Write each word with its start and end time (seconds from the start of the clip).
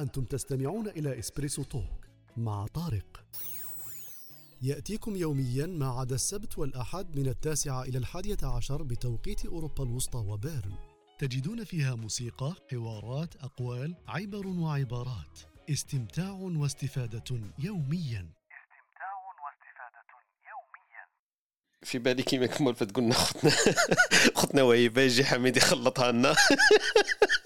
أنتم 0.00 0.24
تستمعون 0.24 0.88
إلى 0.88 1.18
إسبريسو 1.18 1.62
توك 1.62 2.06
مع 2.36 2.66
طارق. 2.66 3.24
يأتيكم 4.62 5.16
يوميا 5.16 5.66
ما 5.66 5.88
عدا 5.88 6.14
السبت 6.14 6.58
والأحد 6.58 7.16
من 7.16 7.28
التاسعة 7.28 7.82
إلى 7.82 7.98
الحادية 7.98 8.36
عشر 8.42 8.82
بتوقيت 8.82 9.46
أوروبا 9.46 9.84
الوسطى 9.84 10.18
وبيرن. 10.18 10.74
تجدون 11.18 11.64
فيها 11.64 11.94
موسيقى، 11.94 12.54
حوارات، 12.70 13.36
أقوال، 13.36 13.94
عبر 14.08 14.46
وعبارات. 14.46 15.40
استمتاع 15.70 16.30
واستفادة 16.30 17.40
يوميا. 17.58 18.30
في 21.82 21.98
بالي 21.98 22.22
كيما 22.22 22.46
كمل 22.46 22.74
فتقولنا 22.74 23.14
خطنا 23.14 23.50
خطنا 24.40 24.62
وهيبه 24.62 25.02
يجي 25.02 25.24
حميد 25.24 25.56
يخلطها 25.56 26.12
لنا. 26.12 26.34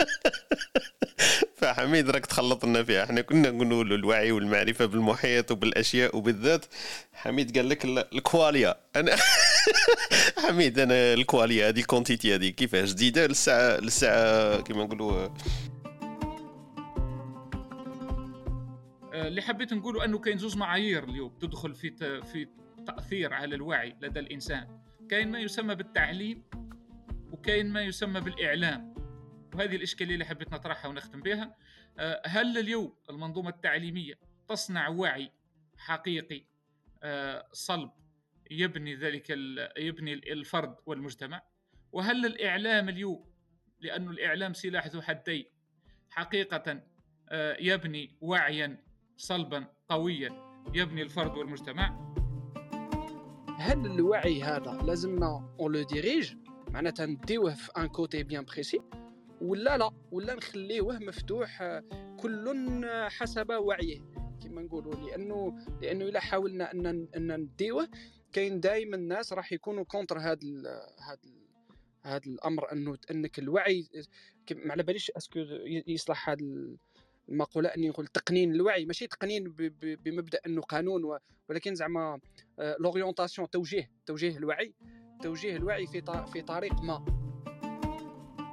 فحميد 1.84 2.10
راك 2.10 2.26
تخلط 2.26 2.64
لنا 2.64 2.82
فيها. 2.82 3.04
إحنا 3.04 3.20
كنا 3.20 3.50
نقولوا 3.50 3.96
الوعي 3.96 4.32
والمعرفة 4.32 4.86
بالمحيط 4.86 5.50
وبالأشياء 5.50 6.16
وبالذات. 6.16 6.64
حميد 7.12 7.56
قال 7.58 7.68
لك 7.68 7.84
ال- 7.84 8.14
الكواليا. 8.14 8.74
أنا 8.96 9.16
حميد 10.48 10.78
أنا 10.78 11.14
الكواليا 11.14 11.68
هذه 11.68 11.80
الكونتيتي 11.80 12.34
هذه. 12.34 12.48
كيفاش؟ 12.48 12.92
جديدة 12.92 13.26
للساعة 13.26 13.80
للساعة 13.80 14.60
كيما 14.60 14.84
نقولوا. 14.84 15.28
آه، 19.14 19.28
اللي 19.28 19.42
حبيت 19.42 19.72
نقوله 19.72 20.04
أنه 20.04 20.18
كاين 20.18 20.38
زوج 20.38 20.56
معايير 20.56 21.04
اليوم 21.04 21.32
تدخل 21.40 21.74
في 21.74 21.90
في 22.32 22.46
تأثير 22.86 23.34
على 23.34 23.54
الوعي 23.54 23.96
لدى 24.02 24.20
الإنسان. 24.20 24.66
كاين 25.10 25.30
ما 25.30 25.38
يسمى 25.38 25.74
بالتعليم 25.74 26.42
وكاين 27.32 27.70
ما 27.70 27.82
يسمى 27.82 28.20
بالإعلام. 28.20 28.93
وهذه 29.54 29.76
الإشكالية 29.76 30.14
اللي 30.14 30.24
حبيت 30.24 30.52
نطرحها 30.52 30.88
ونختم 30.88 31.20
بها. 31.20 31.56
آه، 31.98 32.22
هل 32.26 32.58
اليوم 32.58 32.96
المنظومة 33.10 33.50
التعليمية 33.50 34.14
تصنع 34.48 34.88
وعي 34.88 35.32
حقيقي؟ 35.76 36.44
آه، 37.02 37.48
صلب 37.52 37.90
يبني 38.50 38.94
ذلك 38.94 39.30
يبني 39.78 40.12
الفرد 40.12 40.76
والمجتمع. 40.86 41.42
وهل 41.92 42.26
الإعلام 42.26 42.88
اليوم 42.88 43.34
لأنه 43.80 44.10
الإعلام 44.10 44.52
سلاح 44.52 44.86
ذو 44.86 45.02
حدين 45.02 45.44
حقيقة 46.10 46.82
آه، 47.28 47.56
يبني 47.60 48.16
وعيا 48.20 48.84
صلبا 49.16 49.66
قويا 49.88 50.44
يبني 50.74 51.02
الفرد 51.02 51.36
والمجتمع؟ 51.36 52.14
هل 53.58 53.86
الوعي 53.86 54.42
هذا 54.42 54.82
لازمنا 54.82 55.56
on 55.60 55.72
le 55.72 55.82
dirige 55.82 56.34
معناتها 56.68 57.06
نديوه 57.06 57.54
في 57.54 57.70
un 57.76 57.86
côté 57.86 58.22
bien 58.22 58.44
précis 58.44 58.80
ولا 59.44 59.78
لا 59.78 59.90
ولا 60.12 60.34
نخليوه 60.34 60.98
مفتوح 60.98 61.62
آه، 61.62 61.82
كل 62.20 62.86
حسب 63.08 63.50
وعيه 63.50 64.00
كما 64.42 64.62
نقولوا. 64.62 64.94
لأنه 64.94 65.54
لأنه 65.82 66.04
إلا 66.04 66.20
حاولنا 66.20 66.72
أن 66.72 66.86
أن 67.16 67.40
نديوه 67.40 67.88
كاين 68.32 68.60
دائما 68.60 68.96
الناس 68.96 69.32
راح 69.32 69.52
يكونوا 69.52 69.84
contre 69.84 70.18
هذا 70.18 70.38
هذا 71.08 71.18
هذا 72.02 72.26
الأمر 72.26 72.72
أنه 72.72 72.98
أنك 73.10 73.38
الوعي 73.38 73.88
ما 74.52 74.72
على 74.72 74.82
باليش 74.82 75.10
est-ce 75.16 75.31
que 75.31 75.38
يصلح 75.86 76.28
هذا 76.30 76.38
المقولة 77.28 77.68
أني 77.68 77.88
نقول 77.88 78.06
تقنين 78.06 78.54
الوعي. 78.54 78.84
ماشي 78.84 79.06
تقنين 79.06 79.44
بمبدأ 80.04 80.40
أنه 80.46 80.62
قانون 80.62 81.18
ولكن 81.48 81.74
زعما 81.74 82.20
لورينتاسيون 82.58 83.50
توجيه 83.50 83.90
توجيه 84.06 84.36
الوعي 84.36 84.74
توجيه 85.22 85.56
الوعي 85.56 85.86
في 85.86 86.26
في 86.32 86.42
طريق 86.42 86.82
ما. 86.82 87.23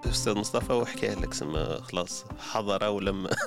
أستاذ 0.06 0.34
مصطفى 0.34 0.73
وحكى 0.73 1.07
لك 1.07 1.34
سما 1.34 1.81
خلاص 1.81 2.25
حضر 2.39 2.89
ولما 2.89 3.29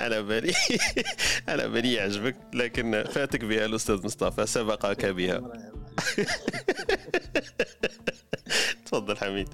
على 0.00 0.22
بالي. 0.22 0.54
على 1.48 1.68
بالي 1.68 1.92
يعجبك 1.92 2.36
لكن 2.54 3.04
فاتك 3.10 3.44
بها 3.44 3.64
الأستاذ 3.64 4.04
مصطفى 4.04 4.46
سبقك 4.46 5.06
بها. 5.06 5.40
تفضل 8.86 9.16
حميد. 9.16 9.48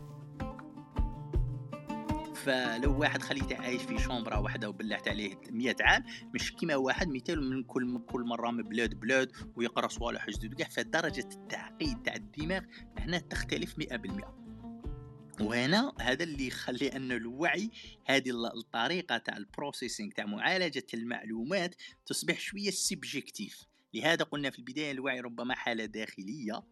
فلو 2.47 2.99
واحد 3.01 3.23
خليته 3.23 3.57
عايش 3.57 3.83
في 3.83 3.99
chambre 3.99 4.37
واحدة 4.37 4.69
وبلعت 4.69 5.09
عليه 5.09 5.41
100 5.51 5.77
عام 5.81 6.05
مش 6.34 6.53
كيما 6.53 6.77
واحد 6.77 7.09
مثال 7.09 7.51
من 7.51 7.62
كل 7.65 7.99
كل 8.07 8.21
مرة 8.25 8.51
من 8.51 8.62
بلاد 8.62 8.95
بلاد 8.95 9.33
ويقرأ 9.57 9.89
صوالح 9.89 10.31
جدد 10.31 10.55
كاع 10.55 10.69
فدرجة 10.69 11.29
التعقيد 11.35 12.03
تاع 12.03 12.15
الدماغ 12.15 12.62
هنا 12.99 13.19
تختلف 13.19 13.75
100% 13.81 14.25
وهنا 15.41 15.93
هذا 16.01 16.25
اللي 16.25 16.47
يخلي 16.47 16.89
أن 16.97 17.12
الوعي 17.12 17.71
هذه 18.06 18.31
ال- 18.31 18.59
الطريقة 18.59 19.19
تاع 19.19 19.37
ال 19.37 19.43
processing 19.43 20.12
تاع 20.12 20.27
معالجة 20.27 20.87
المعلومات 20.95 21.75
تصبح 22.06 22.41
شوية 22.41 22.71
subjective 22.71 23.65
لهذا 23.95 24.25
قلنا 24.25 24.51
في 24.51 24.59
البداية 24.59 24.91
الوعي 24.91 25.21
ربما 25.21 25.55
حالة 25.55 25.85
داخلية 25.85 26.62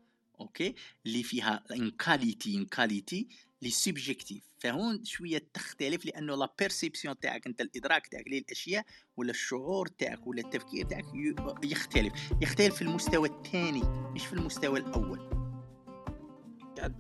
okay؟ 0.41 0.75
اللي 1.07 1.23
فيها 1.23 1.65
ان 1.73 1.91
كاليتي 1.91 2.57
ان 2.57 2.65
كاليتي 2.65 3.29
لي 3.65 3.71
سبجكتيف 3.71 4.43
فهون 4.59 5.05
شوية 5.05 5.43
تختلف 5.55 6.07
لأنه 6.07 6.37
لا 6.37 6.53
بيرسيبسيون 6.59 7.19
تاعك 7.19 7.47
أنت 7.47 7.61
الإدراك 7.61 8.07
تاعك 8.07 8.25
للأشياء 8.29 8.85
ولا 9.17 9.31
الشعور 9.31 9.87
تاعك 9.87 10.27
ولا 10.27 10.41
التفكير 10.41 10.87
تاعك 10.87 11.05
ي- 11.15 11.35
يختلف. 11.71 12.13
يختلف 12.43 12.75
في 12.75 12.83
المستوى 12.83 13.29
الثاني 13.29 13.83
مش 14.15 14.27
في 14.27 14.33
المستوى 14.33 14.79
الأول. 14.79 15.31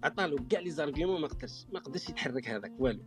عطالو 0.04 0.46
كاع 0.50 0.60
لي 0.60 0.70
زارغيومون 0.70 1.20
ما 1.20 1.28
قدرش 1.28 1.66
ما 1.72 1.80
قدرش 1.80 2.08
يتحرك 2.08 2.48
هذاك 2.48 2.72
والو. 2.78 3.02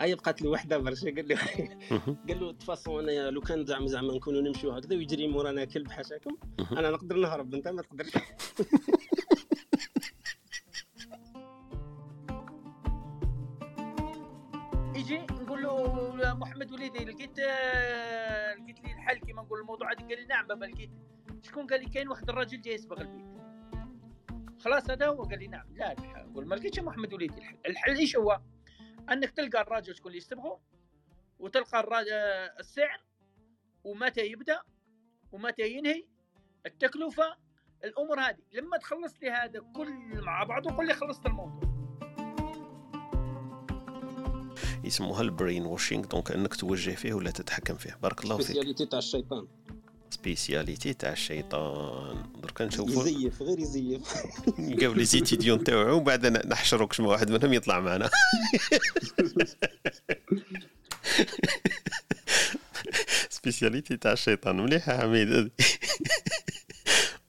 هيا 0.00 0.14
بقات 0.14 0.42
له 0.42 0.50
وحدة 0.50 0.78
برشا 0.78 1.04
قال 1.14 1.28
له 1.28 1.36
قال 2.28 2.40
له 2.40 2.52
تفاصون 2.52 3.08
أنا 3.08 3.30
لو 3.30 3.40
كان 3.40 3.66
زعما 3.66 3.86
زعما 3.86 4.14
نكونوا 4.14 4.40
نمشيو 4.42 4.70
هكذا 4.72 4.96
ويجري 4.96 5.28
مورانا 5.28 5.64
كلب 5.64 5.90
حاشاكم 5.90 6.36
أنا 6.72 6.90
نقدر 6.90 7.16
نهرب 7.16 7.54
أنت 7.54 7.68
ما 7.68 7.82
تقدرش. 7.82 8.10
نقول 15.52 16.18
له 16.18 16.34
محمد 16.34 16.72
وليدي 16.72 17.04
لقيت 17.04 17.38
لقيت 18.58 18.80
لي 18.80 18.92
الحل 18.92 19.18
كيما 19.18 19.42
نقول 19.42 19.60
الموضوع 19.60 19.92
هذا 19.92 19.98
قال 20.08 20.20
لي 20.20 20.26
نعم 20.26 20.46
بابا 20.46 20.64
لقيت. 20.64 20.90
شكون 21.42 21.66
قال 21.66 21.80
لي؟ 21.80 21.86
كاين 21.90 22.08
واحد 22.08 22.28
الراجل 22.28 22.60
جاي 22.60 22.74
يسبق 22.74 23.00
البيت. 23.00 23.42
خلاص 24.60 24.90
هذا 24.90 25.06
هو 25.06 25.22
قال 25.22 25.38
لي 25.38 25.46
نعم. 25.46 25.66
لا. 25.74 25.94
نقول 26.00 26.46
ما 26.46 26.54
لقيتش 26.54 26.78
محمد 26.78 27.14
وليدي. 27.14 27.38
الحل 27.38 27.58
الحل 27.66 27.96
إيش 27.96 28.16
هو؟ 28.16 28.40
أنك 29.12 29.30
تلقى 29.30 29.60
الراجل 29.60 29.94
شكون 29.94 30.06
اللي 30.06 30.18
يسبقه 30.18 30.60
وتلقى 31.38 32.04
السعر 32.60 33.02
ومتى 33.84 34.26
يبدأ 34.26 34.62
ومتى 35.32 35.72
ينهي 35.72 36.06
التكلفة 36.66 37.36
الأمور 37.84 38.20
هذه. 38.20 38.42
لما 38.52 38.76
تخلص 38.76 39.22
لي 39.22 39.30
هذا 39.30 39.60
كل 39.76 40.22
مع 40.22 40.44
بعضه 40.44 40.76
قل 40.76 40.86
لي 40.86 40.94
خلصت 40.94 41.26
الموضوع. 41.26 41.72
يسموها 44.84 45.22
البرين 45.22 45.66
واشينغ 45.66 46.04
دونك 46.04 46.30
انك 46.32 46.54
توجه 46.54 46.90
فيه 46.94 47.14
ولا 47.14 47.30
تتحكم 47.30 47.74
فيه. 47.76 47.98
بارك 48.02 48.24
الله 48.24 48.36
فيك. 48.36 48.46
سبيسياليتي 48.46 48.86
تاع 48.86 48.98
الشيطان. 48.98 49.46
سبيسياليتي 50.10 50.92
تاع 50.94 51.12
الشيطان. 51.12 52.22
درك 52.42 52.62
نشوفوا 52.62 53.02
يزيف 53.08 53.42
غير 53.42 53.58
يزيف. 53.58 54.02
نلقاو 54.58 54.92
لي 54.92 55.04
زيتيديون 55.04 55.64
تاوعو 55.64 55.96
وبعد 55.96 56.26
نحشروا 56.26 56.86
كش 56.88 57.00
واحد 57.00 57.30
منهم 57.30 57.52
يطلع 57.52 57.80
معنا. 57.80 58.10
spécialité 63.30 63.96
تاع 63.96 64.12
الشيطان 64.12 64.56
مليحه 64.56 64.98
حميد؟ 64.98 65.28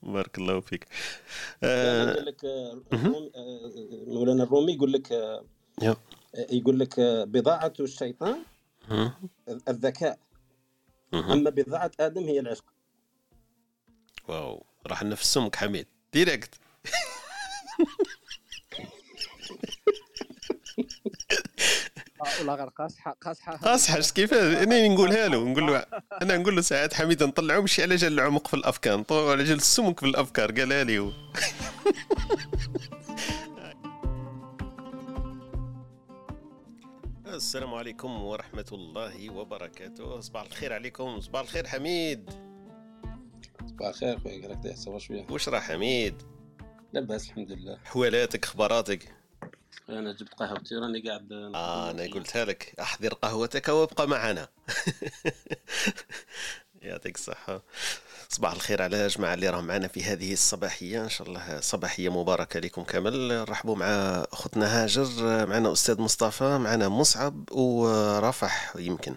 بارك 0.03 0.37
الله 0.37 0.59
فيك. 0.59 0.87
آه، 1.63 2.13
لك 2.13 2.45
آه، 2.45 2.81
الروم- 2.93 3.31
مولانا 4.07 4.43
الرومي 4.43 4.73
يقول 4.73 4.93
لك. 4.93 5.11
آه، 5.11 5.43
يقول 6.33 6.79
لك 6.79 6.99
آه، 6.99 7.23
بضاعة 7.23 7.73
الشيطان. 7.79 8.43
الذكاء. 9.67 10.19
أما 11.13 11.49
بضاعة 11.49 11.91
آدم 11.99 12.23
هي 12.23 12.39
العشق. 12.39 12.65
wow 14.27 14.65
راح 14.87 15.03
نفسمك 15.03 15.55
حميد. 15.55 15.87
direct. 16.13 16.55
ولا 22.41 22.55
غير 22.55 22.67
قاصحه 22.67 23.15
قاصحة 23.21 23.55
قاصحة 23.55 23.99
اش 23.99 24.11
كيف؟ 24.11 24.33
أنا 24.33 24.87
نقولها 24.87 25.27
له 25.27 25.49
نقول 25.49 25.67
له 25.67 25.85
أنا 26.21 26.37
نقول 26.37 26.55
له 26.55 26.61
ساعات 26.61 26.93
حميد 26.93 27.23
نطلعه 27.23 27.59
مش 27.59 27.79
على 27.79 27.95
جال 27.95 28.13
العمق 28.13 28.47
في 28.47 28.53
الأفكار 28.53 28.99
نطلعه 28.99 29.31
على 29.31 29.43
جال 29.43 29.57
السمك 29.57 29.99
في 29.99 30.05
الأفكار 30.05 30.51
قالها 30.51 30.83
لي 30.83 30.99
السلام 37.33 37.73
عليكم 37.73 38.23
ورحمة 38.23 38.65
الله 38.71 39.29
وبركاته. 39.29 40.19
صباح 40.19 40.43
الخير 40.43 40.73
عليكم 40.73 41.21
صباح 41.21 41.41
الخير 41.41 41.67
حميد. 41.67 42.29
صباح 43.67 43.87
الخير 43.87 44.19
خويا 44.19 44.47
راك 44.47 44.63
تحسب 44.63 44.97
شوية. 44.97 45.25
وش 45.29 45.49
راه 45.49 45.59
حميد؟ 45.59 46.21
لاباس 46.93 47.29
الحمد 47.29 47.51
لله. 47.51 47.79
حوالاتك 47.83 48.43
اخباراتك 48.43 49.15
أنا 49.89 50.13
جبت 50.13 50.33
قهوتي 50.33 50.75
راني 50.75 50.99
قاعد 51.01 51.31
آه 51.33 51.91
أنا 51.91 52.03
قلتها 52.03 52.45
لك 52.45 52.73
أحضر 52.79 53.13
قهوتك 53.13 53.67
وابقى 53.67 54.07
معنا. 54.07 54.47
يعطيك 56.81 57.15
الصحة. 57.15 57.63
صباح 58.33 58.51
الخير 58.53 58.81
على 58.81 59.05
الجماعة 59.05 59.33
اللي 59.33 59.49
راهم 59.49 59.67
معنا 59.67 59.87
في 59.87 60.03
هذه 60.03 60.33
الصباحية. 60.33 61.03
إن 61.03 61.09
شاء 61.09 61.27
الله 61.27 61.59
صباحية 61.59 62.09
مباركة 62.09 62.59
لكم 62.59 62.83
كامل. 62.83 63.49
رحبوا 63.49 63.75
مع 63.75 63.85
أختنا 64.33 64.83
هاجر 64.83 65.07
معنا 65.45 65.71
أستاذ 65.71 66.01
مصطفى 66.01 66.57
معنا 66.57 66.89
مصعب 66.89 67.51
ورفح 67.51 68.73
يمكن. 68.79 69.15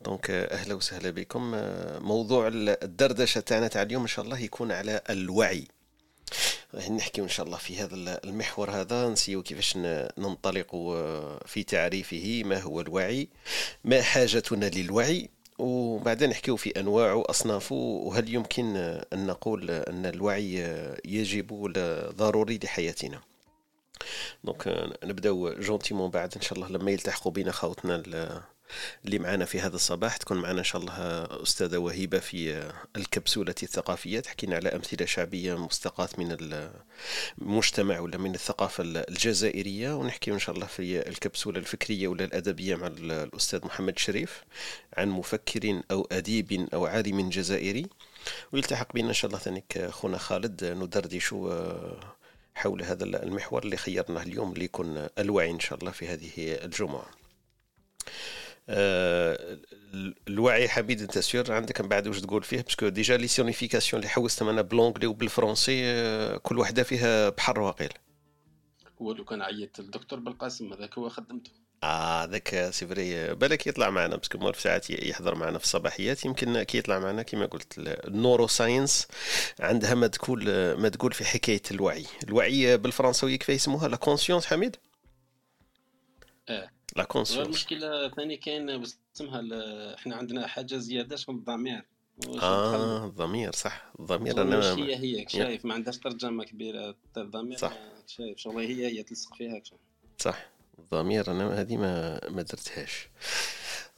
دونك 0.00 0.30
أهلا 0.30 0.74
وسهلا 0.74 1.10
بكم. 1.10 1.50
موضوع 2.06 2.50
الدردشة 2.52 3.40
تاعنا 3.40 3.68
تاع 3.68 3.82
اليوم 3.82 4.02
إن 4.02 4.08
شاء 4.08 4.24
الله 4.24 4.38
يكون 4.38 4.72
على 4.72 5.00
الوعي. 5.10 5.68
نحكي 6.90 7.20
إن 7.20 7.28
شاء 7.28 7.46
الله 7.46 7.58
في 7.58 7.78
هذا 7.78 8.20
المحور 8.24 8.70
هذا 8.70 9.08
نسيو 9.08 9.42
كيفاش 9.42 9.76
ننطلق 10.18 10.70
في 11.46 11.62
تعريفه 11.62 12.42
ما 12.44 12.60
هو 12.60 12.80
الوعي؟ 12.80 13.28
ما 13.84 14.02
حاجتنا 14.02 14.66
للوعي؟ 14.66 15.30
وبعدين 15.58 16.30
نحكيو 16.30 16.56
في 16.56 16.70
انواعه 16.80 17.14
واصنافه 17.14 17.74
وهل 17.74 18.34
يمكن 18.34 18.76
أن 19.12 19.26
نقول 19.26 19.70
أن 19.70 20.06
الوعي 20.06 20.54
يجب 21.04 21.72
ضروري 22.16 22.60
لحياتنا؟ 22.64 23.20
donc 24.44 24.90
نبدأو 25.04 25.52
gentiment 25.52 26.10
بعد 26.10 26.34
إن 26.36 26.42
شاء 26.42 26.54
الله 26.54 26.68
لما 26.68 26.90
يلتحقوا 26.90 27.32
بنا 27.32 27.52
خوتنا 27.52 28.42
اللي 29.04 29.18
معنا 29.18 29.44
في 29.44 29.60
هذا 29.60 29.76
الصباح. 29.76 30.16
تكون 30.16 30.36
معنا 30.36 30.58
إن 30.58 30.64
شاء 30.64 30.80
الله 30.80 30.92
أستاذة 31.42 31.76
وهيبة 31.76 32.18
في 32.18 32.70
الكبسولة 32.96 33.54
الثقافية 33.62 34.20
تحكينا 34.20 34.56
على 34.56 34.68
أمثلة 34.68 35.06
شعبية 35.06 35.58
مستقاة 35.58 36.08
من 36.18 36.36
المجتمع 37.40 38.00
ولا 38.00 38.18
من 38.18 38.34
الثقافة 38.34 38.84
الجزائرية. 38.84 39.94
ونحكي 39.96 40.32
إن 40.32 40.38
شاء 40.38 40.54
الله 40.54 40.66
في 40.66 41.08
الكبسولة 41.08 41.58
الفكرية 41.58 42.08
ولا 42.08 42.24
الأدبية 42.24 42.74
مع 42.74 42.86
الأستاذ 42.86 43.64
محمد 43.66 43.98
شريف 43.98 44.44
عن 44.96 45.08
مفكر 45.08 45.82
أو 45.90 46.08
أديب 46.12 46.68
أو 46.74 46.86
عالم 46.86 47.30
جزائري. 47.30 47.86
ويلتحق 48.52 48.92
بنا 48.92 49.08
إن 49.08 49.14
شاء 49.14 49.28
الله 49.28 49.38
ثانيك 49.38 49.86
خونا 49.90 50.18
خالد 50.18 50.64
ندردش 50.64 51.34
حول 52.54 52.82
هذا 52.82 53.04
المحور 53.04 53.62
اللي 53.64 53.76
خيرناه 53.76 54.22
اليوم 54.22 54.54
ليكون 54.54 55.08
الوعي 55.18 55.50
إن 55.50 55.60
شاء 55.60 55.78
الله 55.78 55.90
في 55.90 56.08
هذه 56.08 56.30
الجمعة. 56.36 57.06
آه، 57.06 57.22
الوعي 60.28 60.68
حميد 60.68 61.00
أنت 61.00 61.18
سير 61.18 61.52
عندك 61.52 61.80
من 61.80 61.88
بعد 61.88 62.06
واش 62.06 62.20
تقول 62.20 62.42
فيه؟ 62.42 62.60
parce 62.60 62.77
que 62.77 62.88
déjà 62.88 63.16
les 63.16 63.28
significations 63.28 64.02
اللي 64.02 64.10
حوستهم 64.10 64.48
أنا 64.48 64.62
ب 64.62 64.66
l'anglais 64.66 65.06
وبالفرنسي 65.06 65.82
آه، 65.84 66.36
كل 66.36 66.58
وحدة 66.58 66.82
فيها 66.82 67.28
بحر 67.28 67.60
واقيل. 67.60 67.92
هو 69.02 69.12
لو 69.12 69.24
كان 69.24 69.42
عيطت 69.42 69.80
الدكتور 69.80 70.18
بالقاسم 70.18 70.72
هذاك 70.72 70.98
هو 70.98 71.08
خدمته. 71.08 71.50
آه 71.82 72.24
ذاك 72.24 72.70
c'est 72.70 72.86
vrai 72.86 73.34
بالك 73.34 73.66
يطلع 73.66 73.90
معنا. 73.90 74.16
parce 74.16 74.30
que 74.30 74.38
مور 74.38 74.54
ساعات 74.54 74.90
يحضر 74.90 75.34
معنا 75.34 75.58
في 75.58 75.64
الصباحيات 75.64 76.24
يمكن 76.24 76.62
كي 76.62 76.78
يطلع 76.78 76.98
معنا 76.98 77.22
كما 77.22 77.46
قلت 77.46 77.74
ال 77.78 78.46
neuroscience 78.46 79.08
عندها 79.60 79.94
ما 79.94 80.06
تقول 80.06 80.44
ما 80.74 80.88
تقول 80.88 81.12
في 81.12 81.24
حكاية 81.24 81.62
الوعي. 81.70 82.06
الوعي 82.24 82.76
بالفرنسويه 82.76 83.36
كيف 83.36 83.48
يسموها 83.48 83.88
la 83.88 83.96
conscience 83.96 84.46
حميد؟ 84.46 84.76
آه. 86.48 86.70
la 86.96 87.04
conscience. 87.04 87.46
المشكلة 87.46 88.08
ثاني 88.08 88.36
كاين 88.36 88.84
اسمها 89.16 89.42
إحنا 89.94 90.16
عندنا 90.16 90.46
حاجة 90.46 90.76
زيادة 90.76 91.14
اسمها 91.14 91.36
الضمير. 91.36 91.84
آه 92.42 93.04
الضمير 93.04 93.52
صح. 93.52 93.92
الضمير 94.00 94.42
أنا 94.42 94.74
هي 94.74 94.96
هي؟ 94.96 95.26
شايف 95.28 95.64
ما 95.64 95.74
عندهاش 95.74 95.98
ترجمة 95.98 96.44
كبيرة. 96.44 96.94
الضمير 97.16 97.58
صح. 97.58 97.72
شايف 98.06 98.38
شغل 98.38 98.62
هي 98.62 98.86
هي 98.86 99.02
تلصق 99.02 99.34
فيها. 99.34 99.62
صح. 100.18 100.50
الضمير 100.78 101.30
أنا 101.30 101.60
هذه 101.60 101.76
ما 101.76 102.20
ما 102.30 102.42
درتهاش. 102.42 103.08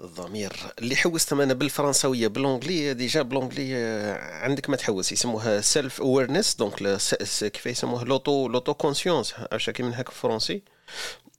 الضمير 0.01 0.53
اللي 0.79 0.97
حوست 0.97 1.33
أنا 1.33 1.55
بالفرنسويه 1.55 2.27
ب 2.27 2.34
l'anglais 2.34 2.95
déjà 2.95 3.23
ب 3.23 3.28
l'anglais 3.28 3.75
عندك 4.19 4.71
ما 4.71 4.77
تحوس. 4.77 5.13
يسموها 5.13 5.61
self-awareness 5.61 6.55
donc 6.55 6.99
كيف 7.41 7.67
يسموها؟ 7.67 8.05
l'auto 8.05 8.49
l'auto-conscience 8.49 9.35
عرفت 9.53 9.71
كي 9.71 9.83
من 9.83 9.95
هكا 9.95 10.11
بالفرنسي 10.11 10.63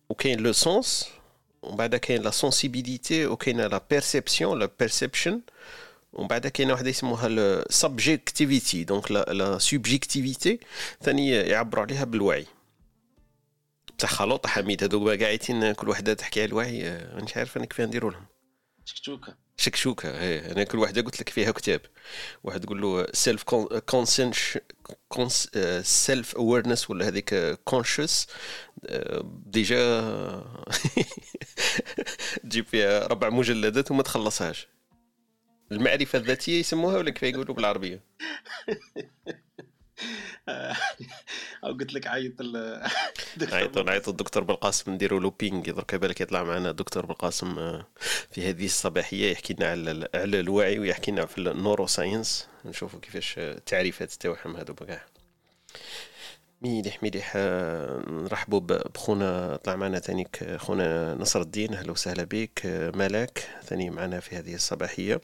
وكاين 0.10 0.40
le 0.40 0.52
sens 0.52 1.06
ومن 1.66 1.78
بعد 1.78 1.96
كاين 1.96 2.22
la 2.22 2.30
sensibilité 2.32 3.26
وكاين 3.26 3.62
la 3.62 3.82
perception 3.90 4.60
la 4.60 4.70
perception 4.80 5.42
ومن 6.14 6.28
بعد 6.28 6.48
كاينة 6.48 6.74
واحدة 6.74 6.90
يسموها 6.90 7.28
ال 7.28 7.40
subjectivity 7.40 8.84
donc 8.84 9.12
la 9.12 9.58
subjectivité 9.58 10.60
ثاني 11.02 11.30
يعبروا 11.32 11.84
عليها 11.84 12.04
بالوعي 12.04 12.46
بصح 14.00 14.14
خلوط 14.14 14.48
حميد 14.48 14.84
هذوك 14.84 15.22
قاعدين 15.22 15.72
كل 15.74 15.90
وحده 15.90 16.14
تحكي 16.14 16.42
على 16.42 16.50
الوعي 16.50 16.84
مانيش 17.14 17.38
عارف 17.38 17.58
أنا 17.58 17.66
كيف 17.66 17.82
نديروا 17.82 18.12
لهم 18.12 18.26
شكشوكه 18.86 19.36
شكشوكه 19.58 20.20
إيه 20.20 20.52
أنا 20.52 20.64
كل 20.64 20.78
وحده 20.78 21.02
قلت 21.02 21.20
لك 21.20 21.30
فيها 21.30 21.52
كتاب 21.52 21.82
واحد 22.44 22.62
تقول 22.62 22.82
له 22.82 23.08
self-conscious 23.14 24.58
self-awareness 25.82 26.90
ولا 26.90 27.08
هذيك 27.08 27.36
conscious 27.64 28.28
déjà 29.46 30.02
تجيب 32.44 32.66
فيها 32.66 33.08
ربع 33.08 33.30
مجلدات 33.30 33.92
وما 33.92 34.04
تخلصهاش. 34.04 34.68
المعرفة 35.72 36.20
الذاتية 36.20 36.60
يسموها 36.60 36.98
ولا 36.98 37.12
كيف 37.12 37.24
يقولوا 37.24 37.56
بالعربية؟ 37.56 38.04
أو 41.64 41.74
قلت 41.74 41.94
لك 41.94 42.08
عيط 42.08 42.34
عيط 43.54 43.78
نعيط 43.78 44.10
الدكتور 44.10 44.44
بالقاسم 44.44 44.92
نديروا 44.92 45.20
له 45.20 45.34
ping 45.40 45.72
درك 45.72 45.96
بالك 45.96 46.22
يطلع 46.22 46.44
معنا 46.44 46.72
دكتور 46.72 47.06
بالقاسم 47.06 47.60
آه، 47.60 47.88
في 48.32 48.50
هذه 48.50 48.66
الصباحية 48.66 49.32
يحكي 49.32 49.54
لنا 49.54 49.72
على 49.72 50.08
على 50.14 50.40
الوعي 50.40 50.80
ويحكي 50.80 51.12
لنا 51.12 51.26
في 51.26 51.38
ال 51.38 51.88
neuroscience 51.88 52.48
نشوفوا 52.66 53.00
كيفاش 53.00 53.36
التعريفات 53.38 54.12
تاعهم 54.12 54.56
هذو 54.56 54.74
كاع 54.74 55.06
ميليح 56.66 57.04
ميليح 57.04 57.34
آه، 57.36 58.04
نرحبوا 58.10 58.60
بخونا 58.60 59.56
طلع 59.56 59.76
معنا 59.76 60.00
ثانيك 60.00 60.56
خونا 60.58 61.16
نصر 61.16 61.42
الدين 61.42 61.74
أهلا 61.74 61.92
وسهلا 61.92 62.24
بك 62.24 62.66
آه، 62.66 62.92
ملاك 62.92 63.50
ثاني 63.64 63.90
معنا 63.90 64.20
في 64.20 64.36
هذه 64.36 64.56
الصباحية. 64.56 65.22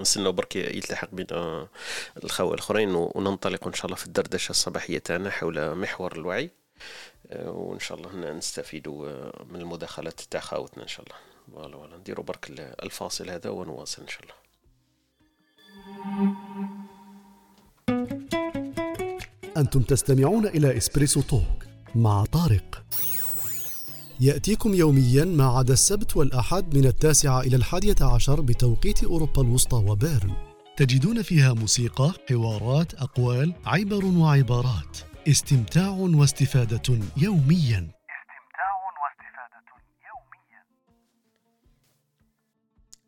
نستناو 0.00 0.32
برك 0.32 0.56
يلتحق 0.56 1.08
بنا 1.12 1.68
الخوة 2.24 2.54
الآخرين 2.54 2.94
وننطلق 2.94 3.66
إن 3.66 3.72
شاء 3.72 3.86
الله 3.86 3.96
في 3.96 4.06
الدردشة 4.06 4.50
الصباحية 4.50 4.98
تاعنا 4.98 5.30
حول 5.30 5.74
محور 5.74 6.12
الوعي. 6.16 6.50
آه، 7.30 7.50
وإن 7.50 7.80
شاء 7.80 7.98
الله 7.98 8.32
نستفيدوا 8.32 9.08
آه، 9.08 9.44
من 9.50 9.60
المداخلات 9.60 10.20
تاع 10.20 10.40
خاوتنا 10.40 10.82
إن 10.82 10.88
شاء 10.88 11.06
الله. 11.06 11.16
voilà 11.52 11.76
voilà 11.76 11.96
نديروا 11.96 12.24
برك 12.24 12.50
الفاصل 12.82 13.30
هذا 13.30 13.50
ونواصل 13.50 14.02
إن 14.02 14.08
شاء 14.08 14.22
الله. 14.22 14.34
أنتم 19.62 19.82
تستمعون 19.82 20.46
إلى 20.46 20.76
إسبريسو 20.76 21.20
توك 21.20 21.66
مع 21.94 22.24
طارق. 22.24 22.84
يأتيكم 24.20 24.74
يوميا 24.74 25.24
ما 25.24 25.44
عدا 25.44 25.72
السبت 25.72 26.16
والأحد 26.16 26.76
من 26.76 26.86
التاسعة 26.86 27.40
إلى 27.40 27.56
الحادية 27.56 27.94
عشر 28.00 28.40
بتوقيت 28.40 29.04
أوروبا 29.04 29.42
الوسطى 29.42 29.76
وبيرن. 29.76 30.32
تجدون 30.76 31.22
فيها 31.22 31.52
موسيقى، 31.52 32.12
حوارات، 32.28 32.94
أقوال، 32.94 33.54
عبر 33.66 34.04
وعبارات. 34.04 34.98
استمتاع 35.28 35.90
واستفادة 35.90 36.98
يوميا. 37.16 38.01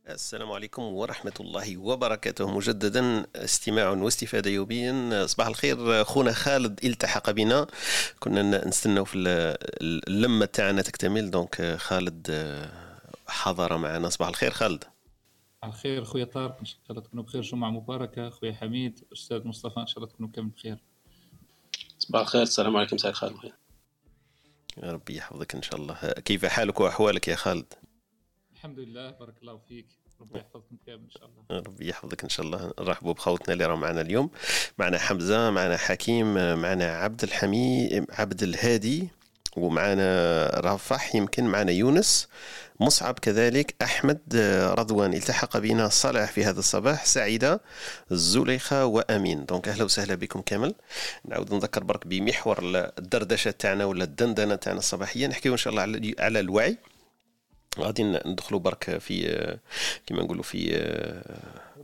السلام 0.08 0.52
عليكم 0.52 0.82
ورحمة 0.82 1.32
الله 1.40 1.76
وبركاته. 1.76 2.50
مجددا 2.50 3.26
استماع 3.36 3.88
واستفادة 3.90 4.50
يوميا. 4.50 5.26
صباح 5.26 5.46
الخير 5.46 6.04
خونا 6.04 6.32
خالد 6.32 6.84
التحق 6.84 7.30
بنا. 7.30 7.66
كنا 8.20 8.68
نستناو 8.68 9.04
في 9.04 9.18
اللمة 9.82 10.46
تاعنا 10.46 10.82
تكتمل. 10.82 11.30
دونك 11.30 11.76
خالد 11.76 12.26
حضر 13.26 13.76
معنا. 13.76 14.08
صباح 14.08 14.28
الخير 14.28 14.50
خالد. 14.50 14.84
الخير 15.64 16.04
خويا 16.04 16.24
طارق. 16.24 16.56
إن 16.60 16.66
شاء 16.66 16.78
الله 16.90 17.02
تكونوا 17.02 17.24
بخير. 17.24 17.40
جمعة 17.40 17.70
مباركة 17.70 18.30
خويا 18.30 18.52
حميد 18.52 19.04
أستاذ 19.12 19.48
مصطفى. 19.48 19.80
إن 19.80 19.86
شاء 19.86 19.98
الله 19.98 20.08
تكونوا 20.08 20.30
كامل 20.32 20.48
بخير. 20.48 20.78
صباح 21.98 22.20
الخير. 22.20 22.42
السلام 22.42 22.76
عليكم 22.76 22.98
سعيد 22.98 23.14
خالد. 23.14 23.52
ربي 24.82 25.16
يحفظك 25.16 25.54
إن 25.54 25.62
شاء 25.62 25.76
الله. 25.76 25.94
كيف 26.24 26.46
حالك 26.46 26.80
وأحوالك 26.80 27.28
يا 27.28 27.36
خالد؟ 27.36 27.74
الحمد 28.64 28.78
لله 28.78 29.10
بارك 29.10 29.34
الله 29.42 29.60
فيك. 29.68 29.86
ربي 30.20 30.38
يحفظكم 30.38 30.76
كامل 30.86 31.00
إن 31.00 31.10
شاء 31.10 31.28
الله. 31.28 31.60
ربي 31.60 31.88
يحفظك 31.88 32.22
إن 32.22 32.28
شاء 32.28 32.46
الله. 32.46 32.72
نرحبوا 32.80 33.12
بخوتنا 33.12 33.52
اللي 33.52 33.66
راهم 33.66 33.80
معنا 33.80 34.00
اليوم. 34.00 34.30
معنا 34.78 34.98
حمزة 34.98 35.50
معنا 35.50 35.76
حكيم 35.76 36.34
معنا 36.60 36.84
عبد 36.84 37.22
الحميد 37.22 38.06
عبد 38.10 38.42
الهادي 38.42 39.08
ومعنا 39.56 40.50
رفح 40.54 41.14
يمكن 41.14 41.44
معنا 41.44 41.72
يونس. 41.72 42.28
مصعب 42.80 43.18
كذلك 43.18 43.74
أحمد 43.82 44.20
رضوان 44.78 45.14
التحق 45.14 45.56
بنا 45.56 45.88
صالح 45.88 46.30
في 46.32 46.44
هذا 46.44 46.58
الصباح 46.58 47.04
سعيدة 47.04 47.60
زليخة 48.10 48.86
وأمين. 48.86 49.44
دونك 49.44 49.68
أهلا 49.68 49.84
وسهلا 49.84 50.14
بكم 50.14 50.40
كامل. 50.40 50.74
نعود 51.24 51.54
نذكر 51.54 51.84
برك 51.84 52.06
بمحور 52.06 52.58
الدردشة 52.98 53.50
تاعنا 53.50 53.84
ولا 53.84 54.04
الدندنة 54.04 54.54
تاعنا 54.54 54.78
الصباحية. 54.78 55.26
نحكيو 55.26 55.52
إن 55.52 55.58
شاء 55.58 55.70
الله 55.70 56.14
على 56.18 56.40
الوعي. 56.40 56.78
غادي 57.78 58.04
ندخلوا 58.04 58.60
برك 58.60 58.98
في 58.98 59.58
كما 60.06 60.22
نقولوا 60.22 60.42
في 60.42 60.84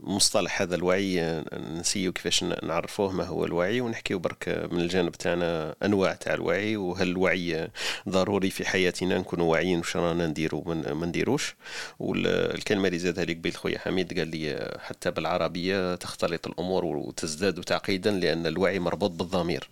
مصطلح 0.03 0.61
هذا 0.61 0.75
الوعي 0.75 1.43
نسيو 1.53 2.13
كيفاش 2.13 2.43
نعرفوه 2.43 3.11
ما 3.11 3.23
هو 3.23 3.45
الوعي 3.45 3.81
ونحكيو 3.81 4.19
برك 4.19 4.67
من 4.71 4.81
الجانب 4.81 5.11
تاعنا 5.11 5.75
أنواع 5.83 6.13
تاع 6.13 6.33
الوعي 6.33 6.77
وهل 6.77 7.07
الوعي 7.07 7.69
ضروري 8.09 8.49
في 8.49 8.65
حياتنا 8.65 9.17
نكونوا 9.17 9.51
واعيين 9.51 9.77
واش 9.79 9.97
رانا 9.97 10.27
نديروا 10.27 10.73
ما 10.73 11.05
نديروش. 11.05 11.55
والكلمة 11.99 12.87
اللي 12.87 12.99
زادها 12.99 13.25
لي 13.25 13.33
قبيل 13.33 13.55
خويا 13.55 13.79
حميد 13.79 14.19
قال 14.19 14.27
لي 14.27 14.77
حتى 14.79 15.11
بالعربية 15.11 15.95
تختلط 15.95 16.47
الأمور 16.47 16.85
وتزداد 16.85 17.61
تعقيدا 17.63 18.11
لأن 18.11 18.47
الوعي 18.47 18.79
مربوط 18.79 19.11
بالضمير. 19.11 19.69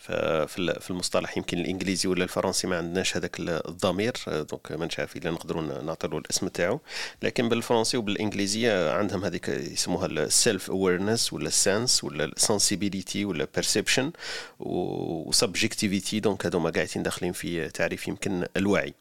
في 0.00 0.90
المصطلح 0.90 1.36
يمكن 1.36 1.58
الإنجليزي 1.58 2.08
ولا 2.08 2.24
الفرنسي 2.24 2.66
ما 2.66 2.76
عندناش 2.76 3.16
هذاك 3.16 3.36
الضمير 3.40 4.12
دونك 4.26 4.72
ما 4.72 4.88
نعرف 4.98 5.16
إلا 5.16 5.30
نقدروا 5.30 5.82
نعطيو 5.82 6.18
الاسم 6.18 6.48
تاعو. 6.48 6.80
لكن 7.22 7.48
بالفرنسي 7.48 7.96
وبالانجليزيه 7.96 8.92
عندهم 8.92 9.24
هذيك 9.24 9.48
يسموها 9.48 10.06
ال 10.06 10.70
self-awareness 10.70 11.32
ولا 11.32 11.48
ال 11.48 11.57
sense 11.57 12.04
ولا 12.04 12.24
ال 12.24 12.32
sensibility 12.32 13.24
ولا 13.24 13.46
perception 13.54 14.12
و 14.60 14.72
subjectivity 14.72 16.20
donc 16.20 16.46
هذوما 16.46 16.70
قاعدين 16.70 17.02
داخلين 17.02 17.32
في 17.32 17.68
تعريف 17.68 18.08
يمكن 18.08 18.46
الوعي. 18.56 18.94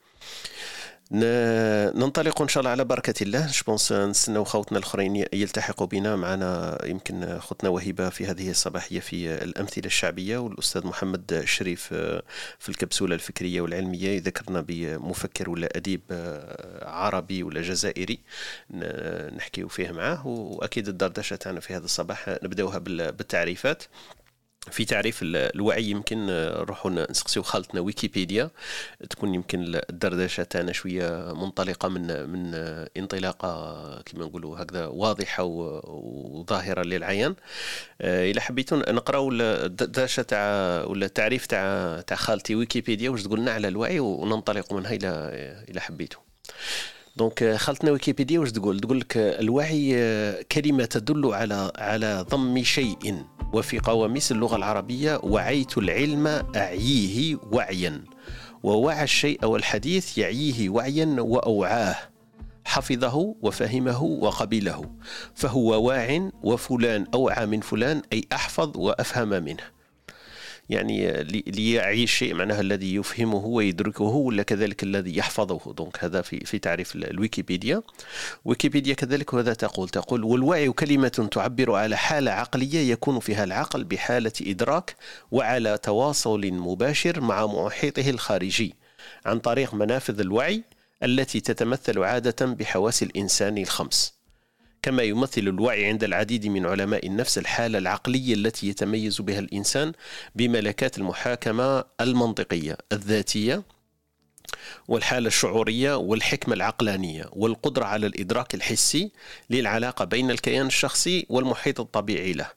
ننطلق 1.12 2.42
إن 2.42 2.48
شاء 2.48 2.62
الله 2.62 2.72
على 2.72 2.86
بركة 2.86 3.24
الله. 3.24 3.48
je 3.48 3.60
pense 3.60 3.92
نستناو 3.92 4.44
خوتنا 4.44 4.78
الأخرين 4.78 5.26
يلتحقوا 5.34 5.88
بنا. 5.88 6.16
معنا 6.16 6.78
يمكن 6.86 7.40
خوتنا 7.40 7.70
وهبه 7.70 8.10
في 8.10 8.26
هذه 8.26 8.50
الصباحية 8.50 9.00
في 9.00 9.44
الأمثلة 9.44 9.86
الشعبية 9.86 10.38
والأستاذ 10.38 10.88
محمد 10.88 11.42
شريف 11.46 11.88
في 12.60 12.70
الكبسولة 12.70 13.16
الفكرية 13.16 13.62
والعلمية. 13.62 14.10
يذكرنا 14.10 14.62
بمفكر 14.62 15.50
ولا 15.50 15.70
أديب 15.76 16.02
عربي 16.82 17.44
ولا 17.44 17.62
جزائري. 17.62 18.20
نحكيو 19.38 19.68
فيه 19.68 19.92
معاه 19.92 20.28
وأكيد 20.28 20.88
الدردشة 20.88 21.36
تاعنا 21.36 21.60
في 21.60 21.76
هذا 21.76 21.86
الصباح 21.86 22.30
نبدأوها 22.44 22.78
بالتعريفات. 22.78 23.84
في 24.72 24.86
تعريف 24.86 25.20
الوعي 25.24 25.84
يمكن 25.84 26.26
نروحوا 26.26 26.92
نسقسيو 26.92 27.44
خالتنا 27.44 27.82
ويكيبيديا. 27.82 28.50
تكون 29.10 29.34
يمكن 29.34 29.82
الدردشة 29.90 30.44
تاعنا 30.44 30.72
شوية 30.72 31.34
منطلقة 31.34 31.90
من 31.90 32.30
من 32.30 32.56
انطلاقة 32.98 34.02
كما 34.02 34.26
نقولوا 34.26 34.62
هكذا 34.62 34.86
واضحة 34.86 35.44
وظاهرة 35.44 36.84
للعيان. 36.84 37.36
إلا 38.02 38.42
حبيتوا 38.42 38.92
نقراو 38.92 39.32
الدردشة 39.32 40.24
تاع 40.24 40.84
ولا 40.84 41.06
التعريف 41.06 41.46
تاع 41.46 42.02
تاع 42.02 42.18
خالتي 42.18 42.56
ويكيبيديا 42.56 43.10
واش 43.10 43.24
تقولنا 43.24 43.52
على 43.52 43.68
الوعي 43.68 44.00
وننطلق 44.00 44.74
منها 44.74 44.94
إلى 44.94 45.10
إلى 45.70 45.82
حبيتوا 45.82 46.22
donc 47.20 47.56
خالتنا 47.56 47.92
ويكيبيديا 47.92 48.40
واش 48.40 48.52
تقول؟ 48.52 48.80
تقول 48.80 49.00
لك 49.00 49.18
الوعي 49.18 49.94
كلمة 50.52 50.86
تدل 50.86 51.34
على 51.34 51.72
على 51.78 52.26
ضم 52.30 52.64
شيء 52.64 53.24
وفي 53.54 53.80
قواميس 53.80 54.32
اللغة 54.32 54.56
العربية 54.56 55.20
وعيت 55.24 55.78
العلم 55.78 56.28
أعييه 56.56 57.38
وعيا. 57.52 58.04
ووعى 58.64 59.04
الشيء 59.04 59.46
والحديث 59.46 60.18
يعيه 60.18 60.70
وعيا 60.70 61.16
وأوعاه. 61.20 61.96
حفظه 62.66 63.36
وفهمه 63.42 64.04
وقبله 64.04 64.92
فهو 65.36 65.88
واع 65.88 66.30
وفلان 66.44 67.06
أوعى 67.14 67.46
من 67.46 67.60
فلان 67.60 68.02
أي 68.14 68.24
أحفظ 68.34 68.78
وأفهم 68.78 69.30
منه. 69.30 69.79
يعني 70.70 71.24
ليعي 71.48 72.04
الشيء 72.04 72.34
معناها 72.34 72.62
الذي 72.62 72.96
يفهمه 72.96 73.46
ويدركه 73.46 74.04
ولا 74.04 74.44
كذلك 74.44 74.84
الذي 74.84 75.18
يحفظه. 75.18 75.74
donc 75.74 76.04
هذا 76.04 76.22
في 76.22 76.40
في 76.40 76.60
تعريف 76.60 76.96
الويكيبيديا. 76.96 77.82
ويكيبيديا 78.46 78.94
كذلك 78.94 79.34
وهذا 79.34 79.54
تقول؟ 79.54 79.90
تقول 79.90 80.24
والوعي 80.24 80.72
كلمة 80.72 81.30
تعبر 81.32 81.76
على 81.76 81.98
حالة 81.98 82.32
عقلية 82.32 82.92
يكون 82.92 83.20
فيها 83.20 83.44
العقل 83.44 83.84
بحالة 83.84 84.32
إدراك 84.42 84.96
وعلى 85.32 85.78
تواصل 85.78 86.52
مباشر 86.52 87.22
مع 87.22 87.46
محيطه 87.46 88.10
الخارجي 88.10 88.76
عن 89.26 89.40
طريق 89.40 89.74
منافذ 89.74 90.20
الوعي 90.20 90.64
التي 91.04 91.40
تتمثل 91.40 92.04
عادة 92.04 92.46
بحواس 92.46 93.04
الإنسان 93.04 93.58
الخمس. 93.58 94.19
كما 94.82 95.04
يمثل 95.04 95.42
الوعي 95.42 95.86
عند 95.86 96.04
العديد 96.04 96.48
من 96.48 96.66
علماء 96.66 97.08
النفس 97.08 97.38
الحالة 97.38 97.78
العقلية 97.78 98.34
التي 98.34 98.68
يتميز 98.68 99.22
بها 99.22 99.40
الإنسان 99.40 99.92
بملكات 100.36 100.98
المحاكمة 100.98 101.84
المنطقية 102.02 102.78
الذاتية 102.92 103.64
والحالة 104.88 105.28
الشعورية 105.28 105.98
والحكمة 105.98 106.56
العقلانية 106.56 107.26
والقدرة 107.32 107.86
على 107.86 108.08
الإدراك 108.08 108.56
الحسي 108.56 109.12
للعلاقة 109.50 110.06
بين 110.06 110.32
الكيان 110.32 110.68
الشخصي 110.68 111.26
والمحيط 111.30 111.80
الطبيعي 111.80 112.34
له. 112.34 112.48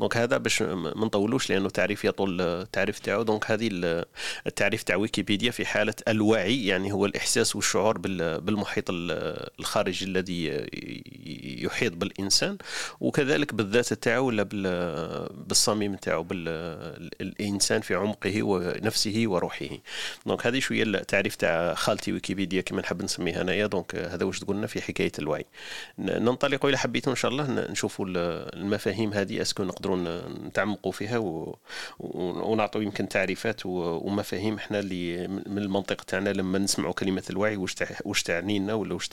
donc 0.00 0.16
هذا 0.16 0.36
باش 0.36 0.62
ما 0.62 1.04
نطولوش 1.06 1.50
لأنه 1.50 1.68
تعريف 1.68 2.04
يطول 2.04 2.40
التعريف 2.40 2.98
تاعو. 2.98 3.22
donc 3.22 3.50
هذه 3.50 3.68
التعريف 4.46 4.82
تاع 4.82 4.96
ويكيبيديا 4.96 5.50
في 5.50 5.66
حالة 5.66 5.94
الوعي 6.08 6.66
يعني 6.66 6.92
هو 6.92 7.06
الإحساس 7.06 7.56
والشعور 7.56 7.98
بالمحيط 8.38 8.84
الخارجي 8.88 10.04
الذي 10.04 10.66
يحيط 11.64 11.92
بالإنسان. 11.92 12.58
وكذلك 13.00 13.54
بالذات 13.54 13.92
تاعو 13.92 14.26
ولا 14.26 14.42
بالصميم 15.32 15.94
تاعو 15.94 16.22
بالإنسان 16.22 17.80
في 17.80 17.94
عمقه 17.94 18.42
ونفسه 18.42 19.24
وروحه. 19.26 19.68
donc 20.26 20.46
هذه 20.46 20.58
شوية 20.58 20.82
التعريف 20.82 21.36
تاع 21.38 21.74
خالتي 21.74 22.12
ويكيبيديا 22.12 22.60
كما 22.60 22.80
نحب 22.80 23.02
نسميها 23.02 23.40
انايا 23.40 23.66
donc 23.66 23.94
هذا 23.94 24.24
واش 24.24 24.38
تقولنا 24.40 24.66
في 24.66 24.82
حكاية 24.82 25.12
الوعي 25.18 25.44
ننطلق 25.98 26.66
إلى 26.66 26.78
حبيتوا 26.78 27.12
إن 27.12 27.16
شاء 27.16 27.30
الله 27.30 27.70
نشوفوا 27.70 28.06
المفاهيم 28.08 29.12
هذه 29.12 29.42
est-ce 29.42 29.57
que 29.57 29.64
نقدروا 29.64 29.96
نتعمقوا 30.46 30.92
فيها. 30.92 31.18
ونعطوا 31.98 32.82
يمكن 32.82 33.08
تعريفات 33.08 33.60
ومفاهيم 33.66 34.54
إحنا 34.54 34.78
اللي 34.78 35.28
من 35.28 35.58
المنطق 35.58 36.02
تاعنا 36.02 36.30
لما 36.30 36.58
نسمعوا 36.58 36.92
كلمة 36.92 37.22
الوعي 37.30 37.56
واش 37.56 37.74
واش 38.04 38.22
تعني 38.22 38.58
لنا 38.58 38.74
ولا 38.74 38.94
واش 38.94 39.08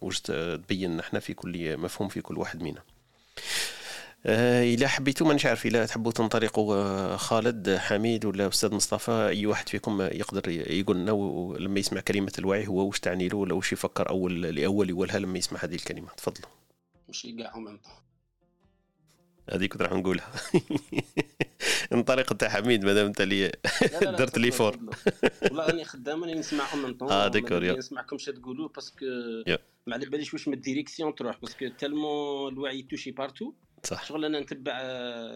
واش 0.00 0.20
تبين 0.20 1.00
إحنا 1.00 1.20
في 1.20 1.34
كل 1.34 1.76
مفهوم 1.76 2.08
في 2.08 2.20
كل 2.20 2.38
واحد 2.38 2.62
منا 2.62 2.82
آه 4.26 4.74
إلا 4.74 4.88
حبيتوا 4.88 5.26
مانيش 5.26 5.46
عارف 5.46 5.66
إلا 5.66 5.86
تحبوا 5.86 6.12
تنطلقوا 6.12 6.74
آه، 6.74 7.16
خالد 7.16 7.76
حميد 7.76 8.24
ولا 8.24 8.48
أستاذ 8.48 8.74
مصطفى؟ 8.74 9.28
أي 9.28 9.46
واحد 9.46 9.68
فيكم 9.68 10.00
يقدر 10.02 10.48
يقول 10.48 10.96
لنا 10.96 11.10
لما 11.58 11.80
يسمع 11.80 12.00
كلمة 12.00 12.32
الوعي 12.38 12.66
هو 12.66 12.86
واش 12.86 13.00
تعني 13.00 13.28
له 13.28 13.36
ولا 13.36 13.54
واش 13.54 13.72
يفكر 13.72 14.08
أول 14.08 14.42
لأول 14.42 14.90
يولها 14.90 15.18
لما 15.18 15.38
يسمع 15.38 15.64
هذه 15.64 15.74
الكلمة؟ 15.74 16.08
تفضلوا. 16.16 16.50
ماشي 17.08 17.32
كاع 17.32 17.52
هذيك 19.50 19.72
كنت 19.72 19.82
راح 19.82 19.92
نقولها. 19.92 20.32
انطلق 21.92 22.32
انت 22.32 22.44
حميد 22.44 22.84
مادام 22.84 23.06
انت 23.06 23.20
اللي 23.20 23.52
درت 24.18 24.38
لي 24.38 24.50
فور. 24.50 24.78
والله 25.42 25.66
راني 25.66 25.84
خدام 25.84 26.24
راني 26.24 26.34
نسمع 26.34 26.72
اون 26.72 26.94
طون 26.94 27.10
آه 27.10 27.28
d'accord 27.28 27.64
يا 27.64 27.72
نسمعكم 27.72 28.16
اش 28.16 28.24
تقولوا 28.24 28.68
parce 28.68 28.92
que 28.92 29.06
ما 29.86 29.94
على 29.94 30.06
باليش 30.06 30.34
واش 30.34 30.48
من 30.48 30.54
ال 30.54 30.60
direction 30.60 31.14
تروح 31.14 31.40
parce 31.40 31.57
que 31.57 31.68
tellement 31.78 32.52
الوعي 32.52 32.82
touche 32.82 33.10
partout. 33.10 33.52
صح. 33.84 34.04
شغل 34.04 34.24
أنا 34.24 34.40
نتبع 34.40 34.80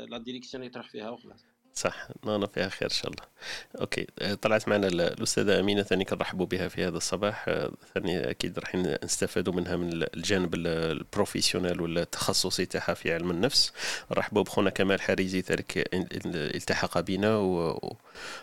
la 0.09 0.19
direction 0.19 0.63
اللي 0.63 0.73
تروح 0.75 0.89
فيها 0.91 1.11
وخلاص. 1.11 1.47
صح. 1.75 2.09
نانا 2.25 2.47
فيها 2.47 2.69
خير 2.69 2.89
إن 2.89 2.95
شاء 2.95 3.11
الله. 3.11 3.23
OK. 3.81 4.07
طلعت 4.43 4.69
معنا 4.69 4.87
الأستاذة 4.87 5.61
أمينة 5.61 5.83
ثاني 5.83 6.05
كنرحبوا 6.05 6.47
بها 6.47 6.69
في 6.69 6.85
هذا 6.85 6.97
الصباح. 6.97 7.45
ثاني 7.95 8.31
أكيد 8.31 8.59
راح 8.59 8.75
نستفادوا 8.75 9.53
منها 9.53 9.77
من 9.77 9.91
الجانب 9.93 10.55
ال 10.55 10.64
professionnel 10.64 11.81
ولا 11.81 12.03
التخصصي 12.03 12.67
تاعها 12.67 12.95
في 12.95 13.15
علم 13.15 13.31
النفس. 13.31 13.73
نرحبوا 14.11 14.43
بخونا 14.43 14.71
كمال 14.71 15.01
حريزي 15.01 15.41
ذلك 15.41 15.89
التحق 16.27 17.01
بنا 17.01 17.37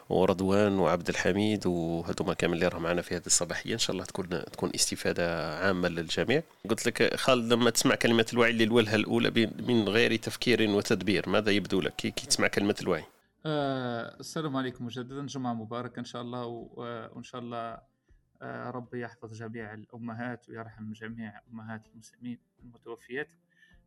ورضوان 0.10 0.80
وعبد 0.80 1.10
الحميد 1.10 1.68
وهذوما 1.68 2.34
كامل 2.34 2.54
اللي 2.54 2.68
راه 2.68 2.80
معنا 2.80 3.02
في 3.02 3.16
هذه 3.16 3.26
الصباحية. 3.26 3.74
إن 3.74 3.80
شاء 3.80 3.92
الله 3.92 4.06
تكون 4.06 4.30
تكون 4.30 4.72
استفادة 4.76 5.56
عامة 5.58 5.90
للجميع. 5.90 6.44
قلت 6.70 6.86
لك 6.86 7.16
خالد 7.16 7.54
لما 7.54 7.70
تسمع 7.70 7.96
كلمة 7.96 8.26
الوعي 8.34 8.52
للوهله 8.52 8.96
الأولى 8.96 9.52
من 9.60 9.90
غير 9.90 10.16
تفكير 10.16 10.70
وتدبير 10.70 11.30
ماذا 11.30 11.52
يبدو 11.52 11.82
لك؟ 11.82 11.96
كي 11.96 12.12
تسمع 12.12 12.48
كلمة 12.48 12.76
الوعي. 12.82 13.04
آه 13.46 14.20
السلام 14.20 14.58
عليكم 14.58 14.86
مجددا 14.86 15.26
جمعة 15.26 15.54
مباركة 15.54 16.00
إن 16.00 16.06
شاء 16.06 16.22
الله 16.22 16.46
وإن 16.46 17.24
شاء 17.24 17.42
الله 17.42 17.82
آه 18.42 18.70
ربي 18.70 19.02
يحفظ 19.02 19.34
جميع 19.34 19.74
الأمهات 19.74 20.50
ويرحم 20.50 20.92
جميع 20.92 21.42
أمهات 21.54 21.88
المسلمين 21.94 22.40
المتوفيات. 22.64 23.30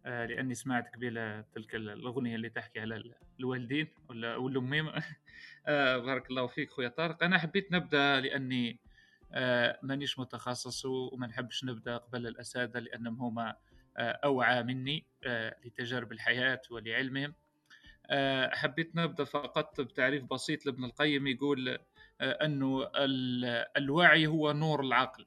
آه، 0.06 0.26
لأني 0.26 0.54
سمعت 0.54 0.94
قبيله 0.94 1.40
تلك 1.40 1.74
الأغنية 1.74 2.36
اللي 2.36 2.48
تحكي 2.48 2.80
على 2.80 3.02
الوالدين 3.40 3.88
آه، 5.66 5.98
بارك 5.98 6.30
الله 6.30 6.46
فيك 6.46 6.70
خويا 6.70 6.88
طارق. 6.88 7.22
أنا 7.22 7.38
حبيت 7.38 7.72
نبدأ 7.72 8.20
لأني 8.20 8.78
آه، 9.32 9.78
مانيش 9.82 10.18
متخصص 10.18 10.84
وما 10.84 11.26
نحبش 11.26 11.64
نبدأ 11.64 11.96
قبل 11.96 12.26
الأساتذة 12.26 12.78
لأنهم 12.78 13.22
هما 13.22 13.56
أوعى 13.98 14.62
مني 14.62 15.06
لتجارب 15.64 16.12
الحياة 16.12 16.60
ولعلمهم. 16.70 17.34
حبيت 18.52 18.96
نبدأ 18.96 19.24
فقط 19.24 19.80
بتعريف 19.80 20.24
بسيط. 20.24 20.66
لابن 20.66 20.84
القيم 20.84 21.26
يقول 21.26 21.78
أنه 22.20 22.90
الوعي 23.76 24.26
هو 24.26 24.52
نور 24.52 24.80
العقل. 24.80 25.26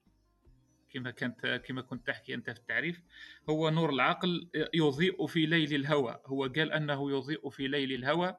كما 0.89 1.12
كانت 1.12 1.62
كما 1.65 1.81
كنت 1.81 2.07
تحكي 2.07 2.34
أنت 2.34 2.50
في 2.50 2.60
التعريف 2.60 3.03
هو 3.50 3.69
نور 3.69 3.89
العقل 3.89 4.50
يضيء 4.74 5.25
في 5.27 5.46
ليل 5.46 5.75
الهوى. 5.75 6.19
هو 6.25 6.43
قال 6.43 6.72
أنه 6.72 7.12
يضيء 7.12 7.50
في 7.50 7.67
ليل 7.67 7.91
الهوى 7.93 8.38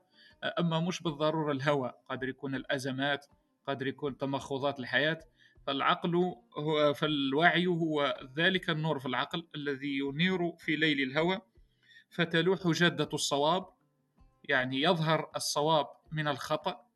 أما 0.59 0.81
مش 0.81 1.03
بالضرورة 1.03 1.53
الهوى. 1.53 1.93
قادر 2.09 2.29
يكون 2.29 2.55
الأزمات 2.55 3.27
قادر 3.67 3.87
يكون 3.87 4.17
تمخضات 4.17 4.81
الحياة. 4.81 5.21
فالعقل 5.67 6.15
هو 6.57 6.95
فالوعي 6.95 7.67
هو 7.67 8.19
ذلك 8.37 8.71
النور 8.71 8.99
في 8.99 9.07
العقل 9.07 9.47
الذي 9.55 9.99
ينير 9.99 10.53
في 10.53 10.77
ليل 10.77 11.01
الهوى. 11.01 11.41
فتلوح 12.11 12.69
جدة 12.69 13.09
الصواب. 13.13 13.78
يعني 14.49 14.83
يظهر 14.83 15.31
الصواب 15.37 15.87
من 16.13 16.29
الخطأ 16.29 16.89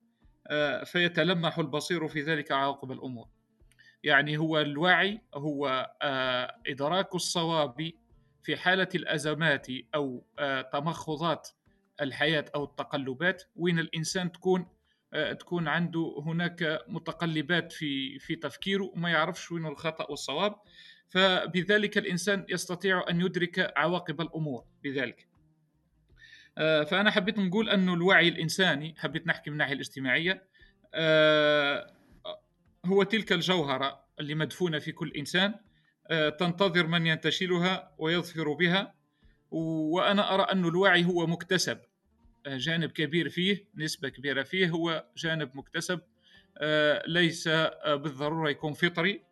آه، 0.46 0.84
فيتلمح 0.84 1.58
البصير 1.58 2.08
في 2.08 2.22
ذلك 2.22 2.52
عواقب 2.52 2.92
الأمور. 2.92 3.28
يعني 4.04 4.38
هو 4.38 4.60
الوعي 4.60 5.20
هو 5.34 5.92
آه، 6.02 6.56
إدراك 6.66 7.14
الصواب 7.14 7.92
في 8.42 8.56
حالة 8.56 8.88
الأزمات 8.94 9.66
أو 9.94 10.24
آه، 10.38 10.62
تمخضات 10.62 11.48
الحياة 12.00 12.44
أو 12.54 12.64
التقلبات. 12.64 13.42
وين 13.56 13.78
الإنسان 13.78 14.32
تكون 14.32 14.66
تكون 15.38 15.68
عنده 15.68 16.22
هناك 16.26 16.84
متقلبات 16.88 17.72
في 17.72 18.18
في 18.18 18.36
تفكيره 18.36 18.92
وما 18.94 19.10
يعرفش 19.10 19.52
وين 19.52 19.66
الخطأ 19.66 20.10
والصواب. 20.10 20.54
فبذلك 21.08 21.98
الإنسان 21.98 22.46
يستطيع 22.48 23.04
أن 23.10 23.20
يدرك 23.20 23.72
عواقب 23.76 24.20
الأمور 24.20 24.64
بذلك. 24.82 25.31
فأنا 26.56 27.10
حبيت 27.10 27.38
نقول 27.38 27.68
أنه 27.68 27.94
الوعي 27.94 28.28
الإنساني 28.28 28.94
حبيت 28.98 29.26
نحكي 29.26 29.50
من 29.50 29.54
الناحية 29.54 29.74
الاجتماعية 29.74 30.48
هو 32.86 33.02
تلك 33.02 33.32
الجوهرة 33.32 34.04
اللي 34.20 34.34
مدفونة 34.34 34.78
في 34.78 34.92
كل 34.92 35.12
إنسان 35.16 35.54
آه، 36.10 36.28
تنتظر 36.28 36.86
من 36.86 37.06
ينتشلها 37.06 37.94
ويظفر 37.98 38.52
بها 38.52 38.94
وأنا 39.50 40.34
أرى 40.34 40.42
أن 40.42 40.64
الوعي 40.64 41.04
هو 41.04 41.26
مكتسب. 41.26 41.78
آه، 42.46 42.56
جانب 42.56 42.90
كبير 42.90 43.28
فيه 43.28 43.68
نسبة 43.74 44.08
كبيرة 44.08 44.42
فيه 44.42 44.68
هو 44.68 45.06
جانب 45.16 45.56
مكتسب 45.56 46.00
آه، 46.58 47.02
ليس 47.06 47.48
بالضرورة 47.86 48.50
يكون 48.50 48.72
فطري. 48.72 49.22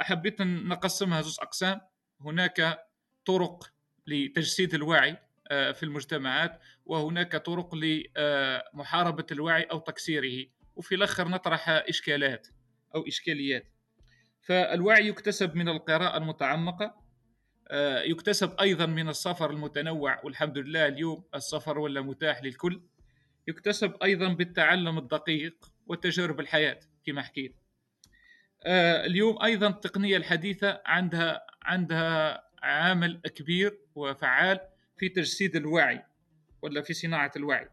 حبيت 0.00 0.40
نقسمها 0.42 1.22
زوج 1.22 1.36
أقسام. 1.40 1.80
هناك 2.20 2.86
طرق 3.24 3.70
لتجسيد 4.06 4.74
الوعي. 4.74 5.16
في 5.48 5.82
المجتمعات 5.82 6.60
وهناك 6.86 7.36
طرق 7.36 7.74
لمحاربة 7.74 9.26
الوعي 9.32 9.62
أو 9.62 9.78
تكسيره. 9.78 10.46
وفي 10.76 10.94
الآخر 10.94 11.28
نطرح 11.28 11.68
إشكالات 11.68 12.48
أو 12.94 13.06
إشكاليات. 13.06 13.66
فالوعي 14.40 15.08
يكتسب 15.08 15.56
من 15.56 15.68
القراءة 15.68 16.16
المتعمقة 16.16 17.08
آه، 17.70 18.02
يكتسب 18.02 18.60
أيضا 18.60 18.86
من 18.86 19.08
السفر 19.08 19.50
المتنوع 19.50 20.24
والحمد 20.24 20.58
لله 20.58 20.86
اليوم 20.86 21.24
السفر 21.34 21.78
ولا 21.78 22.00
متاح 22.00 22.42
للكل. 22.42 22.82
يكتسب 23.48 23.94
أيضا 24.02 24.32
بالتعلم 24.32 24.98
الدقيق 24.98 25.72
وتجارب 25.86 26.40
الحياة 26.40 26.80
كما 27.06 27.22
حكيت. 27.22 27.56
آه، 28.64 29.06
اليوم 29.06 29.42
أيضا 29.42 29.68
التقنية 29.68 30.16
الحديثة 30.16 30.82
عندها 30.86 31.46
عندها 31.62 32.42
عامل 32.62 33.20
كبير 33.36 33.78
وفعال. 33.94 34.60
في 34.98 35.08
تجسيد 35.08 35.56
الوعي 35.56 36.02
ولا 36.62 36.82
في 36.82 36.92
صناعة 36.92 37.32
الوعي. 37.36 37.68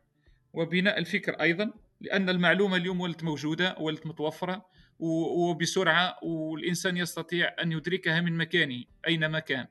وبناء 0.54 0.98
الفكر 0.98 1.34
أيضا 1.34 1.74
لأن 2.02 2.30
المعلومة 2.30 2.78
اليوم 2.78 3.02
ولت 3.02 3.24
موجودة 3.24 3.76
ولت 3.80 4.08
متوفرة 4.08 4.66
وبسرعه 5.00 6.24
والإنسان 6.24 6.98
يستطيع 6.98 7.56
أن 7.62 7.72
يدركها 7.72 8.22
من 8.22 8.38
مكانه 8.38 8.84
أينما 9.08 9.40
كان. 9.40 9.68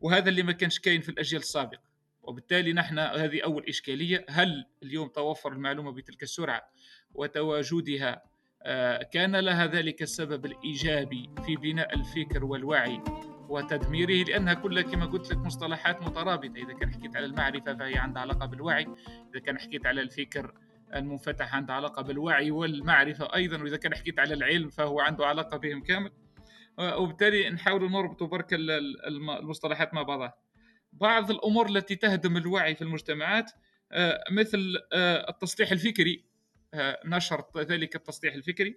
وهذا 0.00 0.28
اللي 0.28 0.42
ما 0.42 0.52
كانش 0.52 0.78
كاين 0.78 1.00
في 1.00 1.08
الأجيال 1.08 1.42
السابقة. 1.42 1.88
وبالتالي 2.22 2.72
نحن 2.72 2.98
هذه 2.98 3.40
أول 3.44 3.64
إشكالية 3.68 4.26
هل 4.28 4.66
اليوم 4.82 5.08
توفر 5.08 5.52
المعلومة 5.52 5.92
بتلك 5.92 6.22
السرعة 6.22 6.70
وتواجدها 7.14 8.22
آه، 8.62 9.02
كان 9.02 9.36
لها 9.36 9.66
ذلك 9.66 10.02
السبب 10.02 10.46
الإيجابي 10.46 11.30
في 11.46 11.56
بناء 11.56 11.94
الفكر 11.94 12.44
والوعي 12.44 13.00
وتدميره 13.48 14.24
لأنها 14.24 14.54
كلها 14.54 14.82
كما 14.82 15.06
قلت 15.06 15.30
لك 15.30 15.38
مصطلحات 15.38 16.02
مترابطة. 16.02 16.56
إذا 16.56 16.72
كان 16.72 16.90
حكيت 16.90 17.16
على 17.16 17.26
المعرفة 17.26 17.74
فهي 17.74 17.98
عندها 17.98 18.22
علاقة 18.22 18.46
بالوعي. 18.46 18.86
إذا 19.30 19.40
كان 19.40 19.58
حكيت 19.58 19.86
على 19.86 20.00
الفكر 20.00 20.54
المنفتح 20.94 21.54
عنده 21.54 21.74
علاقة 21.74 22.02
بالوعي 22.02 22.50
والمعرفة 22.50 23.34
أيضا. 23.34 23.62
وإذا 23.62 23.76
كان 23.76 23.94
حكيت 23.94 24.18
على 24.18 24.34
العلم 24.34 24.68
فهو 24.68 25.00
عنده 25.00 25.26
علاقة 25.26 25.56
بهم 25.56 25.82
كامل. 25.82 26.10
وبالتالي 26.78 27.50
نحاول 27.50 27.90
نربط 27.90 28.22
برك 28.22 28.54
المصطلحات 29.38 29.94
مع 29.94 30.02
بعضها. 30.02 30.34
بعض 30.92 31.30
الأمور 31.30 31.68
التي 31.68 31.96
تهدم 31.96 32.36
الوعي 32.36 32.74
في 32.74 32.82
المجتمعات 32.82 33.52
آه، 33.92 34.24
مثل 34.30 34.76
آه، 34.92 35.30
التصليح 35.30 35.72
الفكري. 35.72 36.24
آه، 36.74 37.00
نشر 37.04 37.44
ذلك 37.56 37.96
التصليح 37.96 38.34
الفكري. 38.34 38.76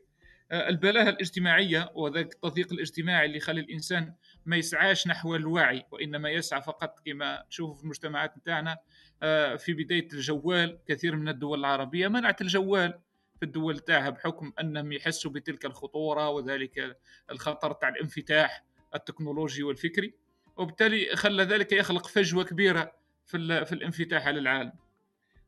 البلاهة 0.51 1.10
الاجتماعية 1.10 1.91
وذاك 1.95 2.34
التضييق 2.34 2.73
الاجتماعي 2.73 3.25
اللي 3.25 3.38
يخلي 3.38 3.62
الإنسان 3.62 4.13
ما 4.45 4.58
يسعاش 4.58 5.08
نحو 5.08 5.36
الوعي 5.36 5.86
وإنما 5.91 6.30
يسعى 6.30 6.62
فقط 6.62 6.99
كما 7.06 7.43
تشوفوا 7.49 7.75
في 7.75 7.84
المجتمعات 7.84 8.38
نتاعنا 8.38 8.77
آه، 9.23 9.56
في 9.56 9.73
بداية 9.73 10.08
الجوال 10.13 10.80
كثير 10.88 11.15
من 11.15 11.27
الدول 11.30 11.60
العربية 11.60 12.08
منعت 12.08 12.41
الجوال 12.41 12.99
في 13.39 13.45
الدول 13.45 13.80
تاعها 13.80 14.10
بحكم 14.10 14.54
أنهم 14.60 14.91
يحسوا 14.91 15.32
بتلك 15.32 15.65
الخطورة 15.65 16.30
وذلك 16.30 16.97
الخطر 17.32 17.73
تاع 17.73 17.89
الانفتاح 17.89 18.63
التكنولوجي 18.95 19.63
والفكري 19.63 20.13
وبالتالي 20.58 21.15
خلى 21.15 21.43
ذلك 21.43 21.71
يخلق 21.71 22.08
فجوة 22.08 22.43
كبيرة 22.43 22.91
في, 23.25 23.65
في 23.65 23.73
الانفتاح 23.73 24.27
على 24.27 24.39
العالم. 24.39 24.73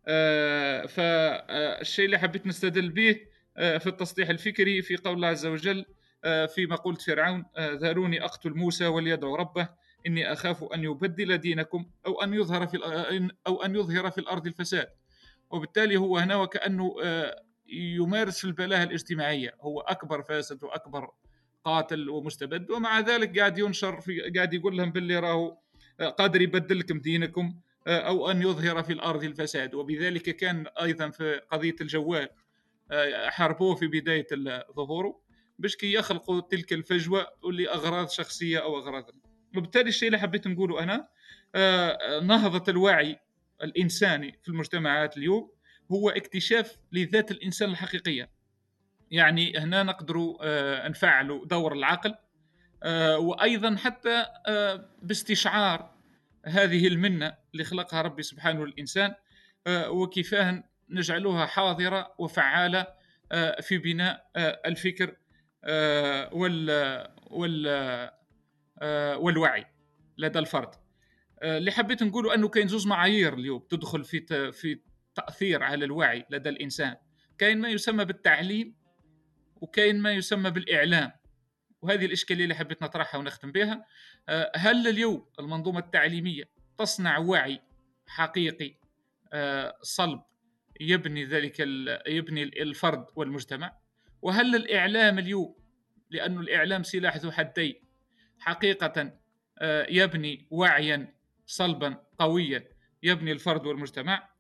آه، 0.07 0.85
فالشيء 0.85 2.05
اللي 2.05 2.19
حبيت 2.19 2.47
نستدل 2.47 2.89
به 2.89 3.19
آه، 3.57 3.77
في 3.77 3.87
التصليح 3.87 4.29
الفكري 4.29 4.81
في 4.81 4.97
قول 4.97 5.13
الله 5.13 5.27
عز 5.27 5.45
وجل 5.45 5.85
في 6.23 6.67
مقولة 6.69 6.97
فرعون 6.97 7.45
ذروني 7.59 8.23
أقتل 8.23 8.53
موسى 8.53 8.87
وليدعو 8.87 9.35
ربه 9.35 9.69
إني 10.07 10.33
أخاف 10.33 10.63
أن 10.63 10.83
يبدل 10.83 11.37
دينكم 11.37 11.85
أو 12.07 12.23
أن 12.23 12.33
يظهر 12.33 12.67
في 12.67 12.79
أو 13.47 13.63
أن 13.63 13.75
يظهر 13.75 14.11
في 14.11 14.17
الأرض 14.17 14.47
الفساد. 14.47 14.87
وبالتالي 15.49 15.97
هو 15.97 16.17
هنا 16.17 16.35
وكأنه 16.35 16.95
آه، 17.03 17.43
يمارس 17.67 18.45
البلاهة 18.45 18.83
الاجتماعية. 18.83 19.55
هو 19.61 19.79
أكبر 19.81 20.21
فاسد 20.21 20.63
وأكبر 20.63 21.11
قاتل 21.65 22.09
ومستبد 22.09 22.71
ومع 22.71 22.99
ذلك 22.99 23.39
قاعد 23.39 23.57
ينشر 23.57 24.01
في 24.01 24.31
قاعد 24.35 24.53
يقول 24.53 24.77
لهم 24.77 24.91
باللي 24.91 25.19
راهو 25.19 25.57
آه، 25.99 26.09
قادر 26.09 26.41
يبدل 26.41 26.79
لكم 26.79 26.99
دينكم 26.99 27.55
آه، 27.87 27.99
أو 27.99 28.31
أن 28.31 28.41
يظهر 28.41 28.83
في 28.83 28.93
الأرض 28.93 29.23
الفساد. 29.23 29.73
وبذلك 29.73 30.35
كان 30.35 30.67
أيضا 30.81 31.09
في 31.09 31.41
قضية 31.51 31.75
الجوال 31.81 32.29
حاربوه 33.27 33.75
في 33.75 33.87
بداية 33.87 34.27
ظهوره 34.75 35.19
باش 35.59 35.75
كي 35.75 35.93
يخلقوا 35.93 36.41
تلك 36.41 36.73
الفجوة 36.73 37.27
لأغراض 37.51 38.09
شخصية 38.09 38.59
أو 38.59 38.77
أغراض. 38.77 39.05
وبالتالي 39.57 39.89
الشيء 39.89 40.07
اللي 40.07 40.19
حبيت 40.19 40.47
نقوله 40.47 40.83
أنا 40.83 41.07
آه، 41.55 41.89
آه، 41.89 42.19
نهضة 42.19 42.71
الوعي 42.71 43.19
الإنساني 43.63 44.39
في 44.43 44.49
المجتمعات 44.49 45.17
اليوم 45.17 45.51
هو 45.91 46.09
اكتشاف 46.09 46.77
لذات 46.91 47.31
الإنسان 47.31 47.69
الحقيقية. 47.69 48.29
يعني 49.11 49.57
هنا 49.57 49.83
نقدروا 49.83 50.37
آه، 50.41 50.87
نفعلوا 50.87 51.45
دور 51.45 51.73
العقل 51.73 52.15
وأيضا 53.17 53.75
حتى 53.75 54.25
باستشعار 55.01 55.93
هذه 56.45 56.87
المنة 56.87 57.37
اللي 57.53 57.63
خلقها 57.63 58.01
ربي 58.01 58.23
سبحانه 58.23 58.65
للانسان 58.65 59.15
وكيفاه 59.67 60.63
نجعلوها 60.89 61.45
حاضرة 61.45 62.15
وفعالة 62.17 62.87
في 63.61 63.77
بناء 63.77 64.31
الفكر 64.65 65.15
وال 66.31 66.69
وال 67.31 67.67
آه، 68.81 69.17
والوعي 69.17 69.65
لدى 70.17 70.39
الفرد. 70.39 70.75
آه، 71.43 71.57
اللي 71.57 71.71
حبيت 71.71 72.03
نقوله 72.03 72.33
أنه 72.33 72.49
كاين 72.49 72.67
زوج 72.67 72.87
معايير 72.87 73.33
اليوم 73.33 73.59
تدخل 73.69 74.03
في 74.03 74.51
في 74.51 74.79
تأثير 75.15 75.63
على 75.63 75.85
الوعي 75.85 76.25
لدى 76.29 76.49
الإنسان. 76.49 76.95
كاين 77.37 77.59
ما 77.59 77.69
يسمى 77.69 78.05
بالتعليم 78.05 78.75
وكاين 79.55 79.99
ما 79.99 80.11
يسمى 80.11 80.51
بالإعلام. 80.51 81.11
وهذه 81.81 82.05
الإشكالية 82.05 82.43
اللي 82.43 82.55
حبيت 82.55 82.83
نطرحها 82.83 83.19
ونختم 83.19 83.51
بها. 83.51 83.85
آه، 84.29 84.51
هل 84.55 84.87
اليوم 84.87 85.29
المنظومة 85.39 85.79
التعليمية 85.79 86.43
تصنع 86.77 87.17
وعي 87.17 87.61
حقيقي؟ 88.07 88.75
آه، 89.33 89.77
صلب 89.81 90.21
يبني 90.81 91.25
ذلك 91.25 91.59
يبني 92.07 92.43
الفرد 92.43 93.05
والمجتمع؟ 93.15 93.82
وهل 94.23 94.55
الإعلام 94.55 95.19
اليوم 95.19 95.55
لأن 96.09 96.39
الإعلام 96.39 96.83
سلاح 96.83 97.17
ذو 97.17 97.31
حدين 97.31 97.75
حقيقة 98.39 99.13
آه، 99.59 99.87
يبني 99.89 100.47
وعيا 100.51 101.15
صلبا 101.45 101.97
قويا 102.19 102.67
يبني 103.03 103.31
الفرد 103.31 103.65
والمجتمع. 103.65 104.33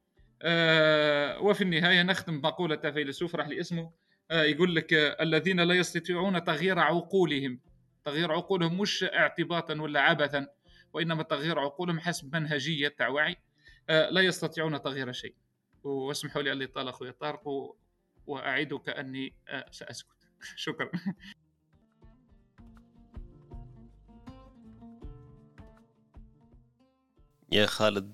وفي 1.39 1.61
النهاية 1.61 2.03
نختم 2.03 2.41
مقولة 2.41 2.91
فيلسوف 2.91 3.35
راح 3.35 3.47
لي 3.47 3.59
اسمه 3.59 3.91
آه، 4.31 4.43
يقول 4.43 4.75
لك 4.75 4.93
آه، 4.93 5.23
الذين 5.23 5.59
لا 5.59 5.73
يستطيعون 5.73 6.43
تغيير 6.43 6.79
عقولهم 6.79 7.59
تغيير 8.03 8.31
عقولهم 8.31 8.81
مش 8.81 9.03
اعتباطا 9.03 9.81
ولا 9.81 10.01
عبثا 10.01 10.47
وإنما 10.93 11.23
تغيير 11.23 11.59
عقولهم 11.59 11.99
حسب 11.99 12.35
منهجية 12.35 12.87
تاع 12.87 13.07
وعي 13.07 13.35
آه، 13.89 14.09
لا 14.09 14.21
يستطيعون 14.21 14.81
تغيير 14.81 15.11
شيء. 15.11 15.35
واسمحوا 15.83 16.41
لي 16.41 16.51
الاطاله 16.51 16.89
أخوي 16.89 17.11
طارق 17.11 17.47
وأعدك 18.27 18.89
أني 18.89 19.33
سأسكت. 19.71 20.17
شكرا. 20.55 20.89
يا 27.51 27.65
خالد 27.65 28.11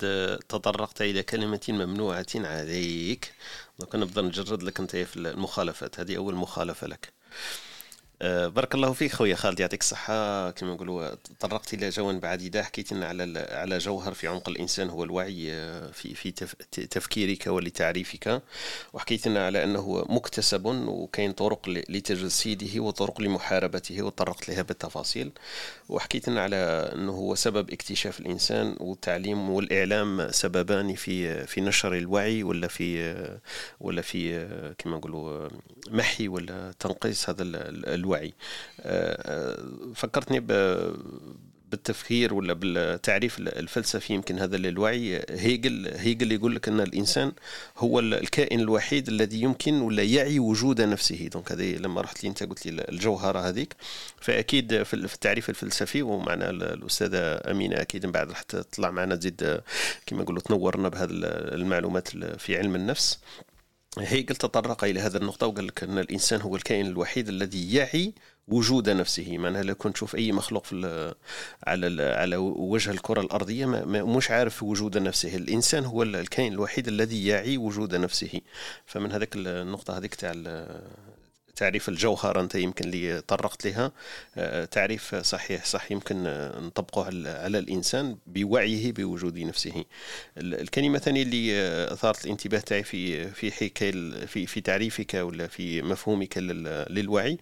تطرقت 0.49 1.01
إلى 1.01 1.23
كلمة 1.23 1.61
ممنوعة 1.69 2.25
عليك. 2.35 3.33
دوك 3.79 3.95
نبدا 3.95 4.21
نجرد 4.21 4.63
لك 4.63 4.79
أنت 4.79 4.95
في 4.95 5.17
المخالفات. 5.17 5.99
هذه 5.99 6.17
أول 6.17 6.35
مخالفة 6.35 6.87
لك. 6.87 7.13
آه، 7.13 7.68
بارك 8.21 8.75
الله 8.75 8.93
فيك 8.93 9.11
خويا 9.11 9.35
خالد 9.35 9.59
يعطيك 9.59 9.81
الصحة. 9.81 10.51
كما 10.51 10.73
نقولوا 10.73 11.15
تطرقت 11.39 11.73
إلى 11.73 11.89
جوانب 11.89 12.25
عديدة 12.25 12.63
حكيت 12.63 12.93
لنا 12.93 13.07
على 13.07 13.47
على 13.51 13.77
جوهر 13.77 14.13
في 14.13 14.27
عمق 14.27 14.49
الإنسان 14.49 14.89
هو 14.89 15.03
الوعي 15.03 15.53
آه، 15.53 15.91
في 15.91 16.15
في 16.15 16.31
تفكيرك 16.87 17.47
ولتعريفك. 17.47 18.41
وحكيت 18.93 19.27
لنا 19.27 19.45
على 19.45 19.63
أنه 19.63 20.05
مكتسب 20.09 20.65
وكاين 20.65 21.31
طرق 21.31 21.69
لتجسيده 21.69 22.79
وطرق 22.79 23.21
لمحاربته 23.21 24.01
وتطرقت 24.03 24.49
لها 24.49 24.61
بالتفاصيل. 24.61 25.31
وحكيت 25.89 26.29
لنا 26.29 26.41
على 26.41 26.55
أنه 26.95 27.11
هو 27.11 27.35
سبب 27.35 27.71
اكتشاف 27.71 28.19
الإنسان 28.19 28.75
والتعليم 28.79 29.49
والإعلام 29.49 30.31
سببان 30.31 30.95
في 30.95 31.47
في 31.47 31.61
نشر 31.61 31.93
الوعي 31.97 32.43
ولا 32.43 32.67
في 32.67 33.15
ولا 33.79 34.01
في 34.01 34.47
كما 34.77 34.97
نقولوا 34.97 35.49
محي 35.89 36.27
ولا 36.27 36.73
تنقيص 36.79 37.29
هذا 37.29 37.43
الوعي 37.43 38.08
الوعي. 38.09 38.33
آه، 38.81 39.17
آه، 39.21 39.93
فكرتني 39.95 40.39
بالتفكير 41.69 42.33
ولا 42.33 42.53
بالتعريف 42.53 43.37
الفلسفي 43.39 44.13
يمكن 44.13 44.39
هذا 44.39 44.57
للوعي 44.57 45.25
هيجل 45.29 45.91
هيجل 45.95 46.31
يقول 46.31 46.55
لك 46.55 46.67
إن 46.67 46.81
الإنسان 46.81 47.31
هو 47.77 47.99
الكائن 47.99 48.59
الوحيد 48.59 49.07
الذي 49.07 49.41
يمكن 49.41 49.81
ولا 49.81 50.03
يعي 50.03 50.39
وجود 50.39 50.81
نفسه. 50.81 51.29
دونك 51.33 51.51
هذه 51.51 51.75
لما 51.75 52.01
رحت 52.01 52.23
لي 52.23 52.29
أنت 52.29 52.43
قلت 52.43 52.65
لي 52.65 52.85
الجوهرة 52.89 53.39
هذيك. 53.39 53.75
فأكيد 54.21 54.83
في 54.83 54.93
التعريف 54.93 55.49
الفلسفي 55.49 56.01
ومعنا 56.01 56.49
الأستاذة 56.49 57.51
أمينة 57.51 57.81
أكيد 57.81 58.05
من 58.05 58.11
بعد 58.11 58.29
راح 58.29 58.41
تطلع 58.41 58.91
معنا 58.91 59.15
تزيد 59.15 59.61
كما 60.05 60.21
نقولوا 60.21 60.41
تنورنا 60.41 60.89
بهذه 60.89 61.09
المعلومات 61.11 62.07
في 62.17 62.57
علم 62.57 62.75
النفس. 62.75 63.19
هيجل 63.97 64.35
تطرق 64.35 64.83
إلى 64.83 64.99
هذا 64.99 65.17
النقطة 65.17 65.47
وقال 65.47 65.67
لك 65.67 65.83
أن 65.83 65.97
الإنسان 65.97 66.41
هو 66.41 66.55
الكائن 66.55 66.85
الوحيد 66.85 67.27
الذي 67.29 67.73
يعي 67.73 68.13
وجود 68.47 68.89
نفسه. 68.89 69.37
معناها 69.37 69.63
لو 69.63 69.75
كنت 69.75 69.93
تشوف 69.95 70.15
أي 70.15 70.31
مخلوق 70.31 70.65
في 70.65 71.15
على 71.67 72.03
على 72.03 72.35
وجه 72.37 72.91
الكرة 72.91 73.21
الأرضية 73.21 73.65
ما 73.65 74.03
مش 74.03 74.31
عارف 74.31 74.63
وجود 74.63 74.97
نفسه. 74.97 75.35
الإنسان 75.35 75.85
هو 75.85 76.03
الكائن 76.03 76.53
الوحيد 76.53 76.87
الذي 76.87 77.27
يعي 77.27 77.57
وجود 77.57 77.95
نفسه. 77.95 78.41
فمن 78.85 79.11
هذاك 79.11 79.35
النقطة 79.35 79.97
هذيك 79.97 80.15
تاع 80.15 80.31
تعريف 81.59 81.89
الجوهر 81.89 82.39
أنت 82.39 82.55
يمكن 82.55 82.85
اللي 82.85 83.21
طرقت 83.21 83.67
لها. 83.67 83.91
آه، 84.37 84.65
تعريف 84.65 85.15
صحيح 85.15 85.65
صح 85.65 85.91
يمكن 85.91 86.23
نطبقه 86.59 87.05
على 87.25 87.59
الإنسان 87.59 88.17
بوعيه 88.27 88.91
بوجود 88.91 89.39
نفسه. 89.39 89.85
الكلمة 90.37 90.97
الثانية 90.97 91.23
اللي 91.23 91.63
أثارت 91.93 92.25
الانتباه 92.25 92.59
تاعي 92.59 92.83
في 92.83 93.27
في 93.31 93.51
حكاية 93.51 93.91
في 94.25 94.45
في 94.45 94.61
تعريفك 94.61 95.13
ولا 95.13 95.47
في 95.47 95.81
مفهومك 95.81 96.37
للوعي 96.89 97.37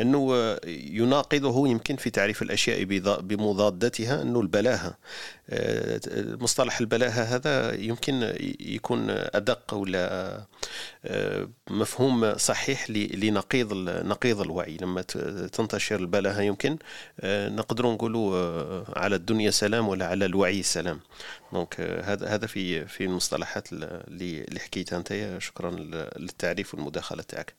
أنه 0.00 0.56
يناقضه 0.66 1.68
يمكن 1.68 1.96
في 1.96 2.10
تعريف 2.10 2.42
الأشياء 2.42 2.84
بمضادتها 3.20 4.22
أنه 4.22 4.40
البلاهة. 4.40 4.96
آه، 5.50 6.00
مصطلح 6.40 6.80
البلاهة 6.80 7.22
هذا 7.22 7.74
يمكن 7.74 8.36
يكون 8.60 9.06
أدق 9.10 9.74
ولا 9.74 10.12
آه، 10.12 10.46
مفهوم 11.70 12.38
صحيح 12.38 12.90
لنقيض 12.90 13.72
نقيض 13.88 14.40
الوعي. 14.40 14.76
لما 14.80 15.02
تنتشر 15.52 15.96
البلاهة 15.96 16.40
يمكن 16.40 16.78
آه، 17.20 17.48
نقدر 17.48 17.86
نقولوا 17.86 18.84
على 18.98 19.16
الدنيا 19.16 19.50
سلام 19.50 19.88
ولا 19.88 20.06
على 20.06 20.24
الوعي 20.24 20.62
سلام. 20.62 21.00
دونك 21.52 21.80
هذا 21.80 22.28
هذا 22.28 22.46
في 22.46 22.86
في 22.86 23.04
المصطلحات 23.04 23.68
اللي 23.72 24.60
حكيتها 24.60 24.98
انت 24.98 25.36
شكرا 25.38 25.70
للتعريف 26.16 26.74
والمداخلة 26.74 27.22
تاعك. 27.22 27.54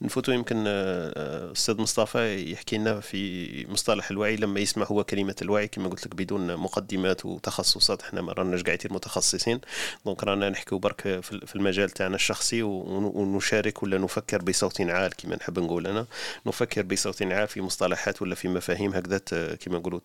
نفوتوا 0.00 0.34
يمكن 0.34 0.64
أستاذ 0.66 1.80
مصطفى 1.80 2.52
يحكي 2.52 2.76
لنا 2.78 3.00
في 3.00 3.66
مصطلح 3.68 4.10
الوعي. 4.10 4.36
لما 4.36 4.60
يسمع 4.60 4.86
هو 4.86 5.04
كلمة 5.04 5.36
الوعي 5.42 5.68
كما 5.68 5.88
قلت 5.88 6.06
لك 6.06 6.14
بدون 6.14 6.56
مقدمات 6.56 7.26
وتخصصات 7.26 8.02
إحنا 8.02 8.22
ما 8.22 8.32
راناش 8.32 8.62
قاعدين 8.62 8.92
متخصصين. 8.92 9.60
دونك 10.04 10.24
رانا 10.24 10.50
نحكيو 10.50 10.78
برك 10.78 11.00
في 11.22 11.56
المجال 11.56 11.90
تاعنا 11.90 12.14
الشخصي. 12.14 12.51
ونشارك 12.54 13.82
ولا 13.82 13.98
نفكر 13.98 14.42
بصوت 14.42 14.80
عال 14.80 15.16
كما 15.16 15.36
نحب 15.36 15.58
نقول 15.58 15.86
أنا. 15.86 16.06
نفكر 16.46 16.82
بصوت 16.82 17.22
عال 17.22 17.48
في 17.48 17.60
مصطلحات 17.60 18.22
ولا 18.22 18.34
في 18.34 18.48
مفاهيم 18.48 18.94
هكذا 18.94 19.18
كما 19.54 19.78
نقولوا 19.78 20.00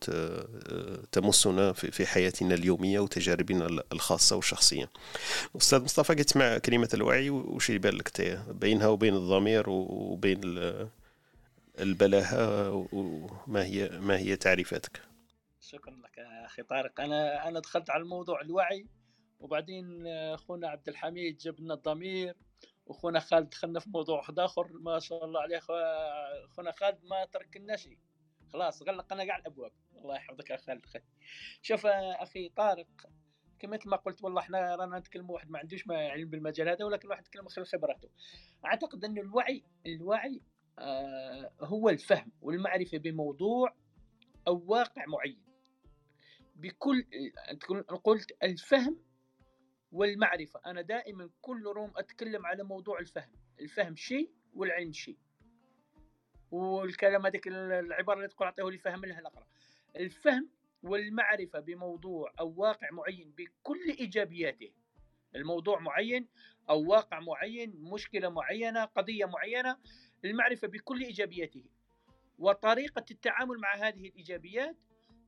تمسنا 1.11 1.73
في 1.73 2.05
حياتنا 2.05 2.53
اليومية 2.53 2.99
وتجاربنا 2.99 3.83
الخاصة 3.93 4.35
والشخصية. 4.35 4.89
أستاذ 5.57 5.83
مصطفى 5.83 6.13
قلت 6.13 6.21
تسمع 6.21 6.57
كلمة 6.57 6.89
الوعي 6.93 7.29
وش 7.29 7.69
يبان 7.69 7.93
لك 7.93 8.41
بينها 8.49 8.87
وبين 8.87 9.15
الضمير 9.15 9.69
وبين 9.69 10.41
البلاهة 11.79 12.71
وما 12.91 13.63
هي 13.63 13.89
ما 14.01 14.17
هي 14.17 14.35
تعريفاتك؟ 14.35 15.01
شكرا 15.61 15.93
لك 15.93 16.19
أخي 16.45 16.63
طارق. 16.63 17.01
أنا 17.01 17.47
أنا 17.47 17.59
دخلت 17.59 17.89
على 17.89 18.03
الموضوع 18.03 18.41
الوعي. 18.41 18.85
وبعدين 19.39 20.07
اخونا 20.07 20.67
عبد 20.69 20.89
الحميد 20.89 21.37
جاب 21.37 21.59
لنا 21.59 21.73
الضمير 21.73 22.35
واخونا 22.85 23.19
خالد 23.19 23.49
دخلنا 23.49 23.79
في 23.79 23.89
موضوع 23.89 24.17
واحد 24.17 24.39
آخر 24.39 24.67
ما 24.73 24.99
شاء 24.99 25.25
الله 25.25 25.41
عليه 25.41 25.59
اخونا 26.45 26.71
خالد 26.71 27.03
ما 27.03 27.25
ترك 27.25 27.57
لنا 27.57 27.75
شيء. 27.75 27.97
خلاص 28.53 28.83
غلق 28.83 29.13
أنا 29.13 29.23
قاع 29.23 29.37
الابواب 29.37 29.71
الله 29.95 30.15
يحفظك 30.15 30.49
يا 30.49 30.57
خالد 30.57 30.85
شوف 31.61 31.85
أخي 31.85 32.49
طارق 32.49 32.87
كما 33.59 33.79
ما 33.85 33.97
قلت 33.97 34.23
والله 34.23 34.41
إحنا 34.41 34.75
رانا 34.75 34.99
نتكلم 34.99 35.29
واحد 35.29 35.49
ما 35.49 35.59
عندوش 35.59 35.87
ما 35.87 36.09
علم 36.09 36.29
بالمجال 36.29 36.69
هذا 36.69 36.85
ولكن 36.85 37.09
واحد 37.09 37.21
يتكلم 37.25 37.47
خلال 37.47 37.67
خبراته. 37.67 38.09
أعتقد 38.65 39.05
أن 39.05 39.17
الوعي 39.17 39.63
الوعي 39.85 40.41
آه 40.79 41.51
هو 41.61 41.89
الفهم 41.89 42.31
والمعرفة 42.41 42.97
بموضوع 42.97 43.75
أو 44.47 44.63
واقع 44.67 45.05
معين. 45.05 45.43
بكل 46.55 47.05
قلت 48.03 48.31
الفهم 48.43 48.99
والمعرفة. 49.91 50.59
أنا 50.65 50.81
دائما 50.81 51.29
كل 51.41 51.63
روم 51.63 51.91
أتكلم 51.97 52.45
على 52.45 52.63
موضوع 52.63 52.99
الفهم 52.99 53.31
الفهم 53.59 53.95
شيء 53.95 54.31
والعلم 54.53 54.91
شيء. 54.91 55.17
والكلام 56.51 57.25
هذيك 57.25 57.47
العبارة 57.47 58.17
اللي 58.17 58.27
تقول 58.27 58.47
أعطيه 58.47 58.69
لي 58.69 58.77
فهم 58.77 59.05
لها 59.05 59.21
نقرأ 59.21 59.47
الفهم 59.95 60.49
والمعرفة 60.83 61.59
بموضوع 61.59 62.33
أو 62.39 62.53
واقع 62.57 62.91
معين 62.91 63.33
بكل 63.37 63.89
إيجابياته. 63.99 64.71
الموضوع 65.35 65.79
معين 65.79 66.27
أو 66.69 66.85
واقع 66.85 67.19
معين 67.19 67.73
مشكلة 67.75 68.29
معينة 68.29 68.85
قضية 68.85 69.25
معينة 69.25 69.77
المعرفة 70.25 70.67
بكل 70.67 71.01
إيجابياته. 71.01 71.63
وطريقة 72.39 73.05
التعامل 73.11 73.57
مع 73.59 73.75
هذه 73.75 74.07
الإيجابيات 74.07 74.77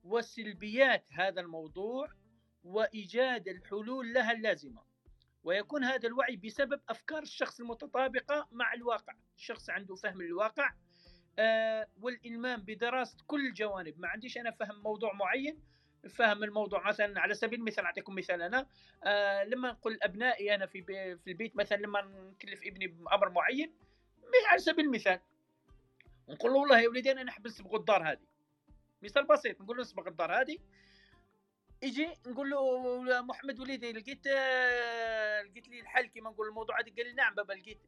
وسلبيات 0.04 1.06
هذا 1.12 1.42
الموضوع 1.42 2.08
وإيجاد 2.64 3.48
الحلول 3.48 4.14
لها 4.14 4.32
اللازمة. 4.32 4.82
ويكون 5.44 5.84
هذا 5.84 6.08
الوعي 6.08 6.36
بسبب 6.36 6.82
أفكار 6.90 7.22
الشخص 7.22 7.60
المتطابقة 7.60 8.48
مع 8.52 8.74
الواقع. 8.74 9.14
الشخص 9.38 9.70
عنده 9.70 9.96
فهم 9.96 10.22
للواقع 10.22 10.74
آه 11.40 11.88
والإلمام 12.02 12.62
بدراسة 12.62 13.18
كل 13.28 13.48
الجوانب. 13.48 14.00
ما 14.00 14.08
عنديش 14.08 14.38
أنا 14.38 14.52
فهم 14.52 14.84
موضوع 14.84 15.14
معين 15.14 15.60
فهم 16.10 16.44
الموضوع 16.44 16.88
مثلا 16.88 17.22
على 17.22 17.34
سبيل 17.34 17.60
المثال 17.60 17.86
أعطيكم 17.86 18.16
مثال 18.16 18.42
أنا. 18.42 18.68
آه 19.04 19.44
لما 19.44 19.72
نقول 19.72 20.00
أبنائي 20.02 20.56
أنا 20.56 20.66
في 20.66 20.84
في 21.24 21.28
البيت 21.28 21.56
مثلا 21.56 21.78
لما 21.78 22.02
نكلف 22.02 22.64
ابني 22.64 22.88
بأمر 22.88 23.30
معين 23.30 23.74
على 24.50 24.60
سبيل 24.60 24.86
المثال. 24.86 25.20
ونقول 26.28 26.52
له 26.52 26.58
والله 26.58 26.80
يا 26.80 26.90
وليدي 26.90 27.12
أنا 27.12 27.24
نحب 27.24 27.48
نسبق 27.48 27.76
الدار 27.76 28.12
هذه. 28.12 28.28
مثال 29.02 29.26
بسيط 29.26 29.62
نقول 29.62 29.78
له 29.78 29.82
نسبق 29.82 30.08
الدار 30.08 30.42
هذه. 30.42 30.58
يجي 31.82 32.14
نقول 32.28 32.50
له 32.50 33.22
محمد 33.22 33.60
وليدي 33.60 33.92
لقيت 33.92 34.28
لقيت 35.48 35.68
لي 35.68 35.80
الحل 35.80 36.06
كيما 36.06 36.30
نقول 36.30 36.48
الموضوع 36.48 36.80
هذا؟ 36.80 36.96
قال 36.96 37.06
لي 37.06 37.14
نعم 37.14 37.36
بابا 37.36 37.54
لقيت. 37.54 37.80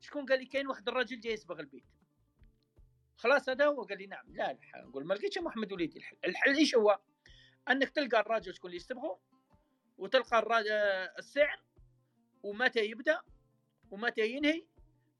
شكون 0.00 0.26
قال 0.26 0.38
لي؟ 0.38 0.46
كاين 0.46 0.68
واحد 0.68 0.88
الراجل 0.88 1.20
جاي 1.20 1.32
يسبغ 1.32 1.60
البيت. 1.60 1.84
خلاص 3.16 3.48
هذا 3.48 3.66
هو 3.66 3.82
قال 3.82 3.98
لي 3.98 4.06
نعم. 4.06 4.34
لا 4.34 4.50
الحل 4.50 4.80
نقول 4.80 5.06
ما 5.06 5.14
لقيتش 5.14 5.38
محمد 5.38 5.72
وليدي 5.72 5.98
الحل. 5.98 6.16
الحل 6.24 6.56
إيش 6.56 6.74
هو؟ 6.74 7.00
أنك 7.70 7.90
تلقى 7.90 8.20
الراجل 8.20 8.54
شكون 8.54 8.68
اللي 8.68 8.76
يسبغه 8.76 9.20
وتلقى 9.98 10.62
السعر 11.18 11.62
ومتى 12.42 12.84
يبدأ 12.84 13.20
ومتى 13.90 14.30
ينهي. 14.30 14.66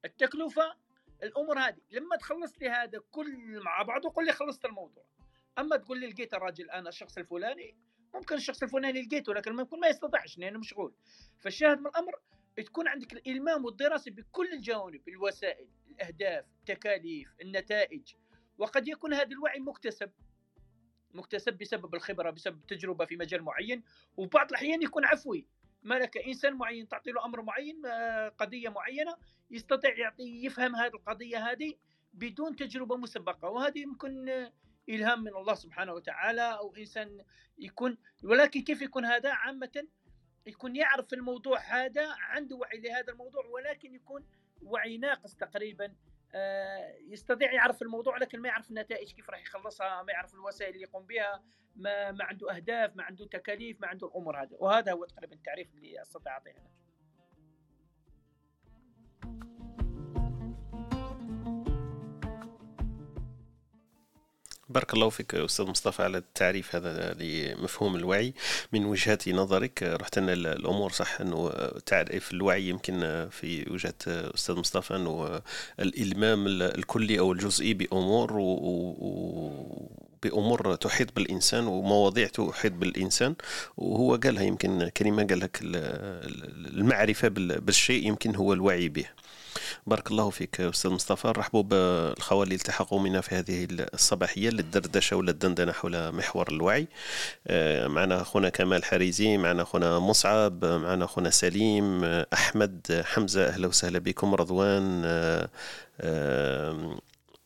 التكلفة 0.05 0.77
الأمور 1.23 1.59
هذه. 1.59 1.81
لما 1.91 2.17
تخلص 2.17 2.59
لي 2.59 2.69
هذا 2.69 2.99
كل 3.11 3.61
مع 3.65 3.83
بعض 3.83 4.05
وقول 4.05 4.27
لي 4.27 4.33
خلصت 4.33 4.65
الموضوع. 4.65 5.05
أما 5.59 5.77
تقول 5.77 6.01
لي 6.01 6.07
لقيت 6.07 6.35
الراجل 6.35 6.71
أنا 6.71 6.89
الشخص 6.89 7.19
الفلاني 7.19 7.77
ممكن 8.15 8.35
الشخص 8.35 8.63
الفلاني 8.63 9.03
لقيته 9.03 9.35
لكن 9.35 9.57
ممكن 9.57 9.81
ما 9.81 9.89
يستطيعش 9.89 10.39
لأنه 10.39 10.59
مشغول. 10.59 10.95
فالشاهد 11.39 11.81
من 11.81 11.87
الأمر 11.87 12.13
تكون 12.57 12.89
عندك 12.89 13.13
الإلمام 13.13 13.65
والدراسة 13.65 14.11
بكل 14.11 14.53
الجوانب 14.53 15.09
الوسائل 15.09 15.69
الأهداف 15.91 16.45
التكاليف 16.61 17.35
النتائج. 17.43 18.15
وقد 18.59 18.89
يكون 18.89 19.15
هذا 19.15 19.29
الوعي 19.29 19.61
مكتسب. 19.61 20.11
مكتسب 21.15 21.59
بسبب 21.59 21.95
الخبرة 21.95 22.31
بسبب 22.31 22.57
التجربه 22.57 23.05
في 23.05 23.17
مجال 23.17 23.43
معين. 23.43 23.83
وبعض 24.17 24.49
الأحيان 24.49 24.83
يكون 24.83 25.05
عفوي. 25.05 25.47
ملك 25.83 26.17
إنسان 26.17 26.55
معين 26.55 26.89
تعطي 26.89 27.11
له 27.11 27.25
أمر 27.25 27.43
معين 27.43 27.87
آه، 27.87 28.29
قضية 28.29 28.69
معينة 28.69 29.17
يستطيع 29.51 29.99
يعطي 29.99 30.45
يفهم 30.45 30.77
هذه 30.77 30.95
القضية 30.95 31.51
هذه 31.51 31.75
بدون 32.15 32.57
تجربة 32.57 32.97
مسبقة. 32.97 33.49
وهذه 33.49 33.79
يمكن 33.79 34.29
إلهام 34.95 35.21
من 35.21 35.37
الله 35.37 35.55
سبحانه 35.55 35.93
وتعالى 35.93 36.59
أو 36.59 36.75
إنسان 36.77 37.25
يكون 37.59 37.99
ولكن 38.25 38.63
كيف 38.63 38.83
يكون 38.83 39.05
هذا؟ 39.05 39.33
عامة 39.33 39.87
يكون 40.47 40.77
يعرف 40.77 41.13
الموضوع 41.13 41.59
هذا 41.59 42.09
عنده 42.09 42.57
وعي 42.57 42.81
لهذا 42.81 43.13
الموضوع 43.13 43.47
ولكن 43.47 43.95
يكون 43.95 44.25
وعي 44.63 44.99
ناقص 44.99 45.35
تقريبا. 45.35 45.95
آه، 46.35 46.95
يستطيع 47.09 47.53
يعرف 47.53 47.83
الموضوع 47.83 48.19
لكن 48.19 48.41
ما 48.41 48.49
يعرف 48.49 48.71
النتائج 48.71 49.13
كيف 49.13 49.31
راح 49.31 49.43
يخلصها 49.43 50.03
ما 50.03 50.13
يعرف 50.13 50.35
الوسائل 50.35 50.75
اللي 50.75 50.83
يقوم 50.83 51.07
بها 51.07 51.43
ما, 51.77 52.13
ما 52.13 52.25
عنده 52.25 52.57
أهداف 52.57 52.97
ما 52.97 53.03
عنده 53.03 53.27
تكاليف 53.27 53.81
ما 53.81 53.87
عنده 53.87 54.07
الأمور 54.07 54.43
هذه. 54.43 54.57
وهذا 54.59 54.93
هو 54.93 55.05
تقريبا 55.05 55.35
التعريف 55.35 55.75
اللي 55.75 56.03
أستطيع 56.03 56.33
أعطيه 56.33 56.80
بارك 64.71 64.95
الله 64.95 65.09
فيك 65.09 65.35
أستاذ 65.35 65.67
مصطفى 65.67 66.03
على 66.03 66.19
التعريف 66.19 66.77
هذا 66.77 67.17
لمفهوم 67.21 67.97
الوعي. 67.97 68.35
من 68.73 68.85
وجهه 68.85 69.19
نظرك 69.29 69.83
رحت 69.83 70.19
لنا 70.19 70.33
الأمور 70.33 70.93
صح 70.93 71.21
أنه 71.21 71.51
تعريف 71.87 72.33
الوعي 72.33 72.69
يمكن 72.69 73.29
في 73.31 73.71
وجهة 73.71 73.95
أستاذ 74.07 74.55
مصطفى 74.55 74.97
أنه 74.97 75.41
الإلمام 75.81 76.47
الكلي 76.47 77.19
أو 77.19 77.33
الجزئي 77.33 77.75
بأمور 77.75 78.33
و 78.33 79.51
بأمور 80.23 80.75
تحيط 80.75 81.17
بالإنسان 81.17 81.67
ومواضيع 81.67 82.27
تحيط 82.27 82.73
بالإنسان. 82.73 83.35
وهو 83.77 84.17
قالها 84.17 84.43
يمكن 84.43 84.89
كلمه 84.97 85.25
قال 85.25 85.41
لك 85.41 85.59
المعرفة 85.63 87.29
بالشيء 87.29 88.07
يمكن 88.07 88.37
هو 88.37 88.53
الوعي 88.53 88.89
به. 88.89 89.07
بارك 89.87 90.11
الله 90.11 90.31
فيك 90.31 90.61
أستاذ 90.61 90.91
مصطفى. 90.91 91.29
نرحبوا 91.29 91.63
بالخوال 91.63 92.43
اللي 92.43 92.55
التحقوا 92.55 93.01
منا 93.01 93.21
في 93.21 93.35
هذه 93.35 93.69
الصباحية 93.71 94.51
للدردشة 94.51 95.17
ولا 95.17 95.31
الدندنه 95.31 95.73
حول 95.73 96.13
محور 96.13 96.49
الوعي. 96.49 96.87
آه، 97.47 97.87
معنا 97.87 98.23
أخونا 98.23 98.49
كمال 98.49 98.85
حريزي 98.85 99.37
معنا 99.37 99.63
أخونا 99.63 99.99
مصعب 99.99 100.65
معنا 100.65 101.05
أخونا 101.05 101.31
سليم 101.31 102.05
أحمد 102.33 103.03
حمزة 103.07 103.47
أهلا 103.49 103.69
وسهلا 103.69 103.99
بكم 103.99 104.35
رضوان 104.35 105.03
آه، 105.05 105.49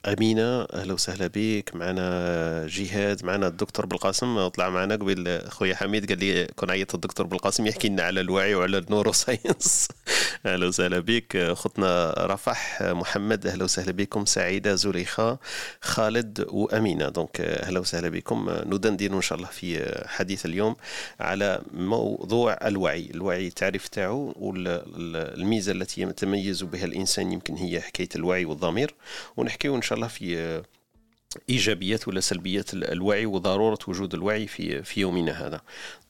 أمينة 0.04 0.62
أهلا 0.62 0.92
وسهلا 0.92 1.30
بك. 1.34 1.70
معنا 1.74 2.66
جهاد 2.66 3.24
معنا 3.24 3.46
الدكتور 3.46 3.86
بالقاسم. 3.86 4.48
طلع 4.48 4.70
معنا 4.70 4.94
قبل 4.94 5.40
خويا 5.48 5.74
حميد 5.74 6.08
قال 6.08 6.18
لي 6.18 6.46
كون 6.56 6.70
عيط 6.70 6.94
الدكتور 6.94 7.26
بالقاسم 7.26 7.66
يحكي 7.66 7.88
لنا 7.88 8.02
على 8.02 8.20
الوعي 8.20 8.54
وعلى 8.54 8.78
النورو 8.78 9.12
ساينس 9.12 9.88
أهلا 10.46 10.66
وسهلا 10.66 10.98
بك. 10.98 11.36
أختنا 11.36 12.14
رفح 12.18 12.82
محمد 12.82 13.46
أهلا 13.46 13.64
وسهلا 13.64 13.92
بكم. 13.92 14.24
سعيدة 14.24 14.74
زليخة 14.74 15.38
خالد 15.82 16.46
وأمينة. 16.48 17.08
donc 17.08 17.40
أهلا 17.40 17.80
وسهلا 17.80 18.08
بكم. 18.08 18.50
ندندن 18.66 19.14
إن 19.14 19.20
شاء 19.22 19.38
الله 19.38 19.48
في 19.48 20.02
حديث 20.08 20.46
اليوم 20.46 20.76
على 21.20 21.60
موضوع 21.72 22.58
الوعي. 22.66 23.10
الوعي 23.14 23.46
التعريف 23.46 23.88
تاعو 23.88 24.34
والميزة 24.36 25.72
التي 25.72 26.00
يتميز 26.02 26.62
بها 26.62 26.84
الإنسان 26.84 27.32
يمكن 27.32 27.54
هي 27.54 27.80
حكاية 27.80 28.08
الوعي 28.16 28.44
والضمير. 28.44 28.94
ونحكي 29.36 29.68
إن 29.68 29.82
شاء 29.82 29.93
الله 29.94 30.08
في 30.08 30.62
إيجابيات 31.50 32.08
ولا 32.08 32.20
سلبيات 32.20 32.74
الوعي 32.74 33.26
وضرورة 33.26 33.78
وجود 33.88 34.14
الوعي 34.14 34.46
في 34.46 34.82
في 34.82 35.00
يومنا 35.00 35.46
هذا. 35.46 35.60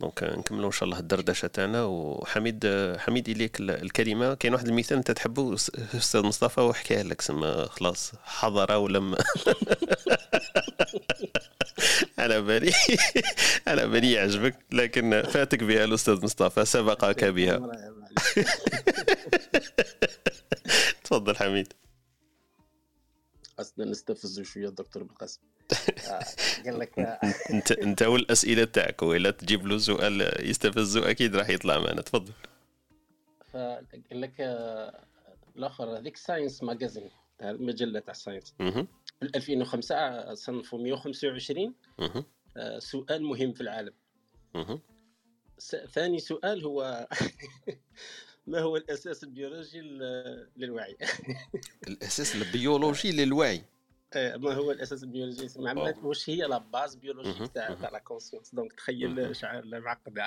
donc 0.01 0.23
نكملوا 0.23 0.67
إن 0.67 0.73
شاء 0.73 0.85
الله 0.85 0.99
الدردشة 0.99 1.49
تاعنا. 1.49 1.85
وحميد 1.85 2.67
حميد 2.99 3.29
إليك 3.29 3.61
الكلمة. 3.61 4.35
كاين 4.35 4.55
واحد 4.55 4.69
المثال 4.69 4.97
أنت 4.97 5.11
تحبه 5.11 5.55
أستاذ 5.95 6.23
مصطفى 6.23 6.61
وحكاه 6.61 7.03
لك 7.03 7.21
سما 7.21 7.67
خلاص 7.67 8.13
حضر 8.25 8.73
ولم 8.77 9.17
على 12.19 12.41
بالي. 12.41 12.73
على 13.69 13.87
بالي 13.87 14.13
يعجبك 14.13 14.57
لكن 14.73 15.23
فاتك 15.23 15.65
بها 15.65 15.85
الأستاذ 15.85 16.25
مصطفى 16.25 16.65
سبقك 16.65 17.25
بها. 17.25 17.61
تفضل 21.05 21.37
حميد. 21.37 21.73
قصدنا 23.59 23.91
نستفزوا 23.91 24.45
شوية 24.45 24.69
الدكتور 24.69 25.03
بالقاسم 25.03 25.41
آه، 26.11 26.25
قال 26.65 26.79
لك 26.79 26.99
انت 27.51 27.73
انت 27.73 28.03
والاسئله 28.03 28.65
تاعك 28.65 29.03
والا 29.03 29.31
تجيب 29.31 29.67
له 29.67 29.79
سؤال 29.79 30.49
يستفزه 30.51 31.11
أكيد 31.11 31.37
راح 31.37 31.49
يطلع 31.49 31.79
معنا. 31.81 32.03
تفضل. 32.03 32.33
فقال 33.53 34.21
لك 34.21 34.41
آه، 34.41 35.05
الآخر 35.57 35.99
هذيك 35.99 36.17
Science 36.17 36.63
Magazine 36.63 37.11
المجله 37.43 38.01
تاع 38.01 38.15
Science. 38.15 38.55
2005 39.23 40.35
صنفوا 40.35 40.79
125 40.79 41.75
آه، 42.57 42.79
سؤال 42.79 43.25
مهم 43.25 43.53
في 43.53 43.61
العالم. 43.61 43.93
ثاني 45.93 46.19
سؤال 46.19 46.65
هو 46.65 47.09
ما 48.47 48.61
هو 48.61 48.77
الأساس 48.77 49.25
البيولوجي 49.25 49.81
للوعي؟ 50.57 50.97
الأساس 51.89 52.37
البيولوجي 52.37 53.13
للوعي. 53.13 53.65
إيه، 54.17 54.37
ما 54.37 54.55
هو 54.55 54.71
الأساس 54.71 55.05
البيولوجي؟ 55.05 55.49
محمد 55.57 55.99
واش 56.03 56.31
هي 56.31 56.43
la 56.43 56.59
base 56.59 56.95
biologique 56.95 57.53
تاع 57.53 57.75
تاع 57.75 57.91
la 57.91 57.99
conscience 57.99 58.55
donc 58.55 58.73
تخيل 58.73 59.37
شحال 59.37 59.65
معقد 59.65 60.19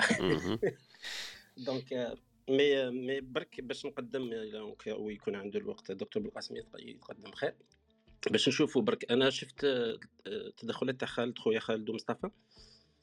donc 1.58 2.18
mais 2.50 2.90
mais 2.90 3.22
برك 3.22 3.62
باش 3.62 3.86
نقدم 3.86 4.30
ويكون 4.88 5.36
عنده 5.36 5.60
الوقت 5.60 5.92
الدكتور 5.92 6.24
بالقاسم 6.24 6.56
يتقدم. 6.80 7.32
خير. 7.32 7.56
باش 8.32 8.48
نشوفوا 8.48 8.82
برك 8.82 9.12
أنا 9.12 9.30
شفت 9.30 9.64
آه، 9.64 10.00
تدخلات 10.58 11.00
تاع 11.00 11.08
خالد 11.08 11.38
خويا 11.40 11.60
خالد 11.60 11.90
ومصطفى. 11.90 12.30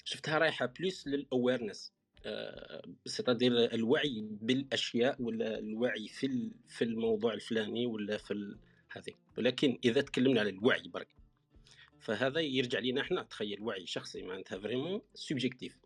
شفتها 0.04 0.38
رايحة 0.38 0.66
plus 0.66 1.06
لل 1.06 1.22
awareness 1.22 1.92
c'est-à-dire 3.06 3.74
الوعي 3.74 4.24
بالأشياء 4.30 5.22
ولا 5.22 5.58
الوعي 5.58 6.08
في 6.08 6.50
في 6.68 6.84
الموضوع 6.84 7.34
الفلاني 7.34 7.86
ولا 7.86 8.16
في 8.16 8.56
هذه. 8.90 9.12
ولكن 9.38 9.78
إذا 9.84 10.00
تكلمنا 10.00 10.40
على 10.40 10.50
الوعي 10.50 10.88
برك 10.88 11.08
فهذا 12.00 12.40
يرجع 12.40 12.78
لنا 12.78 13.00
إحنا. 13.00 13.22
تخيل 13.22 13.62
وعي 13.62 13.86
شخصي 13.86 14.22
معناتها 14.22 14.58
vraiment 14.58 15.00
subjectif 15.14 15.78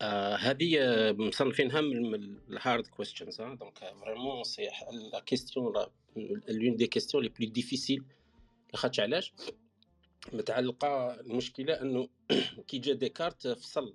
آه 0.00 0.34
هذه 0.36 0.78
مصنفينها 1.12 1.80
من 1.80 2.14
ال 2.50 2.57
hard 2.57 2.86
questions 2.86 3.40
donc 3.40 3.78
vraiment 4.00 4.44
c'est 4.44 4.68
la 5.12 5.20
question 5.20 5.74
l'une 6.48 6.76
des 6.76 6.86
questions 6.86 7.22
les 7.22 7.28
plus 7.28 7.48
difficiles 7.48 8.04
لاخاطش 8.72 9.00
علاش؟ 9.00 9.32
متعلقة 10.32 11.20
المشكلة 11.20 11.80
إنه 11.80 12.08
كي 12.68 12.78
جا 12.78 12.92
ديكارت 12.92 13.48
فصل 13.48 13.94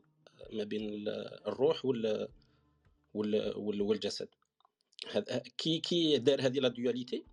ما 0.54 0.64
بين 0.64 1.08
الروح 1.48 1.86
وال 1.86 2.28
وال 3.14 3.82
والجسد. 3.82 4.28
كي 5.58 5.80
كي 5.80 6.18
دار 6.18 6.42
هذه 6.42 6.60
la 6.60 6.68
dualité 6.68 7.26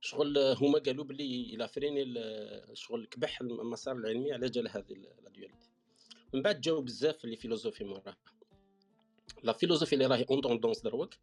شغل 0.00 0.38
هما 0.38 0.78
قالوا 0.78 1.04
بلي 1.04 1.54
il 1.54 1.68
a 1.68 1.75
freiné 1.75 2.14
شغل 2.74 3.06
كبح 3.06 3.40
المسار 3.40 3.96
العلمي 3.96 4.32
على 4.32 4.48
جال 4.48 4.68
هذه 4.68 4.92
la 4.92 5.30
dualité 5.30 5.70
من 6.34 6.42
بعد 6.42 6.60
جاو 6.60 6.82
بزاف 6.82 7.24
les 7.24 7.36
philosophies 7.36 7.84
موراها 7.84 8.16
la 9.42 9.52
philosophie 9.52 9.92
اللي 9.92 10.06
راهي 10.06 10.26
en 10.30 10.40
tendance 10.40 10.80
دروك 10.80 11.14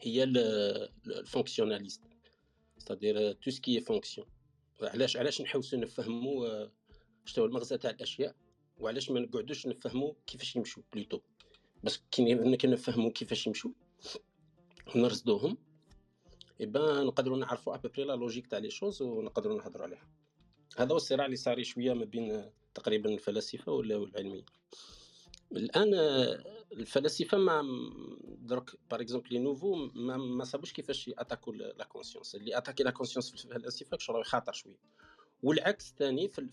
هي 0.00 0.24
ال 0.24 0.35
fonctionnaliste. 0.35 2.02
c'est-à-dire 2.78 3.32
tout 3.32 3.50
ce 3.50 3.62
qui 3.62 3.80
fonctionne 3.80 4.26
علاش 4.82 5.16
علاش 5.16 5.40
نحوسو 5.40 5.76
نفهمو 5.76 6.68
شنو 7.24 7.44
المغزى 7.44 7.78
تاع 7.78 7.90
الأشياء؟ 7.90 8.34
وعلاش 8.78 9.10
ما 9.10 9.20
نقعدوش 9.20 9.66
نفهمو 9.66 10.16
كيفاش 10.26 10.56
يمشوا 10.56 10.82
plutôt. 10.92 11.20
parce 11.84 12.02
que 12.10 12.34
نفهمو 12.66 13.10
كيفاش 13.10 13.46
يمشوا 13.46 13.70
ونرصدوهم 14.96 15.58
eh 16.60 16.78
ben 16.78 17.06
نقدروا 17.06 17.38
نعرفوا 17.38 17.74
à 17.74 17.78
peu 17.78 17.89
près 17.89 18.04
la 18.04 18.12
logique 18.12 18.46
تاع 18.46 18.58
les 18.58 18.70
choses 18.70 19.02
ونقدروا 19.02 19.58
نهضروا 19.58 19.86
عليها. 19.86 20.08
هذا 20.76 20.92
هو 20.92 20.96
الصراع 20.96 21.26
اللي 21.26 21.36
صار 21.36 21.62
شوية 21.62 21.92
ما 21.92 22.04
بين 22.04 22.50
تقريبا 22.74 23.10
الفلاسفة 23.10 23.72
ولا 23.72 23.96
العلميين 23.96 24.44
الآن 25.52 25.94
الفلاسفة 26.72 27.38
ما 27.38 27.62
درك 28.24 28.70
par 28.90 29.00
exemple 29.00 29.28
les 29.30 29.38
nouveaux 29.38 29.74
ما, 29.94 30.16
ما 30.16 30.44
صابوش 30.44 30.72
كيفاش 30.72 31.08
يأتاكو 31.08 31.52
la 31.52 31.84
conscience 31.84 32.34
اللي 32.34 32.58
attaqué 32.58 32.82
la 32.82 32.90
conscience 32.90 33.30
في 33.30 33.44
الفلاسفة 33.44 33.98
شغل 33.98 34.24
خاطر 34.24 34.52
شوية. 34.52 34.78
والعكس 35.44 35.94
ثاني 35.98 36.28
في, 36.28 36.48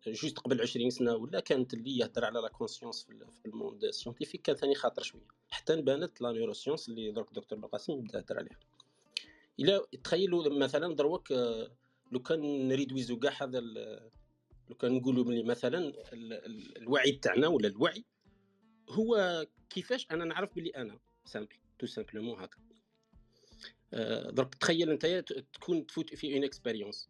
في 0.00 0.12
juste 0.12 0.38
قبل 0.38 0.60
20 0.60 0.90
سنة 0.90 1.14
ولا 1.14 1.40
كانت 1.40 1.74
اللي 1.74 1.98
يهضر 1.98 2.24
على 2.24 2.40
la 2.40 2.48
conscience 2.48 3.04
في 3.42 3.46
ال 3.46 3.53
monde 3.53 3.90
scientifique 3.90 4.42
كان 4.42 4.56
ثاني 4.56 4.74
خاطر 4.74 5.02
شوية. 5.02 5.26
حتى 5.50 5.82
بانت 5.82 6.20
la 6.20 6.32
neuroscience 6.32 6.88
اللي 6.88 7.10
درك 7.10 7.32
دكتور 7.32 7.58
بالقاسم 7.58 7.92
يبدأ 7.92 8.18
يهضر 8.18 8.38
عليها. 8.38 8.58
إلا 9.60 9.86
تخيلوا 10.04 10.58
مثلا 10.58 10.94
دروك 10.94 11.32
لو 12.12 12.22
كان 12.26 12.68
نريدويزو 12.68 13.18
كاع 13.18 13.42
هذا 13.42 13.60
لو 14.68 14.74
كان 14.80 14.92
نقولوا 14.92 15.24
ملي 15.24 15.42
مثلا 15.42 15.92
الوعي 16.76 17.12
تاعنا 17.12 17.48
ولا 17.48 17.68
الوعي 17.68 18.04
هو 18.90 19.46
كيفاش 19.70 20.06
أنا 20.10 20.24
نعرف 20.24 20.54
بلي 20.54 20.70
أنا 20.70 20.98
simple 21.24 21.56
tout 21.78 21.86
simplement 21.86 22.40
هكا. 22.40 22.58
آه، 23.92 24.30
درك 24.30 24.54
تخيل 24.54 24.90
أنت 24.90 25.06
تكون 25.52 25.86
تفوت 25.86 26.14
في 26.14 26.34
une 26.34 26.44
expérience 26.44 27.08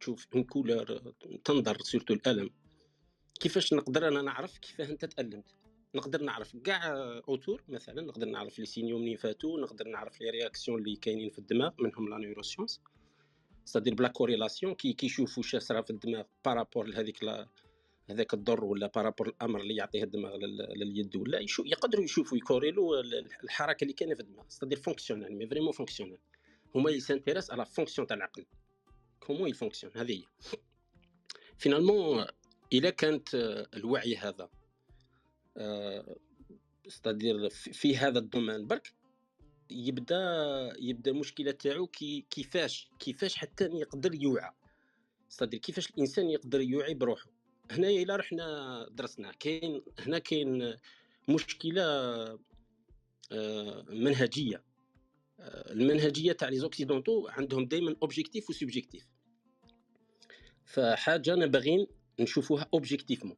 تشوف 0.00 0.26
une 0.34 0.44
couleur 0.44 1.12
تنظر 1.44 1.78
surtout 1.78 2.14
الألم. 2.14 2.50
كيفاش 3.40 3.72
نقدر 3.72 4.08
أنا 4.08 4.22
نعرف 4.22 4.58
كيفاه 4.58 4.90
أنت 4.90 5.04
تألمت؟ 5.04 5.54
نقدر 5.94 6.22
نعرف 6.22 6.56
كاع 6.56 6.92
autour 7.28 7.62
مثلا 7.68 8.02
نقدر 8.02 8.26
نعرف 8.26 8.58
les 8.58 8.66
signaux 8.66 8.98
منين 8.98 9.16
فاتو 9.16 9.58
نقدر 9.58 9.88
نعرف 9.88 10.20
les 10.20 10.30
réactions 10.30 10.78
اللي 10.78 10.96
كاينين 10.96 11.30
في 11.30 11.38
الدماغ 11.38 11.70
منهم 11.78 12.08
la 12.08 12.18
neuroscience. 12.18 12.80
c'est-à-dire 13.64 13.94
ب 13.94 13.99
la 13.99 14.08
corrélation 14.08 14.74
كي 14.74 14.92
كيشوفوا 14.92 15.42
واش 15.42 15.56
صرا 15.56 15.82
في 15.82 15.90
الدماغ 15.90 16.24
par 16.44 16.57
rapport 16.57 16.86
لهذيك 16.86 17.24
لا 17.24 17.48
هذاك 18.10 18.34
الضر 18.34 18.64
ولا 18.64 18.86
par 18.86 18.99
rapport 18.99 19.28
الأمر 19.28 19.60
اللي 19.60 19.76
يعطيه 19.76 20.04
الدماغ 20.04 20.36
لليد 20.76 21.16
ولا 21.16 21.38
يشو 21.38 21.62
يقدروا 21.66 22.04
يشوفوا 22.04 22.38
يكوريلو 22.38 23.00
الحركة 23.44 23.84
اللي 23.84 23.94
كاينة 23.94 24.14
في 24.14 24.20
الدماغ. 24.20 24.44
c'est-à-dire 24.48 24.78
fonctionnel 24.78 25.36
mais 25.36 25.46
vraiment 25.46 25.72
fonctionnel 25.72 26.18
هما 26.74 26.90
ils 26.90 27.01
s'intéressent 27.01 27.50
على 27.50 27.66
fonction 27.66 28.06
تاع 28.06 28.16
العقل 28.16 28.46
comment 29.26 29.48
il 29.48 29.55
fonctionne 29.55 29.92
هذه 29.96 30.12
هي 30.12 30.24
finalement 31.58 32.26
الا 32.72 32.90
كانت 32.90 33.34
الوعي 33.74 34.16
هذا 34.16 34.48
c'est-à-dire 36.88 37.50
في 37.50 37.96
هذا 37.96 38.18
ال 38.18 38.24
domaine 38.24 38.66
برك 38.66 38.92
يبدا 39.70 40.72
يبدا 40.78 41.10
المشكلة 41.10 41.50
تاعو 41.50 41.86
كي 41.86 42.26
كيفاش 42.30 42.90
كيفاش 42.98 43.36
حتى 43.36 43.64
يقدر 43.64 44.14
يوعى 44.14 44.50
c'est-à-dire 45.28 45.60
كيفاش 45.60 45.90
الانسان 45.90 46.30
يقدر 46.30 46.60
يوعي 46.60 46.94
بروحه 46.94 47.30
هنا 47.70 47.88
الا 47.88 48.16
رحنا 48.16 48.86
درسنا 48.90 49.32
كاين 49.32 49.82
هنا 49.98 50.18
كاين 50.18 50.76
مشكله 51.28 52.38
منهجيه 53.88 54.64
المنهجيه 55.40 56.32
تاع 56.32 56.48
les 56.48 56.58
occidentaux 56.58 57.28
عندهم 57.28 57.66
دائما 57.66 57.96
objectif 58.02 58.50
و 58.50 58.56
subjectif 58.56 59.15
فحاجة 60.66 61.34
أنا 61.34 61.46
باغيين 61.46 61.86
نشوفوها 62.20 62.68
objectivement 62.74 63.36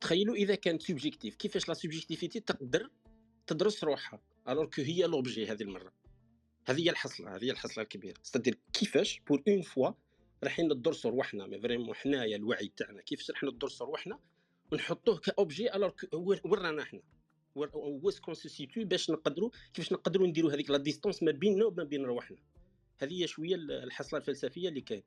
تخيلوا 0.00 0.34
إذا 0.34 0.54
كانت 0.54 0.82
subjective 0.82 1.34
كيفاش 1.34 1.68
la 1.68 1.74
subjectivité 1.74 2.40
تقدر 2.40 2.90
تدرس 3.46 3.84
روحها 3.84 4.20
alors 4.48 4.64
que 4.64 4.82
هي 4.82 5.02
l'objet 5.02 5.46
هذه 5.46 5.62
المرة. 5.62 5.92
هذه 6.64 6.80
هي 6.80 6.90
الحصلة 6.90 7.36
هذه 7.36 7.44
هي 7.44 7.50
الحصلة 7.50 7.84
الكبيرة. 7.84 8.14
c'est-à-dire 8.22 8.58
كيفاش 8.72 9.20
pour 9.28 9.42
une 9.48 9.62
fois 9.62 9.90
رايحين 10.42 10.72
ندرسوا 10.72 11.10
رواحنا 11.10 11.46
mais 11.46 11.60
vraiment 11.60 11.94
حنايا 11.94 12.36
الوعي 12.36 12.72
تاعنا 12.76 13.02
كيفاش 13.02 13.30
راح 13.30 13.44
ندرسوا 13.44 13.86
رواحنا 13.86 14.18
ونحطوه 14.72 15.18
ك 15.18 15.27
objet 15.27 15.74
alors 15.74 15.92
وين 16.14 16.40
رانا 16.44 16.84
حنا؟ 16.84 17.02
واش 17.54 18.20
كونسيتي 18.20 18.84
باش 18.84 19.10
نقدروا 19.10 19.50
كيفاش 19.74 19.92
نقدروا 19.92 20.26
نديروا 20.26 20.52
هذيك 20.52 20.70
la 20.70 20.76
distance 20.76 21.22
ما 21.22 21.32
بيننا 21.32 21.64
وما 21.64 21.84
بين 21.84 22.04
رواحنا 22.04 22.36
هذه 22.98 23.22
هي 23.22 23.26
شوية 23.26 23.54
الحصلة 23.54 24.20
الفلسفية 24.20 24.68
اللي 24.68 24.80
كاين 24.80 25.02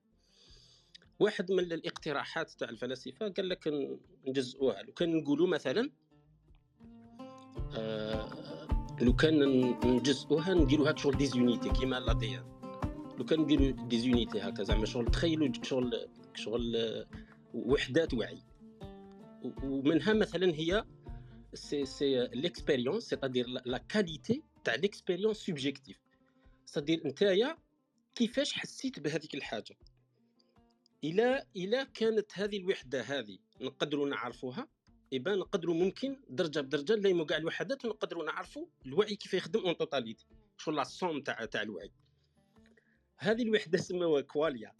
واحد 1.20 1.52
من 1.52 1.60
الاقتراحات 1.60 2.52
تاع 2.52 2.70
الفلاسفة 2.70 3.30
قال 3.30 3.50
لك 3.50 3.68
نجزئوها. 4.28 4.84
لو 4.84 4.94
كان 4.94 5.16
نقولوا 5.16 5.48
مثلا 5.48 5.92
آه 7.78 8.66
لو 9.02 9.16
كان 9.16 9.40
نجزئوها 9.86 10.54
نديروها 10.54 10.96
شغل 10.96 11.18
des 11.18 11.35
unités 11.35 11.70
كيما 11.70 12.00
la 12.00 12.14
des 12.14 12.40
لو 13.18 13.26
كان 13.26 13.40
نديرو 13.40 13.88
des 13.88 14.05
unités 14.05 14.40
هكا 14.40 14.64
زعما 14.64 14.86
شغل 14.86 15.06
تخيلوا 15.06 15.50
شغل 15.64 16.10
شغل 16.36 17.06
وحدات 17.54 18.14
وعي. 18.14 18.40
ومنها 19.64 20.14
مثلا 20.14 20.54
هي 20.56 20.86
c'est 21.54 21.86
c'est 21.86 22.28
l'expérience 22.28 23.04
c'est-à-dire 23.04 23.48
la 23.48 23.78
qualité 23.78 24.44
تاع 24.64 24.76
l'expérience 24.76 25.38
subjective 25.38 25.98
c'est-à-dire 26.66 27.08
نتايا 27.08 27.58
كيفاش 28.16 28.54
حسيت 28.54 29.00
بهذيك 29.00 29.36
الحاجة؟ 29.36 29.76
إلى 31.06 31.46
إلى 31.56 31.88
كانت 31.94 32.32
هذه 32.34 32.58
الوحدة 32.58 33.02
هذه 33.02 33.38
نقدروا 33.62 34.10
نعرفوها؟ 34.10 34.68
eh 35.12 35.23
ben 35.23 35.40
نقدروا 35.40 35.76
ممكن 35.76 36.22
درجة 36.30 36.60
بدرجة 36.60 36.96
نلايموا 36.96 37.26
كاع 37.26 37.38
الوحدات 37.38 37.86
ونقدروا 37.86 38.26
نعرفوا 38.26 38.66
الوعي 38.86 39.16
كيف 39.16 39.34
يخدم 39.34 39.60
en 39.60 39.78
totalité 39.78 40.26
شغل 40.58 40.76
la 40.76 40.84
somme 40.84 41.22
تاع 41.22 41.46
تاع 41.46 41.62
الوعي. 41.62 41.92
هذه 43.18 43.42
الوحدة 43.42 43.78
سموها 43.78 44.22
qualia. 44.22 44.72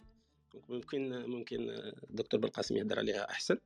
ممكن 0.68 1.30
ممكن 1.30 1.92
دكتور 2.10 2.40
بالقاسم 2.40 2.76
يهدر 2.76 2.98
عليها 2.98 3.30
أحسن. 3.30 3.58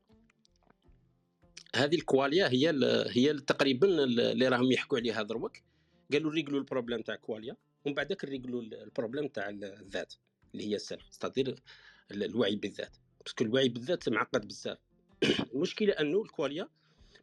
هذه 1.75 1.95
ال 1.95 2.02
qualia 2.02 2.49
هي 2.49 2.75
هي 3.07 3.33
تقريبا 3.33 4.05
اللي 4.05 4.49
راهم 4.49 4.73
يحكوا 4.73 4.99
عليها 4.99 5.23
دروك 5.23 5.57
قالوا 6.13 6.33
ريقلوا 6.33 6.59
ال 6.59 6.64
problème 6.64 7.03
تاع 7.03 7.17
qualia 7.17 7.57
ومن 7.85 7.95
بعدك 7.95 8.25
ريقلوا 8.25 8.63
ال 8.63 8.70
problème 8.70 9.29
تاع 9.29 9.49
الذات 9.49 10.15
اللي 10.55 10.67
هي 10.67 10.77
ال 10.77 10.82
self. 10.82 11.07
c'est-à-dire 11.11 11.63
الوعي 12.13 12.57
بالذات. 12.57 12.97
parce 13.25 13.37
que 13.37 13.45
الوعي 13.45 13.69
بالذات 13.69 14.09
معقد 14.09 14.49
بزاف. 14.49 14.79
المشكلة 15.55 15.93
أنه 15.93 16.23
ال 16.23 16.29
qualia 16.29 16.69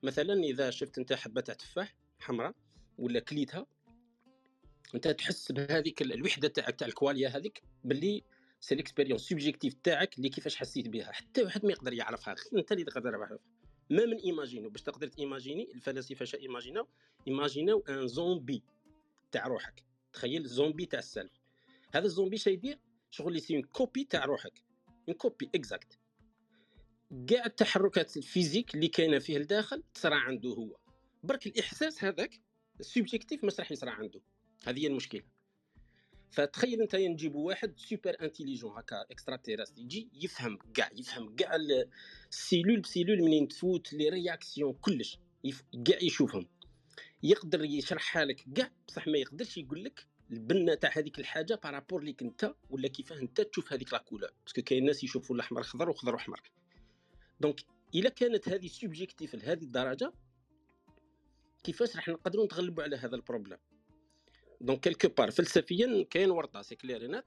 مثلا 0.04 0.34
إذا 0.44 0.70
شفت 0.70 0.98
أنت 0.98 1.14
حبة 1.14 1.42
تاع 1.42 1.54
تفاح 1.54 1.96
حمراء 2.20 2.54
ولا 2.98 3.20
كليتها 3.20 3.66
أنت 4.96 5.08
تحس 5.08 5.52
بهذيك 5.52 6.02
الوحدة 6.02 6.48
تاعك 6.48 6.76
تاع 6.76 6.88
ال 6.88 6.94
qualia 6.94 7.30
هذيك 7.30 7.62
باللي 7.84 8.24
c'est 8.60 8.76
l'expérience 8.76 9.22
subjective 9.22 9.74
تاعك 9.74 10.18
اللي 10.18 10.30
كيفاش 10.30 10.56
حسيت 10.56 10.88
بها. 10.88 11.12
حتى 11.12 11.44
واحد 11.44 11.66
ما 11.66 11.72
يقدر 11.72 11.94
يعرفها 11.94 12.36
أنت 12.56 12.72
اللي 12.72 12.84
تقدر 12.84 13.12
تعرفها. 13.12 13.40
même 13.90 14.18
ايماجينو 14.18 14.70
باش 14.70 14.82
تقدر 14.82 15.08
تيماجيني 15.08 15.72
الفلاسفة 15.76 16.26
شا 16.26 16.38
ايماجينو 16.38 16.88
ايماجينو 17.28 17.84
un 17.90 18.08
zombie 18.08 18.64
تاع 19.32 19.48
روحك. 19.48 19.84
تخيل 20.14 20.46
زومبي 20.46 20.86
تاع 20.86 21.00
ال 21.00 21.06
self 21.06 21.32
هذا 21.94 22.06
الزومبي 22.06 22.38
شا 22.38 22.50
يدير؟ 22.50 22.80
شغل 23.12 23.42
c'est 23.42 23.62
copie 23.62 24.04
تاع 24.04 24.26
روحك. 24.26 24.67
une 25.08 25.16
copie 25.16 25.50
exacte 25.56 26.00
كاع 27.28 27.46
التحركات 27.46 28.18
ال 28.18 28.23
physiques 28.23 28.76
اللي 28.76 28.88
كاينة 28.88 29.20
فيه 29.20 29.38
الداخل 29.38 29.84
تصرى 29.94 30.16
عنده 30.16 30.50
هو. 30.50 30.78
برك 31.24 31.48
الإحساس 31.48 32.04
هذاك 32.04 32.40
ال 32.80 32.86
subjectif 32.86 33.44
ما 33.44 33.52
راح 33.60 33.72
يصرى 33.72 33.90
عنده. 33.90 34.22
هذه 34.66 34.80
هي 34.80 34.88
المشكلة. 34.88 35.22
فتخيل 36.32 36.82
أنت 36.82 36.96
نجيبوا 36.96 37.48
واحد 37.48 37.80
super 37.80 38.16
intelligent 38.22 38.78
هكا 38.78 39.06
extraterrestre 39.12 39.78
يجي 39.78 40.10
يفهم 40.14 40.58
كاع 40.74 40.90
يفهم 40.96 41.36
كاع 41.36 41.58
ال 42.32 42.38
cellule 42.38 42.80
ب 42.80 42.85
cellule 42.85 43.22
منين 43.22 43.48
تفوت 43.48 43.94
les 43.94 44.10
réactions 44.10 44.74
كلش 44.74 45.20
كاع 45.86 45.98
يشوفهم. 46.02 46.48
يقدر 47.24 47.64
يشرحها 47.64 48.26
لك 48.26 48.46
كاع 48.56 48.72
بصح 48.88 49.08
ما 49.08 49.18
يقدرش 49.18 49.58
يقول 49.58 49.84
لك 49.84 50.08
البنه 50.32 50.74
تاع 50.74 50.92
هذيك 50.94 51.20
الحاجة 51.20 51.60
par 51.64 51.76
rapport 51.76 52.04
ليك 52.04 52.22
انت 52.22 52.56
ولا 52.70 52.88
كيفاه 52.88 53.20
انت 53.20 53.42
تشوف 53.42 53.74
هذيك 53.74 53.94
la 53.94 54.00
couleur 54.00 54.32
parce 54.46 54.56
que 54.56 54.62
كاين 54.62 54.86
ناس 54.86 55.04
يشوفوا 55.04 55.36
الأحمر 55.36 55.64
خضر 55.64 55.90
وخضر 55.90 56.16
أحمر. 56.16 56.42
donc 57.40 57.62
إلا 57.96 58.10
كانت 58.10 58.50
هذه 58.50 58.68
subjective 58.68 59.36
لهذه 59.36 59.64
الدرجة 59.64 60.14
كيفاش 61.64 61.96
راح 61.96 62.10
نقدروا 62.10 62.46
نتغلبوا 62.46 62.84
على 62.84 62.96
هذا 62.96 63.16
ال 63.16 63.20
problème 63.20 63.58
donc 64.62 64.80
quelque 64.80 65.08
part 65.08 65.32
فلسفيا 65.32 66.06
كاين 66.10 66.32
ورطة 66.32 66.62
c'est 66.62 66.76
clair 66.76 67.01
et 67.01 67.11
net 67.11 67.26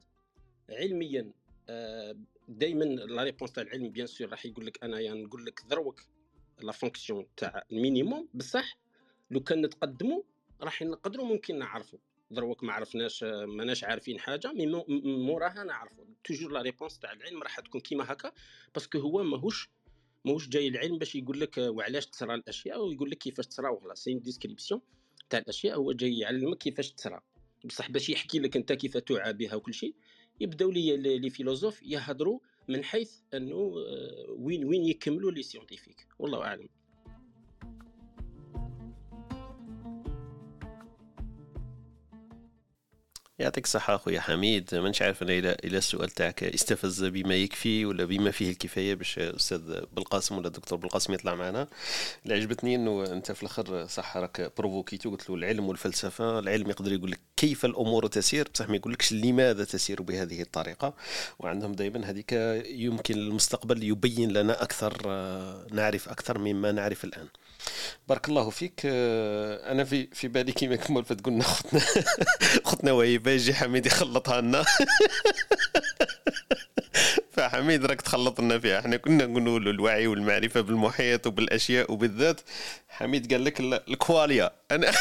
علميا 0.70 1.32
آه، 1.68 2.16
دائما 2.48 2.84
la 2.84 3.22
réponse 3.22 3.52
تاع 3.52 3.62
العلم 3.62 3.88
bien 3.90 4.06
sûr 4.06 4.28
راح 4.28 4.46
يقول 4.46 4.66
لك 4.66 4.84
أنايا 4.84 5.02
يعني 5.02 5.22
نقول 5.22 5.46
لك 5.46 5.62
ذروك 5.70 6.00
la 6.62 6.72
fonction 6.72 7.26
تاع 7.36 7.64
ال 7.72 7.79
minimum 7.79 8.28
بصح 8.34 8.78
لو 9.30 9.40
كان 9.40 9.62
نتقدموا 9.62 10.22
راح 10.60 10.82
نقدروا 10.82 11.26
ممكن 11.26 11.58
نعرفوا. 11.58 11.98
دروك 12.30 12.64
ما 12.64 12.72
عرفناش 12.72 13.24
ماناش 13.24 13.84
عارفين 13.84 14.20
حاجة 14.20 14.52
مي 14.52 14.66
موراها 15.04 15.64
نعرفوا 15.64 16.04
toujours 16.24 16.52
la 16.52 16.62
réponse 16.62 16.98
تاع 16.98 17.12
العلم 17.12 17.42
راح 17.42 17.60
تكون 17.60 17.80
كيما 17.80 18.12
هكا 18.12 18.32
parce 18.74 18.89
que 18.89 18.98
هو 18.98 19.22
ماهوش 19.22 19.70
ماهوش 20.24 20.48
جاي 20.48 20.68
العلم 20.68 20.98
باش 20.98 21.14
يقول 21.14 21.40
لك 21.40 21.58
وعلاش 21.58 22.06
تصرى 22.06 22.34
الأشياء؟ 22.34 22.86
ويقول 22.86 23.10
لك 23.10 23.18
كيفاش 23.18 23.46
تصرى؟ 23.46 23.68
وخلاص 23.68 24.04
c'est 24.04 24.14
description 24.14 24.80
تاع 25.30 25.38
الأشياء 25.38 25.76
هو 25.76 25.92
جاي 25.92 26.18
يعلمك 26.18 26.58
كيفاش 26.58 26.92
تصرى. 26.92 27.20
بصح 27.64 27.90
باش 27.90 28.08
يحكي 28.08 28.38
لك 28.38 28.56
أنت 28.56 28.72
كيف 28.72 28.96
توعى 28.96 29.32
بها 29.32 29.54
وكل 29.54 29.74
شيء 29.74 29.94
يبداو 30.40 30.70
les 30.70 30.96
les 30.96 31.18
les 31.18 31.30
philosophes 31.30 31.82
يهضروا 31.82 32.38
من 32.68 32.84
حيث 32.84 33.12
أنه 33.34 33.56
آه، 33.56 34.26
وين 34.28 34.64
وين 34.64 34.84
يكملوا 34.84 35.30
les 35.32 35.42
scientifiques 35.42 36.06
والله 36.18 36.42
أعلم. 36.42 36.68
يعطيك 43.40 43.64
الصحة 43.64 43.94
أخويا 43.94 44.20
حميد. 44.20 44.74
مانيش 44.74 45.02
عارف 45.02 45.22
أنا 45.22 45.32
إلى 45.32 45.56
إلى 45.64 45.78
السؤال 45.78 46.10
تاعك 46.10 46.44
استفز 46.44 47.04
بما 47.04 47.34
يكفي 47.34 47.84
ولا 47.84 48.04
بما 48.04 48.30
فيه 48.30 48.50
الكفاية 48.50 48.94
باش 48.94 49.18
أستاذ 49.18 49.80
بالقاسم 49.92 50.38
ولا 50.38 50.46
الدكتور 50.46 50.78
بالقاسم 50.78 51.12
يطلع 51.12 51.34
معنا. 51.34 51.68
اللي 52.24 52.34
عجبتني 52.34 52.74
أنه 52.74 53.12
أنت 53.12 53.32
في 53.32 53.42
الآخر 53.42 53.86
صح 53.86 54.16
راك 54.16 54.52
بروفوكيتو 54.58 55.10
قلت 55.10 55.30
له 55.30 55.36
العلم 55.36 55.68
والفلسفة 55.68 56.38
العلم 56.38 56.70
يقدر 56.70 56.92
يقول 56.92 57.10
لك 57.10 57.20
كيف 57.36 57.64
الأمور 57.64 58.06
تسير 58.06 58.48
بصح 58.54 58.68
ما 58.68 58.76
يقولكش 58.76 59.12
لماذا 59.12 59.64
تسير 59.64 60.02
بهذه 60.02 60.42
الطريقة. 60.42 60.94
وعندهم 61.38 61.72
دائما 61.72 62.10
هذيك 62.10 62.32
يمكن 62.66 63.14
المستقبل 63.14 63.82
يبين 63.84 64.32
لنا 64.32 64.62
أكثر 64.62 65.02
آه، 65.06 65.66
نعرف 65.72 66.08
أكثر 66.08 66.38
مما 66.38 66.72
نعرف 66.72 67.04
الآن. 67.04 67.26
بارك 68.08 68.28
الله 68.28 68.50
فيك. 68.50 68.80
آه، 68.84 69.72
أنا 69.72 69.84
في 69.84 70.08
في 70.12 70.28
بالي 70.28 70.52
كيما 70.52 70.76
كمل 70.76 71.04
فتقولنا 71.04 71.42
خوتنا 71.44 71.80
خوتنا 72.64 72.92
وهيبة 72.92 73.30
يجي 73.30 73.54
حميد 73.54 73.86
يخلطها 73.86 74.40
لنا. 74.40 74.64
فحميد 77.32 77.84
راك 77.86 78.00
تخلط 78.00 78.40
لنا 78.40 78.58
فيها. 78.58 78.78
إحنا 78.78 78.96
كنا 78.96 79.26
نقولوا 79.26 79.58
له 79.58 79.70
الوعي 79.70 80.06
والمعرفة 80.06 80.60
بالمحيط 80.60 81.26
وبالأشياء 81.26 81.92
وبالذات. 81.92 82.40
حميد 82.88 83.32
قال 83.32 83.44
لك 83.44 83.60
ال- 83.60 83.88
الكواليا. 83.90 84.50
أنا 84.70 84.92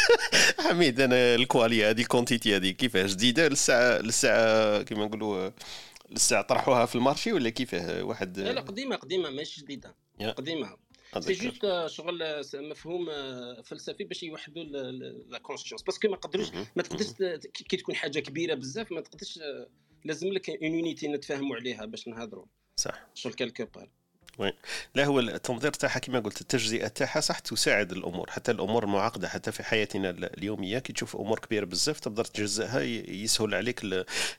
حميد 0.68 1.00
أنا 1.00 1.34
الكواليا 1.34 1.90
هذه 1.90 2.00
الكونتيتي 2.00 2.56
هذه. 2.56 2.70
كيفاش؟ 2.70 3.10
جديدة 3.10 3.48
للساعه 3.48 3.98
للساعة 3.98 4.82
كيما 4.82 5.04
نقولوا 5.04 5.50
للساعة 6.10 6.42
طرحوها 6.42 6.86
في 6.86 6.94
ال 6.94 6.99
marché 6.99 7.32
ولا 7.32 7.50
كيفاه؟ 7.50 8.02
واحد 8.02 8.38
لا 8.38 8.52
لا 8.52 8.60
قديمه 8.60 8.96
قديمة 8.96 9.30
ماشي 9.30 9.60
جديدة. 9.60 9.94
قديمة. 10.36 10.76
c'est 11.20 11.34
juste 11.34 11.86
شغل 11.86 12.44
مفهوم 12.54 13.06
فلسفي 13.62 14.04
باش 14.04 14.22
يوحدوا 14.22 14.64
la 15.28 15.38
conscience 15.38 15.82
parce 15.82 15.98
que 15.98 16.08
ما 16.08 16.16
قدروش 16.16 16.48
ما 16.76 16.82
تقدرش 16.82 17.38
كي 17.48 17.76
تكون 17.76 17.94
حاجة 17.94 18.20
كبيرة 18.20 18.54
بزاف 18.54 18.92
ما 18.92 19.00
تقدرش 19.00 19.38
آه، 19.38 19.68
لازم 20.04 20.28
لك 20.28 20.50
une 20.50 20.74
unité 20.74 21.08
نتفاهموا 21.08 21.56
عليها 21.56 21.84
باش 21.84 22.08
نهضروا. 22.08 22.46
صح. 22.76 23.06
شغل 23.14 23.32
quelque 23.32 23.64
part 23.64 23.90
لا 24.94 25.04
هو 25.04 25.20
التنظير 25.20 25.72
تاعها 25.72 25.98
كما 25.98 26.18
قلت 26.20 26.40
التجزئة 26.40 26.88
تاعها 26.88 27.20
صح 27.20 27.38
تساعد 27.38 27.92
الأمور. 27.92 28.30
حتى 28.30 28.52
الأمور 28.52 28.84
المعقده 28.84 29.28
حتى 29.28 29.52
في 29.52 29.62
حياتنا 29.62 30.10
ال- 30.10 30.38
اليومية 30.38 30.78
كي 30.78 30.92
تشوف 30.92 31.16
أمور 31.16 31.38
كبيرة 31.38 31.64
بزاف 31.64 32.00
تقدر 32.00 32.24
تجزئها 32.24 32.80
يسهل 33.10 33.54
عليك 33.54 33.80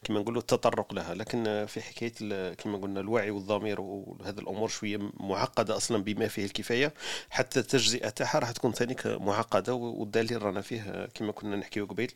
كما 0.03 0.19
نقولوا 0.19 0.41
التطرق 0.41 0.93
لها. 0.93 1.13
لكن 1.13 1.65
في 1.67 1.81
حكاية 1.81 2.53
كما 2.53 2.77
قلنا 2.77 2.99
الوعي 2.99 3.31
والضمير 3.31 3.81
وهذه 3.81 4.39
الأمور 4.39 4.67
شوية 4.69 4.99
معقدة 5.19 5.77
أصلا 5.77 6.03
بما 6.03 6.27
فيه 6.27 6.45
الكفاية. 6.45 6.93
حتى 7.29 7.59
التجزئة 7.59 8.09
تاعها 8.09 8.39
راح 8.39 8.51
تكون 8.51 8.71
ثانيك 8.71 9.07
معقدة 9.07 9.73
والدليل 9.73 10.41
رانا 10.43 10.61
فيه 10.61 11.05
كما 11.13 11.31
كنا 11.31 11.55
نحكيو 11.55 11.85
قبيل. 11.85 12.11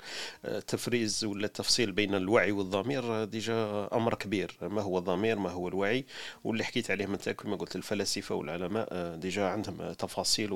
التفريز 0.45 1.23
ولا 1.23 1.45
التفصيل 1.45 1.91
بين 1.91 2.15
الوعي 2.15 2.51
والضمير 2.51 3.23
déjà 3.25 3.89
أمر 3.93 4.15
كبير. 4.15 4.57
ما 4.61 4.81
هو 4.81 4.97
الضمير 4.97 5.39
ما 5.39 5.49
هو 5.49 5.67
الوعي. 5.67 6.05
واللي 6.43 6.63
حكيت 6.63 6.91
عليه 6.91 7.05
انت 7.05 7.29
كما 7.29 7.55
قلت. 7.55 7.70
الفلاسفه 7.75 8.35
والعلماء 8.35 8.87
آه، 8.91 9.15
déjà 9.15 9.45
عندهم 9.47 9.93
تفاصيل. 9.93 10.49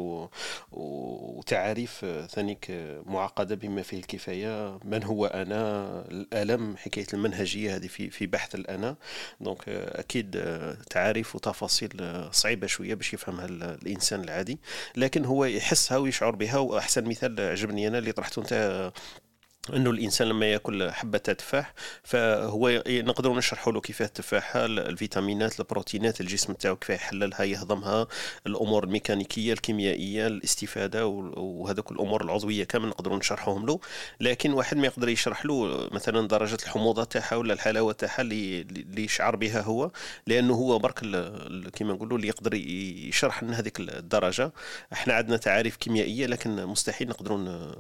وتعاريف 0.72 2.02
آه، 2.04 2.26
ثانيك 2.28 2.68
آه، 2.72 3.02
معقدة 3.06 3.56
بما 3.56 3.82
فيه 3.82 3.98
الكفاية. 3.98 4.80
من 4.84 5.04
هو 5.04 5.26
أنا؟ 5.26 5.86
الألم 6.12 6.78
حكاية 6.78 7.06
المنهجية 7.14 7.76
هذه 7.76 7.88
في 7.88 8.10
في 8.10 8.26
بحث 8.28 8.56
الأنا. 8.56 8.96
دونك 9.42 9.70
أكيد 9.70 10.44
تعاريف 10.90 11.36
وتفاصيل 11.36 12.26
صعيبة 12.32 12.68
شوية 12.68 12.94
باش 12.94 13.14
يفهمها 13.14 13.46
ال- 13.46 13.64
الإنسان 13.64 14.22
العادي. 14.24 14.60
لكن 14.96 15.26
هو 15.26 15.46
يحسها 15.46 15.98
ويشعر 15.98 16.32
بها 16.36 16.58
وأحسن 16.58 17.04
مثال 17.06 17.42
عجبني 17.42 17.88
أنا 17.88 17.98
اللي 17.98 18.12
طرحته 18.12 18.40
أنت 18.42 18.92
إنه 19.74 19.90
الإنسان 19.90 20.28
لما 20.28 20.46
يأكل 20.46 20.92
حبة 20.92 21.18
تفاح 21.18 21.74
فهو 22.04 22.84
نقدروا 22.88 23.38
نشرحوا 23.38 23.74
له 23.74 23.82
كيفاه 23.82 24.06
التفاحه 24.06 24.66
ال- 24.66 24.80
الفيتامينات 24.80 25.60
البروتينات 25.60 26.22
الجسم 26.22 26.54
تاعو 26.54 26.76
كيف 26.76 26.90
يحللها 26.90 27.44
يهضمها 27.44 28.08
الأمور 28.48 28.84
الميكانيكية 28.84 29.54
الكيميائية 29.54 30.28
الاستفادة 30.28 31.08
وهذوك 31.08 31.92
الأمور 31.92 32.24
العضوية 32.24 32.64
كامل 32.64 32.88
نقدروا 32.90 33.18
نشرحوهم 33.18 33.66
له. 33.66 33.80
لكن 34.22 34.54
واحد 34.54 34.78
ما 34.78 34.86
يقدر 34.88 35.10
يشرح 35.10 35.46
له 35.46 35.88
مثلا 35.92 36.28
درجة 36.28 36.58
الحموضة 36.64 37.04
تاعها 37.04 37.36
ولا 37.36 37.54
الحلاوة 37.54 37.94
تاعها 37.94 38.22
اللي 38.22 39.04
يشعر 39.04 39.36
بها 39.36 39.62
هو 39.62 39.92
لأنه 40.28 40.54
هو 40.54 40.80
برك 40.80 41.00
كيما 41.74 41.94
نقولوا 41.94 42.18
اللي 42.18 42.28
يقدر 42.28 42.54
يشرح 42.54 43.44
لنا 43.44 43.60
هذيك 43.60 43.80
الدرجة. 43.80 44.52
إحنا 44.94 45.14
عندنا 45.14 45.38
تعاريف 45.38 45.76
كيميائية 45.76 46.26
لكن 46.26 46.66
مستحيل 46.66 47.08
نقدروا 47.08 47.38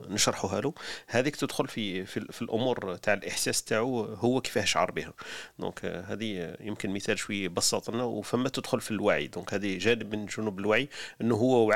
نشرحوها 0.09 0.61
له. 0.61 0.73
هذيك 1.07 1.35
تدخل 1.35 1.67
في 1.75 2.05
في, 2.05 2.19
في 2.31 2.41
الأمور 2.41 2.95
تاع 2.95 3.13
الإحساس 3.13 3.63
تاعو 3.63 4.03
هو 4.03 4.41
كيفاه 4.41 4.63
شعر 4.63 4.91
بها. 4.91 5.13
donc 5.59 5.85
آه، 5.85 6.01
هذه 6.01 6.55
يمكن 6.59 6.89
مثال 6.89 7.19
شوية 7.19 7.47
بسط 7.47 7.89
لنا 7.89 8.03
وفما 8.03 8.49
تدخل 8.49 8.81
في 8.81 8.91
الوعي. 8.91 9.27
donc 9.27 9.53
هذه 9.53 9.77
جانب 9.77 10.15
من 10.15 10.25
جوانب 10.25 10.59
الوعي 10.59 10.89
إنه 11.21 11.35
هو 11.35 11.71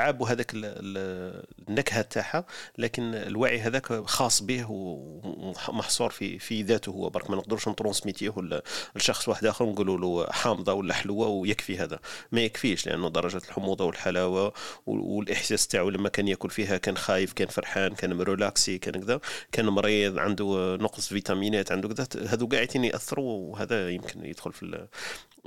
ال- 0.54 0.64
ال- 0.64 1.44
النكهة 1.68 2.02
تاعها 2.02 2.44
لكن 2.78 3.02
الوعي 3.14 3.60
هذاك 3.60 3.92
خاص 4.06 4.42
به 4.42 4.70
ومحصور 4.70 6.10
في 6.10 6.38
في 6.38 6.62
ذاته 6.62 6.90
هو. 6.90 7.10
برك 7.10 7.30
ما 7.30 7.36
نقدروش 7.36 7.68
نترونسميتيه 7.68 8.34
لشخص 8.96 9.28
واحد 9.28 9.46
آخر 9.46 9.64
ونقولوا 9.64 9.98
له 9.98 10.32
حامضة 10.32 10.72
ولا 10.72 10.94
حلوة 10.94 11.26
ويكفي 11.28 11.78
هذا. 11.78 11.98
ما 12.32 12.40
يكفيش 12.40 12.86
لأنه 12.86 13.08
درجة 13.08 13.36
الحموضة 13.48 13.84
والحلاوة 13.84 14.52
وال- 14.86 15.00
والإحساس 15.00 15.68
تاعو 15.68 15.90
لما 15.90 16.08
كان 16.08 16.28
يأكل 16.28 16.50
فيها 16.50 16.76
كان 16.76 16.96
خايف 16.96 17.32
كان 17.32 17.48
فرحان 17.48 17.94
كان 17.94 18.14
مريلاكسي 18.14 18.78
كان 18.78 19.02
كذا 19.02 19.20
كان 19.52 19.66
مريض. 19.66 19.89
عنده 20.16 20.78
نقص 20.80 21.08
فيتامينات 21.08 21.72
عنده 21.72 21.88
كذا 21.88 22.06
هذو 22.26 22.46
قاعدين 22.46 22.84
يأثروا 22.84 23.52
وهذا 23.52 23.90
يمكن 23.90 24.24
يدخل 24.24 24.52
في 24.52 24.88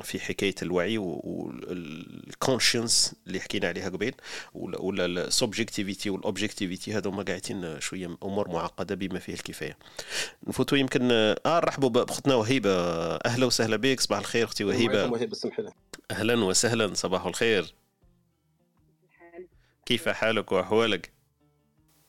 في 0.04 0.20
حكاية 0.20 0.56
الوعي 0.62 0.98
والكونشنس 0.98 3.16
اللي 3.28 3.40
حكينا 3.40 3.68
عليها 3.68 3.90
قبيل 3.90 4.16
ولا 4.54 4.82
ولا 4.82 5.06
ال 5.06 5.14
subjectivité 5.14 6.10
وال 6.10 6.23
objectivité 6.23 6.94
هذو 6.94 7.12
ما 7.12 7.24
قاعدين 7.24 7.80
شوية 7.80 8.18
أمور 8.24 8.50
معقدة 8.50 8.96
بما 8.96 9.20
فيه 9.20 9.34
الكفاية. 9.34 9.78
نفوتوا 10.48 10.78
يمكن 10.78 11.10
آه 11.12 11.38
نرحبوا 11.46 11.90
بأختنا 11.90 12.36
وهيبة. 12.36 12.72
أهلا 13.16 13.46
وسهلا 13.46 13.76
بك 13.76 14.00
صباح 14.00 14.20
الخير 14.20 14.46
أختي 14.46 14.64
وهيبة. 14.64 15.30
أهلا 16.12 16.46
وسهلا 16.46 16.94
صباح 16.94 17.26
الخير. 17.26 17.74
الحال؟ 19.10 19.48
كيف 19.86 20.10
حالك 20.10 20.52
وأحوالك؟ 20.52 21.12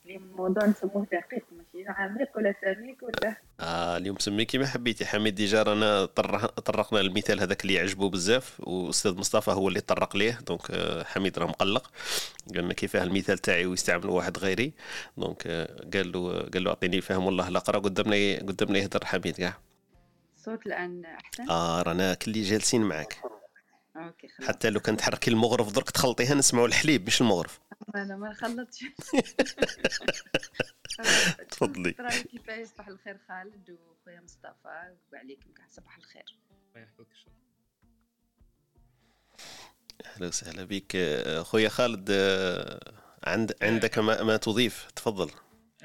الموضوع 0.06 0.66
نسموه 0.66 1.06
دقيق. 1.12 1.44
عميق 1.88 2.28
ولا 2.36 2.54
سميك 2.62 3.02
ولا؟ 3.02 3.36
آه 3.60 3.96
اليوم 3.96 4.18
سمي 4.18 4.44
كيما 4.44 4.66
حبيتي. 4.66 5.06
حميد 5.06 5.34
déjà 5.34 5.62
رانا 5.62 6.04
طرقنا 6.64 7.00
المثال 7.00 7.40
هذاك 7.40 7.62
اللي 7.62 7.74
يعجبه 7.74 8.10
بزاف 8.10 8.60
وأستاذ 8.60 9.14
مصطفى 9.14 9.50
هو 9.50 9.68
اللي 9.68 9.80
طرق 9.80 10.16
ليه. 10.16 10.38
donc 10.46 10.70
آه، 10.70 11.04
حميد 11.04 11.38
راه 11.38 11.46
مقلق. 11.46 11.90
قال 12.54 12.64
لنا 12.64 12.74
كيفاه 12.74 13.02
المثال 13.02 13.38
تاعي 13.38 13.66
ويستعمل 13.66 14.06
واحد 14.06 14.38
غيري. 14.38 14.72
دونك 15.16 15.42
آه، 15.46 15.88
قال 15.94 16.12
له 16.12 16.40
قال 16.54 16.64
له 16.64 16.70
أعطيني 16.70 16.96
الفهم 16.96 17.26
والله 17.26 17.48
لا 17.48 17.58
قرأ 17.58 17.78
قدامنا 17.78 18.38
قدامنا 18.38 18.78
يهدر 18.78 19.04
حميد 19.04 19.36
كاع 19.36 19.54
الصوت 20.36 20.66
الآن 20.66 21.04
أحسن؟ 21.04 21.50
آه 21.50 21.82
رانا 21.82 22.14
كلي 22.14 22.42
جالسين 22.42 22.82
معك 22.82 23.18
أوكي 23.96 24.28
خلاص. 24.28 24.48
حتى 24.48 24.70
لو 24.70 24.80
كان 24.80 24.96
تحركي 24.96 25.30
المغرف 25.30 25.72
درك 25.72 25.90
تخلطيها 25.90 26.34
نسمعوا 26.34 26.66
الحليب 26.66 27.06
مش 27.06 27.20
المغرف. 27.20 27.60
أنا 27.94 28.16
ما 28.16 28.34
خلطتش 28.34 28.84
تفضلي. 31.50 31.92
ترى 31.92 32.22
كيفاه 32.22 32.64
صباح 32.64 32.88
الخير 32.88 33.18
خالد 33.28 33.70
وخويا 33.70 34.20
مصطفى 34.20 34.94
وعليكم 35.12 35.52
كاع 35.56 35.66
صباح 35.70 35.96
الخير. 35.96 36.38
أهلا 40.04 40.26
وسهلا 40.28 40.64
بك. 40.64 40.96
آه، 40.96 41.42
خويا 41.42 41.68
خالد 41.68 42.08
آه، 42.10 42.92
عند 43.24 43.52
عندك 43.62 43.98
ما, 43.98 44.22
ما 44.22 44.36
تضيف؟ 44.36 44.88
تفضل. 44.96 45.30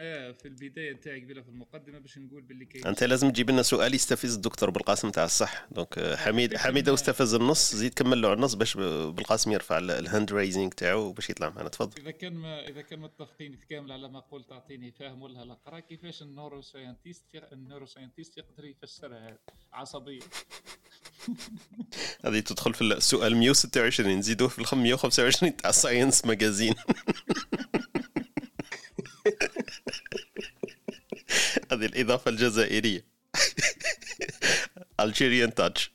آه 0.01 0.31
في 0.31 0.47
البداية 0.47 0.93
تاعي 0.93 1.21
قبيله 1.21 1.41
في 1.41 1.49
المقدمة 1.49 1.99
باش 1.99 2.17
نقول 2.17 2.41
باللي 2.41 2.65
كاين. 2.65 2.87
أنت 2.87 3.03
لازم 3.03 3.29
تجيب 3.29 3.49
لنا 3.49 3.61
سؤال 3.61 3.93
يستفز 3.95 4.35
الدكتور 4.35 4.69
بالقاسم 4.69 5.09
تاع 5.09 5.25
الصح. 5.25 5.67
donc 5.71 5.97
آه، 5.97 6.15
حميد 6.15 6.57
حميد 6.57 6.89
استفز 6.89 7.33
النص 7.33 7.75
زيد 7.75 7.93
كمل 7.93 8.21
له 8.21 8.33
النص 8.33 8.53
باش 8.53 8.77
بالقاسم 8.77 9.51
يرفع 9.51 9.77
ال 9.77 9.89
hand 9.89 10.33
raising 10.33 10.73
تاعو 10.73 11.11
باش 11.11 11.29
يطلع 11.29 11.49
معنا. 11.49 11.69
تفضل. 11.69 12.01
إذا 12.01 12.11
كان 12.11 12.33
ما 12.33 12.67
إذا 12.67 12.81
كان 12.81 12.99
متفقين 12.99 13.59
كامل 13.69 13.91
على 13.91 14.09
ما 14.09 14.19
قلت 14.19 14.51
اعطيني 14.51 14.91
فاهم 14.91 15.21
ولا 15.21 15.45
لا. 15.45 15.53
قرأ 15.53 15.79
كيفاش 15.79 16.21
ال 16.21 16.61
neuroscientist 16.61 17.23
ال 17.53 17.85
neuroscientist 17.85 18.37
يقدر 18.37 18.65
يفسرها. 18.65 19.37
عصبية. 19.73 20.19
هذه 22.25 22.39
تدخل 22.39 22.73
في 22.73 22.81
السؤال 22.81 23.35
126 23.37 24.17
نزيدوه 24.17 24.47
في 24.47 24.73
ال 24.73 24.77
125 24.77 25.57
تاع 25.57 25.71
Science 25.71 26.25
Magazine 26.25 26.75
هذه 31.79 31.85
الإضافة 31.85 32.31
الجزائرية. 32.31 33.05
Algerian 34.99 35.53
touch 35.53 35.93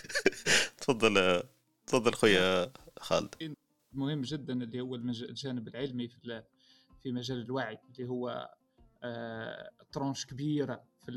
تفضل 0.80 1.42
تفضل 1.86 2.14
خويا 2.14 2.72
خالد. 2.98 3.56
مهم 3.92 4.22
جدا 4.22 4.52
اللي 4.52 4.80
هو 4.80 4.94
الجانب 4.94 5.68
العلمي 5.68 6.08
في 6.08 6.42
في 7.02 7.12
مجال 7.12 7.40
الوعي 7.40 7.78
اللي 7.90 8.08
هو 8.08 8.50
آه، 9.02 9.70
ترونش 9.92 10.26
كبيرة 10.26 10.84
في 11.06 11.12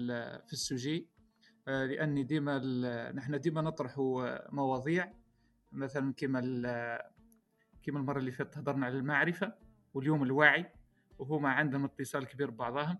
في 0.48 0.54
السوجي. 0.54 1.08
آه، 1.68 1.86
لأني 1.86 2.24
ديما 2.24 2.58
نحن 3.12 3.40
ديما 3.40 3.62
نطرح 3.62 3.96
مواضيع. 4.52 5.14
مثلا 5.72 6.14
كما 6.14 6.40
كما 7.84 8.00
المرة 8.00 8.20
اللي 8.20 8.32
فاتت 8.32 8.58
هضرنا 8.58 8.86
على 8.86 8.98
المعرفة 8.98 9.54
واليوم 9.94 10.24
الوعي 10.24 10.66
وهما 11.18 11.50
عندهم 11.50 11.86
اتصال 11.86 12.26
كبير 12.28 12.50
ببعضهم. 12.50 13.00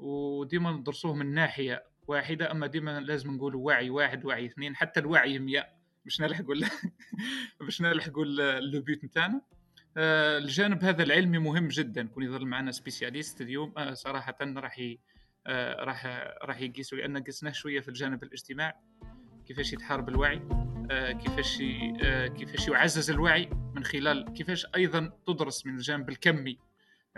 وديما 0.00 0.72
ندرسوه 0.72 1.14
من 1.14 1.34
ناحية 1.34 1.84
واحدة 2.08 2.50
أما 2.50 2.66
ديما 2.66 3.00
لازم 3.00 3.30
نقولوا 3.30 3.66
وعي 3.66 3.90
واحد 3.90 4.24
وعي 4.24 4.46
اثنين 4.46 4.76
حتى 4.76 5.00
الوعي 5.00 5.38
100 5.38 5.66
باش 6.04 6.20
نلحقوا 6.20 6.54
باش 7.60 7.82
نلحقوا 7.82 8.24
لو 8.24 8.56
but 8.56 9.04
نتاعنا. 9.04 9.42
آه، 9.96 10.38
الجانب 10.38 10.84
هذا 10.84 11.02
العلمي 11.02 11.38
مهم 11.38 11.68
جدا. 11.68 12.06
كون 12.06 12.24
يظل 12.24 12.46
معنا 12.46 12.70
سبيسياليست 12.70 13.40
اليوم 13.40 13.72
آه، 13.78 13.94
صراحة 13.94 14.36
راح 14.40 14.96
آه، 15.46 15.84
راح 15.84 16.06
راح 16.42 16.60
يقيسوا 16.60 16.98
لأن 16.98 17.22
قسناه 17.22 17.52
شوية 17.52 17.80
في 17.80 17.88
الجانب 17.88 18.22
الاجتماعي 18.22 18.72
كيفاش 19.46 19.72
يتحارب 19.72 20.08
الوعي 20.08 20.42
كيفاش 20.90 21.58
كيفاش 22.38 22.68
يعزز 22.68 23.10
الوعي 23.10 23.50
من 23.74 23.84
خلال 23.84 24.32
كيفاش 24.32 24.66
أيضا 24.76 25.12
تدرس 25.26 25.66
من 25.66 25.74
الجانب 25.74 26.08
الكمي 26.08 26.58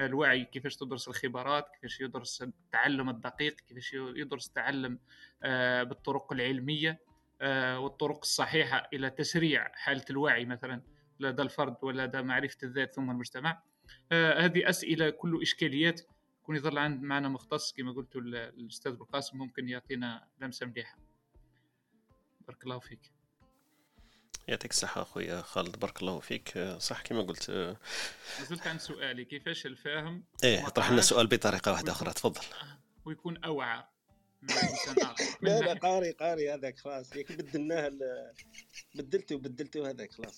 الوعي 0.06 0.44
كيفاش 0.44 0.76
تدرس 0.76 1.08
الخبرات 1.08 1.68
كيفاش 1.68 2.00
يدرس 2.00 2.42
التعلم 2.42 3.08
الدقيق 3.08 3.56
كيفاش 3.60 3.94
يدرس 3.94 4.48
التعلم 4.48 4.98
آه، 5.42 5.82
بالطرق 5.82 6.32
العلمية 6.32 7.00
آه، 7.40 7.78
والطرق 7.78 8.18
الصحيحة 8.18 8.88
إلى 8.92 9.10
تسريع 9.10 9.72
حالة 9.74 10.04
الوعي 10.10 10.44
مثلا 10.44 10.82
لدى 11.20 11.42
الفرد 11.42 11.76
ولدى 11.82 12.22
معرفة 12.22 12.58
الذات 12.62 12.94
ثم 12.94 13.10
المجتمع. 13.10 13.62
آه، 14.12 14.40
هذه 14.40 14.68
أسئلة 14.68 15.10
كل 15.10 15.42
إشكاليات. 15.42 16.00
يكون 16.42 16.56
يظل 16.56 16.78
عند 16.78 17.02
معنا 17.02 17.28
مختص 17.28 17.72
كما 17.72 17.92
قلت 17.92 18.16
الأستاذ 18.16 18.92
بالقاسم 18.92 19.38
ممكن 19.38 19.68
يعطينا 19.68 20.28
لمسة 20.40 20.66
مليحة. 20.66 20.98
بارك 22.46 22.64
الله 22.64 22.78
فيك. 22.78 23.21
يعطيك 24.48 24.70
الصحة 24.70 25.02
أخويا 25.02 25.42
خالد 25.42 25.78
بارك 25.78 26.02
الله 26.02 26.20
فيك. 26.20 26.76
صح 26.78 27.02
كما 27.02 27.22
قلت 27.22 27.76
زلت 28.50 28.66
عن 28.66 28.78
سؤالي 28.78 29.24
كيفاش 29.24 29.66
الفاهم 29.66 30.24
إيه 30.44 30.68
طرح 30.68 30.90
لنا 30.90 31.00
سؤال 31.00 31.26
بطريقة 31.26 31.72
واحدة 31.72 31.92
أخرى 31.92 32.12
تفضل. 32.12 32.40
ويكون 33.04 33.44
أوعى 33.44 33.84
لا 35.42 35.60
لا 35.60 35.74
قاري 35.74 36.10
قاري 36.10 36.54
هذاك 36.54 36.78
خلاص. 36.78 37.16
ياك 37.16 37.32
بدلناه 37.32 37.92
بدلته 38.94 39.34
وبدلته 39.34 39.90
هذاك 39.90 40.12
خلاص. 40.12 40.36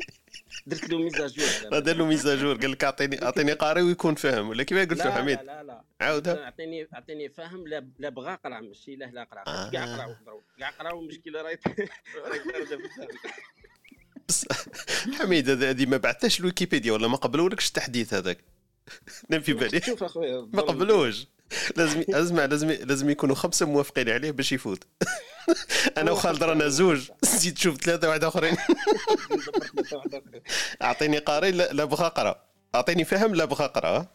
درت 0.67 0.91
له 0.91 0.99
ميزاجور 0.99 1.81
دار 1.81 1.97
له 1.97 2.07
ميزاجور 2.07 2.57
قال 2.57 2.71
لك 2.71 2.85
اعطيني 2.85 3.23
أعطيني 3.23 3.53
قاري 3.53 3.83
ويكون 3.83 4.15
فاهم. 4.15 4.49
ولا 4.49 4.63
كيف 4.63 4.79
قلت 4.79 5.05
له 5.05 5.11
حميد؟ 5.11 5.39
لا 5.39 5.45
لا. 5.45 5.63
لا 5.63 5.85
عاودها 6.01 6.45
اعطيني 6.45 6.89
أعطيني 6.95 7.29
فاهم 7.29 7.69
لا 7.69 7.91
لا 7.99 8.09
بغى 8.09 8.35
قرا 8.35 8.61
ماشي 8.61 8.97
لا 8.97 9.05
لا 9.05 9.25
قرا 9.25 9.71
كاع 9.71 9.97
قرا 9.97 10.17
كاع 10.59 10.71
قرا 10.71 10.93
والمشكلة 10.93 11.43
راهي 11.43 11.59
راهي 12.25 12.41
حميد 15.19 15.51
هذه 15.51 15.87
ما 15.87 15.97
بعثتهاش 15.97 16.41
الويكيبيديا 16.41 16.93
ولا 16.93 17.09
ما 17.09 17.17
قبلولكش 17.17 17.69
التحديث 17.69 18.15
هذاك. 18.15 18.39
نام 19.31 19.41
في 19.41 19.53
بالي. 19.53 19.81
شوف 19.81 20.03
أخويا 20.05 20.49
ما 20.53 20.63
قبلوش. 20.63 21.27
لازم 21.77 22.05
اسمع 22.09 22.45
لازم 22.45 22.71
لازم 22.71 23.11
يكونوا 23.11 23.35
خمسة 23.35 23.67
موافقين 23.67 24.09
عليه 24.09 24.31
باش 24.31 24.53
يفوت. 24.53 24.85
أنا 25.99 26.11
وخالد 26.11 26.43
رانا 26.43 26.69
زوج. 26.69 27.11
زيد 27.23 27.55
تشوف 27.55 27.77
ثلاثة 27.77 28.09
واحد 28.09 28.25
آخرين. 28.25 28.57
أعطيني 30.83 31.19
قاري 31.19 31.51
لا 31.51 31.85
بغى 31.85 32.07
اقرا 32.07 32.45
أعطيني 32.75 33.05
فهم 33.05 33.35
لا 33.35 33.45
بغى 33.45 33.65
اقرا 33.65 34.07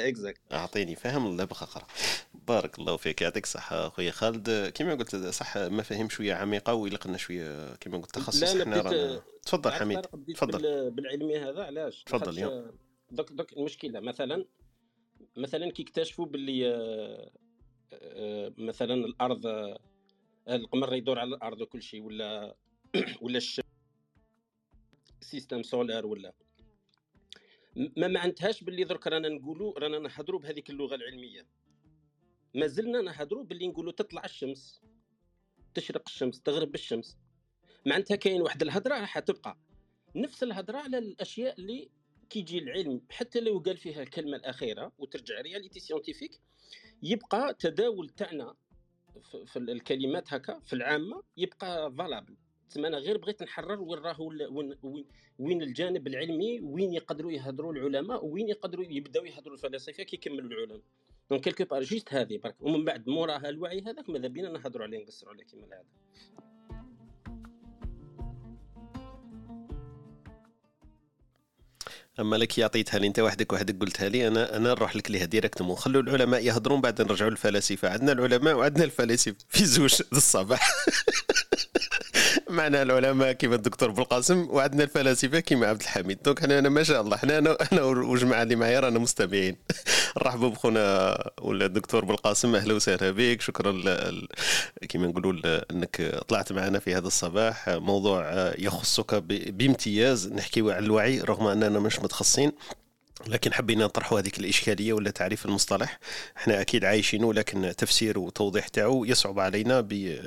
اكزاكت 0.00 0.40
أعطيني 0.52 0.94
فهم 0.94 1.36
لا 1.36 1.44
بغى 1.44 1.62
اقرا 1.62 1.86
بارك 2.48 2.78
الله 2.78 2.96
فيك 2.96 3.22
يعطيك 3.22 3.44
الصحة 3.44 3.88
خويا 3.88 4.10
خالد. 4.10 4.72
كما 4.74 4.94
قلت 4.94 5.16
صح 5.16 5.58
مفاهيم 5.58 6.08
شوية 6.08 6.34
عميقة 6.34 6.74
وإلا 6.74 6.96
قلنا 6.96 7.16
شوية 7.16 7.74
كما 7.74 7.98
قلت 7.98 8.14
تخصص 8.14 8.42
إحنا 8.42 8.80
رانا. 8.80 9.22
تفضل 9.42 9.72
حميد 9.72 10.00
تفضل. 10.34 10.90
بالعلمي 10.90 11.38
هذا 11.38 11.64
علاش؟ 11.64 12.02
تفضل 12.04 12.38
يوم 12.38 12.70
دوك 13.10 13.32
دوك 13.32 13.52
المشكلة 13.52 14.00
مثلا 14.00 14.44
مثلا 15.36 15.70
كي 15.70 15.82
اكتشفوا 15.82 16.26
باللي 16.26 16.74
آه، 16.74 17.30
آه، 17.92 18.52
مثلا 18.58 18.94
الأرض 18.94 19.46
آه، 19.46 19.78
القمر 20.48 20.94
يدور 20.94 21.18
على 21.18 21.34
الأرض 21.34 21.60
وكل 21.60 21.82
شيء 21.82 22.02
ولا 22.02 22.56
ولا 23.22 23.36
الشمس 23.36 23.64
système 25.20 25.62
solaire 25.62 26.06
ولا 26.06 26.32
ما 27.76 28.08
معنتهاش 28.08 28.64
باللي 28.64 28.84
درك 28.84 29.06
رانا 29.06 29.28
نقولوا 29.28 29.78
رانا 29.78 29.98
نهضروا 29.98 30.40
بهذيك 30.40 30.70
اللغة 30.70 30.94
العلمية. 30.94 31.46
ما 32.54 32.66
زلنا 32.66 33.00
نهضروا 33.00 33.44
باللي 33.44 33.68
نقولوا 33.68 33.92
تطلع 33.92 34.24
الشمس 34.24 34.82
تشرق 35.74 36.02
الشمس 36.06 36.40
تغرب 36.42 36.74
الشمس. 36.74 37.18
معناتها 37.86 38.16
كاين 38.16 38.42
واحد 38.42 38.62
الهضرة 38.62 38.94
راح 39.00 39.18
تبقى. 39.18 39.58
نفس 40.16 40.42
الهضرة 40.42 40.78
على 40.78 40.98
الأشياء 40.98 41.60
اللي 41.60 41.90
كيجي 42.30 42.58
العلم 42.58 43.00
حتى 43.10 43.40
لو 43.40 43.58
قال 43.58 43.76
فيها 43.76 44.02
الكلمة 44.02 44.36
الأخيرة 44.36 44.92
وترجع 44.98 45.40
réalité 45.40 45.80
scientifique 45.80 46.40
يبقى 47.02 47.54
تداول 47.54 48.08
تاعنا 48.08 48.54
في 49.46 49.58
الكلمات 49.58 50.32
هكا 50.34 50.60
في 50.60 50.72
العامة 50.72 51.22
يبقى 51.36 51.92
valable 51.92 52.36
تسمى 52.74 52.88
أنا 52.88 52.98
غير 52.98 53.18
بغيت 53.18 53.42
نحرر 53.42 53.80
وين 53.80 53.98
راهو 53.98 54.32
وين, 54.82 55.04
وين 55.38 55.62
الجانب 55.62 56.06
العلمي 56.06 56.60
وين 56.60 56.92
يقدروا 56.92 57.32
يهضروا 57.32 57.72
العلماء 57.72 58.24
وين 58.24 58.48
يقدروا 58.48 58.84
يبداو 58.88 59.24
يهضروا 59.24 59.54
الفلاسفة 59.54 60.02
كي 60.02 60.16
يكملوا 60.16 60.50
العلماء 60.50 60.80
donc 61.30 61.42
quelque 61.42 61.64
part 61.64 61.82
juste 61.82 62.14
هذه 62.14 62.38
برك. 62.38 62.56
ومن 62.60 62.84
بعد 62.84 63.08
موراها 63.08 63.48
الوعي 63.48 63.80
هذاك 63.80 64.10
ماذا 64.10 64.28
بينا 64.28 64.50
نهضروا 64.50 64.86
عليه 64.86 64.98
نقصروا 64.98 65.32
عليه 65.32 65.44
كيما 65.44 65.66
العادة. 65.66 65.88
أما 72.20 72.36
لك 72.36 72.60
عطيتها 72.60 72.98
لي 72.98 73.06
أنت 73.06 73.18
وحدك 73.18 73.52
وحدك 73.52 73.80
قلتها 73.80 74.08
لي 74.08 74.28
أنا 74.28 74.56
أنا 74.56 74.68
نروح 74.68 74.96
لك 74.96 75.10
ليها 75.10 75.24
directement 75.24 75.76
خلوا 75.76 76.02
العلماء 76.02 76.44
يهضرون 76.44 76.80
بعد 76.80 77.02
نرجعوا 77.02 77.30
للفلاسفة. 77.30 77.88
عندنا 77.88 78.12
العلماء 78.12 78.54
وعندنا 78.54 78.84
الفلاسفة 78.84 79.36
في 79.48 79.64
زوج 79.64 80.02
الصباح. 80.12 80.70
معنا 82.50 82.82
العلماء 82.82 83.32
كيما 83.32 83.54
الدكتور 83.54 83.90
بالقاسم 83.90 84.48
وعندنا 84.50 84.84
الفلاسفة 84.84 85.40
كيما 85.40 85.66
عبد 85.66 85.80
الحميد. 85.80 86.18
donc 86.22 86.44
أنا 86.44 86.68
ما 86.68 86.82
شاء 86.82 87.00
الله 87.00 87.16
حنا 87.16 87.38
أنا 87.38 87.56
أنا 87.72 87.82
والجماعه 87.82 88.42
اللي 88.42 88.56
معايا 88.56 88.80
رانا 88.80 88.98
مستمعين. 88.98 89.56
نرحبوا 90.18 90.48
بخونا 90.50 91.16
ولا 91.40 91.66
الدكتور 91.66 92.04
بالقاسم 92.04 92.54
أهلا 92.54 92.74
وسهلا 92.74 93.10
بك. 93.10 93.40
شكرا 93.40 93.72
ل... 93.72 94.28
كيما 94.88 95.06
نقولوا 95.06 95.60
أنك 95.70 96.20
طلعت 96.28 96.52
معنا 96.52 96.78
في 96.78 96.94
هذا 96.94 97.06
الصباح. 97.06 97.68
موضوع 97.68 98.52
يخصك 98.58 99.14
بامتياز. 99.48 100.28
نحكيو 100.32 100.70
على 100.70 100.84
الوعي 100.84 101.20
رغم 101.20 101.46
أننا 101.46 101.78
مش 101.78 101.98
متخصصين. 102.00 102.52
لكن 103.26 103.52
حبينا 103.52 103.84
نطرحوا 103.84 104.20
هذيك 104.20 104.38
الإشكالية 104.38 104.92
ولا 104.92 105.10
تعريف 105.10 105.46
المصطلح. 105.46 105.98
إحنا 106.36 106.60
أكيد 106.60 106.84
عايشينه 106.84 107.34
لكن 107.34 107.74
تفسير 107.78 108.18
وتوضيح 108.18 108.68
تاعو 108.68 109.04
يصعب 109.04 109.38
علينا 109.38 109.80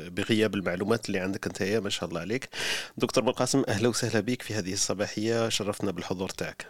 بغياب 0.09 0.55
المعلومات 0.55 1.07
اللي 1.07 1.19
عندك 1.19 1.47
أنت 1.47 1.63
ما 1.63 1.89
شاء 1.89 2.09
الله 2.09 2.21
عليك. 2.21 2.49
دكتور 2.97 3.23
بالقاسم 3.23 3.63
أهلا 3.67 3.87
وسهلا 3.87 4.19
بك 4.19 4.41
في 4.41 4.53
هذه 4.53 4.73
الصباحية. 4.73 5.49
شرفنا 5.49 5.91
بالحضور 5.91 6.29
تاعك. 6.29 6.67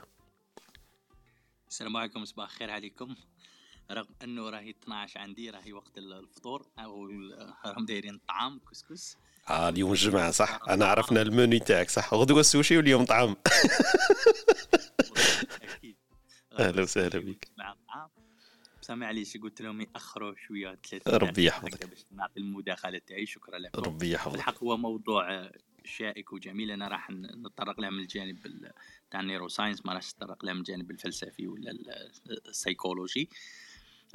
السلام 1.69 1.97
عليكم 1.97 2.25
صباح 2.25 2.51
الخير 2.51 2.71
عليكم. 2.71 3.15
رغم 3.91 4.07
أنه 4.23 4.49
راهي 4.49 4.69
12 4.69 5.19
عندي 5.19 5.49
راهي 5.49 5.73
وقت 5.73 5.97
الفطور 5.97 6.65
أو 6.79 7.07
راهم 7.65 7.85
دايرين 7.85 8.13
الطعام 8.13 8.59
كسكس. 8.71 9.17
آه 9.49 9.69
اليوم 9.69 9.91
الجمعة 9.91 10.31
صح؟ 10.31 10.59
أنا 10.69 10.85
عرفنا 10.85 11.21
المنيو 11.21 11.59
تاعك 11.59 11.89
صح؟ 11.89 12.13
غدوة 12.13 12.39
السوشي 12.39 12.77
واليوم 12.77 13.05
طعام. 13.05 13.35
أهلا 16.59 16.81
وسهلا 16.81 17.19
بك 17.19 17.47
نعم 17.57 17.75
معليش 18.89 19.37
قلت 19.37 19.61
لهم؟ 19.61 19.81
ياخروا 19.81 20.35
شوية 20.47 20.79
ثلاث 20.89 21.07
ربي 21.07 21.45
يحفظك. 21.45 21.85
باش 21.89 22.05
نعطي 22.11 22.39
المداخلة 22.39 22.97
تاعي. 23.07 23.25
شكرا 23.25 23.57
لكم. 23.59 23.81
ربي 23.81 24.11
يحفظك. 24.11 24.35
الحق 24.35 24.63
هو 24.63 24.77
موضوع 24.77 25.51
شائك 25.85 26.33
وجميل. 26.33 26.71
أنا 26.71 26.87
راح 26.87 27.09
نتطرق 27.11 27.79
له 27.79 27.89
من 27.89 27.99
الجانب 27.99 28.45
ال- 28.45 28.71
تاع 29.11 29.19
ال 29.19 29.47
neuroscience 29.47 29.85
ما 29.85 29.93
راح 29.93 30.03
نتطرق 30.03 30.45
له 30.45 30.53
من 30.53 30.59
الجانب 30.59 30.91
الفلسفي 30.91 31.47
ولا 31.47 31.71
ال- 31.71 32.47
السيكولوجي. 32.47 33.29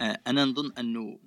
آه، 0.00 0.20
أنا 0.26 0.44
نظن 0.44 0.72
أنه 0.78 1.18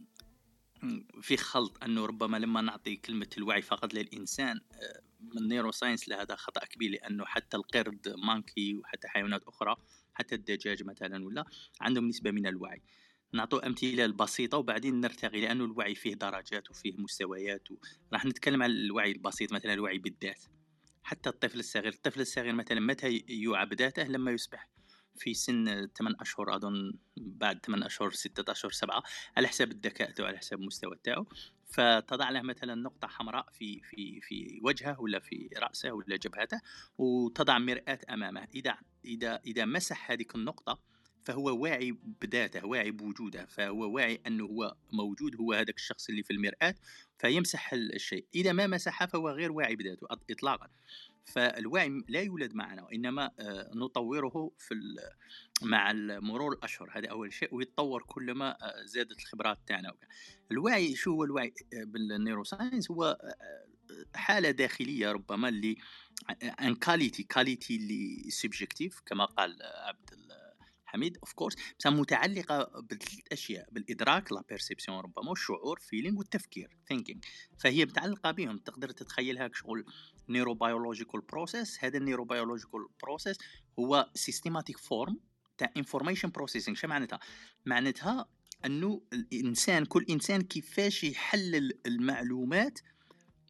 في 1.21 1.37
خلط 1.37 1.83
أنه 1.83 2.05
ربما 2.05 2.37
لما 2.37 2.61
نعطي 2.61 2.95
كلمة 2.95 3.27
الوعي 3.37 3.61
فقط 3.61 3.93
للإنسان 3.93 4.61
آه، 4.73 5.01
من 5.19 5.71
science 5.71 6.09
لهذا 6.09 6.35
خطأ 6.35 6.65
كبير 6.65 6.91
لأنه 6.91 7.25
حتى 7.25 7.57
القرد 7.57 8.15
monkey 8.17 8.75
وحتى 8.75 9.07
حيوانات 9.07 9.43
أخرى 9.43 9.75
حتى 10.15 10.35
الدجاج 10.35 10.83
مثلا 10.83 11.25
ولا 11.25 11.45
عندهم 11.81 12.07
نسبة 12.07 12.31
من 12.31 12.47
الوعي. 12.47 12.81
نعطوا 13.33 13.67
أمثلة 13.67 14.07
بسيطه 14.07 14.57
وبعدين 14.57 15.01
نرتقي 15.01 15.41
لأنه 15.41 15.65
الوعي 15.65 15.95
فيه 15.95 16.13
درجات 16.13 16.69
وفيه 16.69 16.93
مستويات 16.97 17.71
و... 17.71 17.75
راح 18.13 18.25
نتكلم 18.25 18.63
عن 18.63 18.69
الوعي 18.69 19.11
البسيط 19.11 19.53
مثلا 19.53 19.73
الوعي 19.73 19.97
بالذات. 19.97 20.43
حتى 21.03 21.29
الطفل 21.29 21.59
الصغير 21.59 21.87
الطفل 21.93 22.21
الصغير 22.21 22.53
مثلا 22.53 22.79
متى 22.79 23.23
يوعى 23.29 23.65
بذاته؟ 23.65 24.03
لما 24.03 24.31
يصبح. 24.31 24.69
في 25.17 25.33
سن 25.33 25.87
8 25.97 26.17
أشهر 26.21 26.55
أظن 26.55 26.93
بعد 27.17 27.65
8 27.65 27.85
أشهر 27.85 28.11
6 28.11 28.51
أشهر 28.51 28.71
7 28.71 29.03
على 29.37 29.47
حساب 29.47 29.71
الذكاء 29.71 30.11
تاعو 30.11 30.27
على 30.27 30.37
حساب 30.37 30.59
المستوى 30.59 30.95
تاعو 31.03 31.25
فتضع 31.65 32.29
له 32.29 32.41
مثلا 32.41 32.75
نقطة 32.75 33.07
حمراء 33.07 33.45
في 33.51 33.81
في 33.81 34.21
في 34.21 34.59
وجهه 34.63 35.01
ولا 35.01 35.19
في 35.19 35.49
رأسه 35.57 35.91
ولا 35.91 36.15
جبهته 36.15 36.61
وتضع 36.97 37.57
مرآة 37.57 37.99
أمامه. 38.09 38.47
إذا 38.55 38.77
إذا 39.05 39.39
إذا 39.47 39.65
مسح 39.65 40.11
هذه 40.11 40.25
النقطة 40.35 40.79
فهو 41.25 41.57
واعي 41.63 41.97
بذاته 42.21 42.65
واعي 42.65 42.91
بوجوده 42.91 43.45
فهو 43.45 43.91
واعي 43.91 44.21
أنه 44.27 44.45
هو 44.45 44.75
موجود 44.93 45.35
هو 45.35 45.53
هذاك 45.53 45.75
الشخص 45.75 46.09
اللي 46.09 46.23
في 46.23 46.33
المرآة 46.33 46.75
فيمسح 47.19 47.73
ال- 47.73 47.95
الشيء. 47.95 48.25
إذا 48.35 48.51
ما 48.51 48.67
مسحه 48.67 49.05
فهو 49.05 49.29
غير 49.29 49.51
واعي 49.51 49.75
بذاته 49.75 50.07
إطلاقا. 50.31 50.67
فالوعي 51.25 52.03
لا 52.07 52.21
يولد 52.21 52.53
معنا 52.53 52.83
وإنما 52.83 53.31
آه، 53.39 53.71
نطوره 53.75 54.51
في 54.57 54.75
مع 55.61 55.93
مرور 56.19 56.53
الأشهر. 56.53 56.89
هذا 56.93 57.07
أول 57.07 57.33
شيء 57.33 57.55
ويتطور 57.55 58.03
كلما 58.07 58.51
آه، 58.51 58.85
زادت 58.85 59.19
الخبرات 59.19 59.59
تاعنا. 59.67 59.93
الوعي 60.51 60.95
شو 60.95 61.11
هو 61.11 61.23
الوعي؟ 61.23 61.53
آه، 61.73 61.83
بال 61.83 61.99
neuroscience 61.99 62.91
هو 62.91 63.17
حالة 64.15 64.51
داخلية 64.51 65.11
ربما 65.11 65.49
اللي 65.49 65.77
une 66.61 66.75
qualité 66.75 67.23
qualité 67.23 67.75
اللي 67.75 68.29
subjective 68.29 69.01
كما 69.05 69.25
قال 69.25 69.57
عبد 69.61 70.09
الحميد 70.95 71.17
of 71.17 71.33
course 71.33 71.55
بس 71.79 71.87
متعلقة 71.87 72.81
بثلاث 72.81 73.19
اشياء 73.31 73.67
بالإدراك 73.71 74.31
la 74.31 74.43
perception 74.49 74.99
ربما 74.99 75.29
والشعور 75.29 75.79
feeling 75.79 76.17
والتفكير 76.17 76.77
thinking 76.87 77.25
فهي 77.57 77.85
متعلقة 77.85 78.31
بهم 78.31 78.57
تقدر 78.57 78.89
تتخيلها 78.91 79.47
كشغل 79.47 79.85
neurobiological 80.29 81.21
process 81.21 81.83
هذا 81.83 81.97
ال 81.97 82.03
neurobiological 82.03 82.87
process 83.03 83.37
هو 83.79 84.09
systematic 84.13 84.77
form 84.77 85.19
تاع 85.57 85.69
information 85.77 86.29
processing 86.29 86.77
شو 86.77 86.87
معناتها؟ 86.87 87.19
معناتها 87.65 88.25
إنه 88.65 89.01
الإنسان 89.13 89.85
كل 89.85 90.05
إنسان 90.09 90.41
كيفاش 90.41 91.03
يحلل 91.03 91.79
المعلومات 91.85 92.79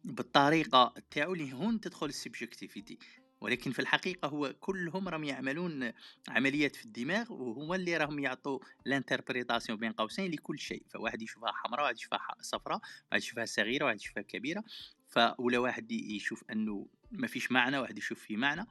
بالطريقة 0.04 0.94
تاعو 1.10 1.34
اللي 1.34 1.52
هون 1.52 1.80
تدخل 1.80 2.06
ال 2.06 2.13
subjectivity. 2.13 2.98
ولكن 3.40 3.70
في 3.70 3.78
الحقيقة 3.78 4.28
هو 4.28 4.54
كلهم 4.60 5.08
راهم 5.08 5.24
يعملون 5.24 5.92
عمليات 6.28 6.76
في 6.76 6.84
الدماغ 6.84 7.32
وهو 7.32 7.74
اللي 7.74 7.96
راهم 7.96 8.18
يعطوا 8.18 8.58
l'interprétation 8.84 9.78
بين 9.78 9.92
قوسين 9.92 10.30
لكل 10.30 10.58
شيء. 10.58 10.82
فواحد 10.90 11.22
يشوفها 11.22 11.52
حمراء 11.52 11.82
واحد 11.82 11.96
يشوفها 11.96 12.20
صفراء 12.40 12.80
واحد 13.10 13.22
يشوفها 13.22 13.44
صغيرة 13.44 13.84
واحد 13.84 13.96
يشوفها 13.96 14.22
كبيرة. 14.22 14.64
ف 15.08 15.18
ولا 15.38 15.58
واحد 15.58 15.92
يشوف 15.92 16.44
أنه 16.50 16.86
ما 17.10 17.26
فيش 17.26 17.52
معنى 17.52 17.78
واحد 17.78 17.98
يشوف 17.98 18.20
فيه 18.20 18.36
معنى. 18.36 18.66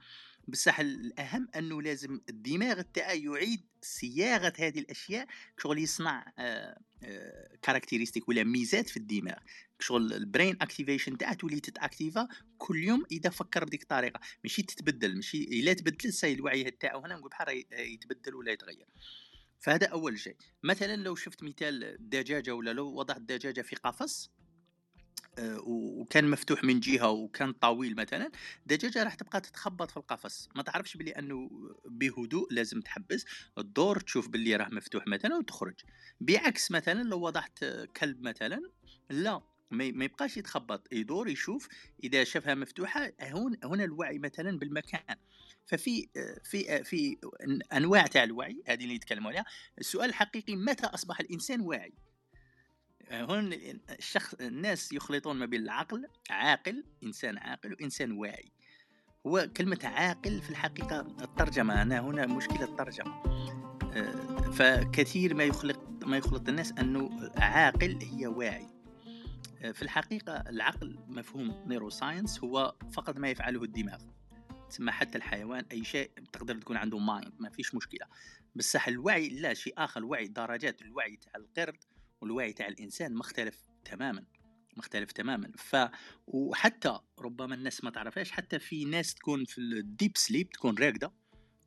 بصح 0.48 0.80
الأهم 0.80 1.48
أنه 1.56 1.82
لازم 1.82 2.22
الدماغ 2.30 2.82
تاعه 2.82 3.14
يعيد 3.14 3.62
صياغة 3.82 4.54
هذه 4.60 4.80
الأشياء 4.80 5.28
شغل 5.58 5.80
يصنع 5.80 6.26
characteristic 7.62 8.30
ولا 8.30 8.44
ميزات 8.44 8.90
في 8.90 8.98
الدماغ. 8.98 9.38
شغل 9.80 10.14
ال 10.14 10.21
brain 10.21 10.58
activation 10.62 11.18
تاعه 11.18 11.34
تولي 11.34 11.60
تتأكتيفا 11.60 12.28
كل 12.58 12.84
يوم 12.84 13.06
إذا 13.12 13.30
فكر 13.30 13.66
بديك 13.66 13.82
الطريقة 13.82 14.20
ماشي 14.44 14.62
تتبدل 14.62 15.16
ماشي 15.16 15.44
إلا 15.44 15.74
تبدل 15.74 16.14
c'est 16.14 16.34
الوعي 16.34 16.72
تاعو 16.72 17.00
هنا 17.00 17.16
نقول 17.16 17.30
بحال 17.30 17.66
يتبدل 17.72 18.36
ولا 18.36 18.52
يتغير. 18.52 18.88
فهذا 19.60 19.88
أول 19.88 20.20
شيء. 20.20 20.36
مثلا 20.64 20.96
لو 20.96 21.16
شفت 21.16 21.44
مثال 21.44 21.84
الدجاجه 21.84 22.52
ولا 22.56 22.74
لو 22.74 22.88
وضعت 22.88 23.18
الدجاجه 23.18 23.62
في 23.62 23.76
قفص 23.76 24.30
آه، 24.30 24.35
وكان 25.66 26.30
مفتوح 26.30 26.64
من 26.64 26.80
جهة 26.80 27.10
وكان 27.10 27.52
طويل 27.52 27.96
مثلا 27.96 28.32
الدجاجه 28.62 29.04
راح 29.04 29.16
تبقى 29.16 29.42
تتخبط 29.42 29.92
في 29.92 29.98
القفص. 29.98 30.50
ما 30.56 30.64
تعرفش 30.64 30.98
بلي 30.98 31.12
أنه 31.12 31.50
بهدوء 31.86 32.54
لازم 32.54 32.82
تحبس 32.82 33.26
الدور 33.58 34.00
تشوف 34.00 34.28
باللي 34.28 34.56
راه 34.56 34.70
مفتوح 34.70 35.08
مثلا 35.08 35.36
وتخرج. 35.36 35.76
بعكس 36.22 36.72
مثلا 36.72 37.04
لو 37.04 37.20
وضعت 37.22 37.64
آه، 37.64 37.86
كلب 37.86 38.22
مثلا 38.22 38.62
لا 39.10 39.42
ما 39.72 40.06
يبقاش 40.06 40.38
يتخبط 40.38 40.88
يدور 40.94 41.30
يشوف 41.30 41.68
إذا 42.04 42.24
شافها 42.24 42.56
مفتوحة 42.56 43.12
هون 43.22 43.58
هنا 43.64 43.84
الوعي 43.84 44.20
مثلا 44.20 44.58
بالمكان. 44.58 45.16
ففي 45.66 46.10
آه، 46.18 46.42
في 46.44 46.76
آه، 46.76 46.82
في 46.82 47.18
أنواع 47.74 48.08
تاع 48.08 48.24
الوعي 48.24 48.64
هذه 48.68 48.84
اللي 48.84 48.96
يتكلموا 48.96 49.32
عليها. 49.32 49.46
السؤال 49.80 50.10
الحقيقي 50.10 50.56
متى 50.56 50.86
أصبح 50.86 51.20
الإنسان 51.20 51.62
واعي؟ 51.62 51.94
هون 53.12 53.54
الشخص 53.90 54.34
الناس 54.34 54.94
يخلطون 54.94 55.36
ما 55.36 55.46
بين 55.46 55.62
العقل 55.62 56.08
عاقل 56.30 56.84
إنسان 57.04 57.38
عاقل 57.38 57.74
وإنسان 57.74 58.12
واعي. 58.12 58.52
هو 59.28 59.50
كلمة 59.58 59.80
عاقل 59.84 60.42
في 60.42 60.50
الحقيقة 60.50 61.02
الترجمة 61.02 61.82
أنا 61.82 62.00
هنا 62.00 62.26
مشكلة 62.26 62.64
الترجمة. 62.64 63.24
آه، 63.94 64.52
فكثير 64.52 65.34
ما 65.34 65.44
يخلط 65.44 65.80
ما 66.06 66.18
يخلط 66.18 66.50
الناس 66.50 66.72
أنه 66.72 67.32
عاقل 67.38 68.00
هي 68.02 68.28
واعي. 68.28 68.68
آه، 69.62 69.72
في 69.72 69.82
الحقيقة 69.82 70.34
العقل 70.34 71.00
مفهوم 71.08 71.64
neuroscience 71.68 72.40
هو 72.40 72.76
فقط 72.94 73.18
ما 73.18 73.30
يفعله 73.30 73.64
الدماغ. 73.64 74.02
تسمى 74.70 74.92
حتى 74.92 75.18
الحيوان 75.18 75.66
أي 75.72 75.84
شيء 75.84 76.12
تقدر 76.34 76.56
تكون 76.56 76.78
عنده 76.78 76.98
mind 76.98 77.34
ما 77.40 77.50
فيش 77.50 77.76
مشكلة. 77.76 78.08
بصح 78.56 78.88
الوعي 78.88 79.30
لا 79.30 79.54
شيء 79.54 79.74
آخر 79.78 80.00
الوعي 80.00 80.28
درجات 80.28 80.82
الوعي 80.82 81.16
تاع 81.16 81.32
القرد 81.36 81.78
والوعي 82.22 82.54
تاع 82.54 82.68
الإنسان 82.68 83.14
مختلف 83.14 83.66
تماما 83.86 84.26
مختلف 84.78 85.12
تماما. 85.12 85.52
ف 85.58 85.76
وحتى 86.28 87.00
ربما 87.20 87.56
الناس 87.56 87.84
ما 87.84 87.90
تعرفهاش 87.90 88.32
حتى 88.32 88.60
في 88.60 88.86
ناس 88.86 89.14
تكون 89.14 89.46
في 89.46 89.58
ال 89.58 89.70
deep 89.70 90.18
sleep 90.18 90.50
تكون 90.50 90.78
راقده 90.78 91.12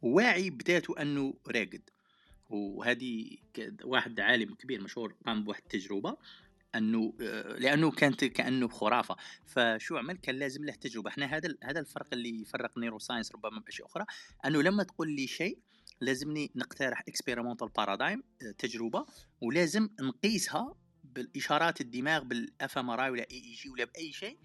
واعي 0.02 0.50
بذاته 0.50 1.02
أنه 1.02 1.34
راقد 1.48 1.90
وهذه 2.48 3.36
واحد 3.84 4.20
عالم 4.20 4.54
كبير 4.54 4.80
مشهور 4.82 5.14
قام 5.26 5.44
بواحد 5.44 5.62
التجربة 5.62 6.16
أنه 6.74 7.14
آه، 7.20 7.58
لأنه 7.58 7.90
كانت 7.90 8.24
كأنه 8.24 8.68
خرافه 8.68 9.16
فشو 9.46 9.96
عمل؟ 9.96 10.16
كان 10.16 10.34
لازم 10.34 10.64
له 10.64 10.72
تجربة. 10.72 11.10
إحنا 11.10 11.26
هذا 11.26 11.54
هذا 11.64 11.80
الفرق 11.80 12.06
اللي 12.12 12.40
يفرق 12.40 12.78
neuroscience 12.78 13.32
ربما 13.32 13.60
بأشياء 13.60 13.88
أخرى 13.88 14.04
أنه 14.44 14.62
لما 14.62 14.82
تقول 14.82 15.10
لي 15.10 15.26
شيء 15.26 15.58
لازمني 16.00 16.50
نقترح 16.56 17.02
experimental 17.08 17.68
paradigm 17.68 18.22
تجربة 18.58 19.06
ولازم 19.40 19.88
نقيسها 20.00 20.74
بالإشارات 21.04 21.80
الدماغ 21.80 22.22
بال 22.22 22.78
fM 22.78 22.88
ولا 22.88 23.12
EEG 23.12 23.70
ولا 23.70 23.84
بأي 23.84 24.12
شيء 24.12 24.38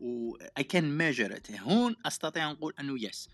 و 0.00 0.36
I 0.58 0.64
can 0.64 0.98
measure 0.98 1.40
هون 1.50 1.96
أستطيع 2.06 2.52
نقول 2.52 2.74
إنه 2.80 3.04
yes 3.04 3.28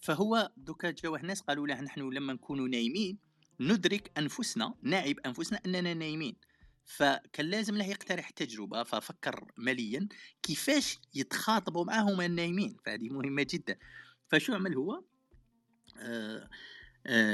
فهو 0.00 0.50
donc 0.56 0.90
جاوه 0.90 1.20
الناس 1.20 1.40
قالوا 1.40 1.66
له 1.66 1.80
نحن 1.80 2.00
لما 2.00 2.32
نكونوا 2.32 2.68
نايمين 2.68 3.30
ندرك 3.60 4.12
أنفسنا 4.18 4.74
نعي 4.82 5.14
بانفسنا 5.14 5.60
أننا 5.66 5.94
نايمين. 5.94 6.36
فكان 6.84 7.46
لازم 7.46 7.76
له 7.76 7.84
يقترح 7.84 8.30
تجربة 8.30 8.82
ففكر 8.82 9.52
مليا 9.56 10.08
كيفاش 10.42 10.98
يتخاطبوا 11.14 11.84
معاهم 11.84 12.20
النايمين. 12.20 12.76
فهذه 12.86 13.08
مهمة 13.08 13.46
جدا. 13.50 13.78
فشو 14.28 14.54
عمل 14.54 14.74
هو؟ 14.74 14.92
آه 14.94 15.02
آه 15.98 16.48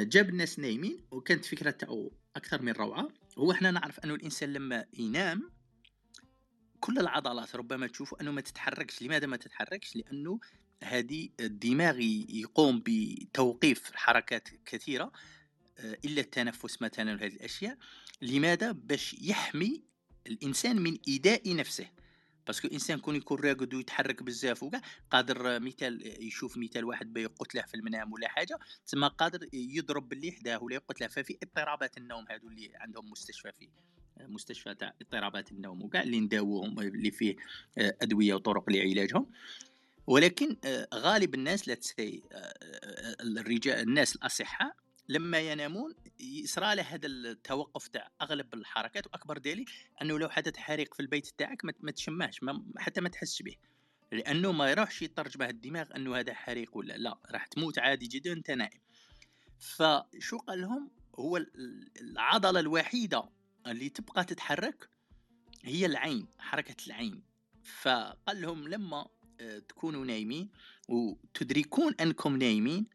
جاب 0.03 0.29
الناس 0.29 0.59
نايمين 0.59 1.01
وكانت 1.11 1.45
فكرة 1.45 1.71
تاعو 1.71 2.13
أكثر 2.37 2.63
من 2.63 2.73
روعة. 2.73 3.09
هو 3.39 3.53
إحنا 3.53 3.71
نعرف 3.71 4.01
أنه 4.01 4.15
الإنسان 4.15 4.53
لما 4.53 4.85
ينام 4.99 5.51
كل 6.81 6.99
العضلات 6.99 7.57
ربما 7.57 7.87
تشوف 7.87 8.15
أنه 8.15 8.31
ما 8.31 8.41
تتحركش. 8.41 9.03
لماذا 9.03 9.27
ما 9.27 9.37
تتحركش؟ 9.37 9.97
لأنه 9.97 10.41
هذه 10.83 11.29
الدماغ 11.41 12.01
يقوم 12.29 12.83
بتوقيف 12.87 13.91
حركات 13.95 14.49
كثيرة 14.67 15.13
آه، 15.79 15.99
إلا 16.05 16.21
التنفس 16.21 16.83
مثلا 16.83 17.13
وهذه 17.13 17.27
الأشياء. 17.27 17.79
لماذا؟ 18.23 18.73
باش 18.73 19.15
يحمي 19.15 19.83
الإنسان 20.27 20.81
من 20.83 20.99
إيذاء 21.09 21.57
نفسه. 21.57 21.91
باسكو 22.47 22.69
الانسان 22.69 22.99
كون 22.99 23.17
يكون 23.17 23.41
راقد 23.41 23.75
ويتحرك 23.75 24.23
بزاف 24.23 24.63
وكاع 24.63 24.81
قادر 25.11 25.61
مثال 25.61 26.25
يشوف 26.27 26.57
مثال 26.57 26.85
واحد 26.85 27.13
بيقتله 27.13 27.63
في 27.63 27.75
المنام 27.75 28.13
ولا 28.13 28.29
حاجة 28.29 28.59
تما 28.87 29.09
قادر 29.09 29.49
يضرب 29.53 30.09
باللي 30.09 30.33
حداه 30.33 30.63
ولا 30.63 30.75
يقتله 30.75 31.09
ففي 31.09 31.39
اضطرابات 31.43 31.99
النوم 31.99 32.25
هادو 32.31 32.49
اللي 32.49 32.71
عندهم 32.75 33.11
مستشفى 33.11 33.53
فيه 33.53 33.69
مستشفى 34.21 34.75
تاع 34.75 34.95
اضطرابات 35.03 35.53
النوم 35.53 35.83
وكاع 35.83 36.03
اللي 36.03 36.21
نداووهم 36.21 36.81
اللي 36.81 37.11
فيه 37.11 37.37
آه، 37.79 37.97
أدوية 38.03 38.35
وطرق 38.35 38.71
لعلاجهم. 38.71 39.27
ولكن 40.07 40.57
آه، 40.65 40.89
غالب 40.95 41.35
الناس 41.35 41.69
لا 41.69 41.75
تسي 41.75 42.23
الرجال 43.21 43.79
الناس 43.79 44.17
الأصحاء 44.17 44.77
لما 45.09 45.39
ينامون 45.39 45.95
يصرى 46.21 46.75
له 46.75 46.83
هذا 46.83 47.07
التوقف 47.07 47.89
تاع 47.89 48.11
أغلب 48.23 48.55
الحركات 48.55 49.07
وأكبر 49.07 49.39
دليل 49.39 49.71
أنه 50.03 50.19
لو 50.19 50.29
حدث 50.29 50.57
حريق 50.57 50.95
في 50.95 51.01
البيت 51.01 51.27
تاعك 51.39 51.65
ما 51.81 51.91
تشماش 51.91 52.43
ما 52.43 52.65
حتى 52.79 53.01
ما 53.01 53.09
تحسش 53.09 53.43
به. 53.43 53.57
لأنه 54.13 54.53
ما 54.53 54.71
يروحش 54.71 55.03
يترجمه 55.03 55.49
الدماغ 55.49 55.97
أنه 55.97 56.17
هذا 56.17 56.35
حريق 56.35 56.77
ولا 56.77 56.97
لا 56.97 57.19
راح 57.31 57.47
تموت 57.47 57.79
عادي 57.79 58.07
جدا 58.07 58.31
وانت 58.31 58.51
نائم. 58.51 58.81
فشو 59.59 60.39
قال 60.39 60.61
لهم؟ 60.61 60.91
هو 61.15 61.47
العضلة 62.01 62.61
الوحيدة 62.61 63.29
اللي 63.67 63.89
تبقى 63.89 64.25
تتحرك 64.25 64.89
هي 65.65 65.87
العين 65.87 66.29
حركة 66.39 66.77
العين. 66.87 67.23
فقال 67.65 68.41
لهم 68.41 68.69
لما 68.69 69.07
آه، 69.41 69.59
تكونوا 69.59 70.05
نايمين 70.05 70.51
وتدركون 70.89 71.95
أنكم 72.01 72.37
نايمين 72.37 72.87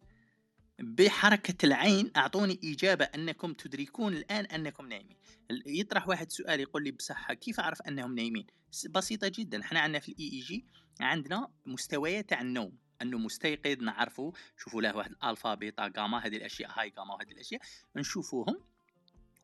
بحركة 0.82 1.66
العين 1.66 2.12
أعطوني 2.16 2.60
إجابة 2.64 3.06
أنكم 3.06 3.54
تدركون 3.54 4.14
الآن 4.14 4.46
أنكم 4.46 4.86
نايمين. 4.86 5.18
يطرح 5.66 6.08
واحد 6.08 6.32
سؤال 6.32 6.60
يقول 6.60 6.84
لي 6.84 6.92
بصحة 6.92 7.34
كيف 7.34 7.60
أعرف 7.60 7.82
أنهم 7.82 8.16
نايمين؟ 8.16 8.48
بسيطة 8.90 9.28
جدا. 9.28 9.62
إحنا 9.62 9.80
عندنا 9.80 10.00
في 10.00 10.12
ال 10.12 10.32
EEG 10.34 10.66
عندنا 11.00 11.48
مستويات 11.66 12.30
تاع 12.30 12.42
النوم. 12.42 12.78
أنه 13.02 13.18
مستيقظ 13.18 13.82
نعرفه 13.84 14.34
شوفوا 14.58 14.82
له 14.82 14.96
واحد 14.96 15.16
alpha 15.24 15.56
beta 15.56 15.88
gamma 15.88 16.26
هذه 16.26 16.38
الأشياء 16.38 16.80
high 16.80 16.90
gamma 16.90 17.14
وهذه 17.14 17.32
الأشياء. 17.32 17.62
نشوفوهم 17.96 18.60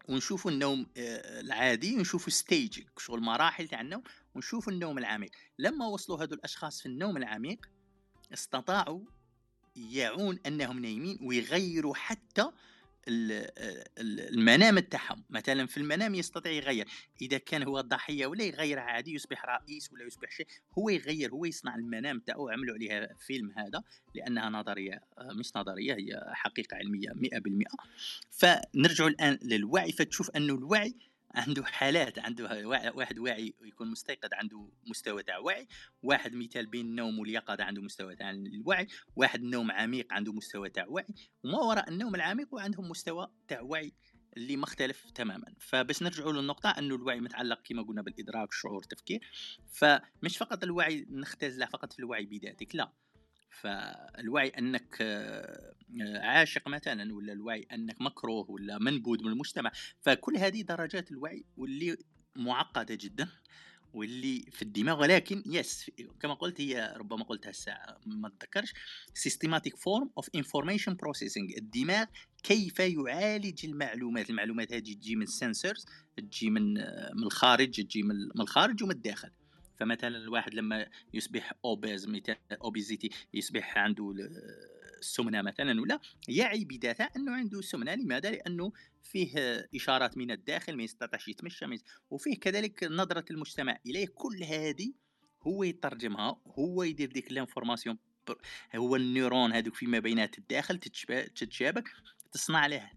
ونشوفوا 0.10 0.52
النوم 0.52 0.88
آه، 0.98 1.40
العادي 1.40 1.96
ونشوفوا 1.96 2.30
stage 2.30 2.84
شغل 2.98 3.20
مراحل 3.20 3.68
تاع 3.68 3.82
النوم 3.82 4.04
ونشوفوا 4.36 4.74
النوم 4.74 4.98
العميق. 4.98 5.32
لما 5.60 5.88
وصلوا 5.88 6.18
هذول 6.18 6.34
الأشخاص 6.38 6.82
في 6.82 6.86
النوم 6.86 7.18
العميق 7.18 7.70
استطاعوا 8.34 9.02
يعون 9.78 10.40
أنهم 10.46 10.80
نايمين 10.80 11.20
ويغيروا 11.22 11.96
حتى 11.96 12.52
المنام 14.00 14.80
تاعهم 14.80 15.24
مثلا 15.30 15.68
في 15.68 15.78
المنام 15.78 16.16
يستطيع 16.16 16.52
يغير. 16.52 16.88
إذا 17.22 17.38
كان 17.38 17.64
هو 17.64 17.80
الضحيه 17.80 18.26
ولا 18.26 18.44
يغير 18.44 18.80
عادي 18.80 19.14
يصبح 19.14 19.46
رئيس 19.46 19.94
ولا 19.94 20.04
يصبح 20.04 20.32
شيء 20.32 20.48
هو 20.78 20.90
يغير 20.90 21.32
هو 21.32 21.46
يصنع 21.46 21.76
المنام 21.76 22.20
تاعو. 22.20 22.50
عملوا 22.50 22.76
عليها 22.76 23.16
فيلم 23.28 23.52
هذا 23.52 23.84
لأنها 24.16 24.50
نظرية 24.50 25.02
مش 25.22 25.52
نظرية 25.56 25.94
هي 25.94 26.32
حقيقة 26.34 26.78
علمية 26.78 27.10
100% 27.10 27.76
فنرجع 28.32 29.08
الآن 29.08 29.40
للوعي. 29.42 29.92
فتشوف 29.92 30.30
أنه 30.30 30.54
الوعي 30.54 30.96
عنده 31.36 31.64
حالات 31.64 32.20
عنده 32.20 32.68
واحد 32.96 33.20
واعي 33.20 33.54
يكون 33.62 33.92
مستيقظ 33.92 34.30
عنده 34.34 34.70
مستوى 34.88 35.24
تاع 35.24 35.38
وعي 35.38 35.68
واحد 36.04 36.34
مثال 36.36 36.66
بين 36.66 36.86
النوم 36.86 37.20
واليقظة 37.20 37.64
عنده 37.64 37.82
مستوى 37.82 38.16
تاع 38.16 38.32
الوعي 38.32 38.88
واحد 39.16 39.42
نوم 39.42 39.72
عميق 39.72 40.14
عنده 40.14 40.34
مستوى 40.34 40.70
تاع 40.70 40.86
وعي 40.88 41.08
وما 41.44 41.60
وراء 41.60 41.90
النوم 41.90 42.16
العميق 42.16 42.54
وعندهم 42.54 42.90
مستوى 42.90 43.28
تاع 43.48 43.62
وعي 43.62 43.94
اللي 44.38 44.58
مختلف 44.58 45.12
تماما. 45.12 45.54
فباش 45.60 46.04
نرجعوا 46.04 46.34
للنقطة 46.34 46.70
أنه 46.70 46.96
الوعي 46.96 47.20
متعلق 47.20 47.62
كما 47.64 47.82
قلنا 47.84 48.02
بالإدراك 48.02 48.50
الشعور 48.50 48.84
التفكير 48.84 49.22
فمش 49.74 50.38
فقط 50.38 50.64
الوعي 50.64 51.06
نختزله 51.10 51.66
فقط 51.66 51.94
في 51.94 52.00
الوعي 52.00 52.26
بذاتك 52.26 52.76
لا. 52.76 52.92
فالوعي 53.50 54.48
أنك 54.48 54.98
آه، 55.02 55.74
عاشق 56.20 56.68
مثلا 56.68 57.14
ولا 57.14 57.34
الوعي 57.34 57.68
أنك 57.74 58.02
مكروه 58.02 58.52
ولا 58.52 58.78
منبوذ 58.78 59.24
من 59.24 59.32
المجتمع 59.32 59.72
فكل 60.02 60.38
هذه 60.38 60.62
درجات 60.62 61.12
الوعي 61.12 61.46
واللي 61.58 61.98
معقدة 62.36 62.96
جدا 62.96 63.28
واللي 63.94 64.46
في 64.52 64.62
الدماغ 64.62 65.02
ولكن 65.02 65.44
yes 65.46 65.92
كما 66.20 66.34
قلت 66.34 66.62
هي 66.62 66.94
ربما 66.98 67.24
قلتها 67.24 67.50
الساعة 67.50 67.98
ما 68.06 68.28
اتذكرش 68.28 68.74
systematic 69.28 69.74
form 69.74 70.08
of 70.22 70.26
information 70.38 70.94
processing 70.94 71.58
الدماغ 71.58 72.06
كيف 72.44 72.80
يعالج 72.80 73.66
المعلومات. 73.66 74.30
المعلومات 74.30 74.74
هذه 74.74 74.94
تجي 74.94 75.16
من 75.16 75.26
sensors 75.26 75.86
تجي 76.18 76.50
من 76.50 76.74
من 77.14 77.24
الخارج 77.24 77.82
تجي 77.82 78.04
من 78.04 78.42
الخارج 78.42 78.84
ومن 78.84 78.92
الداخل. 78.92 79.32
فمثلا 79.78 80.18
الواحد 80.18 80.54
لما 80.54 80.88
يصبح 81.14 81.54
obese 81.66 82.08
obesity 82.52 83.10
يصبح 83.34 83.78
عنده 83.78 84.14
السمنة 85.00 85.42
مثلا 85.42 85.82
ولا 85.82 86.00
يعي 86.28 86.66
بذاته 86.66 87.10
أنه 87.16 87.32
عنده 87.32 87.62
سمنة 87.62 87.96
لماذا؟ 87.96 88.32
لأنه 88.32 88.72
فيه 89.04 89.32
إشارات 89.76 90.18
من 90.18 90.32
الداخل 90.32 90.78
ما 90.78 90.84
يستطيعش 90.84 91.28
يتمشى 91.28 91.66
وفيه 92.10 92.40
كذلك 92.40 92.84
نظرة 92.84 93.26
المجتمع 93.32 93.78
إليه 93.86 94.08
كل 94.16 94.44
هذه 94.44 94.94
هو 95.42 95.64
يترجمها 95.64 96.42
هو 96.48 96.84
يدير 96.84 97.12
ديك 97.12 97.32
l'information 97.32 97.98
هو 98.76 98.96
ال 98.96 99.02
neurones 99.02 99.54
هذوك 99.54 99.76
فيما 99.76 100.00
بينات 100.00 100.38
الداخل 100.38 100.80
تتشابك 101.36 101.90
تصنع 102.32 102.68
له 102.68 102.92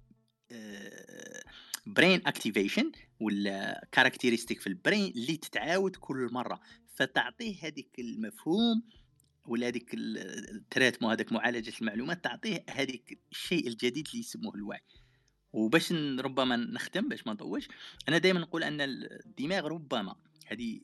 brain 1.86 2.22
activation 2.26 2.92
ولا 3.20 3.88
characteristic 3.92 4.60
في 4.60 4.66
ال 4.66 4.74
brain 4.74 5.12
اللي 5.12 5.36
تتعاود 5.36 5.96
كل 5.96 6.28
مرة. 6.32 6.60
فتعطيه 6.94 7.56
هذيك 7.62 7.96
المفهوم 7.98 8.82
ولا 9.46 9.66
هذيك 9.66 9.90
ال 9.94 10.05
traitement 10.05 11.10
هذاك 11.10 11.32
معالجة 11.32 11.72
المعلومات 11.80 12.24
تعطيه 12.24 12.64
هذيك 12.70 13.20
الشيء 13.32 13.68
الجديد 13.68 14.08
اللي 14.08 14.20
يسموه 14.20 14.54
الوعي. 14.54 14.80
وباش 15.52 15.92
ربما 16.20 16.56
نختم 16.56 17.08
باش 17.08 17.26
ما 17.26 17.32
نطولش 17.32 17.68
أنا 18.08 18.18
دائما 18.18 18.40
نقول 18.40 18.64
أن 18.64 18.80
الدماغ 18.80 19.66
ربما 19.66 20.16
هذه 20.46 20.80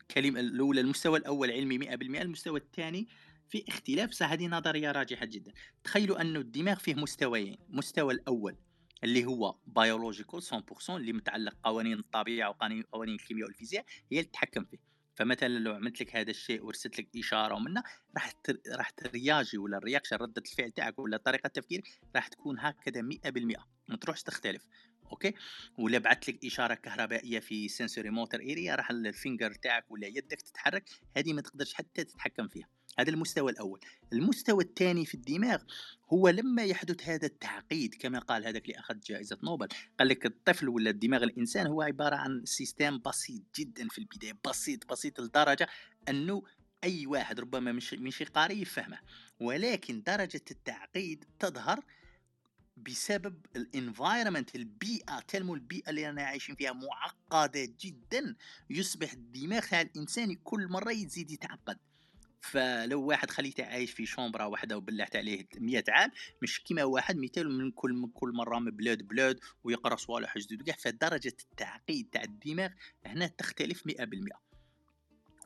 الكلمة 0.00 0.40
الأولى 0.40 0.80
المستوى 0.80 1.18
الأول 1.18 1.50
علمي 1.50 1.78
100% 1.78 1.92
المستوى 1.92 2.60
الثاني 2.60 3.08
في 3.48 3.64
اختلاف 3.68 4.22
هذه 4.22 4.46
نظرية 4.46 4.92
راجحة 4.92 5.26
جدا. 5.26 5.52
تخيلوا 5.84 6.20
انه 6.20 6.40
الدماغ 6.40 6.78
فيه 6.78 6.94
مستويين 6.94 7.56
المستوى 7.70 8.14
الأول 8.14 8.56
اللي 9.04 9.24
هو 9.24 9.54
biological 9.66 10.42
100% 10.42 10.90
اللي 10.90 11.12
متعلق 11.12 11.54
قوانين 11.64 11.98
الطبيعة 11.98 12.48
وقوانين 12.48 13.14
الكيمياء 13.14 13.46
والفيزياء 13.46 13.84
هي 14.12 14.18
اللي 14.18 14.30
تتحكم 14.30 14.64
فيه. 14.64 14.78
فمثلا 15.14 15.48
لو 15.48 15.74
عملت 15.74 16.00
لك 16.00 16.16
هذا 16.16 16.30
الشيء 16.30 16.64
ورسلت 16.64 16.98
لك 16.98 17.08
إشارة 17.16 17.54
ومنه 17.54 17.82
راح 18.16 18.32
راح 18.72 18.90
ترياجي 18.90 19.58
ولا 19.58 19.76
ال 19.76 19.80
reaction 19.80 20.16
ردة 20.16 20.42
الفعل 20.46 20.70
تاعك 20.70 20.98
ولا 20.98 21.16
طريقة 21.16 21.46
التفكير 21.46 21.82
راح 22.16 22.28
تكون 22.28 22.58
هكذا 22.58 23.02
100% 23.02 23.62
ما 23.88 23.96
تروحش 23.96 24.22
تختلف. 24.22 24.66
okay؟ 25.10 25.34
ولا 25.78 25.98
بعثت 25.98 26.28
لك 26.28 26.44
إشارة 26.44 26.74
كهربائية 26.74 27.40
في 27.40 27.68
sensory 27.68 28.10
motor 28.10 28.40
area 28.40 28.74
راح 28.74 28.90
ال 28.90 28.99
finger 28.99 29.52
تاعك 29.52 29.90
ولا 29.90 30.06
يدك 30.06 30.42
تتحرك 30.42 30.90
هذه 31.16 31.32
ما 31.32 31.40
تقدرش 31.40 31.74
حتى 31.74 32.04
تتحكم 32.04 32.48
فيها. 32.48 32.68
هذا 32.98 33.10
المستوى 33.10 33.52
الأول. 33.52 33.80
المستوى 34.12 34.64
الثاني 34.64 35.06
في 35.06 35.14
الدماغ 35.14 35.62
هو 36.12 36.28
لما 36.28 36.64
يحدث 36.64 37.08
هذا 37.08 37.26
التعقيد 37.26 37.94
كما 37.94 38.18
قال 38.18 38.46
هذاك 38.46 38.64
اللي 38.64 38.78
أخذ 38.78 39.00
جائزة 39.00 39.38
نوبل. 39.42 39.68
قال 39.98 40.08
لك 40.08 40.26
الطفل 40.26 40.68
ولا 40.68 40.90
الدماغ 40.90 41.22
الإنسان 41.22 41.66
هو 41.66 41.82
عبارة 41.82 42.16
عن 42.16 42.42
system 42.44 42.98
بسيط 42.98 43.42
جدا 43.58 43.88
في 43.88 43.98
البداية 43.98 44.38
بسيط 44.46 44.90
بسيط 44.90 45.20
لدرجة 45.20 45.68
أنه 46.08 46.42
أي 46.84 47.06
واحد 47.06 47.40
ربما 47.40 47.72
مش 47.72 47.94
مش 47.94 48.22
قاري 48.22 48.60
يفهمه. 48.60 48.98
ولكن 49.40 50.02
درجة 50.02 50.44
التعقيد 50.50 51.24
تظهر 51.38 51.84
بسبب 52.86 53.46
ال 53.56 53.64
environment 53.64 54.54
البيئة 54.54 55.20
tellement 55.20 55.54
البيئة 55.54 55.90
اللي 55.90 56.10
أنا 56.10 56.22
عايشين 56.22 56.54
فيها 56.54 56.72
معقدة 56.72 57.68
جدا. 57.80 58.36
يصبح 58.70 59.12
الدماغ 59.12 59.60
تاع 59.60 59.80
الإنسان 59.80 60.34
كل 60.34 60.68
مرة 60.68 60.92
يزيد 60.92 61.30
يتعقد. 61.30 61.78
فلو 62.40 63.02
واحد 63.02 63.30
خليته 63.30 63.64
عايش 63.64 63.90
في 63.90 64.06
chambre 64.06 64.44
واحدة 64.44 64.76
وبلعت 64.76 65.16
عليه 65.16 65.46
100 65.56 65.84
عام 65.88 66.10
مش 66.42 66.60
كيما 66.60 66.84
واحد 66.84 67.16
مثال 67.16 67.58
من 67.58 67.70
كل 67.70 67.92
من 67.92 68.08
كل 68.08 68.32
مرة 68.32 68.58
من 68.58 68.70
بلاد 68.70 69.02
بلاد 69.02 69.40
ويقرأ 69.64 69.96
صوالح 69.96 70.38
جدد 70.38 70.70
فدرجة 70.70 71.36
التعقيد 71.50 72.08
تاع 72.12 72.22
الدماغ 72.22 72.70
هنا 73.06 73.26
تختلف 73.26 73.82
100% 73.88 74.47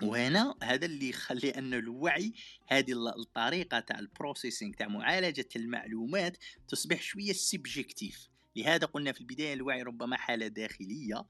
وهنا 0.03 0.55
هذا 0.63 0.87
اللي 0.87 1.09
يخلي 1.09 1.51
أن 1.51 1.75
الوعي 1.75 2.33
هذه 2.67 2.93
الطريقة 2.93 3.81
تاع 3.81 3.99
ال 3.99 4.06
processing 4.06 4.75
تاع 4.75 4.89
معالجة 4.89 5.49
المعلومات 5.57 6.37
تصبح 6.69 7.03
شوية 7.03 7.33
subjective 7.33 8.29
لهذا 8.57 8.87
قلنا 8.87 9.13
في 9.13 9.21
البداية 9.21 9.53
الوعي 9.53 9.83
ربما 9.83 10.17
حالة 10.17 10.47
داخلية 10.47 11.25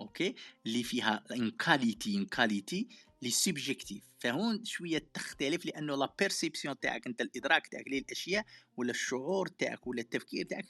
okay؟ 0.00 0.34
اللي 0.66 0.82
فيها 0.82 1.24
une 1.32 1.50
qualité 1.50 2.16
une 2.16 2.26
qualité 2.26 2.88
لي 3.22 3.30
subjective 3.30 4.04
فهون 4.18 4.64
شوية 4.64 5.08
تختلف 5.14 5.66
لأنه 5.66 5.96
la 5.96 6.14
perception 6.18 6.80
تاعك 6.80 7.06
أنت 7.06 7.20
الإدراك 7.20 7.66
تاعك 7.66 7.88
للأشياء 7.88 8.44
ولا 8.76 8.90
الشعور 8.90 9.48
تاعك 9.48 9.86
ولا 9.86 10.00
التفكير 10.00 10.46
تاعك 10.46 10.66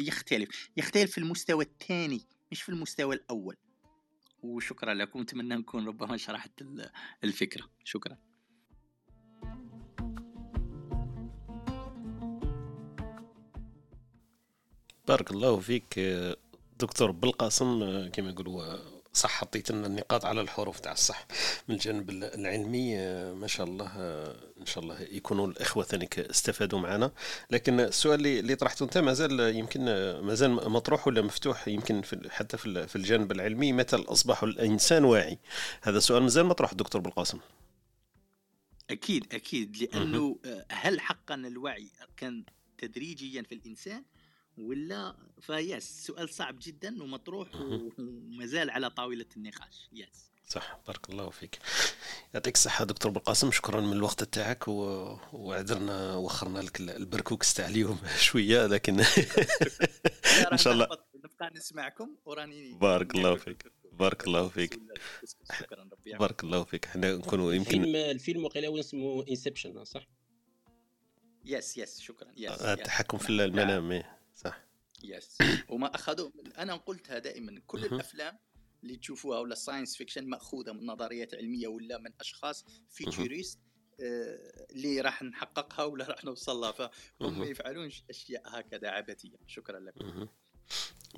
يختلف. 0.00 0.68
يختلف 0.76 1.12
في 1.12 1.18
المستوى 1.18 1.64
الثاني 1.64 2.26
مش 2.52 2.62
في 2.62 2.68
المستوى 2.68 3.14
الأول. 3.14 3.56
وشكرا 4.44 4.94
لكم 4.94 5.20
أتمنى 5.20 5.54
نكون 5.54 5.86
ربما 5.86 6.16
شرحت 6.16 6.62
الفكرة. 7.24 7.70
شكرا. 7.84 8.16
بارك 15.08 15.30
الله 15.30 15.60
فيك 15.60 15.98
دكتور. 16.80 17.10
بالقاسم 17.10 18.08
كما 18.08 18.30
يقولوا 18.30 18.93
صح 19.14 19.30
حطيت 19.30 19.70
لنا 19.70 19.86
النقاط 19.86 20.24
على 20.24 20.40
الحروف 20.40 20.80
تاع 20.80 20.92
الصح. 20.92 21.26
من 21.68 21.74
الجانب 21.74 22.10
العلمي 22.10 22.96
ما 23.32 23.46
شاء 23.46 23.66
الله 23.66 23.86
ان 24.60 24.66
شاء 24.66 24.84
الله 24.84 25.00
يكونوا 25.00 25.46
الإخوة 25.46 25.84
ثانيك 25.84 26.18
استفادوا 26.18 26.78
معنا. 26.78 27.12
لكن 27.50 27.80
السؤال 27.80 28.26
اللي 28.26 28.54
طرحته 28.54 28.84
أنت 28.84 28.98
مازال 28.98 29.56
يمكن 29.56 29.84
مازال 30.20 30.70
مطروح 30.70 31.06
ولا 31.06 31.22
مفتوح؟ 31.22 31.68
يمكن 31.68 32.02
في 32.02 32.30
حتى 32.30 32.56
في 32.56 32.96
الجانب 32.96 33.32
العلمي 33.32 33.72
متى 33.72 33.96
أصبح 33.96 34.42
الإنسان 34.42 35.04
واعي؟ 35.04 35.38
هذا 35.82 35.98
سؤال 35.98 36.22
مازال 36.22 36.46
مطروح 36.46 36.74
دكتور 36.74 37.00
بالقاسم 37.00 37.38
أكيد 38.90 39.34
أكيد. 39.34 39.76
لأنه 39.76 40.38
هل 40.70 41.00
حقا 41.00 41.34
الوعي 41.34 41.90
كان 42.16 42.44
تدريجيا 42.78 43.42
في 43.42 43.54
الإنسان؟ 43.54 44.04
ولا؟ 44.58 45.16
فيس 45.40 46.06
سؤال 46.06 46.28
صعب 46.28 46.58
جدا 46.62 47.02
ومطروح 47.02 47.48
وما 47.54 48.46
زال 48.46 48.70
على 48.70 48.90
طاولة 48.90 49.26
النقاش. 49.36 49.88
يس 49.92 50.30
صح 50.48 50.78
بارك 50.86 51.10
الله 51.10 51.30
فيك. 51.30 51.58
يعطيك 52.34 52.54
الصحة 52.54 52.84
دكتور 52.84 53.12
بالقاسم 53.12 53.50
شكرا 53.50 53.80
من 53.80 53.92
الوقت 53.92 54.24
تاعك 54.24 54.68
و... 54.68 54.72
وعذرنا 55.32 56.14
وخرنا 56.14 56.58
لك 56.58 56.80
البركوكس 56.80 57.54
تاع 57.54 57.68
اليوم 57.68 57.98
شوية 58.20 58.66
لكن 58.66 59.00
إن 60.52 60.58
شاء 60.58 60.72
الله. 60.72 60.88
نبقى 61.24 61.50
نسمعكم 61.54 62.16
وراني 62.24 62.72
بارك 62.74 63.14
الله 63.14 63.34
فيك. 63.34 63.72
بارك 63.92 64.26
الله 64.26 64.48
فيك. 64.48 64.80
شكرا 65.60 65.82
ربي 65.92 66.12
بارك 66.12 66.44
الله 66.44 66.64
فيك. 66.64 66.86
إحنا 66.86 67.16
نكونوا 67.16 67.52
يمكن 67.52 67.82
الفيلم 67.82 67.96
الفيلم 67.96 68.44
وقيلا 68.44 68.80
اسمه 68.80 69.24
Inception 69.28 69.84
صح؟ 69.84 70.06
yes 71.44 71.78
yes 71.78 72.00
شكرا 72.00 72.28
yes 72.36 72.62
التحكم 72.62 73.18
في 73.18 73.30
المنام 73.30 74.02
صح 74.02 74.23
yes 75.10 75.38
وما 75.72 75.94
اخذوا 75.94 76.30
أنا 76.58 76.76
قلتها 76.76 77.18
دائما 77.18 77.62
كل 77.66 77.84
الأفلام 77.84 78.38
اللي 78.82 78.96
تشوفوها 78.96 79.38
ولا 79.38 79.52
ال 79.52 79.58
science 79.58 79.96
fiction 79.96 80.26
مأخوذة 80.26 80.72
من 80.72 80.86
نظريات 80.86 81.34
علمية 81.34 81.68
ولا 81.68 81.98
من 81.98 82.10
أشخاص 82.20 82.64
futuristes 82.90 83.58
آه 84.00 84.66
اللي 84.70 85.00
راح 85.00 85.22
نحققها 85.22 85.84
ولا 85.84 86.06
راح 86.06 86.24
نوصل 86.24 86.56
لها. 86.56 86.72
فهم 86.72 87.38
ما 87.38 87.46
يفعلونش 87.46 88.04
أشياء 88.10 88.42
هكذا 88.46 88.88
عبثية. 88.88 89.36
شكرا 89.46 89.80
لكم 89.80 90.28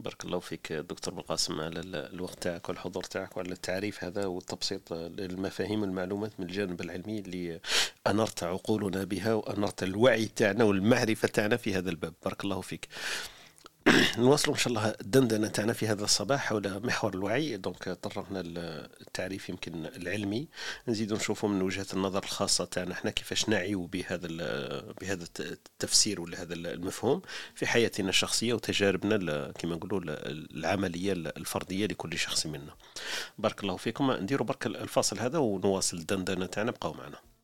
بارك 0.01 0.25
الله 0.25 0.39
فيك 0.39 0.73
دكتور 0.73 1.15
بالقاسم 1.15 1.61
على 1.61 1.81
الوقت 1.85 2.43
تاعك 2.43 2.69
والحضور 2.69 3.05
تاعك 3.05 3.37
وعلى 3.37 3.53
التعريف 3.53 4.05
هذا 4.05 4.27
والتبسيط 4.27 4.93
للمفاهيم 4.93 5.83
والمعلومات 5.83 6.41
من 6.41 6.47
الجانب 6.47 6.81
العلمي 6.81 7.19
اللي 7.19 7.61
انرت 8.07 8.43
عقولنا 8.43 9.05
بها 9.05 9.35
وانرت 9.35 9.83
الوعي 9.83 10.27
تاعنا 10.27 10.65
والمعرفة 10.65 11.29
تاعنا 11.29 11.57
في 11.57 11.75
هذا 11.75 11.91
الباب. 11.91 12.15
بارك 12.25 12.45
الله 12.45 12.61
فيك. 12.61 12.89
نواصلوا 14.19 14.55
إن 14.55 14.61
شاء 14.61 14.69
الله 14.69 14.95
الدندنه 15.01 15.49
تاعنا 15.49 15.73
في 15.73 15.87
هذا 15.89 16.05
الصباح 16.05 16.41
حول 16.47 16.87
محور 16.87 17.15
الوعي. 17.15 17.57
دونك 17.57 17.89
طرقنا 17.89 18.43
التعريف 19.01 19.49
يمكن 19.49 19.87
العلمي. 19.87 20.49
نزيدوا 20.89 21.17
نشوفوا 21.17 21.49
من 21.49 21.63
وجهة 21.63 21.87
النظر 21.95 22.25
الخاصة 22.25 22.65
تاعنا 22.65 22.93
إحنا 22.93 23.11
كيفاش 23.11 23.49
نعي 23.49 23.75
بهذا 23.75 24.29
بهذا 25.01 25.25
التفسير 25.41 26.21
ولا 26.21 26.43
هذا 26.43 26.55
المفهوم 26.55 27.23
في 27.55 27.67
حياتنا 27.67 28.09
الشخصية 28.09 28.55
وتجاربنا 28.55 29.53
كما 29.53 29.75
نقولوا 29.75 30.01
العملية 30.05 31.13
الفردية 31.13 31.87
لكل 31.87 32.19
شخص 32.19 32.47
منا. 32.47 32.75
بارك 33.39 33.63
الله 33.63 33.77
فيكم. 33.77 34.11
نديروا 34.13 34.47
برك 34.47 34.67
الفاصل 34.67 35.19
هذا 35.19 35.39
ونواصل 35.39 35.97
الدندنة 35.97 36.47
تاعنا. 36.47 36.71
بقاو 36.71 36.93
معنا. 36.93 37.36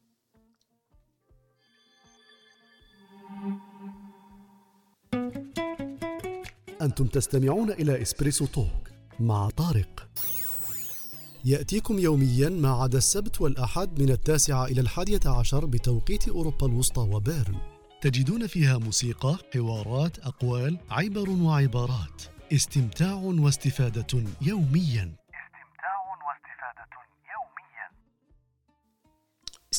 أنتم 6.82 7.06
تستمعون 7.06 7.70
إلى 7.70 8.02
إسبريسو 8.02 8.46
توك 8.46 8.88
مع 9.20 9.48
طارق. 9.50 10.08
يأتيكم 11.44 11.98
يوميا 11.98 12.48
ما 12.48 12.70
عدا 12.70 12.98
السبت 12.98 13.40
والأحد 13.40 14.02
من 14.02 14.10
التاسعة 14.10 14.64
إلى 14.64 14.80
الحادية 14.80 15.20
عشر 15.26 15.66
بتوقيت 15.66 16.28
أوروبا 16.28 16.66
الوسطى 16.66 17.00
وبيرن. 17.00 17.56
تجدون 18.00 18.46
فيها 18.46 18.78
موسيقى، 18.78 19.38
حوارات، 19.54 20.18
أقوال، 20.18 20.78
عبر 20.90 21.30
وعبارات. 21.30 22.22
استمتاع 22.52 23.14
واستفادة 23.14 24.24
يوميا. 24.42 25.21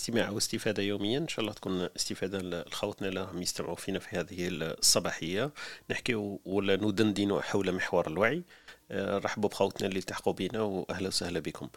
استماع 0.04 0.30
واستفادة 0.30 0.84
يوميا. 0.84 1.18
إن 1.18 1.28
شاء 1.28 1.40
الله 1.42 1.54
تكون 1.54 1.90
استفادة 1.96 2.64
لخوتنا 2.70 3.08
اللي 3.08 3.22
راهم 3.22 3.42
يستمعوا 3.42 3.76
فينا 3.76 4.00
في 4.00 4.18
هذه 4.18 4.48
الصباحية. 4.50 5.52
نحكي 5.92 6.38
ولا 6.46 6.76
ندندن 6.76 7.42
حول 7.42 7.72
محور 7.72 8.08
الوعي. 8.08 8.44
رحبوا 8.92 9.50
بخوتنا 9.50 9.88
اللي 9.88 10.00
التحقوا 10.00 10.34
بنا 10.34 10.62
واهلا 10.62 11.08
وسهلا 11.08 11.40
بكم. 11.40 11.70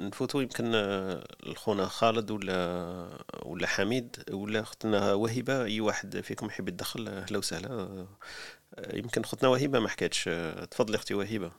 نفوتوا 0.00 0.42
يمكن 0.42 0.74
الخونا 1.46 1.86
خالد 1.86 2.30
ولا 2.30 3.18
ولا 3.42 3.66
حميد 3.66 4.16
ولا 4.30 4.60
اختنا 4.60 5.12
وهبة. 5.12 5.64
أي 5.64 5.80
واحد 5.80 6.20
فيكم 6.20 6.46
يحب 6.46 6.68
يتدخل 6.68 7.08
أهلا 7.08 7.38
وسهلا. 7.38 8.06
يمكن 8.92 9.20
اختنا 9.20 9.48
وهبة 9.48 9.80
ما 9.80 9.88
حكيتش 9.88 10.30
تفضلي 10.70 10.96
أختي 10.96 11.14
وهبة. 11.14 11.52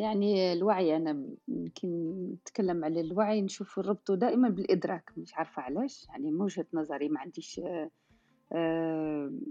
يعني 0.00 0.52
الوعي 0.52 0.96
أنا 0.96 1.24
يمكن 1.48 1.88
نتكلم 2.32 2.84
على 2.84 3.00
الوعي 3.00 3.42
نشوف 3.42 3.78
نربطه 3.78 4.14
دائما 4.14 4.48
بالإدراك. 4.48 5.10
مش 5.16 5.34
عارفة 5.34 5.62
علاش 5.62 6.06
يعني 6.08 6.30
من 6.30 6.40
وجهة 6.40 6.66
نظري 6.74 7.08
ما 7.08 7.20
عنديش 7.20 7.60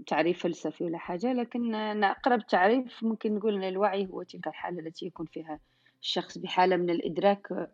تعريف 0.06 0.42
فلسفي 0.42 0.84
ولا 0.84 0.98
حاجة 0.98 1.32
لكن 1.32 1.74
أنا 1.74 2.10
أقرب 2.10 2.46
تعريف 2.46 3.04
ممكن 3.04 3.34
نقول 3.34 3.54
أن 3.54 3.64
الوعي 3.64 4.06
هو 4.06 4.22
تلك 4.22 4.46
الحالة 4.48 4.80
التي 4.80 5.06
يكون 5.06 5.26
فيها 5.26 5.60
الشخص 6.02 6.38
بحالة 6.38 6.76
من 6.76 6.90
الإدراك 6.90 7.70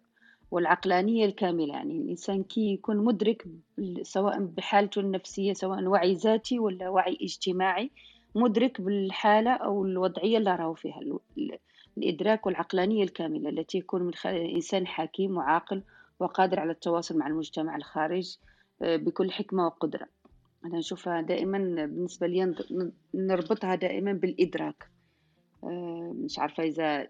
والعقلانية 0.51 1.24
الكاملة. 1.24 1.74
يعني 1.74 1.99
الإنسان 1.99 2.43
كي 2.43 2.72
يكون 2.72 2.97
مدرك 2.97 3.47
سواء 4.03 4.38
بحالته 4.45 5.01
النفسية 5.01 5.53
سواء 5.53 5.84
وعي 5.84 6.14
ذاتي 6.14 6.59
ولا 6.59 6.88
وعي 6.88 7.18
اجتماعي 7.22 7.90
مدرك 8.34 8.80
بالحالة 8.80 9.51
أو 9.53 9.84
الوضعية 9.84 10.38
اللي 10.38 10.57
راهو 10.57 10.74
فيها. 10.74 11.01
الإدراك 11.99 12.47
والعقلانية 12.47 13.05
الكاملة 13.05 13.49
التي 13.49 13.78
يكون 13.78 14.03
من 14.03 14.14
خلال 14.14 14.55
إنسان 14.55 14.86
حكيم 14.86 15.36
وعاقل 15.36 15.82
وقادر 16.20 16.61
على 16.61 16.72
التواصل 16.72 17.18
مع 17.18 17.26
المجتمع 17.26 17.76
الخارج 17.76 18.36
بكل 18.80 19.30
حكمة 19.30 19.66
وقدرة. 19.66 20.07
أنا 20.64 20.78
نشوفها 20.78 21.20
دائما 21.20 21.59
بالنسبة 21.59 22.26
لي 22.26 22.55
نربطها 23.14 23.74
دائما 23.74 24.12
بالإدراك. 24.12 24.90
مش 26.24 26.38
عارفة 26.38 26.62
إذا 26.62 27.09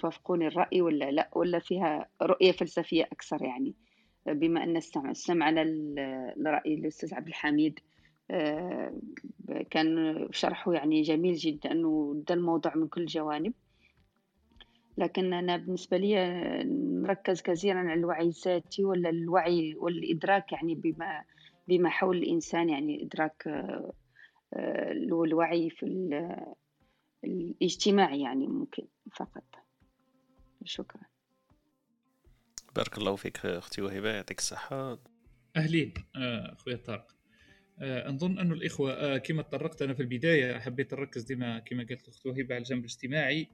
توافقوني 0.00 0.46
الرأي 0.46 0.82
ولا 0.82 1.10
لا 1.10 1.30
ولا 1.32 1.58
فيها 1.58 2.08
رؤية 2.22 2.52
فلسفية 2.52 3.04
أكثر 3.04 3.42
يعني. 3.42 3.74
بما 4.26 4.64
أن 4.64 4.76
استمعنا 5.10 5.64
لرأي 6.36 6.74
الأستاذ 6.74 7.14
عبد 7.14 7.28
الحميد 7.28 7.78
كان 9.70 10.16
شرحه 10.30 10.72
يعني 10.72 11.02
جميل 11.02 11.34
جدا 11.34 11.86
وده 11.86 12.34
الموضوع 12.34 12.76
من 12.76 12.88
كل 12.88 13.00
الجوانب 13.00 13.52
لكن 14.98 15.32
أنا 15.32 15.56
بالنسبة 15.56 15.96
لي 15.96 16.14
نركز 17.02 17.42
كثيرا 17.42 17.78
على 17.78 17.94
الوعي 18.00 18.26
الذاتي 18.26 18.84
ولا 18.84 19.10
الوعي 19.10 19.74
والإدراك 19.74 20.52
يعني 20.52 20.74
بما 20.74 21.24
بما 21.68 21.90
حول 21.90 22.16
الإنسان 22.16 22.68
يعني 22.68 23.02
إدراك 23.04 23.48
الوعي 25.12 25.70
في 25.70 25.86
الاجتماعي 27.24 28.20
يعني 28.20 28.46
ممكن 28.46 28.86
فقط. 29.16 29.44
شكرا. 30.64 31.02
بارك 32.76 32.98
الله 32.98 33.16
فيك 33.16 33.46
أختي 33.46 33.82
وهبة 33.82 34.10
يعطيك 34.10 34.38
الصحة. 34.38 34.98
أهلين 35.56 35.94
أخويا 36.52 36.76
طارق 36.76 37.14
نظن 37.82 38.38
أن 38.38 38.52
الإخوة 38.52 39.18
كما 39.18 39.42
تطرقت 39.42 39.82
أنا 39.82 39.94
في 39.94 40.00
البداية 40.00 40.58
حبيت 40.58 40.94
نركز 40.94 41.22
ديما 41.22 41.58
كما 41.58 41.86
قالت 41.88 42.04
الأخت 42.04 42.26
وهبة 42.26 42.54
على 42.54 42.58
الجانب 42.58 42.80
الاجتماعي. 42.80 43.48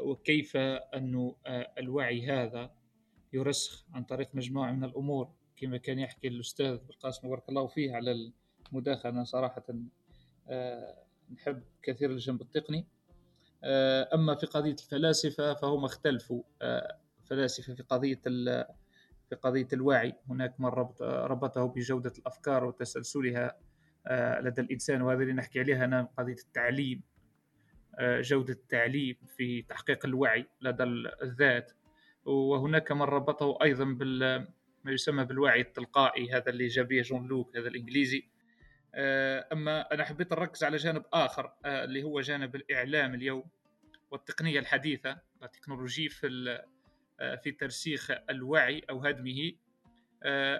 وكيف 0.00 0.56
أن 0.56 1.32
الوعي 1.78 2.26
هذا 2.26 2.70
يرسخ 3.32 3.86
عن 3.92 4.04
طريق 4.04 4.28
مجموعة 4.34 4.72
من 4.72 4.84
الأمور 4.84 5.32
كما 5.56 5.76
كان 5.76 5.98
يحكي 5.98 6.28
الأستاذ 6.28 6.76
بالقاسم 6.76 7.28
بارك 7.28 7.48
الله 7.48 7.66
فيه 7.66 7.94
على 7.94 8.32
المداخلة 8.72 9.12
أنا 9.12 9.24
صراحة 9.24 9.64
نحب 11.34 11.62
كثير 11.82 12.10
الجنب 12.10 12.40
التقني. 12.40 12.86
أما 14.14 14.34
في 14.34 14.46
قضية 14.46 14.72
الفلاسفة 14.72 15.54
فهم 15.54 15.84
اختلفوا 15.84 16.42
فلاسفة 17.24 17.74
في 17.74 17.82
قضية 17.82 18.20
في 19.28 19.36
قضية 19.42 19.68
الوعي. 19.72 20.14
هناك 20.28 20.60
من 20.60 20.66
ربط 20.66 21.02
ربطه 21.02 21.66
بجودة 21.66 22.12
الأفكار 22.18 22.64
وتسلسلها 22.64 23.58
لدى 24.40 24.60
الإنسان 24.60 25.02
وهذا 25.02 25.22
اللي 25.22 25.32
نحكي 25.32 25.60
عليها 25.60 25.84
أنا 25.84 26.08
قضية 26.18 26.36
التعليم. 26.46 27.02
آه، 27.02 27.19
جودة 28.00 28.52
التعليم 28.52 29.16
في 29.36 29.62
تحقيق 29.62 30.06
الوعي 30.06 30.46
لدى 30.60 30.82
الذات. 31.22 31.72
وهناك 32.24 32.92
من 32.92 33.02
ربطه 33.02 33.58
أيضا 33.62 33.84
بال 33.84 34.46
ما 34.84 34.92
يسمى 34.92 35.24
بالوعي 35.24 35.60
التلقائي 35.60 36.32
هذا 36.32 36.48
اللي 36.50 36.66
جاب 36.66 36.88
به 36.88 37.02
جون 37.02 37.28
لوك 37.28 37.56
هذا 37.56 37.68
الإنجليزي. 37.68 38.28
آه، 38.94 39.48
أما 39.52 39.94
أنا 39.94 40.04
حبيت 40.04 40.32
نركز 40.32 40.64
على 40.64 40.76
جانب 40.76 41.02
آخر 41.12 41.52
آه، 41.64 41.84
اللي 41.84 42.02
هو 42.02 42.20
جانب 42.20 42.56
الإعلام 42.56 43.14
اليوم 43.14 43.44
والتقنية 44.10 44.58
الحديثة 44.58 45.18
التكنولوجي 45.42 46.08
في 46.08 46.58
في 47.42 47.50
ترسيخ 47.50 48.10
الوعي 48.30 48.82
أو 48.90 49.00
هدمه 49.00 49.52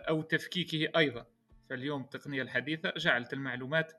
أو 0.08 0.22
تفكيكه 0.22 0.98
أيضا. 0.98 1.26
فاليوم 1.70 2.02
التقنية 2.02 2.42
الحديثة 2.42 2.92
جعلت 2.96 3.32
المعلومات 3.32 3.92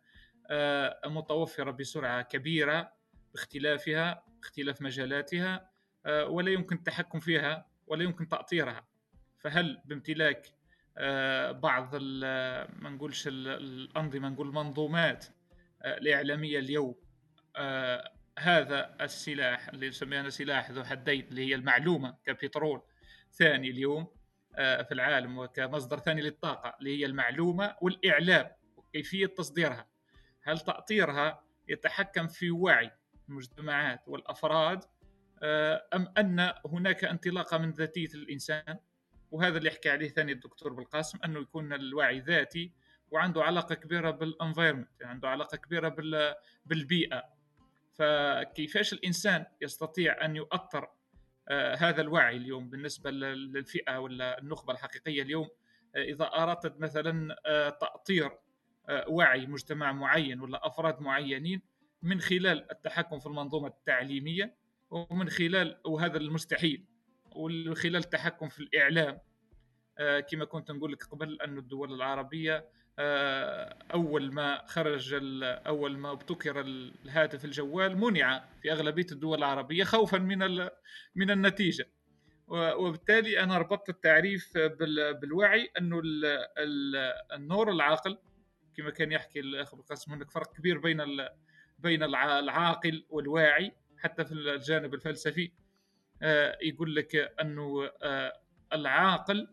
متوفرة 1.06 1.72
بسرعة 1.72 2.22
كبيرة. 2.22 2.94
باختلافها 3.34 4.24
اختلاف 4.44 4.82
مجالاتها 4.82 5.72
آه، 6.06 6.26
ولا 6.26 6.52
يمكن 6.52 6.76
التحكم 6.76 7.20
فيها 7.20 7.66
ولا 7.88 8.04
يمكن 8.04 8.28
تأطيرها. 8.28 8.88
فهل 9.40 9.82
بامتلاك 9.86 10.48
آه، 10.98 11.52
بعض 11.52 11.96
ما 11.96 12.90
نقولش 12.90 13.28
الأنظمة 13.28 14.30
نقول 14.30 14.48
المنظومات 14.48 15.26
آه، 15.82 15.98
الإعلامية 15.98 16.60
اليوم 16.60 16.96
هذا 18.40 18.96
السلاح 19.02 19.68
اللي 19.70 19.90
نسميه 19.90 20.30
سلاح 20.30 20.72
ذو 20.72 20.84
حدين 20.84 21.28
اللي 21.28 21.50
هي 21.50 21.56
المعلومة 21.56 22.18
كبترول 22.26 22.82
ثاني 23.32 23.70
اليوم 23.70 24.08
في 24.56 24.88
العالم 24.92 25.38
وكمصدر 25.38 26.00
ثاني 26.00 26.22
للطاقة 26.22 26.76
اللي 26.80 27.00
هي 27.00 27.06
المعلومة 27.06 27.76
والإعلام 27.82 28.50
وكيفية 28.76 29.26
تصديرها. 29.26 29.88
هل 30.44 30.60
تأطيرها 30.60 31.44
يتحكم 31.68 32.28
في 32.28 32.52
وعي 32.52 32.92
المجتمعات 33.32 34.08
والأفراد 34.08 34.84
آه، 35.44 35.88
أم 35.94 36.14
أن 36.18 36.54
هناك 36.66 37.04
انطلاقة 37.04 37.58
من 37.58 37.72
ذاتية 37.72 38.10
الإنسان؟ 38.14 38.78
وهذا 39.32 39.58
اللي 39.58 39.70
يحكي 39.70 39.90
عليه 39.90 40.10
ثاني 40.10 40.32
الدكتور 40.32 40.74
بالقاسم 40.74 41.20
أنه 41.26 41.40
يكون 41.40 41.74
الوعي 41.74 42.20
ذاتي 42.20 42.74
وعنده 43.12 43.44
علاقة 43.44 43.76
كبيرة 43.76 44.12
بالانفايرمنت 44.12 45.02
يعني 45.02 45.14
عنده 45.14 45.30
علاقة 45.30 45.58
كبيرة 45.58 45.96
بالبيئة. 46.66 47.24
فكيفاش 47.94 48.94
الإنسان 48.94 49.46
يستطيع 49.62 50.26
أن 50.26 50.36
يؤثر 50.36 50.90
آه، 51.50 51.76
هذا 51.76 52.02
الوعي 52.02 52.38
اليوم 52.38 52.70
بالنسبة 52.70 53.12
للفئة 53.12 53.98
ولا 53.98 54.40
النخبة 54.40 54.74
الحقيقية 54.74 55.22
اليوم؟ 55.22 55.48
آه، 55.96 56.04
إذا 56.04 56.26
اردت 56.26 56.80
مثلا 56.80 57.36
تأطير 57.82 58.32
وعي 59.08 59.46
مجتمع 59.46 59.92
معين 59.92 60.42
ولا 60.42 60.68
أفراد 60.68 61.02
معينين 61.02 61.62
من 62.04 62.22
خلال 62.22 62.72
التحكم 62.72 63.20
في 63.20 63.26
المنظومة 63.26 63.68
التعليمية 63.68 64.56
ومن 64.90 65.30
خلال 65.30 65.78
وهذا 65.86 66.18
المستحيل 66.18 66.86
ومن 67.36 67.76
خلال 67.76 67.96
التحكم 67.96 68.50
في 68.50 68.60
الإعلام. 68.60 69.20
آه 69.98 70.20
كما 70.20 70.46
كنت 70.46 70.72
نقول 70.72 70.92
لك 70.92 71.04
قبل 71.04 71.42
أن 71.42 71.58
الدول 71.58 71.94
العربية 71.94 72.66
آه 73.00 73.78
أول 73.94 74.34
ما 74.34 74.66
خرج 74.68 75.14
أول 75.44 75.98
ما 75.98 76.12
ابتكر 76.12 76.62
الهاتف 76.62 77.46
الجوال 77.46 77.98
منع 77.98 78.46
في 78.62 78.72
أغلبية 78.72 79.06
الدول 79.12 79.38
العربية 79.38 79.84
خوفا 79.84 80.18
من 80.18 80.68
من 81.16 81.32
النتيجة. 81.32 81.90
وبالتالي 82.48 83.44
أنا 83.44 83.58
ربطت 83.58 83.90
التعريف 83.90 84.58
بالوعي 85.22 85.72
أنه 85.80 86.02
النور 87.34 87.72
العاقل 87.72 88.18
كما 88.78 88.90
كان 88.90 89.12
يحكي 89.12 89.40
الأخ 89.40 89.74
القاسم 89.74 90.14
هناك 90.14 90.32
فرق 90.32 90.54
كبير 90.54 90.78
بين 90.78 91.02
بين 91.82 92.04
العاقل 92.04 93.06
والواعي 93.10 93.72
حتى 93.98 94.26
في 94.26 94.32
الجانب 94.32 94.94
الفلسفي. 94.94 95.52
آه، 96.22 96.58
يقول 96.62 96.96
لك 96.96 97.16
أنه 97.16 97.90
آه، 98.04 98.40
العاقل 98.74 99.48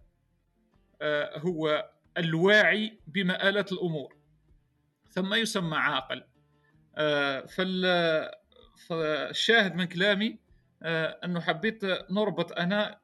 آه، 1.02 1.38
هو 1.38 1.90
الواعي 2.18 2.98
بمآلات 3.06 3.72
الأمور. 3.72 4.16
ثم 5.10 5.34
يسمى 5.34 5.76
عاقل. 5.76 6.24
فالشاهد 8.88 9.74
من 9.74 9.84
كلامي 9.84 10.38
أنه 11.24 11.40
حبيت 11.40 11.84
نربط 12.10 12.52
أنا 12.52 13.00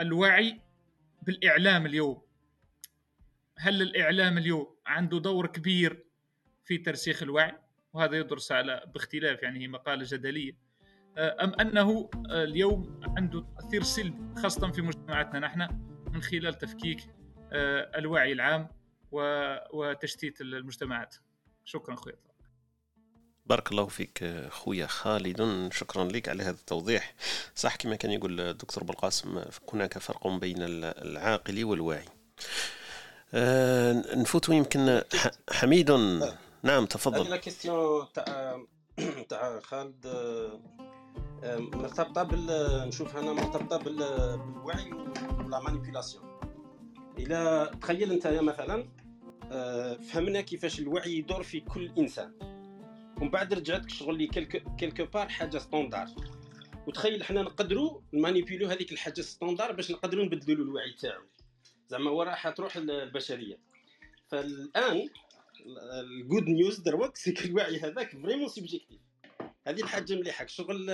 الوعي 0.00 0.60
بالإعلام 1.22 1.86
اليوم. 1.86 2.22
هل 3.58 3.82
الإعلام 3.82 4.38
اليوم 4.38 4.76
عنده 4.86 5.18
دور 5.18 5.46
كبير 5.46 6.06
في 6.64 6.78
ترسيخ 6.78 7.22
الوعي؟ 7.22 7.65
وهذا 7.96 8.16
يدرس 8.16 8.52
على 8.52 8.82
باختلاف 8.94 9.42
يعني 9.42 9.60
هي 9.60 9.68
مقالة 9.68 10.04
جدلية. 10.08 10.56
آه، 11.18 11.44
أم 11.44 11.54
أنه 11.60 12.10
آه، 12.30 12.44
اليوم 12.44 13.00
عنده 13.16 13.46
تأثير 13.60 13.82
سلبي 13.82 14.40
خاصة 14.42 14.70
في 14.70 14.82
مجتمعاتنا 14.82 15.38
نحن 15.38 15.68
من 16.12 16.22
خلال 16.22 16.54
تفكيك 16.54 16.98
آه، 17.52 17.98
الوعي 17.98 18.32
العام 18.32 18.68
وتشتيت 19.72 20.40
المجتمعات. 20.40 21.16
شكرا 21.64 21.94
خويا. 21.94 22.16
بارك 23.46 23.70
الله 23.70 23.86
فيك 23.86 24.24
خويا 24.50 24.86
خالد. 24.86 25.68
شكرا 25.72 26.04
لك 26.04 26.28
على 26.28 26.42
هذا 26.42 26.50
التوضيح. 26.50 27.14
صح 27.54 27.76
كما 27.76 27.96
كان 27.96 28.10
يقول 28.10 28.40
الدكتور 28.40 28.84
بالقاسم 28.84 29.42
هناك 29.72 29.98
فرق 29.98 30.26
بين 30.26 30.56
العاقل 30.62 31.64
والواعي. 31.64 32.08
نفوت 34.16 34.48
يمكن 34.48 35.02
حميد. 35.50 35.90
نعم 36.62 36.86
تفضل. 36.86 37.30
لا 37.30 37.36
كيستيون 37.36 38.06
تاع 38.14 38.60
تاع 39.28 39.60
خالد 39.60 40.06
مرتبطة 41.44 42.22
بال 42.22 42.46
نشوفها 42.88 43.20
أنا 43.20 43.32
مرتبطة 43.32 43.76
بالوعي 43.76 44.92
ولا 45.38 45.60
manipulation 45.60 46.24
إلى 47.18 47.70
تخيل 47.80 48.12
أنت 48.12 48.26
مثلا 48.26 48.88
آه، 49.52 49.94
فهمنا 49.94 50.40
كيفاش 50.40 50.80
الوعي 50.80 51.18
يدور 51.18 51.42
في 51.42 51.60
كل 51.60 51.92
إنسان. 51.98 52.32
ومن 53.16 53.30
بعد 53.30 53.54
رجعتك 53.54 53.90
شغل 53.90 54.18
لي 54.18 54.26
quelque 54.78 55.04
part 55.04 55.28
حاجة 55.28 55.58
standard 55.58 56.06
وتخيل 56.86 57.24
حنا 57.24 57.42
نقدروا 57.42 58.00
ن 58.12 58.18
manipul 58.18 58.60
و 58.60 58.66
هذيك 58.66 58.92
الحاجة 58.92 59.20
standard 59.20 59.72
باش 59.72 59.90
نقدروا 59.90 60.24
نبدلوا 60.24 60.64
الوعي 60.64 60.92
تاعو. 60.92 61.22
زعما 61.88 62.24
راح 62.24 62.48
تروح 62.48 62.76
البشرية. 62.76 63.58
فالآن 64.28 65.08
ال 66.02 66.11
good 66.11 66.48
news 66.48 66.80
دروك 66.80 67.16
c'est 67.22 67.34
الوعي 67.44 67.80
هذاك 67.80 68.10
vraiment 68.10 68.48
subjectif. 68.48 69.00
هذه 69.66 69.80
الحاجة 69.80 70.14
مليحة 70.14 70.46
شغل 70.46 70.90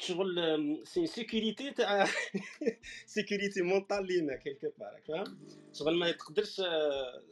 شغل 0.00 0.36
c'est 0.84 1.06
sécurité 1.06 1.70
تاع 1.70 2.08
sécurité 3.06 3.62
mentale 3.62 4.06
لينا 4.06 4.36
quelque 4.36 4.72
part 4.78 5.00
فاهم؟ 5.08 5.38
شغل 5.72 5.94
ما 5.94 6.10
تقدرش 6.10 6.60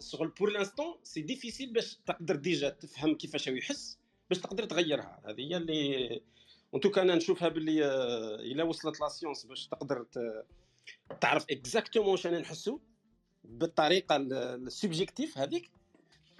شغل 0.01 0.29
pour 0.29 0.51
l'instant 0.51 0.95
c'est 1.03 1.21
difficile 1.21 1.73
باش 1.73 1.97
تقدر 2.07 2.37
déjà 2.37 2.69
تفهم 2.69 3.15
كيفاش 3.15 3.49
هو 3.49 3.55
يحس 3.55 3.99
باش 4.31 4.39
تقدر 4.39 4.65
تغيرها. 4.65 5.23
هذه 5.25 5.41
هي 5.41 5.57
اللي 5.57 6.21
en 6.75 6.81
tout 6.81 6.93
cas 6.93 7.03
أنا 7.03 7.15
نشوفها 7.15 7.49
باللي 7.49 7.87
إلا 8.53 8.65
وصلت 8.65 9.01
la 9.01 9.09
science 9.09 9.47
باش 9.47 9.67
تقدر 9.67 10.07
تعرف 11.21 11.47
exactement 11.51 12.11
واش 12.11 12.27
أنا 12.27 12.39
نحسو 12.39 12.79
بالطريقة 13.45 14.17
ال 14.17 14.28
subjective 14.28 15.39
هذيك. 15.39 15.71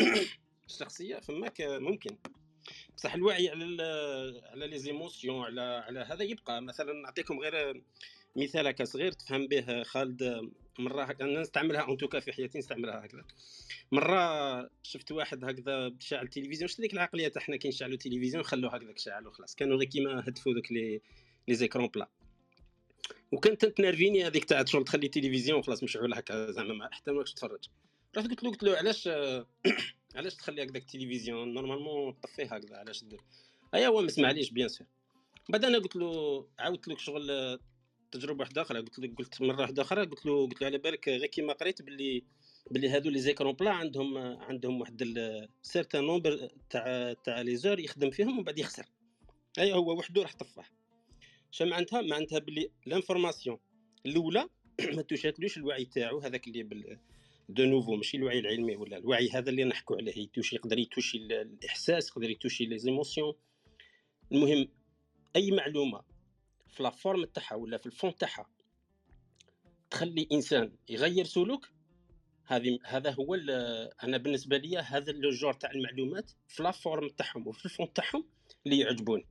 الشخصيه 0.69 1.17
فماك 1.17 1.61
ممكن. 1.61 2.17
بصح 2.97 3.15
الوعي 3.15 3.49
على 3.49 3.65
على 4.53 4.67
les 4.67 4.79
émotions 4.79 5.45
على 5.45 5.61
على 5.61 6.01
هذا 6.01 6.23
يبقى. 6.23 6.63
مثلا 6.63 6.93
نعطيكم 6.93 7.41
غير 7.41 7.83
مثال 8.37 8.67
هكا 8.67 8.85
صغير 8.85 9.13
تفهم 9.13 9.47
به 9.47 9.83
خالد 9.83 10.51
مرة 10.79 11.17
أنا 11.21 11.41
نستعملها 11.41 11.81
en 11.81 11.97
tout 11.97 12.11
cas 12.11 12.21
في 12.21 12.33
حياتي 12.33 12.59
نستعملها 12.59 13.05
هكذا. 13.05 13.25
مرة 13.93 14.71
شفت 14.83 15.13
واحد 15.13 15.45
هكذا 15.45 15.95
شاعل 16.01 16.25
التلفزيون 16.25 16.69
شفت 16.69 16.81
ديك 16.81 16.93
العقلية 16.93 17.29
تاع 17.29 17.43
حنا 17.43 17.57
كي 17.57 17.69
نشعلوا 17.69 17.95
التلفزيون 17.95 18.43
خلوه 18.43 18.75
هكذاك 18.75 18.99
شاعل 18.99 19.27
وخلاص 19.27 19.55
كانوا 19.55 19.77
غير 19.77 19.89
كيما 19.89 20.21
هدفوا 20.29 20.55
دوك 20.55 20.73
les 20.73 21.01
les 21.49 21.55
écrans 21.55 21.87
plats 21.87 22.09
وكانت 23.33 23.65
تنرفيني 23.65 24.27
هذيك 24.27 24.45
تاع 24.45 24.65
شغل 24.65 24.85
تخلي 24.85 25.07
التلفزيون 25.07 25.63
خلاص 25.63 25.83
مشعول 25.83 26.15
هكا 26.15 26.51
زعما 26.51 26.89
حتى 26.93 27.13
ما 27.13 27.25
تتفرج. 27.25 27.65
رحت 28.17 28.29
قلت 28.31 28.45
له 28.45 28.51
قلت 28.51 28.63
له 28.63 28.77
علاش 28.77 29.09
علاش 30.17 30.35
تخلي 30.35 30.63
هكذاك 30.63 30.83
التلفزيون 30.83 31.55
normalement 31.55 32.13
طفيه 32.13 32.45
هكذا 32.45 32.77
علاش 32.77 33.05
دير؟ 33.05 33.21
ايا 33.75 33.89
هو 33.89 34.01
ما 34.03 34.09
سمعليش 34.09 34.51
bien 34.51 34.69
sûr. 34.69 34.87
بعد 35.49 35.65
أنا 35.65 35.79
قلت 35.79 35.97
له 35.97 36.47
عاودت 36.59 36.89
لك 36.89 36.99
شغل 36.99 37.59
تجربة 38.13 38.41
واحدة 38.41 38.63
أخرى. 38.63 38.81
قلت 38.81 38.99
له 38.99 39.15
قلت 39.19 39.43
مرة 39.43 39.61
واحدة 39.61 39.83
أخرى 39.83 40.07
قلت 40.07 40.27
له 40.27 40.47
قلت 40.47 40.61
له 40.61 40.67
على 40.67 40.79
بالك 40.79 41.09
غير 41.09 41.27
كيما 41.27 41.53
قريت 41.53 41.83
باللي 41.83 42.25
باللي 42.71 42.89
هادو 42.89 43.11
les 43.11 43.19
écrans 43.19 43.53
plats 43.53 43.71
عندهم 43.71 44.19
عندهم 44.19 44.81
واحد 44.81 45.03
certain 45.63 46.05
nombre 46.05 46.51
تاع 46.71 47.13
تاع 47.13 47.41
les 47.41 47.57
heures 47.57 47.79
يخدم 47.79 48.11
فيهم 48.11 48.29
ومن 48.29 48.45
بعد 48.45 48.59
يخسر. 48.59 48.87
أي 49.59 49.73
هو 49.73 49.99
وحده 49.99 50.23
راح 50.23 50.35
طفاه. 50.35 50.65
شا 51.51 51.65
معناتها 51.65 52.03
معناتها 52.03 52.39
باللي 52.39 52.71
l'information 52.87 53.59
الأولى 54.07 54.49
ما 54.97 55.03
توشاتلوش 55.03 55.57
الوعي 55.57 55.85
تاعو 55.85 56.19
هذاك 56.19 56.49
اللي 56.49 56.63
بال 56.63 56.99
de 57.49 57.65
nouveau 57.65 57.97
ماشي 57.97 58.17
الوعي 58.17 58.39
العلمي 58.39 58.77
ولا 58.77 58.97
الوعي 58.97 59.31
هذا 59.31 59.51
اللي 59.51 59.65
نحكوا 59.65 59.97
عليه 59.97 60.19
يتوشي 60.19 60.57
يقدر 60.57 60.79
يتوشي 60.79 61.19
الإحساس 61.19 62.09
يقدر 62.09 62.31
يتوشي 62.31 62.67
les 62.67 62.79
émotions 62.79 63.35
المهم 64.33 64.69
أي 65.37 65.51
معلومة 65.51 66.03
في 66.69 66.83
la 66.83 66.91
forme 66.91 67.25
تاعها 67.25 67.55
ولا 67.55 67.77
في 67.77 67.87
ال 67.87 67.93
fond 67.93 68.17
تاعها 68.17 68.47
تخلي 69.91 70.29
إنسان 70.33 70.73
يغير 70.89 71.25
سلوك 71.25 71.69
هذه 72.47 72.79
هذا 72.85 73.11
هو 73.11 73.35
أنا 74.03 74.17
بالنسبة 74.17 74.57
لي 74.57 74.79
هذا 74.79 75.13
le 75.13 75.31
genre 75.31 75.53
تاع 75.53 75.71
المعلومات 75.71 76.31
في 76.49 76.63
la 76.63 76.71
forme 76.71 77.09
تاعهم 77.09 77.49
وفي 77.49 77.65
ال 77.65 77.70
fond 77.70 77.93
تاعهم 77.93 78.25
اللي 78.67 78.79
يعجبوني. 78.79 79.27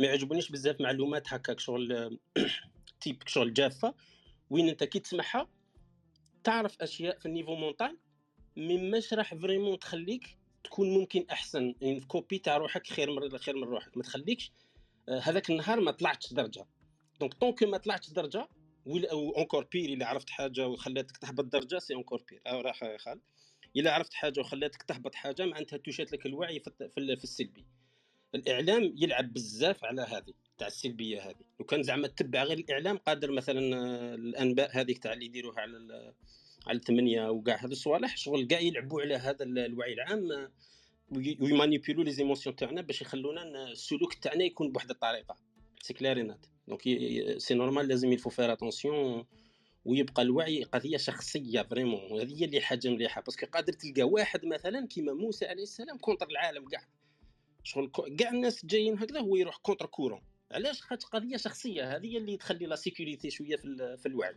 ما 0.00 0.06
يعجبونيش 0.06 0.50
بزاف 0.50 0.80
معلومات 0.80 1.32
هكاك 1.32 1.60
شغل 1.60 2.18
تيب 3.00 3.22
شغل 3.26 3.54
جافة 3.54 3.94
وين 4.50 4.68
أنت 4.68 4.84
كي 4.84 4.98
تسمعها 4.98 5.48
تعرف 6.44 6.82
أشياء 6.82 7.18
في 7.18 7.26
النيفو 7.26 7.54
مونطال 7.54 7.98
مي 8.56 8.90
ماش 8.90 9.14
راح 9.14 9.34
فريمون 9.34 9.78
تخليك 9.78 10.38
تكون 10.64 10.90
ممكن 10.90 11.26
أحسن. 11.30 11.74
يعني 11.80 12.00
كوبي 12.00 12.38
تاع 12.38 12.56
روحك 12.56 12.86
خير 12.86 13.10
من 13.10 13.38
خير 13.38 13.56
من 13.56 13.64
روحك. 13.64 13.96
ما 13.96 14.02
تخليكش 14.02 14.52
آه، 15.08 15.18
هذاك 15.18 15.50
النهار 15.50 15.80
ما 15.80 15.90
طلعتش 15.90 16.32
درجة. 16.32 16.66
دونك 17.20 17.34
طونك 17.34 17.62
ما 17.62 17.76
طلعتش 17.76 18.10
درجة 18.10 18.48
أو 18.86 19.36
اونكور 19.36 19.64
بير 19.64 19.90
إلا 19.90 20.06
عرفت 20.06 20.30
حاجة 20.30 20.68
وخلاتك 20.68 21.16
تهبط 21.16 21.44
درجة 21.44 21.78
سي 21.78 21.94
اونكور 21.94 22.24
بير 22.30 22.42
أو 22.46 22.60
راح 22.60 22.96
خال. 22.96 23.20
إلا 23.76 23.94
عرفت 23.94 24.14
حاجة 24.14 24.40
وخلاتك 24.40 24.82
تهبط 24.82 25.14
حاجة 25.14 25.46
معناتها 25.46 25.76
توشات 25.76 26.12
لك 26.12 26.26
الوعي 26.26 26.60
في 26.96 27.24
السلبي. 27.24 27.66
الإعلام 28.34 28.94
يلعب 28.96 29.32
بزاف 29.32 29.84
على 29.84 30.02
هذه. 30.02 30.34
تاع 30.58 30.66
السلبية 30.66 31.20
هذه. 31.20 31.44
لو 31.60 31.66
كان 31.66 31.82
زعما 31.82 32.08
تتبع 32.08 32.42
غير 32.42 32.58
الإعلام 32.58 32.96
قادر 32.96 33.30
مثلا 33.30 33.76
آه، 33.76 34.14
الأنباء 34.14 34.70
هذيك 34.72 34.98
تاع 34.98 35.12
اللي 35.12 35.24
يديروها 35.24 35.60
على 35.60 36.12
على 36.66 36.78
الثمانية 36.78 37.30
وكاع 37.30 37.56
هذا 37.56 37.72
الصوالح 37.72 38.16
شغل 38.16 38.46
كاع 38.46 38.60
يلعبوا 38.60 39.02
على 39.02 39.14
هذا 39.14 39.44
الوعي 39.44 39.92
العام 39.92 40.32
آه، 40.32 40.50
ويمانيبيلو 41.40 42.02
les 42.02 42.10
émotions 42.10 42.56
تاعنا 42.56 42.80
باش 42.80 43.02
يخلونا 43.02 43.42
السلوك 43.68 44.14
تاعنا 44.14 44.44
يكون 44.44 44.72
بواحد 44.72 44.90
الطريقة. 44.90 45.36
c'est 45.82 45.94
clair 45.94 46.20
et 46.20 46.30
net 46.30 46.46
donc 46.68 46.82
c'est 47.38 47.54
normal 47.54 47.88
لازم 47.88 48.12
il 48.12 48.18
faut 48.18 48.30
faire 48.30 48.52
attention 48.52 49.24
ويبقى 49.84 50.22
الوعي 50.22 50.62
قضية 50.62 50.96
شخصية 50.96 51.62
vraiment 51.62 52.12
وهذه 52.12 52.40
هي 52.40 52.44
اللي 52.44 52.60
حاجة 52.60 52.88
مليحة. 52.88 53.22
parce 53.22 53.37
que 53.37 53.46
قادر 53.46 53.72
تلقى 53.72 54.02
واحد 54.02 54.46
مثلا 54.46 54.86
كيما 54.86 55.12
موسى 55.12 55.46
عليه 55.46 55.62
السلام 55.62 55.98
contre 55.98 56.28
العالم 56.28 56.68
كاع. 56.68 56.84
شغل 57.64 57.90
كاع 58.18 58.30
الناس 58.30 58.66
جايين 58.66 58.98
هكذا 58.98 59.20
هو 59.20 59.36
يروح 59.36 59.56
contre 59.56 59.86
courant 59.86 60.20
علاش 60.52 60.82
خاطر 60.82 61.08
قضية 61.08 61.36
شخصية؟ 61.36 61.96
هذه 61.96 62.16
اللي 62.16 62.36
تخلي 62.36 62.66
la 62.66 62.76
sécurité 62.76 63.30
شوية 63.30 63.56
في, 63.56 63.96
في 64.02 64.06
الوعي. 64.06 64.36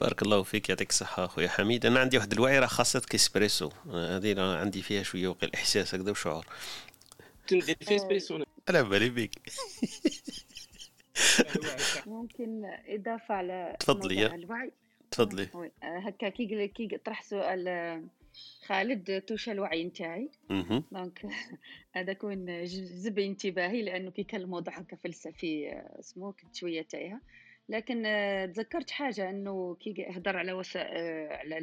بارك 0.00 0.22
الله 0.22 0.42
فيك 0.42 0.68
يعطيك 0.68 0.90
الصحة 0.90 1.24
أخويا 1.24 1.48
حميد. 1.48 1.86
أنا 1.86 2.00
عندي 2.00 2.16
واحد 2.16 2.32
الوعي 2.32 2.58
راه 2.58 2.66
خاصة 2.66 3.00
كيسبريسو 3.00 3.70
هذه 3.92 4.40
عندي 4.40 4.82
فيها 4.82 5.02
شوية 5.02 5.28
وقيل 5.28 5.50
إحساس 5.54 5.94
هكذا 5.94 6.10
وشعور. 6.10 6.46
تندير 7.46 7.76
في 7.80 7.96
اسبريسو 7.96 8.44
على 8.68 8.82
بالي 8.82 9.10
بيك 9.10 9.34
ممكن 12.06 12.62
إضافة 12.88 13.34
على 13.34 13.76
تفضلي. 13.80 14.26
الوعي. 14.26 14.72
تفضلي. 15.10 15.48
هكا 15.82 16.28
كي 16.28 16.68
كي 16.68 16.98
طرح 17.04 17.22
سؤال 17.22 17.68
خالد 18.66 19.20
توشى 19.20 19.52
الوعي 19.52 19.84
نتاعي. 19.84 20.30
donc 20.92 21.26
هذا 21.96 22.12
كون 22.12 22.64
جذب 22.64 23.18
انتباهي 23.18 23.82
لأنه 23.82 24.10
كي 24.10 24.22
كان 24.22 24.40
الموضوع 24.40 24.78
هكا 24.78 24.96
فلسفي 24.96 25.82
اسمه 26.00 26.32
كنت 26.32 26.54
شوية 26.56 26.82
تايهة. 26.82 27.20
لكن 27.68 28.02
تذكرت 28.54 28.90
حاجة 28.90 29.30
إنه 29.30 29.76
كي 29.80 30.06
هضر 30.10 30.36
على 30.36 30.52
وسائل 30.52 31.32
على 31.32 31.58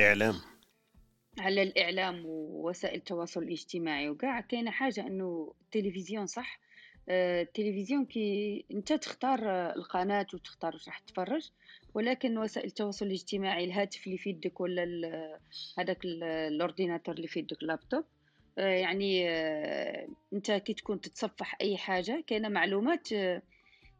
الاعلام 0.00 0.34
على 1.38 1.62
الإعلام 1.62 2.22
ووسائل 2.26 2.98
التواصل 2.98 3.42
الاجتماعي 3.42 4.08
وكاع 4.08 4.40
كاينة 4.40 4.70
حاجة 4.70 5.06
إنه 5.06 5.54
التلفزيون 5.60 6.26
صح؟ 6.26 6.60
التلفزيون 7.08 8.04
كي 8.04 8.64
أنت 8.70 8.92
تختار 8.92 9.40
القناة 9.76 10.26
وتختار 10.34 10.74
واش 10.74 10.88
راح 10.88 10.98
تتفرج. 10.98 11.50
ولكن 11.96 12.38
وسائل 12.38 12.66
التواصل 12.66 13.06
الاجتماعي 13.06 13.64
الهاتف 13.64 14.06
اللي 14.06 14.18
في 14.18 14.30
يدك 14.30 14.60
ولا 14.60 15.38
هذاك 15.78 16.04
ال 16.04 16.14
ordinateur 16.14 17.14
اللي 17.14 17.26
في 17.26 17.38
يدك 17.38 17.62
اللابتوب. 17.62 18.04
آه، 18.58 18.68
يعني 18.68 19.30
آه، 19.30 20.08
أنت 20.32 20.52
كي 20.52 20.74
تكون 20.74 21.00
تتصفح 21.00 21.56
أي 21.60 21.76
حاجة 21.76 22.24
كاينة 22.26 22.48
معلومات 22.48 23.08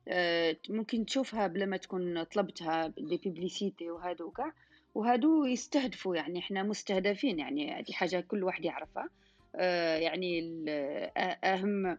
آه، 0.08 0.56
ممكن 0.68 1.06
تشوفها 1.06 1.46
بلا 1.46 1.66
ما 1.66 1.76
تكون 1.76 2.24
طلبتها 2.24 2.92
les 2.98 3.16
publicités 3.16 3.90
وهادو 3.90 4.30
كاع 4.30 4.52
وهادو 4.94 5.44
يستهدفوا 5.44 6.16
يعني 6.16 6.38
إحنا 6.38 6.62
مستهدفين 6.62 7.38
يعني 7.38 7.72
هذه 7.72 7.92
حاجة 7.92 8.20
كل 8.20 8.44
واحد 8.44 8.64
يعرفها. 8.64 9.08
يعني 9.98 10.64
أهم 11.44 11.98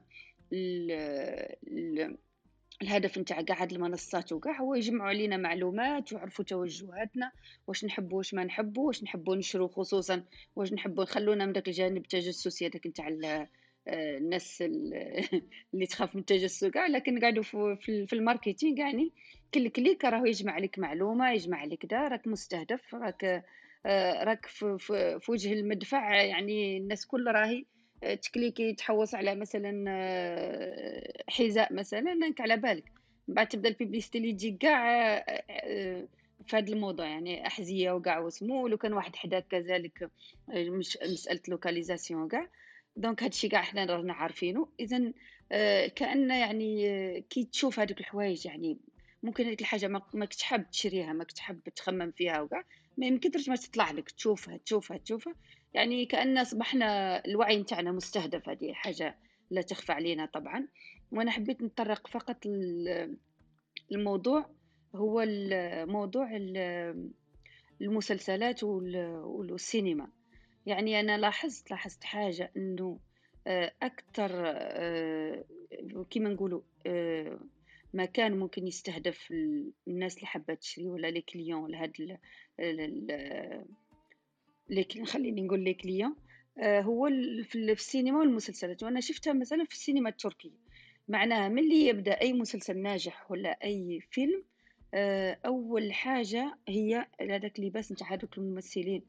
الهدف 2.82 3.18
نتاع 3.18 3.42
قاع 3.42 3.62
هاد 3.62 3.72
المنصات 3.72 4.34
وكاع 4.34 4.62
هو 4.62 4.76
يجمعوا 4.76 5.10
علينا 5.10 5.38
معلومات 5.38 6.14
ويعرفوا 6.14 6.46
توجهاتنا 6.46 7.32
واش 7.68 7.86
نحبوا 7.86 8.18
واش 8.18 8.34
ما 8.34 8.44
نحبوا 8.44 8.88
واش 8.88 9.04
نحبوا 9.04 9.36
نشرو 9.36 9.68
خصوصا 9.68 10.24
واش 10.56 10.74
نحبوا 10.74 11.04
نخلونا 11.04 11.46
من 11.46 11.54
داك 11.54 11.68
الجانب 11.68 11.98
التجسسي 11.98 12.68
هذاك 12.68 12.88
نتاع 12.88 13.08
آه، 13.88 14.18
الناس 14.18 14.62
اللي 15.74 15.86
تخاف 15.90 16.16
من 16.16 16.22
التجسس 16.22 16.66
كاع 16.66 16.88
لكن 16.88 17.20
قاعدوا 17.20 17.44
في 17.84 18.14
ال 18.14 18.20
marketing 18.20 18.80
يعني 18.80 19.12
كل 19.54 19.70
clic 19.70 20.06
راهو 20.06 20.26
يجمع 20.26 20.58
لك 20.58 20.80
معلومة 20.80 21.32
يجمع 21.32 21.64
لك 21.64 21.86
دا 21.86 22.08
راك 22.08 22.28
مستهدف 22.28 22.96
راك 22.96 23.44
آه، 23.86 24.24
راك 24.24 24.46
في 24.46 25.20
وجه 25.30 25.54
المدفع 25.54 26.16
يعني 26.16 26.78
الناس 26.78 27.06
كل 27.06 27.28
راهي 27.28 27.66
تكليكي 28.02 28.74
تحوص 28.74 29.16
على 29.16 29.36
مثلا 29.36 29.86
آه، 29.88 31.24
حذاء 31.28 31.74
مثلا 31.74 32.12
انك 32.12 32.42
على 32.42 32.58
بالك. 32.58 32.92
من 33.28 33.36
بعد 33.36 33.48
تبدا 33.48 33.70
ال 33.70 33.74
publicité 33.74 34.18
اللي 34.18 34.34
تجي 34.34 34.52
كاع 34.52 35.14
آه، 35.18 36.08
في 36.48 36.58
هذا 36.58 36.74
الموضوع 36.74 37.08
يعني 37.08 37.48
أحذية 37.48 37.92
وكاع 37.92 38.20
واسمو 38.20 38.64
ولو 38.64 38.78
كان 38.78 38.94
واحد 38.94 39.16
حداك 39.16 39.48
كذلك 39.48 40.10
آه، 40.50 40.70
مش 40.70 40.98
مسألة 41.04 41.42
localisation 41.48 42.28
كاع. 42.28 42.48
donc 42.96 43.24
هادشي 43.24 43.48
كاع 43.48 43.62
حنا 43.62 43.86
رانا 43.86 44.14
عارفينه 44.14 44.68
اذا 44.80 45.14
كأن 45.96 46.30
يعني 46.30 47.22
كي 47.30 47.44
تشوف 47.44 47.80
هذوك 47.80 48.00
الحوايج 48.00 48.46
يعني 48.46 48.78
ممكن 49.24 49.46
هذيك 49.46 49.62
الحاجة 49.62 49.88
ما 49.88 50.26
كنتش 50.26 50.44
حاب 50.44 50.72
تشريها 50.72 51.14
ما 51.14 51.24
كنتش 51.24 51.40
حاب 51.40 51.60
تخمم 51.76 52.12
فيها 52.12 52.42
وكاع. 52.42 52.64
ما 52.98 53.08
يمكن 53.08 53.32
ما 53.48 53.56
تطلع 53.56 53.92
لك 53.92 54.12
تشوفها 54.12 54.58
تشوفها 54.58 54.98
تشوفها. 54.98 55.34
يعني 55.74 56.06
كأن 56.06 56.38
أصبحنا 56.38 57.22
الوعي 57.26 57.58
نتاعنا 57.58 57.92
مستهدف 57.92 58.50
هذه 58.50 58.74
حاجة 58.74 59.16
لا 59.50 59.62
تخفى 59.62 59.92
علينا 59.92 60.26
طبعا. 60.26 60.68
وأنا 61.12 61.32
حبيت 61.32 61.62
نطرق 61.62 62.08
فقط 62.08 62.38
الموضوع 63.92 64.50
هو 64.96 65.26
موضوع 65.86 66.30
المسلسلات 67.82 68.64
والسينما. 68.64 70.08
يعني 70.66 71.00
أنا 71.00 71.18
لاحظت 71.18 71.72
لاحظت 71.72 72.04
حاجة 72.04 72.52
أنه 72.58 73.00
آه، 73.48 73.72
أكثر 73.82 74.32
آه، 74.36 75.46
كما 76.10 76.30
نقولوا 76.30 76.62
آه، 76.86 77.40
مكان 77.94 78.40
ممكن 78.40 78.68
يستهدف 78.68 79.34
الناس 79.88 80.16
اللي 80.16 80.28
حابة 80.28 80.54
تشري 80.54 80.88
ولا 80.88 81.08
لي 81.08 81.22
كليون 81.22 81.72
لهاد 81.72 82.18
لكن 84.70 85.06
خليني 85.06 85.42
نقول 85.42 85.66
لك 85.66 85.86
ليا 85.86 86.16
آه، 86.60 86.82
هو 86.82 87.10
في 87.44 87.56
السينما 87.56 88.20
والمسلسلات 88.20 88.84
وأنا 88.84 89.00
شفتها 89.00 89.34
مثلا 89.34 89.66
في 89.66 89.74
السينما 89.74 90.10
التركية. 90.10 90.52
معناها 91.08 91.50
ملي 91.50 91.88
يبدأ 91.88 92.22
أي 92.22 92.34
مسلسل 92.34 92.78
ناجح 92.78 93.32
ولا 93.32 93.50
أي 93.64 94.00
فيلم 94.12 94.44
آه، 94.94 95.38
أول 95.46 95.94
حاجة 95.94 96.58
هي 96.68 97.08
هذاك 97.22 97.60
اللباس 97.60 97.92
نتاع 97.92 98.14
هذوك 98.14 98.38
الممثلين 98.38 99.02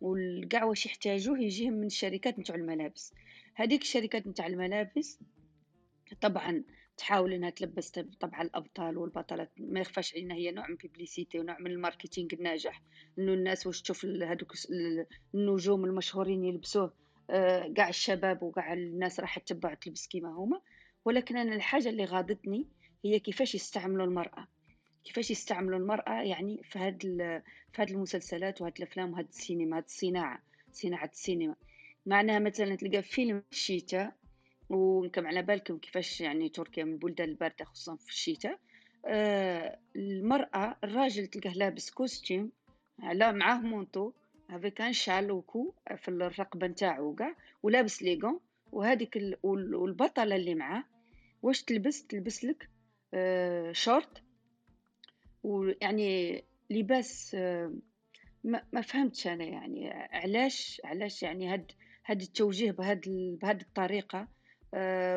والكاع 0.00 0.64
واش 0.64 0.86
يحتاجوه 0.86 1.40
يجيهم 1.40 1.72
من 1.72 1.86
الشركات 1.86 2.38
نتاع 2.38 2.54
الملابس. 2.54 3.14
هذيك 3.54 3.82
الشركات 3.82 4.26
نتاع 4.26 4.46
الملابس 4.46 5.18
طبعا 6.20 6.64
تحاول 6.96 7.32
إنها 7.32 7.50
تلبس 7.50 7.90
طبعا 8.20 8.42
الأبطال 8.42 8.98
والبطلات 8.98 9.52
ما 9.58 9.80
يخفاش 9.80 10.14
علينا 10.14 10.34
هي 10.34 10.50
نوع 10.50 10.68
من 10.68 10.76
publicité 10.76 11.38
ونوع 11.38 11.58
من 11.58 11.70
ال 11.70 11.76
marketing 11.76 12.28
الناجح. 12.32 12.82
إنه 13.18 13.32
الناس 13.32 13.66
واش 13.66 13.82
تشوف 13.82 14.04
هذوك 14.04 14.52
النجوم 15.34 15.84
المشهورين 15.84 16.44
يلبسوه 16.44 16.94
آه، 17.30 17.72
كاع 17.76 17.88
الشباب 17.88 18.42
وكاع 18.42 18.72
الناس 18.72 19.20
راح 19.20 19.38
تتبع 19.38 19.74
تلبس 19.74 20.06
كيما 20.06 20.28
هما. 20.28 20.60
ولكن 21.04 21.36
أنا 21.36 21.54
الحاجة 21.54 21.88
اللي 21.88 22.04
غاضتني 22.04 22.68
هي 23.04 23.18
كيفاش 23.18 23.54
يستعملوا 23.54 24.06
المرأة. 24.06 24.48
كيفاش 25.04 25.30
يستعملوا 25.30 25.78
المرأة 25.78 26.22
يعني 26.22 26.62
في 26.62 26.78
هاد 26.78 27.02
في 27.72 27.82
هاد 27.82 27.90
المسلسلات 27.90 28.60
وهاد 28.62 28.72
الأفلام 28.76 29.12
وهاد 29.12 29.28
السينما 29.28 29.76
هاد 29.76 29.84
الصناعة 29.84 30.42
صناعة 30.72 31.10
السينما. 31.12 31.56
معناها 32.06 32.38
مثلا 32.38 32.76
تلقى 32.76 33.02
فيلم 33.02 33.42
الشتاء 33.52 34.14
وكم 34.72 35.26
على 35.26 35.42
بالكم 35.42 35.78
كيفاش 35.78 36.20
يعني 36.20 36.48
تركيا 36.48 36.84
من 36.84 36.92
البلدان 36.92 37.28
الباردة 37.28 37.64
خصوصا 37.64 37.96
في 37.96 38.08
الشتاء. 38.08 38.58
آه 39.06 39.78
المرأة 39.96 40.76
الراجل 40.84 41.26
تلقاه 41.26 41.52
لابس 41.52 41.90
costume 41.90 42.52
على 43.02 43.32
معاه 43.32 43.58
manteau 43.60 44.12
avec 44.50 44.80
un 44.80 44.92
châle 44.92 45.30
وكو 45.30 45.74
في 45.96 46.08
الرقبة 46.08 46.66
نتاعو 46.66 47.14
كاع 47.14 47.36
ولابس 47.62 48.02
les 48.02 48.15
gants. 48.15 48.40
وهذيك 48.72 49.16
ال... 49.16 49.36
والبطلة 49.44 50.36
اللي 50.36 50.54
معاه 50.54 50.84
واش 51.42 51.62
تلبس؟ 51.62 52.06
تلبس 52.06 52.44
لك 52.44 52.68
آه 53.14 53.72
شورت. 53.72 54.22
ويعني 55.42 56.44
لباس 56.70 57.34
آه 57.34 57.72
ما, 58.44 58.80
فهمتش 58.80 59.26
أنا 59.26 59.44
يعني 59.44 59.90
علاش 59.90 60.80
علاش 60.84 61.22
يعني 61.22 61.48
هاد 61.52 61.72
هاد 62.06 62.20
التوجيه 62.22 62.70
بهاد 62.70 63.00
بهاد 63.42 63.60
الطريقة؟ 63.60 64.28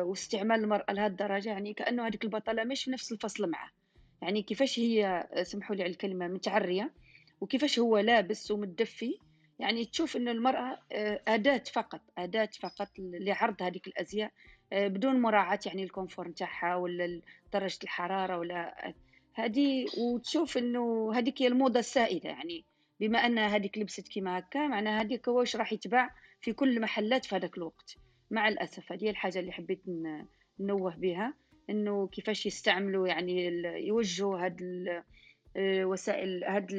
واستعمال 0.02 0.60
المرأة 0.60 0.92
لهاد 0.92 1.10
الدرجة 1.10 1.48
يعني 1.48 1.74
كأنه 1.74 2.06
هذيك 2.06 2.24
البطلة 2.24 2.64
مش 2.64 2.84
في 2.84 2.90
نفس 2.90 3.12
الفصل 3.12 3.50
معاه 3.50 3.70
يعني 4.22 4.42
كيفاش 4.42 4.78
هي 4.78 5.28
سمحوا 5.42 5.76
لي 5.76 5.82
على 5.82 5.92
الكلمة 5.92 6.28
متعرية 6.28 6.92
وكيفاش 7.40 7.78
هو 7.78 7.98
لابس 7.98 8.50
ومتدفي. 8.50 9.18
يعني 9.58 9.84
تشوف 9.84 10.16
إنه 10.16 10.30
المرأة 10.30 10.78
آه، 10.92 11.20
أداة 11.28 11.62
فقط 11.72 12.00
أداة 12.18 12.48
فقط 12.60 12.88
لعرض 12.98 13.62
هذيك 13.62 13.86
الأزياء 13.86 14.32
آه، 14.72 14.88
بدون 14.88 15.20
مراعاة 15.20 15.58
يعني 15.66 15.84
الكونفور 15.84 16.28
نتاعها 16.28 16.76
ولا 16.76 17.20
درجة 17.52 17.78
الحرارة 17.82 18.38
ولا 18.38 18.92
هذه. 19.34 19.86
وتشوف 19.98 20.58
إنه 20.58 21.12
هذيك 21.14 21.42
هي 21.42 21.46
الموضة 21.46 21.80
السائدة 21.80 22.28
يعني 22.28 22.64
بما 23.00 23.18
أن 23.18 23.38
هذيك 23.38 23.78
لبست 23.78 24.08
كيما 24.08 24.38
هكا 24.38 24.66
معناها 24.66 25.02
هذيك 25.02 25.28
واش 25.28 25.56
راح 25.56 25.72
يتباع 25.72 26.14
في 26.40 26.52
كل 26.52 26.76
المحلات 26.76 27.24
في 27.24 27.36
هذاك 27.36 27.58
الوقت. 27.58 27.96
مع 28.30 28.48
الأسف 28.48 28.92
هذه 28.92 29.04
هي 29.04 29.10
الحاجة 29.10 29.38
اللي 29.38 29.52
حبيت 29.52 29.82
ننوه 30.60 30.96
بها 30.96 31.34
إنه 31.70 32.06
كيفاش 32.08 32.46
يستعملوا 32.46 33.08
يعني 33.08 33.46
يوجهوا 33.86 34.38
هاد 34.44 34.60
وسائل 35.58 36.44
هاد 36.44 36.72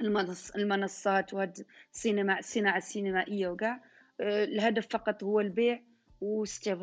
المنص 0.00 0.50
المنصات 0.50 1.34
وهاد 1.34 1.66
السينما 1.92 2.38
الصناعة 2.38 2.76
السينمائية 2.76 3.48
وكاع. 3.48 3.80
الهدف 4.20 4.86
فقط 4.86 5.24
هو 5.24 5.40
البيع 5.40 5.82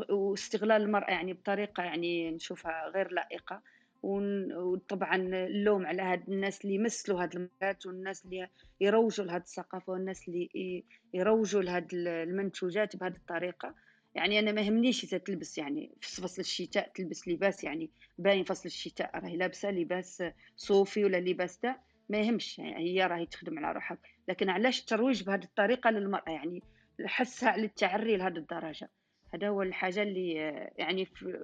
واستغلال 0.10 0.82
المرأة 0.82 1.12
يعني 1.12 1.34
بطريقة 1.34 1.84
يعني 1.84 2.32
نشوفها 2.32 2.88
غير 2.96 3.12
لائقة. 3.12 3.62
وطبعا 4.04 5.16
اللوم 5.46 5.86
على 5.86 6.02
هاد 6.02 6.30
الناس 6.30 6.62
اللي 6.66 6.76
يمثلوا 6.76 7.24
هاد 7.24 7.36
المرات 7.36 7.86
والناس 7.86 8.26
اللي 8.26 8.50
يروجوا 8.82 9.26
لهاد 9.26 9.42
الثقافة 9.42 9.94
والناس 9.94 10.28
اللي 10.28 10.84
يروجوا 11.14 11.62
لهاد 11.62 11.88
المنتوجات 11.94 12.96
بهذه 12.96 13.16
الطريقة. 13.16 13.76
يعني 14.16 14.40
أنا 14.40 14.52
ما 14.52 14.62
يهمنيش 14.62 15.04
إذا 15.04 15.18
تلبس 15.18 15.58
يعني 15.58 15.92
في 16.02 16.22
فصل 16.22 16.42
الشتاء 16.42 16.92
تلبس 16.96 17.28
لباس 17.28 17.64
يعني 17.64 17.90
باين 18.18 18.44
فصل 18.44 18.66
الشتاء 18.66 19.20
راهي 19.20 19.38
لابسة 19.38 19.72
لباس 19.72 20.24
صوفي 20.58 21.06
ولا 21.06 21.18
لباس 21.18 21.60
ده 21.64 21.80
ما 22.10 22.18
يهمش 22.18 22.60
يعني 22.60 22.78
هي 22.78 23.08
راهي 23.08 23.26
تخدم 23.26 23.60
على 23.60 23.74
روحها. 23.74 23.98
لكن 24.28 24.50
علاش 24.50 24.80
الترويج 24.80 25.24
بهذه 25.24 25.44
الطريقة 25.44 25.90
للمرأة؟ 25.90 26.30
يعني 26.32 26.64
حسها 27.06 27.50
على 27.50 27.64
التعري 27.66 28.18
لهذه 28.18 28.38
الدرجة. 28.38 28.90
هذا 29.34 29.48
هو 29.48 29.62
الحاجة 29.62 30.02
اللي 30.02 30.34
يعني 30.78 31.06
في 31.06 31.44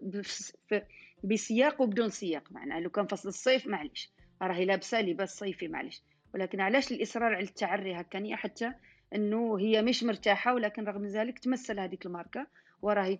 بسياق 1.23 1.81
وبدون 1.81 2.09
سياق 2.09 2.51
معناها 2.51 2.79
لو 2.79 2.89
كان 2.89 3.07
فصل 3.07 3.29
الصيف 3.29 3.67
معليش 3.67 4.11
راهي 4.41 4.65
لابسة 4.65 5.01
لباس 5.01 5.37
صيفي 5.37 5.67
معليش. 5.67 6.03
ولكن 6.33 6.59
علاش 6.59 6.91
الإصرار 6.91 7.35
على 7.35 7.43
التعري 7.43 7.93
هكا؟ 7.93 8.35
حتى 8.35 8.73
إنه 9.15 9.59
هي 9.59 9.81
مش 9.81 10.03
مرتاحة 10.03 10.53
ولكن 10.53 10.83
رغم 10.83 11.05
ذلك 11.05 11.39
تمثل 11.39 11.79
هذيك 11.79 12.05
الماركة 12.05 12.47
وراهي 12.81 13.19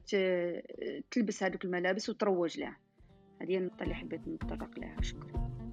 تلبس 1.12 1.44
هذوك 1.44 1.66
الملابس 1.66 2.10
وتروج 2.10 2.60
لها. 2.60 2.78
هذه 3.42 3.58
النقطة 3.58 3.84
اللي 3.84 3.96
حبيت 3.96 4.28
نتطرق 4.28 4.80
لها. 4.80 5.02
شكرا. 5.02 5.69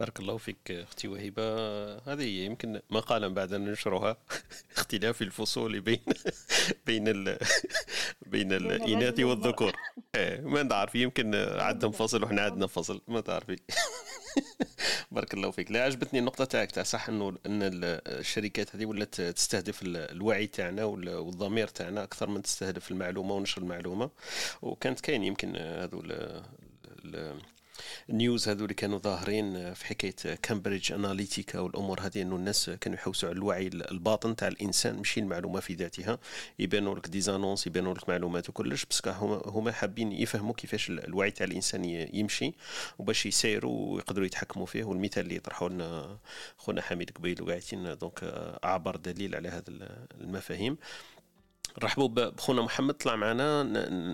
بارك 0.00 0.20
الله 0.20 0.36
فيك 0.36 0.70
أختي 0.70 1.08
وهبه 1.08 1.42
هذه 1.98 2.44
يمكن 2.44 2.80
مقالا 2.90 3.28
بعد 3.28 3.52
أن 3.52 3.64
ننشرها. 3.64 4.16
اختلاف 4.76 5.22
الفصول 5.22 5.80
بين 5.80 6.00
بين 6.86 7.08
ال 7.08 7.38
بين 8.32 8.52
الإناث 8.52 9.20
والذكور. 9.20 9.72
إيه، 10.14 10.40
ما 10.40 10.62
نعرف 10.62 10.94
يمكن 10.94 11.34
عندهم 11.34 11.92
فصل 11.92 12.24
وحنا 12.24 12.42
عندنا 12.42 12.66
فصل 12.66 13.00
ما 13.08 13.20
تعرفي. 13.20 13.56
بارك 15.10 15.34
الله 15.34 15.50
فيك. 15.50 15.72
لا 15.72 15.84
عجبتني 15.84 16.18
النقطة 16.18 16.44
تاعك 16.44 16.70
تاع 16.70 16.82
صح 16.82 17.08
إنه 17.08 17.28
إن 17.28 17.60
الشركات 18.06 18.76
هذه 18.76 18.86
ولات 18.86 19.20
تستهدف 19.20 19.80
الوعي 19.82 20.46
تاعنا 20.46 20.84
والضمير 20.84 21.68
تاعنا 21.68 22.02
أكثر 22.02 22.28
من 22.30 22.42
تستهدف 22.42 22.90
المعلومة 22.90 23.34
ونشر 23.34 23.62
المعلومة. 23.62 24.10
وكانت 24.62 25.00
كاين 25.00 25.24
يمكن 25.24 25.56
هذو 25.56 26.02
ال 28.10 28.18
news 28.18 28.48
هذو 28.48 28.64
اللي 28.64 28.74
كانوا 28.74 28.98
ظاهرين 28.98 29.74
في 29.74 29.86
حكاية 29.86 30.34
كامبريدج 30.42 30.92
اناليتيكا 30.92 31.58
والأمور 31.58 32.00
هذه 32.00 32.22
إنه 32.22 32.36
الناس 32.36 32.70
كانوا 32.70 32.98
يحوسوا 32.98 33.28
على 33.28 33.38
الوعي 33.38 33.66
الباطن 33.66 34.36
تاع 34.36 34.48
الإنسان 34.48 34.96
ماشي 34.96 35.20
المعلومة 35.20 35.60
في 35.60 35.74
ذاتها. 35.74 36.18
يبانوا 36.58 36.94
لك 36.94 37.08
des 37.08 37.24
annonces 37.24 37.66
يبانوا 37.66 37.94
لك 37.94 38.08
معلومات 38.08 38.48
وكلش 38.48 38.84
بس 38.90 39.02
هما 39.08 39.42
هما 39.44 39.72
حابين 39.72 40.12
يفهموا 40.12 40.54
كيفاش 40.54 40.90
الوعي 40.90 41.30
تاع 41.30 41.46
الإنسان 41.46 41.84
يمشي 41.84 42.54
وباش 42.98 43.26
يسيروا 43.26 43.94
ويقدروا 43.94 44.26
يتحكموا 44.26 44.66
فيه. 44.66 44.84
والمثال 44.84 45.24
اللي 45.24 45.38
طرحوا 45.38 45.68
لنا 45.68 46.18
خونا 46.56 46.82
حميد 46.82 47.10
قبيل 47.10 47.42
وقاعدين 47.42 47.98
donc 47.98 48.20
أكبر 48.64 48.96
دليل 48.96 49.34
على 49.34 49.48
هذه 49.48 49.64
المفاهيم. 50.20 50.76
نرحبوا 51.82 52.08
بخونا 52.08 52.62
محمد 52.62 52.94
طلع 52.94 53.16
معنا 53.16 53.62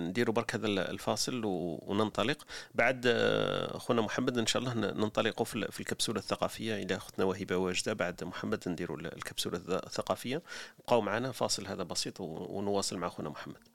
نديروا 0.09 0.35
برك 0.35 0.55
هذا 0.55 0.67
الفاصل 0.67 1.43
وننطلق. 1.45 2.47
بعد 2.75 3.03
آه، 3.07 3.79
خونا 3.79 4.03
محمد 4.03 4.39
إن 4.39 4.47
شاء 4.47 4.63
الله 4.63 4.75
ننطلقوا 4.75 5.45
في 5.45 5.81
الكبسولة 5.81 6.19
الثقافية 6.19 6.83
إلا 6.83 6.97
أختنا 6.97 7.25
وهيبة 7.25 7.57
واجدة. 7.57 7.93
بعد 7.93 8.25
محمد 8.25 8.69
نديروا 8.69 8.99
الكبسولة 8.99 9.61
الثقافية. 9.69 10.43
بقاو 10.79 11.01
معنا 11.01 11.33
فاصل 11.33 11.67
هذا 11.67 11.83
بسيط 11.83 12.21
ونواصل 12.21 12.99
مع 12.99 13.09
خونا 13.09 13.29
محمد. 13.29 13.69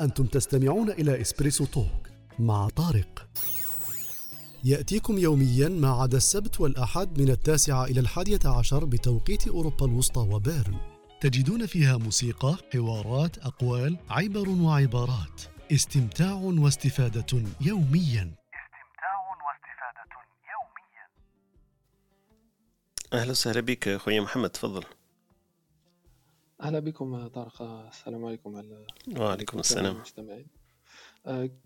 أنتم 0.00 0.26
تستمعون 0.26 0.90
إلى 0.90 1.20
إسبريسو 1.20 1.64
توك 1.64 2.08
مع 2.38 2.68
طارق. 2.68 3.28
يأتيكم 4.64 5.18
يوميا 5.18 5.68
ما 5.68 5.88
عدا 5.88 6.16
السبت 6.16 6.60
والأحد 6.60 7.20
من 7.20 7.28
التاسعة 7.28 7.84
إلى 7.84 8.00
الحادية 8.00 8.38
عشر 8.44 8.84
بتوقيت 8.84 9.48
أوروبا 9.48 9.86
الوسطى 9.86 10.20
وبيرن. 10.20 10.76
تجدون 11.20 11.66
فيها 11.66 11.96
موسيقى، 11.96 12.56
حوارات، 12.72 13.38
أقوال، 13.38 13.98
عبر 14.10 14.48
وعبارات. 14.48 15.42
استمتاع 15.72 16.32
واستفادة 16.32 17.26
يوميا. 17.60 18.34
استمتاع 18.34 19.14
واستفادة 19.46 20.12
يوميا 20.52 21.06
أهلا 23.12 23.30
وسهلا 23.30 23.60
بك 23.60 23.96
خويا 23.96 24.20
محمد 24.20 24.50
تفضل. 24.50 24.84
أهلا 26.62 26.78
بكم 26.78 27.26
طارق 27.28 27.62
السلام 27.62 28.24
عليكم 28.24 28.56
على 28.56 28.86
وعليكم 29.18 29.58
السلام. 29.58 29.96
المستمعين. 29.96 30.46
آه، 30.46 30.61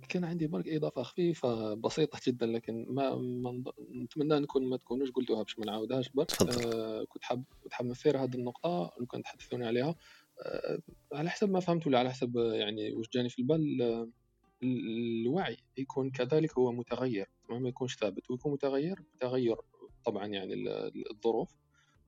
كان 0.08 0.24
عندي 0.24 0.46
برك 0.46 0.68
إضافة 0.68 1.02
خفيفة 1.02 1.74
بسيطة 1.74 2.20
جدًا 2.26 2.46
لكن 2.46 2.86
ما 2.88 3.14
ما 3.16 3.62
نتمنى 3.94 4.40
نكون 4.40 4.66
ما 4.66 4.76
تكونوش 4.76 5.10
قلتوها 5.10 5.42
باش 5.42 5.58
ما 5.58 5.66
نعاودهاش 5.66 6.08
برك. 6.08 6.42
آه 6.42 7.04
كنت 7.04 7.24
حاب 7.24 7.44
كنت 7.64 7.72
حاب 7.72 7.86
نثير 7.86 8.18
هذه 8.18 8.34
النقطة 8.34 8.92
لو 9.00 9.06
كان 9.06 9.22
تحدثوني 9.22 9.66
عليها. 9.66 9.94
آه 10.42 10.78
على 11.12 11.30
حسب 11.30 11.50
ما 11.50 11.60
فهمت 11.60 11.86
ولا 11.86 11.98
على 11.98 12.10
حسب 12.10 12.36
يعني 12.36 12.92
واش 12.92 13.08
جاني 13.14 13.28
في 13.28 13.38
البال 13.38 13.82
آه 13.82 14.08
الوعي 14.62 15.56
يكون 15.78 16.10
كذلك 16.10 16.58
هو 16.58 16.72
متغير 16.72 17.26
ما 17.50 17.68
يكونش 17.68 17.96
ثابت. 17.96 18.30
ويكون 18.30 18.52
متغير 18.52 19.02
بتغير 19.16 19.56
طبعًا 20.04 20.26
يعني 20.26 20.54
الظروف 21.10 21.56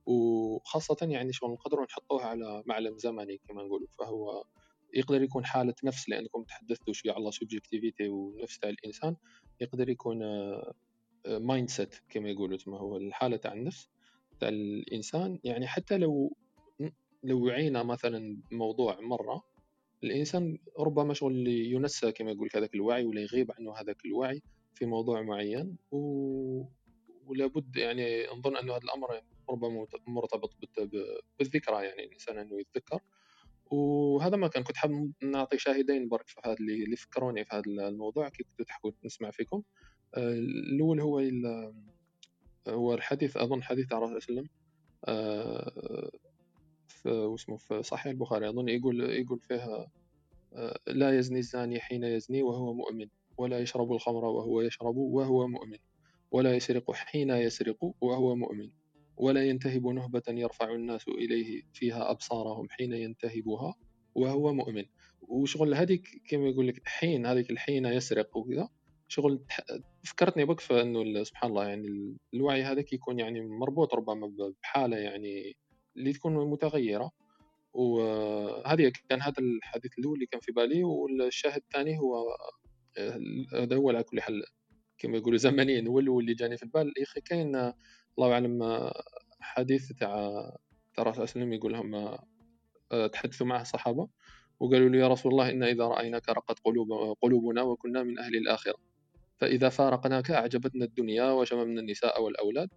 وخاصة 0.05 0.97
يعني 1.01 1.33
شغل 1.33 1.51
نقدروا 1.51 1.85
نحطوه 1.85 2.25
على 2.25 2.63
معلم 2.65 2.97
زمني 2.97 3.37
كما 3.47 3.63
نقولوا 3.63 3.87
فهو 3.99 4.43
يقدر 4.93 5.23
يكون 5.23 5.45
حالة 5.45 5.75
نفس 5.83 6.09
لأنكم 6.09 6.43
تحدثتوا 6.43 6.93
شوية 6.93 7.13
على 7.13 7.31
subjectivité 7.31 8.07
ونفس 8.09 8.59
تاع 8.59 8.69
الإنسان 8.69 9.15
يقدر 9.61 9.89
يكون 9.89 10.19
mind 11.27 11.69
آه، 11.69 11.73
set 11.73 11.95
كما 12.09 12.29
يقولوا 12.29 12.57
ما 12.67 12.77
هو 12.77 12.97
الحالة 12.97 13.37
تاع 13.37 13.53
النفس 13.53 13.89
تاع 14.39 14.49
الإنسان. 14.49 15.39
يعني 15.43 15.67
حتى 15.67 15.97
لو 15.97 16.37
لو 17.23 17.45
وعينا 17.45 17.83
مثلا 17.83 18.37
موضوع 18.51 18.99
مرة 19.01 19.43
الإنسان 20.03 20.57
ربما 20.79 21.13
شغل 21.13 21.47
ينسى 21.47 22.11
كما 22.11 22.31
يقول 22.31 22.49
هذاك 22.55 22.75
الوعي 22.75 23.05
ولا 23.05 23.21
يغيب 23.21 23.51
عنه 23.51 23.75
هذاك 23.75 24.05
الوعي 24.05 24.41
في 24.75 24.85
موضوع 24.85 25.21
معين. 25.21 25.77
و... 25.91 26.63
ولابد 27.25 27.75
يعني 27.75 28.27
نظن 28.27 28.57
أنه 28.57 28.73
هذا 28.73 28.83
الأمر 28.83 29.21
ربما 29.49 29.87
مرتبط 30.07 30.53
بالذكرى 31.39 31.85
يعني 31.85 32.03
الإنسان 32.03 32.37
أنه 32.37 32.59
يتذكر. 32.59 32.99
وهذا 33.69 34.37
ما 34.37 34.47
كان 34.47 34.63
كنت 34.63 34.77
حاب 34.77 35.11
نعطي 35.23 35.57
شاهدين 35.57 36.09
برك 36.09 36.27
في 36.27 36.41
هذا 36.45 36.55
اللي 36.59 36.95
فكروني 36.95 37.45
في 37.45 37.55
هذا 37.55 37.87
الموضوع 37.87 38.29
كي 38.29 38.43
كنتوا 38.43 38.65
تحكوا 38.65 38.91
نسمع 39.05 39.31
فيكم. 39.31 39.63
آه، 40.15 40.33
الأول 40.33 41.01
هو 41.01 41.19
هو 42.67 42.93
الحديث 42.93 43.37
أظن 43.37 43.63
حديث 43.63 43.93
على 43.93 44.05
الرسول 44.05 44.21
صلى 44.21 44.29
الله 44.29 44.41
عليه 44.41 44.49
وسلم. 44.49 44.59
آه، 45.05 46.11
في 46.87 47.83
صحيح 47.83 48.05
البخاري 48.05 48.49
أظن 48.49 48.69
يقول 48.69 49.01
يقول 49.01 49.39
فيها 49.39 49.87
آه، 50.53 50.79
لا 50.87 51.17
يزني 51.17 51.39
الزاني 51.39 51.79
حين 51.79 52.03
يزني 52.03 52.43
وهو 52.43 52.73
مؤمن 52.73 53.07
ولا 53.37 53.59
يشرب 53.59 53.91
الخمر 53.91 54.25
وهو 54.25 54.61
يشرب 54.61 54.95
وهو 54.97 55.47
مؤمن 55.47 55.77
ولا 56.31 56.55
يسرق 56.55 56.91
حين 56.91 57.29
يسرق 57.29 57.93
وهو 58.01 58.35
مؤمن. 58.35 58.69
ولا 59.19 59.45
ينتهب 59.45 59.87
نهبة 59.87 60.23
يرفع 60.27 60.73
الناس 60.73 61.07
إليه 61.07 61.61
فيها 61.73 62.11
أبصارهم 62.11 62.69
حين 62.69 62.93
ينتهبها 62.93 63.75
وهو 64.15 64.53
مؤمن. 64.53 64.85
وشغل 65.21 65.73
هذيك 65.73 66.07
كما 66.29 66.47
يقول 66.47 66.67
لك 66.67 66.87
حين 66.87 67.25
هذيك 67.25 67.51
الحين 67.51 67.85
يسرق 67.85 68.37
وكذا. 68.37 68.69
شغل 69.07 69.45
فكرتني 70.03 70.45
بك 70.45 70.59
في 70.59 70.81
انه 70.81 71.23
سبحان 71.23 71.49
الله 71.49 71.67
يعني 71.67 72.17
الوعي 72.33 72.63
هذاك 72.63 72.93
يكون 72.93 73.19
يعني 73.19 73.41
مربوط 73.41 73.93
ربما 73.93 74.53
بحالة 74.61 74.97
يعني 74.97 75.57
اللي 75.97 76.13
تكون 76.13 76.49
متغيرة. 76.49 77.11
وهذه 77.73 78.91
كان 79.09 79.21
هذا 79.21 79.39
الحديث 79.39 79.99
الأول 79.99 80.15
اللي 80.15 80.25
كان 80.25 80.39
في 80.41 80.51
بالي 80.51 80.83
والشاهد 80.83 81.61
الثاني 81.61 81.99
هو 81.99 82.37
هذا 83.53 83.75
هو 83.75 83.89
على 83.89 84.03
كل 84.03 84.21
حال 84.21 84.43
كما 84.97 85.17
يقولوا 85.17 85.37
زمنيا 85.37 85.87
هو 85.87 85.99
اللي 85.99 86.33
جاني 86.33 86.57
في 86.57 86.63
البال. 86.63 86.93
يا 86.97 87.03
أخي 87.03 87.21
كاين 87.21 87.73
الله 88.17 88.33
أعلم 88.33 88.89
حديث 89.39 89.91
تاع 89.91 90.09
ترى 90.95 91.09
الرسول 91.09 91.27
صلى 91.27 91.43
الله 91.43 91.45
عليه 91.45 91.53
وسلم 91.53 91.53
يقول 91.53 91.73
لهم 91.73 92.17
تحدثوا 93.07 93.47
معه 93.47 93.61
الصحابة؟ 93.61 94.07
وقالوا 94.59 94.89
له 94.89 94.97
يا 94.97 95.07
رسول 95.07 95.31
الله 95.31 95.49
إن 95.49 95.63
إذا 95.63 95.83
رأيناك 95.83 96.29
رقت 96.29 96.59
قلوب 96.59 96.87
قلوبنا 97.21 97.61
وكنا 97.61 98.03
من 98.03 98.19
أهل 98.19 98.35
الآخرة. 98.35 98.75
فإذا 99.37 99.69
فارقناك 99.69 100.31
أعجبتنا 100.31 100.85
الدنيا 100.85 101.31
وشممنا 101.31 101.81
النساء 101.81 102.21
والأولاد. 102.21 102.69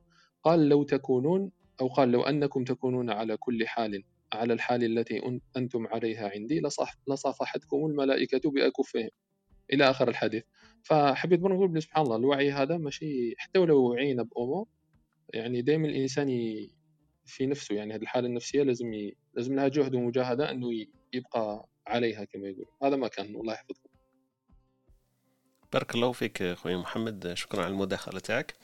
قال 0.42 0.68
لو 0.68 0.82
تكونون 0.82 1.50
أو 1.80 1.88
قال 1.88 2.12
لو 2.12 2.22
أنكم 2.22 2.64
تكونون 2.64 3.10
على 3.10 3.36
كل 3.36 3.66
حال 3.66 4.04
على 4.32 4.52
الحال 4.52 4.98
التي 4.98 5.40
أنتم 5.56 5.86
عليها 5.86 6.30
عندي 6.30 6.62
لصافحتكم 7.09 7.86
الملائكة 7.86 8.50
بأكفهم. 8.50 9.09
إلى 9.72 9.90
آخر 9.90 10.09
الحديث. 10.09 10.42
فحبيت 10.82 11.40
نقول 11.40 11.82
سبحان 11.82 12.04
الله 12.04 12.16
الوعي 12.16 12.52
هذا 12.52 12.76
ماشي 12.76 13.34
حتى 13.38 13.59
ولو 13.59 13.90
وعينا 13.90 14.22
بأمور 14.22 14.66
يعني 15.32 15.62
دائما 15.62 15.88
الإنسان 15.88 16.28
في 17.26 17.46
نفسه 17.46 17.74
يعني 17.74 17.94
هذه 17.94 18.02
الحالة 18.02 18.26
النفسية 18.26 18.62
لازم 18.62 18.94
ي... 18.94 19.16
لازم 19.34 19.54
لها 19.54 19.68
جهد 19.68 19.94
ومجاهدة 19.94 20.50
أنه 20.50 20.68
يبقى 21.12 21.68
عليها 21.86 22.24
كما 22.24 22.48
يقول. 22.48 22.66
هذا 22.82 22.96
ما 22.96 23.09
كان 23.09 23.26
الله 23.26 23.52
يحفظكم. 23.52 23.88
بارك 25.72 25.94
الله 25.94 26.12
فيك 26.12 26.52
خويا 26.52 26.76
محمد. 26.76 27.34
شكرا 27.34 27.64
على 27.64 27.72
المداخلة 27.72 28.20
تاعك. 28.20 28.54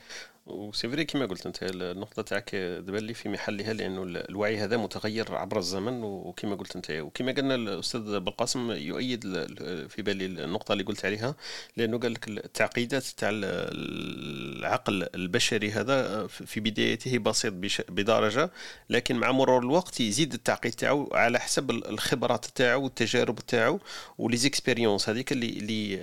وسي 0.48 0.88
فري 0.88 1.04
كيما 1.04 1.26
قلت 1.26 1.46
أنت 1.46 1.58
النقطة 1.62 2.22
تاعك 2.22 2.54
دابا 2.54 2.98
لي 2.98 3.14
في 3.14 3.28
محلها 3.28 3.72
لأنه 3.72 4.02
الوعي 4.02 4.58
هذا 4.58 4.76
متغير 4.76 5.34
عبر 5.34 5.58
الزمن 5.58 6.02
وكما 6.02 6.54
قلت 6.54 6.76
أنت 6.76 6.90
وكما 6.90 7.32
قلنا 7.32 7.54
الأستاذ 7.54 8.20
بالقاسم 8.20 8.70
يؤيد 8.70 9.22
في 9.88 10.02
بالي 10.02 10.26
النقطة 10.26 10.72
اللي 10.72 10.84
قلت 10.84 11.04
عليها 11.04 11.34
لأنه 11.76 11.98
قال 11.98 12.12
لك 12.12 12.28
التعقيدات 12.28 13.04
تاع 13.04 13.28
العقل 13.32 15.08
البشري 15.14 15.70
هذا 15.70 16.26
في 16.26 16.60
بدايته 16.60 17.18
بسيط 17.18 17.54
بدرجة 17.88 18.50
لكن 18.90 19.16
مع 19.16 19.32
مرور 19.32 19.62
الوقت 19.62 20.00
يزيد 20.00 20.34
التعقيد 20.34 20.72
تاعو 20.72 21.08
على 21.12 21.38
حسب 21.38 21.70
الخبرات 21.70 22.44
تاعو 22.44 22.84
والتجارب 22.84 23.38
تاعو 23.38 23.80
وليزيكسبيريونس 24.18 25.08
هذيك 25.08 25.32
اللي 25.32 25.48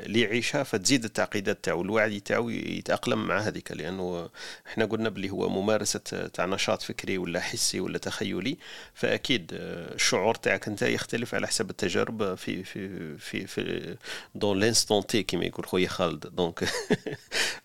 اللي 0.06 0.22
يعيشها 0.22 0.64
فتزيد 0.64 1.04
التعقيدات 1.04 1.64
تاعو 1.64 1.82
الوعي 1.82 2.20
تاعو 2.20 2.50
يتأقلم 2.50 3.28
مع 3.28 3.40
هذيك 3.40 3.72
لأنه 3.72 4.30
إحنا 4.68 4.86
قلنا 4.86 5.10
بلي 5.10 5.30
هو 5.30 5.50
ممارسة 5.50 6.00
تاع 6.34 6.46
نشاط 6.46 6.82
فكري 6.82 7.18
ولا 7.18 7.40
حسي 7.40 7.80
ولا 7.80 7.98
تخيلي 7.98 8.58
فأكيد 8.94 9.50
الشعور 9.54 10.36
تاعك 10.36 10.68
أنت 10.68 10.82
يختلف 10.82 11.36
على 11.36 11.48
حسب 11.48 11.70
التجارب 11.70 12.36
في 12.36 12.64
في 12.64 13.18
في 13.18 13.48
في 13.48 13.96
dans 14.36 14.60
l'instant 14.60 15.06
T 15.06 15.24
كيما 15.24 15.46
يقول 15.46 15.66
خويا 15.66 15.88
خالد. 15.88 16.36
donc 16.36 16.70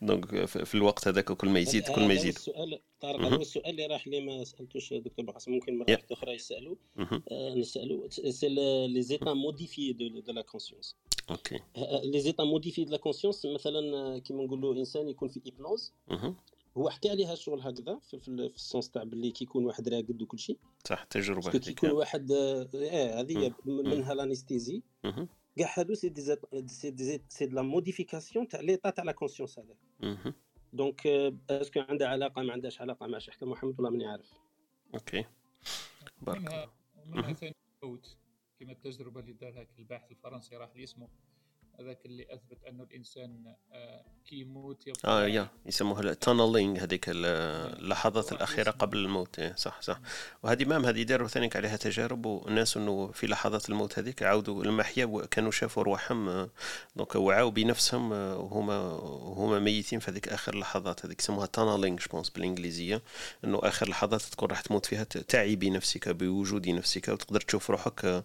donc 0.02 0.44
في 0.68 0.74
الوقت 0.74 1.09
هذاك 1.09 1.32
كل 1.32 1.48
ما 1.48 1.59
يزيد 1.59 1.88
كل 1.88 2.02
ما 2.02 2.14
يزيد. 2.14 2.34
السؤال 2.36 2.80
طارق 3.01 3.20
هذا 3.20 3.36
السؤال 3.36 3.70
اللي 3.70 3.86
راح 3.86 4.09
لي 4.09 4.20
ما 4.20 4.44
سألتوش 4.44 4.94
دكتور 4.94 5.24
بلقاسم 5.24 5.52
ممكن 5.52 5.78
مره 5.78 5.98
أخرى 6.12 6.34
يسألوا. 6.34 6.76
نسألوا. 7.56 8.09
c'est 8.09 8.48
les 8.48 9.02
états 9.02 9.32
modifiés 9.32 9.93
de 9.93 10.32
la 10.32 10.43
conscience 10.43 10.97
okay 11.31 11.60
les 12.05 12.20
états 12.20 12.44
modifiés 12.44 12.85
de 12.85 12.90
la 12.90 12.97
conscience 12.97 13.47
مثلا 13.47 14.18
كيما 14.18 14.44
نقولوا 14.44 14.74
إنسان 14.74 15.09
يكون 15.09 15.28
في 15.28 15.40
hypnose 15.47 15.93
هو 16.78 16.90
حكى 16.90 17.10
عليها 17.10 17.32
الشغل 17.32 17.60
هكذا 17.60 17.98
في, 17.98 18.18
في, 18.18 18.28
ال 18.28 18.41
sens 18.41 18.90
تاع 18.90 19.02
باللي 19.02 19.30
كيكون 19.30 19.64
واحد 19.64 19.88
راقد 19.88 20.22
وكل 20.22 20.38
شيء. 20.38 20.59
صح 20.88 21.05
تجربة 21.05 21.51
كيكون 21.51 21.90
واحد 21.90 22.32
آه 22.32 23.20
هذه 23.20 23.55
منها 23.64 24.14
l'anesthésie 24.14 24.82
كاع 25.56 25.74
هادو 25.78 25.94
c'est 25.94 26.09
des 26.09 26.36
c'est 26.66 26.90
des 26.90 27.20
la 27.40 27.62
modification 27.62 28.48
تاع 28.48 28.60
l'état 28.60 28.90
تاع 28.90 29.05
la 29.05 29.12
conscience 29.12 29.59
هذا. 29.59 29.74
donc 30.72 31.06
est-ce 31.51 31.70
que 31.70 31.81
عندها 31.80 32.09
علاقة 32.09 32.42
ما 32.42 32.52
عندهاش 32.52 32.80
علاقة؟ 32.80 33.06
مع 33.06 33.18
شي 33.18 33.32
حكى 33.32 33.44
محمد 33.44 33.74
والله 33.74 33.90
ماني 33.90 34.06
عارف. 34.06 34.32
okay. 34.94 35.24
بارك 36.22 36.38
الله. 36.38 36.70
منها 37.06 37.32
ثاني 37.32 37.55
كما 38.60 38.72
التجربة 38.72 39.20
اللي 39.20 39.32
دارها 39.32 39.66
الباحث 39.78 40.10
الفرنسي 40.10 40.56
راح 40.56 40.76
لي 40.76 40.84
اسمه. 40.84 41.09
هذاك 41.81 42.07
اللي 42.07 42.27
أثبت 42.35 42.65
أنه 42.69 42.82
الإنسان 42.82 43.55
كي 44.27 44.36
يموت 44.36 44.86
يبقى 44.86 45.01
آه 45.05 45.27
يا 45.27 45.48
يسموها 45.66 46.01
ال 46.01 46.08
tunneling 46.08 46.78
هذيك 46.78 47.05
اللحظات 47.09 48.32
الأخيرة 48.32 48.70
قبل 48.70 48.98
الموت. 48.98 49.40
صح 49.57 49.82
صح. 49.82 50.01
وهذه 50.43 50.65
même 50.64 50.86
هذه 50.86 51.02
داروا 51.02 51.28
ثاني 51.28 51.51
عليها 51.55 51.77
تجارب 51.77 52.27
والناس 52.27 52.77
إنه 52.77 53.11
في 53.12 53.27
لحظات 53.27 53.69
الموت 53.69 53.98
هذيك 53.98 54.23
عاودوا 54.23 54.65
المحيا 54.65 55.27
كانوا 55.31 55.51
شافوا 55.51 55.82
رواحهم 55.82 56.48
donc 56.97 57.14
وعاو 57.15 57.51
بنفسهم 57.51 58.12
وهما 58.12 58.81
وهما 58.93 59.59
ميتين 59.59 59.98
في 59.98 60.11
هذيك 60.11 60.28
آخر 60.28 60.59
لحظات 60.59 61.07
هذيك. 61.07 61.20
يسموها 61.20 61.47
tunneling 61.47 62.01
je 62.01 62.09
pense 62.09 62.31
بالإنجليزية. 62.31 63.02
إنه 63.44 63.61
آخر 63.62 63.89
لحظات 63.89 64.23
تكون 64.23 64.48
راح 64.48 64.61
تموت 64.61 64.86
فيها 64.86 65.05
تعي 65.05 65.57
بنفسك 65.57 66.09
بوجود 66.09 66.69
نفسك 66.69 67.09
وتقدر 67.09 67.40
تشوف 67.40 67.70
روحك 67.70 68.24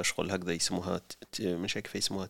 شغل 0.00 0.30
هكذا 0.30 0.52
يسموها 0.52 1.00
مش 1.40 1.74
كيف 1.74 1.94
يسموها 1.94 2.26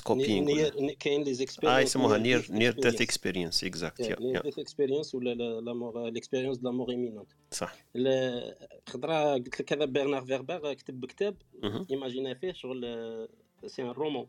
telescoping 0.00 0.92
كاين 0.92 1.22
les 1.22 1.46
آه 1.64 1.80
يسموها 1.80 2.18
near 2.18 2.46
near 2.50 2.72
death 2.72 3.00
experience 3.00 3.64
exact 3.64 4.20
near 4.20 4.42
death 4.42 4.58
experience 4.58 5.14
ولا 5.14 6.10
l'expérience 6.10 6.58
de 6.58 6.68
la 6.68 6.76
mort 6.76 6.90
imminente 6.90 7.28
صح 7.50 7.76
خطرة 8.86 9.34
قلت 9.34 9.60
لك 9.60 9.72
هذا 9.72 9.84
Bernard 9.84 10.24
Werber 10.24 10.74
كتب 10.74 11.06
كتاب 11.06 11.36
imagina 11.90 12.34
فيه 12.34 12.52
شغل 12.52 12.80
c'est 13.66 13.82
un 13.82 13.88
roman 13.88 14.26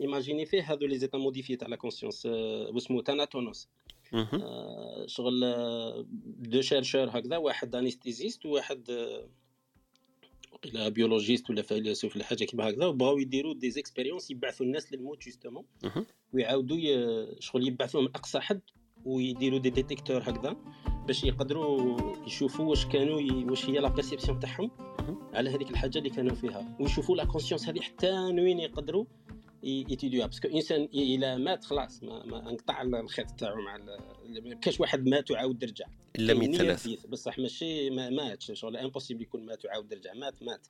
imaginé 0.00 0.46
فيه 0.46 0.72
هذو 0.72 0.86
les 0.86 0.98
états 0.98 1.18
modifiés 1.18 1.56
تاع 1.56 1.68
la 1.68 1.76
conscience 1.76 2.26
واسمو 2.26 3.00
Thanatonautes 3.00 3.68
شغل 5.06 5.40
deux 6.24 6.60
chercheurs 6.60 7.08
هكذا 7.10 7.36
واحد 7.36 7.74
anesthésiste 7.74 8.46
وواحد 8.46 8.90
وقيلا 10.64 10.88
biologiste 10.88 11.50
ولا 11.50 11.62
فيلسوف 11.62 12.16
ولا 12.16 12.24
حاجة 12.24 12.44
كيما 12.44 12.70
هكذا 12.70 12.86
وبغاو 12.86 13.18
يديروا 13.18 13.54
des 13.54 13.70
expériences 13.70 14.30
يبعثوا 14.30 14.66
الناس 14.66 14.92
للموت 14.92 15.24
justement 15.24 15.64
ويعاودوا 16.32 16.76
شغل 17.40 17.68
يبعثوهم 17.68 18.04
لأقصى 18.04 18.40
حد 18.40 18.60
ويديروا 19.04 19.58
des 19.58 19.70
détecteurs 19.70 20.18
هكذا 20.18 20.56
باش 21.06 21.24
يقدروا 21.24 21.96
يشوفوا 22.26 22.64
واش 22.64 22.86
كانوا. 22.86 23.50
واش 23.50 23.70
هي 23.70 23.78
la 23.78 23.88
perception 23.88 24.40
تاعهم 24.40 24.70
على 25.34 25.50
هذيك 25.50 25.70
الحاجة 25.70 25.98
اللي 25.98 26.10
كانوا 26.10 26.34
فيها 26.34 26.76
ويشوفوا 26.80 27.16
la 27.16 27.24
conscience 27.24 27.68
هذه 27.68 27.80
حتى 27.80 28.10
وين 28.12 28.58
يقدروا 28.60 29.04
ي 29.62 29.73
étudi 29.73 30.26
وها 30.26 30.30
parce 30.30 30.41
que 30.41 30.48
الإنسان 30.48 30.88
إلى 30.94 31.38
مات 31.38 31.64
خلاص 31.64 32.02
ما, 32.02 32.26
ما 32.26 32.50
انقطع 32.50 32.82
الخيط 32.82 33.30
تاعو 33.30 33.62
مع 33.62 33.76
ما 34.26 34.54
كاش 34.54 34.80
واحد 34.80 35.06
مات 35.06 35.30
وعاود 35.30 35.64
رجع. 35.64 35.86
إلا 36.16 36.34
من 36.34 36.56
ثلاث. 36.56 37.06
بصح 37.06 37.38
ماشي 37.38 37.90
ما 37.90 38.10
ماتش 38.10 38.52
شغل 38.54 38.76
impossible 38.76 39.22
يكون 39.22 39.46
مات 39.46 39.64
وعاود 39.64 39.94
رجع 39.94 40.14
مات 40.14 40.42
مات. 40.42 40.66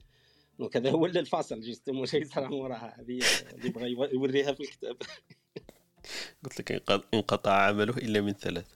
donc 0.59 0.77
هذا 0.77 0.91
هو 0.91 1.07
الفاصل 1.07 1.61
justement 1.61 2.07
شيء 2.07 2.25
صرا 2.25 2.49
موراها. 2.49 3.01
هذه 3.01 3.21
اللي 3.55 3.69
بغى 3.69 3.91
يوريها 3.91 4.53
في 4.53 4.61
الكتاب. 4.61 4.97
قلت 6.45 6.61
لك 6.61 7.05
انقطع 7.15 7.53
عمله 7.53 7.97
إلا 7.97 8.21
من 8.21 8.33
ثلاث. 8.33 8.67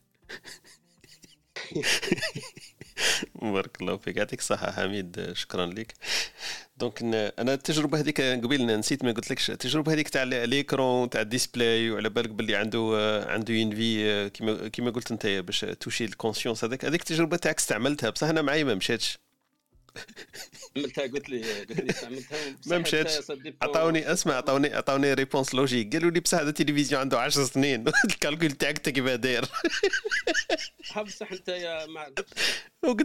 بارك 3.43 3.81
الله 3.81 3.97
فيك. 3.97 4.17
يعطيك 4.17 4.39
الصحة 4.39 4.73
حميد. 4.73 5.33
شكرا 5.33 5.67
لك. 5.67 5.95
donc 6.77 7.03
أنا 7.39 7.55
التجربة 7.55 8.01
هذيك 8.01 8.21
قبيل 8.21 8.67
نسيت 8.67 9.05
ما 9.05 9.13
قلت 9.13 9.31
لكش 9.31 9.51
التجربة 9.51 9.93
هذيك 9.93 10.09
تاع 10.09 10.23
l'écran 10.23 11.11
تاع 11.11 11.21
ال 11.21 11.30
display 11.30 11.91
وعلى 11.91 12.09
بالك 12.09 12.31
باللي 12.31 12.57
عنده 12.57 13.25
عنده 13.29 13.55
ين 13.55 13.75
في 13.75 14.31
كيما 14.31 14.69
كيما 14.69 14.91
قلت 14.91 15.11
أنت 15.11 15.27
باش 15.27 15.61
toucher 15.61 16.05
ال 16.05 16.10
conscience 16.10 16.65
هذاك 16.65 16.85
هذيك 16.85 17.01
التجربة 17.01 17.37
تاعك 17.37 17.59
استعملتها. 17.59 18.11
بصح 18.11 18.27
أنا 18.27 18.43
معايا 18.43 18.65
ما 18.65 18.75
مشاتش. 18.75 19.19
عملتها 20.77 21.07
قلت 21.07 21.29
لي 21.29 21.43
قلت 21.61 21.81
لي 21.81 21.91
استعملتها. 21.91 22.39
ما 22.67 22.79
مشاتش. 22.79 23.33
عطاوني 23.63 24.13
اسمع 24.13 24.35
عطاوني 24.35 24.75
عطاوني 24.75 25.15
réponse 25.15 25.55
logique 25.55 25.93
قالوا 25.93 26.11
لي 26.11 26.21
بصح 26.21 26.39
هذا 26.39 26.49
التلفزيون 26.49 27.01
عنده 27.01 27.21
10 27.21 27.45
سنين. 27.45 27.85
ال 28.05 28.11
calcul 28.11 28.51
تاعك 28.51 28.77
انت 28.77 28.89
كيف 28.89 29.05
داير 29.05 29.45
بصح 31.07 31.33
أنت 31.33 31.49
يا 31.49 31.87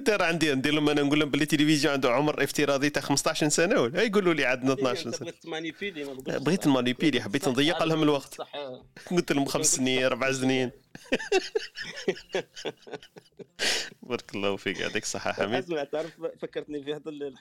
راه 0.10 0.26
عندي 0.26 0.54
ندير 0.54 0.74
لهم 0.74 0.90
أنا 0.90 1.02
نقول 1.02 1.20
لهم 1.20 1.30
باللي 1.30 1.44
التلفزيون 1.44 1.94
عنده 1.94 2.12
عمر 2.12 2.44
افتراضي 2.44 2.90
تاع 2.90 3.02
15 3.02 3.50
سنة 3.50 3.82
ولا 3.82 4.02
يقولوا 4.02 4.34
لي 4.34 4.46
عندنا 4.46 4.74
12 4.74 5.12
سنة. 5.12 5.20
بغيت 5.20 5.44
ت 5.44 5.50
manipuler 5.50 6.04
ما 6.04 6.14
بقولش 6.14 6.38
بغيت 6.38 6.62
صح. 6.62 6.68
ن 6.68 6.73
manipuler 6.73 7.22
حبيت 7.22 7.48
نضيق 7.48 7.84
لهم 7.84 8.04
الوقت. 8.04 8.38
قلت 9.12 9.32
لهم 9.32 9.46
خمس 9.46 9.76
سنين 9.76 10.04
أربع 10.10 10.32
سنين. 10.32 10.72
بارك 14.04 14.36
الله 14.36 14.56
فيك 14.56 14.80
يعطيك 14.80 15.04
الصحة 15.04 15.32
حميد. 15.34 15.64
اسمع 15.64 15.84
تعرف 15.84 16.22
فكرتني 16.42 16.84
في 16.84 16.94
هذه. 16.94 17.40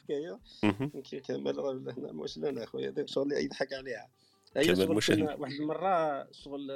كي 1.11 1.21
كمال 1.21 1.59
راه 1.59 1.73
هنا 1.73 2.13
مش 2.13 2.39
لنا 2.39 2.65
أخويا 2.65 2.95
شغل 3.07 3.33
اللي 3.33 3.45
يضحك 3.45 3.73
عليها. 3.73 4.09
هي 4.57 4.65
كمال 4.65 4.77
شغل 4.77 4.97
مش 4.97 5.07
كنا 5.07 5.35
واحد 5.35 5.53
المرة 5.53 6.29
شغل 6.33 6.71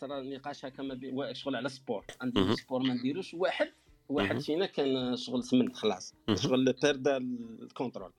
صرا 0.00 0.20
نقاش 0.20 0.64
هكا 0.64 0.82
ما 0.82 0.94
بين 0.94 1.34
شغل 1.34 1.56
على 1.56 1.68
سبور 1.68 2.04
عندي. 2.20 2.56
سبور 2.56 2.82
ما 2.82 2.94
نديروش 2.94 3.34
واحد. 3.34 3.72
واحد 4.08 4.38
فينا 4.40 4.66
كان 4.66 5.16
شغل 5.16 5.44
سمن 5.44 5.74
خلاص. 5.74 6.14
شغل 6.34 6.72
بيردا 6.82 7.16
الكونترول. 7.62 8.12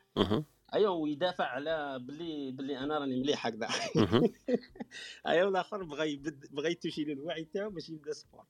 ايوا 0.73 0.95
ويدافع 0.95 1.43
على 1.43 1.99
بلي 2.01 2.51
بلي 2.51 2.79
أنا 2.79 2.97
راني 2.97 3.19
مليح 3.19 3.47
هكذا. 3.47 3.67
ايوا 5.27 5.45
والآخر 5.45 5.83
بغى 5.83 6.13
يبد 6.13 6.45
بغى 6.51 6.71
يتوشي 6.71 7.03
له 7.03 7.13
الوعي 7.13 7.43
تاعو 7.43 7.69
باش 7.69 7.89
يبدا 7.89 8.13
سبور 8.13 8.43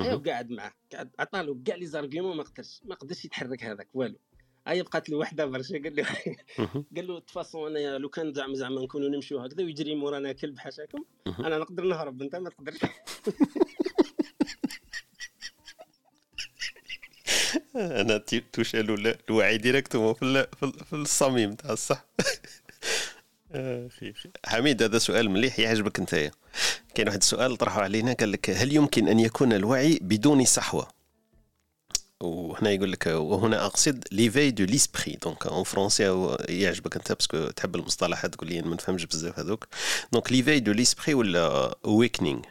ايوا 0.00 0.18
قاعد 0.18 0.50
معاه 0.50 0.72
قاعد 0.92 1.10
عطاله 1.18 1.58
كاع 1.64 1.76
les 1.76 1.86
arguments 1.86 2.36
ما 2.36 2.42
قدرش 2.42 2.80
ما 2.84 2.94
قدرش 2.94 3.24
يتحرك 3.24 3.64
هذاك 3.64 3.88
والو 3.94 4.16
ايا 4.68 4.82
بقات 4.82 5.10
له 5.10 5.16
وحدة 5.16 5.46
برشا 5.46 5.82
قال 5.82 5.96
له. 5.96 6.06
قال 6.96 7.06
له 7.06 7.20
toute 7.20 7.45
façon 7.45 7.70
انايا 7.70 7.98
لو 7.98 8.08
كان 8.08 8.32
زعما 8.32 8.54
زعما 8.54 8.82
نكونوا 8.82 9.08
نمشيو 9.08 9.38
هكذا 9.38 9.64
ويجري 9.64 9.94
مورانا 9.94 10.32
كلب 10.32 10.58
حاشاكم. 10.58 11.04
أنا 11.26 11.58
نقدر 11.58 11.84
نهرب 11.84 12.22
أنت 12.22 12.36
ما 12.36 12.50
تقدرش 12.50 12.78
أنا 18.00 18.16
ولا 18.90 19.16
الوعي 19.30 19.58
directement 19.58 20.14
في 20.14 20.20
في 20.56 20.62
ال- 20.66 20.84
في 20.84 20.92
الصميم 20.92 21.54
تاع 21.54 21.70
الصح. 21.72 22.04
أخي 23.54 24.10
أخي. 24.10 24.30
حميد 24.46 24.82
هذا 24.82 24.98
سؤال 24.98 25.30
مليح 25.30 25.58
يعجبك 25.58 25.98
انت 25.98 26.30
كاين 26.94 27.08
واحد 27.08 27.18
السؤال 27.18 27.56
طرحه 27.56 27.82
علينا 27.82 28.12
قال 28.12 28.32
لك 28.32 28.50
هل 28.50 28.72
يمكن 28.72 29.08
أن 29.08 29.20
يكون 29.20 29.52
الوعي 29.52 29.98
بدون 30.02 30.44
صحوة؟ 30.44 30.88
وهنا 32.20 32.70
يقول 32.70 32.92
لك 32.92 33.06
وهنا 33.06 33.66
أقصد 33.66 34.04
l'éveil 34.12 34.50
de 34.50 34.64
l'esprit 34.64 35.18
donc 35.22 35.46
en 35.46 35.64
français 35.64 36.26
يعجبك 36.48 36.96
أنت 36.96 37.12
parce 37.12 37.33
que 37.33 37.46
تحب 37.50 37.76
المصطلحات 37.76 38.34
تقول 38.34 38.48
لي 38.48 38.62
ما 38.62 38.74
نفهمش 38.74 39.04
بزاف 39.06 39.38
هذوك. 39.38 39.66
donc 40.12 40.32
l'éveil 40.32 40.60
de 40.60 40.72
l'esprit 40.72 41.14
ولا 41.14 41.74
awakening 41.84 42.42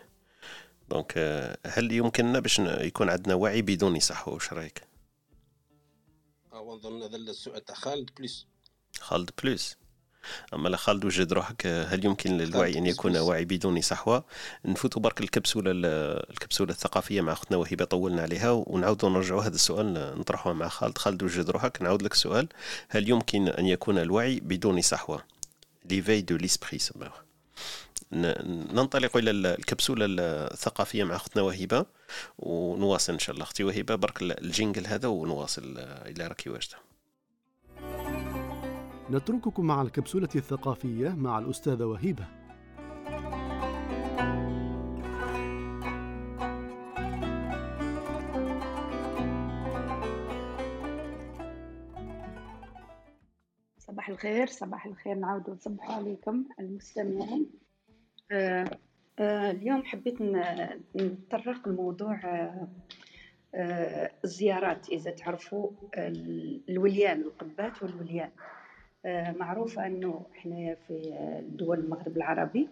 donc 0.90 1.14
آه، 1.18 1.58
هل 1.68 1.92
يمكننا 1.92 2.40
باش 2.40 2.60
يكون 2.60 3.10
عندنا 3.10 3.34
وعي 3.34 3.62
بدون 3.62 4.00
صحوة؟ 4.00 4.34
واش 4.34 4.54
رأيك؟ 4.54 4.82
اظن 6.76 7.04
هذا 7.04 7.16
السؤال 7.18 7.66
تاع 7.66 7.76
خالد 7.76 8.10
بليس. 8.18 8.46
خالد 9.00 9.30
بلوس 9.44 9.76
أما 10.54 10.70
لا 10.70 10.78
خالد 10.78 11.06
وجد 11.06 11.34
روحك 11.34 11.68
هل 11.68 12.06
يمكن 12.06 12.38
للوعي 12.38 12.78
أن 12.78 12.86
يكون. 12.86 13.18
وعي 13.18 13.46
بدون 13.46 13.82
صحوة؟ 13.82 14.26
نفوتوا 14.66 15.02
برك 15.02 15.22
الكبسوله 15.22 15.72
ال- 15.72 15.86
الكبسوله 16.32 16.72
الثقافية 16.72 17.22
مع 17.22 17.34
أختنا 17.34 17.58
وهبه 17.58 17.86
طولنا 17.86 18.22
عليها 18.22 18.52
ونعاودوا 18.52 19.10
نرجعوا 19.10 19.42
هذا 19.44 19.56
السؤال 19.56 19.94
نطرحوه 20.20 20.54
مع 20.54 20.68
خالد. 20.68 20.98
خالد 20.98 21.24
وجد 21.24 21.50
روحك 21.50 21.82
نعاود 21.82 22.02
لك 22.02 22.14
السؤال 22.14 22.48
هل 22.90 23.10
يمكن 23.10 23.48
أن 23.48 23.66
يكون 23.66 23.98
الوعي 23.98 24.40
بدون 24.40 24.82
صحوة؟ 24.82 25.24
l'éveil 25.86 26.22
de 26.22 26.36
l'esprit 26.36 26.78
سموه 26.80 27.08
ن- 27.08 27.12
ننطلق 28.74 29.18
إلى 29.18 29.32
ال- 29.32 29.46
الكبسولة 29.46 30.06
الثقافية 30.10 31.04
مع 31.04 31.16
أختنا 31.16 31.44
وهبه 31.44 31.86
ونواصل 32.40 33.14
إن 33.14 33.20
شاء 33.20 33.34
الله. 33.34 33.44
أختي 33.44 33.64
وهبه 33.64 33.96
برك 33.96 34.22
ال 34.22 34.31
jingle 34.31 34.88
هذا 34.88 35.08
ونواصل 35.08 35.78
آه، 35.78 36.10
إلى 36.10 36.28
راكي 36.28 36.50
واجدة. 36.50 36.76
نترككم 39.12 39.66
مع 39.66 39.82
الكبسولة 39.82 40.30
الثقافية 40.36 41.10
مع 41.10 41.40
الأستاذة 41.40 41.84
وهيبة. 41.84 42.43
صباح 53.94 54.10
الخير 54.10 54.48
صباح 54.48 54.86
الخير 54.86 55.16
نعاود 55.16 55.50
نصبح 55.50 55.92
عليكم 55.92 56.46
المستمعين. 56.60 57.50
آه 58.32 58.66
آه 59.20 59.52
اليوم 59.52 59.84
حبيت 59.84 60.22
نتطرق 60.96 61.68
لموضوع 61.68 62.20
آه 63.56 64.12
الزيارات 64.24 64.90
إذا 64.90 65.12
تعرفوا 65.12 65.70
ال- 65.98 66.62
الوليان 66.70 67.22
القبات 67.22 67.84
والوليان. 67.84 68.30
معروفة 69.40 69.88
أنه 69.88 70.26
إحنا 70.38 70.76
في 70.88 71.14
دول 71.50 71.80
المغرب 71.80 72.18
العربي 72.18 72.70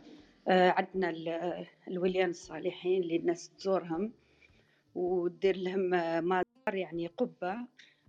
عندنا 0.48 1.10
ال- 1.10 1.66
الوليان 1.88 2.30
الصالحين 2.30 3.02
اللي 3.02 3.16
الناس 3.16 3.50
تزورهم 3.50 4.12
ودير 4.96 5.56
لهم 5.58 5.90
مزار 6.28 6.76
يعني 6.76 7.08
قبة 7.08 7.56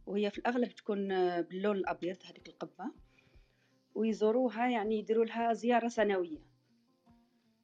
وهي 0.06 0.30
في 0.30 0.38
الأغلب 0.38 0.68
تكون 0.68 1.08
باللون 1.42 1.76
الأبيض 1.76 2.16
هذيك 2.24 2.48
القبة. 2.48 2.90
ويزوروها 3.94 4.68
يعني 4.68 4.98
يديروا 4.98 5.24
لها 5.24 5.52
زيارة 5.52 5.88
سنوية. 5.88 6.38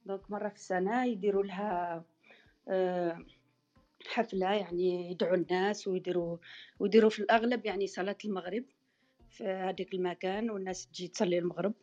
دونك 0.07 0.31
مرة 0.31 0.49
في 0.49 0.55
السنة 0.55 1.05
يديروا 1.05 1.43
لها 1.43 2.05
آه، 2.69 3.25
حفلة 4.07 4.53
يعني 4.55 5.11
يدعوا 5.11 5.37
الناس 5.37 5.89
ويديروا 5.89 6.37
ويديروا 6.79 7.11
في 7.11 7.19
الأغلب 7.19 7.67
يعني 7.67 7.87
صلاة 7.87 8.17
المغرب 8.25 8.65
في 9.31 9.45
هذاك 9.45 9.95
المكان 9.95 10.51
والناس 10.51 10.87
تجي 10.87 11.09
تصلي 11.09 11.39
المغرب 11.39 11.75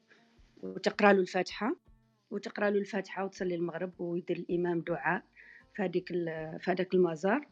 وتقرأ 0.64 1.14
له 1.14 1.20
الفاتحة 1.20 1.76
وتقرأ 2.32 2.70
له 2.70 2.80
الفاتحة 2.80 3.26
وتصلي 3.26 3.56
المغرب 3.56 4.02
ويدير 4.02 4.38
الإمام 4.38 4.82
دعاء 4.82 5.24
في 5.74 5.84
هذيك 5.84 6.08
في 6.60 6.66
هذاك 6.68 6.94
المزار. 6.94 7.48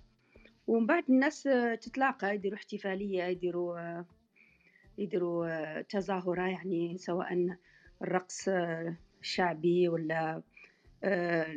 ومن 0.68 0.86
بعد 0.86 1.04
الناس 1.10 1.44
تتلاقى 1.82 2.36
يديروا 2.36 2.58
احتفالية 2.58 3.24
يديروا 3.24 3.80
آه، 3.80 4.06
يديروا 4.98 5.82
تظاهرة 5.82 6.48
يعني 6.48 6.98
سواء 6.98 7.58
الرقص 8.02 8.50
الشعبي 9.22 9.88
ولا 9.88 10.42
آه، 11.04 11.48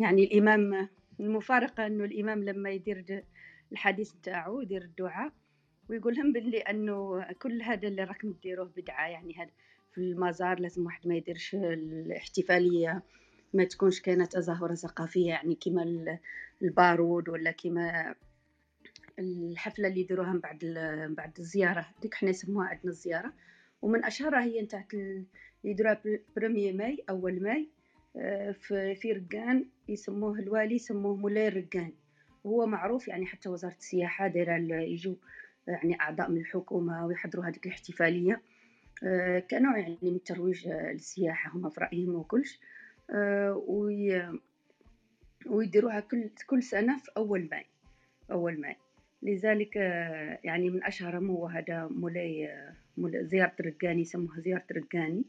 يعني 0.00 0.24
الإمام 0.24 0.88
المفارقة 1.20 1.86
أنه 1.86 2.04
الإمام 2.04 2.44
لما 2.44 2.70
يدير 2.70 3.24
الحديث 3.72 4.16
نتاعو 4.16 4.60
يدير 4.60 4.82
الدعاء 4.82 5.32
ويقول 5.88 6.16
لهم 6.16 6.32
باللي 6.32 6.58
أنه 6.58 7.26
كل 7.42 7.62
هذا 7.62 7.88
اللي 7.88 8.04
راكم 8.04 8.34
ديروه 8.42 8.70
بدعة 8.76 9.08
يعني 9.08 9.34
هذا 9.38 9.50
في 9.92 9.98
المزار 9.98 10.60
لازم 10.60 10.86
واحد 10.86 11.08
ما 11.08 11.14
يديرش 11.14 11.54
الاحتفالية 11.54 13.02
ما 13.54 13.64
تكونش 13.64 14.00
كانت 14.00 14.32
تظاهرة 14.32 14.74
ثقافية 14.74 15.28
يعني 15.28 15.54
كما 15.54 15.82
ال- 15.82 16.18
البارود 16.62 17.28
ولا 17.28 17.50
كما 17.50 18.14
الحفلة 19.20 19.88
اللي 19.88 20.00
يديروها 20.00 20.32
من 20.32 20.40
بعد 20.40 20.64
من 21.08 21.14
بعد 21.14 21.32
الزيارة. 21.38 21.86
ديك 22.02 22.14
حنا 22.14 22.30
يسموها 22.30 22.66
عندنا 22.68 22.90
الزيارة. 22.92 23.32
ومن 23.82 24.04
أشهرها 24.04 24.42
هي 24.44 24.62
نتاعت 24.62 24.94
ال- 24.94 25.24
يديروها 25.64 26.00
premier 26.36 26.72
mai 26.72 27.04
أول 27.10 27.42
ماي. 27.42 27.68
آه، 28.16 28.50
في 28.52 28.94
في 28.94 29.12
رقان 29.12 29.64
يسموه 29.88 30.38
الوالي 30.38 30.74
يسموه 30.74 31.16
مولاي 31.16 31.48
الرقان. 31.48 31.92
وهو 32.44 32.66
معروف 32.66 33.08
يعني 33.08 33.26
حتى 33.26 33.48
وزارة 33.48 33.74
السياحة 33.74 34.28
دايرة 34.28 34.56
يجوا 34.82 35.14
يعني 35.68 36.00
أعضاء 36.00 36.30
من 36.30 36.36
الحكومة 36.40 37.06
ويحضروا 37.06 37.44
هذيك 37.44 37.66
الاحتفالية. 37.66 38.40
آه، 39.04 39.38
كنوع 39.38 39.78
يعني 39.78 39.98
من 40.02 40.14
الترويج 40.14 40.68
آه، 40.68 40.92
للسياحة 40.92 41.50
هما 41.56 41.70
في 41.70 41.80
رأيهم 41.80 42.14
وكلش. 42.14 42.60
وي- 43.66 44.38
ويديروها 45.46 46.00
كل 46.00 46.30
كل 46.46 46.62
سنة 46.62 46.98
في 46.98 47.10
أول 47.16 47.48
ماي. 47.50 47.64
أول 48.30 48.60
ماي. 48.60 48.76
لذلك 49.22 49.76
يعني 50.44 50.70
من 50.70 50.84
أشهرهم 50.84 51.30
هو 51.30 51.46
هذا 51.46 51.88
مولاي 51.90 52.50
زيارة 52.98 53.52
رقاني 53.60 54.00
يسموها 54.00 54.40
زيارة 54.40 54.64
رقاني 54.72 55.24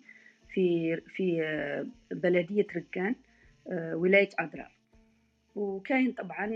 في 0.49 0.95
في 1.07 1.41
بلدية 2.11 2.67
رقان 2.75 3.15
آه، 3.67 3.95
ولاية 3.95 4.29
أضرار 4.39 4.71
وكاين 5.55 6.11
طبعا 6.11 6.49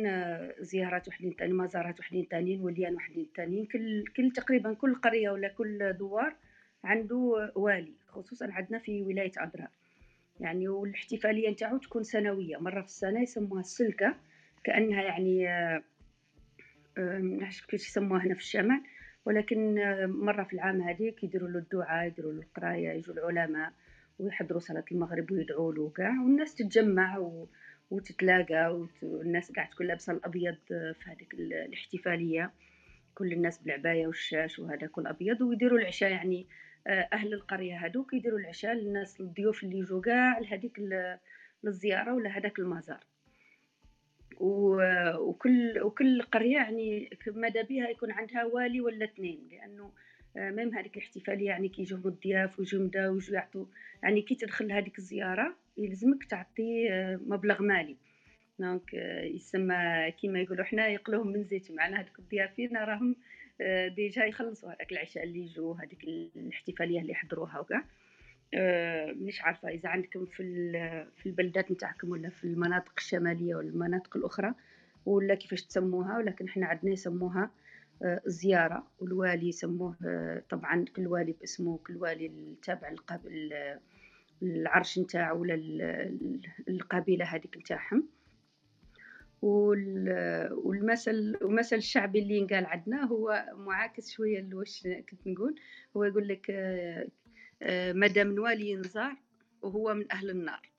زيارات 0.59 1.07
وحدين 1.07 1.35
تاني 1.35 1.53
مزارات 1.53 1.99
وحدين 1.99 2.27
تانيين 2.27 2.61
وليان 2.61 2.95
وحدين 2.95 3.27
تانيين. 3.35 3.65
كل 3.65 4.03
كل 4.17 4.31
تقريبا 4.31 4.73
كل 4.73 4.95
قرية 4.95 5.29
ولا 5.29 5.47
كل 5.47 5.93
دوار 5.93 6.35
عنده 6.83 7.51
والي 7.55 7.93
خصوصا 8.07 8.47
عندنا 8.51 8.79
في 8.79 9.01
ولاية 9.01 9.31
أضرار 9.37 9.69
يعني 10.39 10.67
والاحتفالية 10.67 11.49
نتاعو 11.49 11.77
تكون 11.77 12.03
سنوية. 12.03 12.57
مرة 12.57 12.81
في 12.81 12.87
السنة 12.87 13.21
يسموها 13.21 13.59
السلكة 13.59 14.15
كأنها 14.63 15.01
يعني 15.01 15.47
آه، 16.97 17.01
آه، 17.17 17.19
ما 17.19 17.37
نعرفش 17.37 17.61
كيفاش 17.65 17.87
يسموها 17.87 18.23
هنا 18.25 18.33
في 18.33 18.39
الشمال. 18.39 18.81
ولكن 19.25 19.75
مرة 20.07 20.43
في 20.43 20.53
العام 20.53 20.81
هذيك 20.81 21.23
يديروا 21.23 21.49
له 21.49 21.59
الدعاء 21.59 22.07
يديروا 22.07 22.33
له 22.33 22.39
القراية 22.41 22.89
يجوا 22.89 23.13
العلماء 23.15 23.73
ويحضروا 24.19 24.59
صلاة 24.59 24.85
المغرب 24.91 25.31
ويدعوا 25.31 25.73
له 25.73 25.89
كاع 25.89 26.09
والناس 26.21 26.55
تتجمع 26.55 27.17
و... 27.17 27.47
وتتلاقى 27.91 28.75
وت... 28.79 29.03
والناس 29.03 29.51
قاعد 29.51 29.69
تكون 29.69 29.87
لابسة 29.87 30.13
الأبيض 30.13 30.55
في 30.67 30.95
هذيك 31.05 31.33
ال- 31.33 31.53
الاحتفالية. 31.53 32.51
كل 33.15 33.33
الناس 33.33 33.57
بالعباية 33.63 34.07
والشاش 34.07 34.59
وهذاك 34.59 34.97
الأبيض 34.97 35.41
ويديروا 35.41 35.79
العشاء 35.79 36.11
يعني 36.11 36.47
آه، 36.87 37.09
أهل 37.13 37.33
القرية 37.33 37.85
هذوك 37.85 38.13
يديروا 38.13 38.39
العشاء 38.39 38.73
للناس 38.73 39.21
الضيوف 39.21 39.63
اللي 39.63 39.77
يجوا 39.79 40.01
كاع 40.01 40.39
لهذيك 40.39 40.79
للزيارة 41.63 42.13
ولا 42.13 42.29
هذاك 42.37 42.59
المزار. 42.59 43.03
وكل 44.39 45.81
وكل 45.81 46.21
قرية 46.21 46.55
يعني 46.55 47.09
ماذا 47.27 47.61
بها 47.61 47.89
يكون 47.89 48.11
عندها 48.11 48.45
والي 48.45 48.81
ولا 48.81 49.05
اثنين 49.05 49.47
لأنه 49.51 49.91
آه، 50.37 50.51
même 50.51 50.75
هذيك 50.75 50.97
الاحتفالية 50.97 51.45
يعني 51.45 51.69
كي 51.69 51.81
الضياف 52.11 52.59
وجمدة 52.59 53.11
ويجوا 53.11 53.35
يعطوا 53.35 53.65
يعني 54.03 54.21
كي 54.21 54.35
تدخل 54.35 54.71
هذيك 54.71 54.97
الزيارة 54.97 55.55
يلزمك 55.77 56.23
تعطي 56.23 56.89
آه، 56.91 57.19
مبلغ 57.27 57.61
مالي. 57.61 57.95
donc 58.59 58.95
آه، 58.95 59.23
يسمى 59.23 60.11
كيما 60.21 60.39
يقولوا 60.39 60.65
حنا 60.65 60.87
يقلوهم 60.87 61.27
من 61.27 61.43
زيت 61.43 61.71
معنا 61.71 62.01
هذوك 62.01 62.19
الضيافين 62.19 62.77
راهم 62.77 63.15
déjà 63.95 64.25
يخلصوا 64.25 64.69
هذاك 64.69 64.91
العشاء 64.91 65.23
اللي 65.23 65.39
يجوا 65.39 65.75
هذيك 65.75 66.03
الاحتفالية 66.35 67.01
اللي 67.01 67.11
يحضروها 67.11 67.59
وكاع. 67.59 67.85
مش 69.13 69.41
عارفة 69.41 69.69
إذا 69.69 69.89
عندكم 69.89 70.25
في 70.25 70.43
في 71.15 71.25
البلدات 71.25 71.71
نتاعكم 71.71 72.09
ولا 72.09 72.29
في 72.29 72.43
المناطق 72.43 72.93
الشمالية 72.97 73.55
ولا 73.55 73.69
المناطق 73.69 74.17
الأخرى 74.17 74.53
ولا 75.05 75.35
كيفاش 75.35 75.63
تسموها 75.63 76.17
ولكن 76.17 76.47
إحنا 76.47 76.65
عندنا 76.65 76.91
يسموها 76.91 77.51
آه، 78.03 78.21
زيارة 78.25 78.87
والوالي 78.99 79.47
يسموه 79.47 79.95
آه، 80.05 80.43
طبعا 80.49 80.85
كل 80.95 81.07
والي 81.07 81.31
باسمه 81.31 81.77
كل 81.77 81.97
والي 81.97 82.25
التابع 82.25 82.89
القبل 82.89 83.53
العرش 84.43 84.99
نتاعو 84.99 85.41
ولا 85.41 85.55
القبيلة 86.67 87.25
هذيك 87.25 87.57
نتاعهم. 87.57 88.07
والمثل 89.41 91.37
المثل 91.41 91.75
الشعبي 91.75 92.19
اللي 92.19 92.37
ينقال 92.37 92.65
عندنا 92.65 93.05
هو 93.05 93.45
معاكس 93.57 94.11
شوية 94.11 94.41
لوش 94.41 94.83
كنت 94.83 95.27
نقول 95.27 95.55
هو 95.97 96.03
يقول 96.03 96.27
لك 96.27 96.49
آه، 96.49 97.07
مدام 97.71 98.35
نوالي 98.35 98.69
ينزار 98.69 99.15
وهو 99.61 99.93
من 99.93 100.11
أهل 100.11 100.29
النار. 100.29 100.69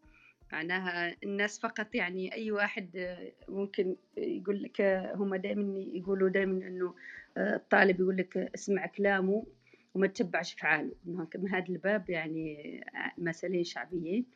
معناها 0.53 1.17
الناس 1.25 1.61
فقط 1.61 1.95
يعني 1.95 2.35
أي 2.35 2.51
واحد 2.51 3.17
ممكن 3.49 3.97
يقول 4.17 4.63
لك 4.63 4.81
هم 5.15 5.35
دائما 5.35 5.79
يقولوا 5.79 6.29
دائما 6.29 6.67
إنه 6.67 6.95
الطالب 7.37 8.01
يقول 8.01 8.17
لك 8.17 8.37
اسمع 8.37 8.87
كلامه 8.87 9.47
وما 9.95 10.07
تتبعش 10.07 10.55
فعاله 10.55 10.93
من 11.05 11.49
هذا 11.51 11.69
الباب 11.69 12.11
يعني 12.11 12.81
مثلين 13.19 13.65
شعبيين. 13.65 14.27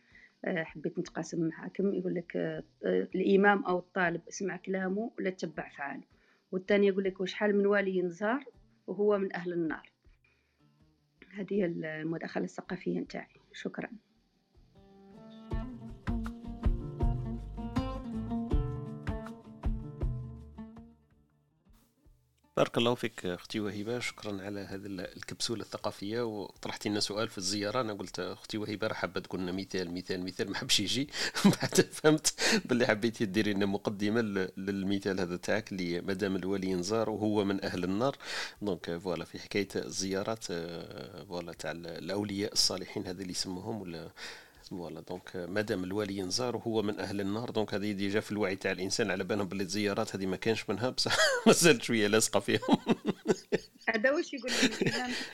حبيت 0.46 0.98
نتقاسم 0.98 1.48
معاكم. 1.48 1.94
يقول 1.94 2.14
لك 2.14 2.62
الإمام 3.14 3.64
أو 3.64 3.78
الطالب 3.78 4.20
اسمع 4.28 4.56
كلامه 4.56 5.10
ولا 5.18 5.30
تتبع 5.30 5.68
فعاله 5.68 6.02
والثاني 6.52 6.86
يقول 6.86 7.04
لك 7.04 7.20
وشحال 7.20 7.56
من 7.58 7.66
والي 7.66 7.96
ينزار 7.96 8.44
وهو 8.86 9.18
من 9.18 9.36
أهل 9.36 9.52
النار. 9.52 9.89
هذه 11.30 11.64
المداخلة 11.64 12.44
الثقافية 12.44 13.00
نتاعي. 13.00 13.40
شكرا. 13.52 13.90
بارك 22.60 22.78
الله 22.78 22.94
فيك 22.94 23.26
أختي 23.26 23.60
وهبه 23.60 23.98
شكرا 23.98 24.42
على 24.42 24.60
هذه 24.60 24.86
الكبسولة 24.86 25.62
الثقافية. 25.62 26.22
وطرحتي 26.22 26.88
لنا 26.88 27.00
سؤال 27.00 27.28
في 27.28 27.38
الزيارة. 27.38 27.80
أنا 27.80 27.92
قلت 27.92 28.20
أختي 28.20 28.58
وهبه 28.58 28.86
راه 28.86 28.94
حابه 28.94 29.20
تقول 29.20 29.40
لنا 29.40 29.52
مثال 29.52 29.94
مثال 29.94 30.24
مثال. 30.24 30.50
ما 30.50 30.56
حبش 30.56 30.80
يجي. 30.80 31.08
بعد 31.62 31.88
فهمت 31.92 32.34
باللي 32.64 32.86
حبيتي 32.86 33.24
ديري 33.24 33.52
لنا 33.52 33.66
مقدمة 33.66 34.20
للمثال 34.56 35.20
هذا 35.20 35.36
تاعك 35.36 35.72
اللي 35.72 36.00
مادام 36.00 36.36
الولي 36.36 36.66
ينزار 36.66 37.10
وهو 37.10 37.44
من 37.44 37.64
أهل 37.64 37.84
النار. 37.84 38.16
donc 38.62 38.96
voilà 38.96 39.24
في 39.24 39.38
حكاية 39.38 39.68
الزيارات 39.76 40.44
voilà 41.28 41.52
تاع 41.52 41.70
الأولياء 41.70 42.52
الصالحين 42.52 43.06
هذا 43.06 43.22
اللي 43.22 43.32
يسموهم 43.32 43.80
ولا 43.80 44.10
voilà 44.70 45.00
donc 45.00 45.36
مادام 45.36 45.84
الوالي 45.84 46.16
ينزار 46.16 46.56
وهو 46.56 46.82
من 46.82 47.00
أهل 47.00 47.20
النار. 47.20 47.50
donc 47.50 47.74
هذه 47.74 47.92
déjà 47.92 48.20
في 48.20 48.32
الوعي 48.32 48.56
تاع 48.56 48.70
الإنسان. 48.70 49.10
على 49.10 49.24
بالهم 49.24 49.48
باللي 49.48 49.62
الزيارات 49.62 50.16
هذه 50.16 50.26
ما 50.26 50.36
كانش 50.36 50.70
منها 50.70 50.90
بصح 50.90 51.16
مازالت 51.46 51.82
شوية 51.82 52.06
لاصقة 52.06 52.40
فيهم. 52.40 52.78
هذا 53.88 54.10
واش 54.10 54.34
يقول 54.34 54.50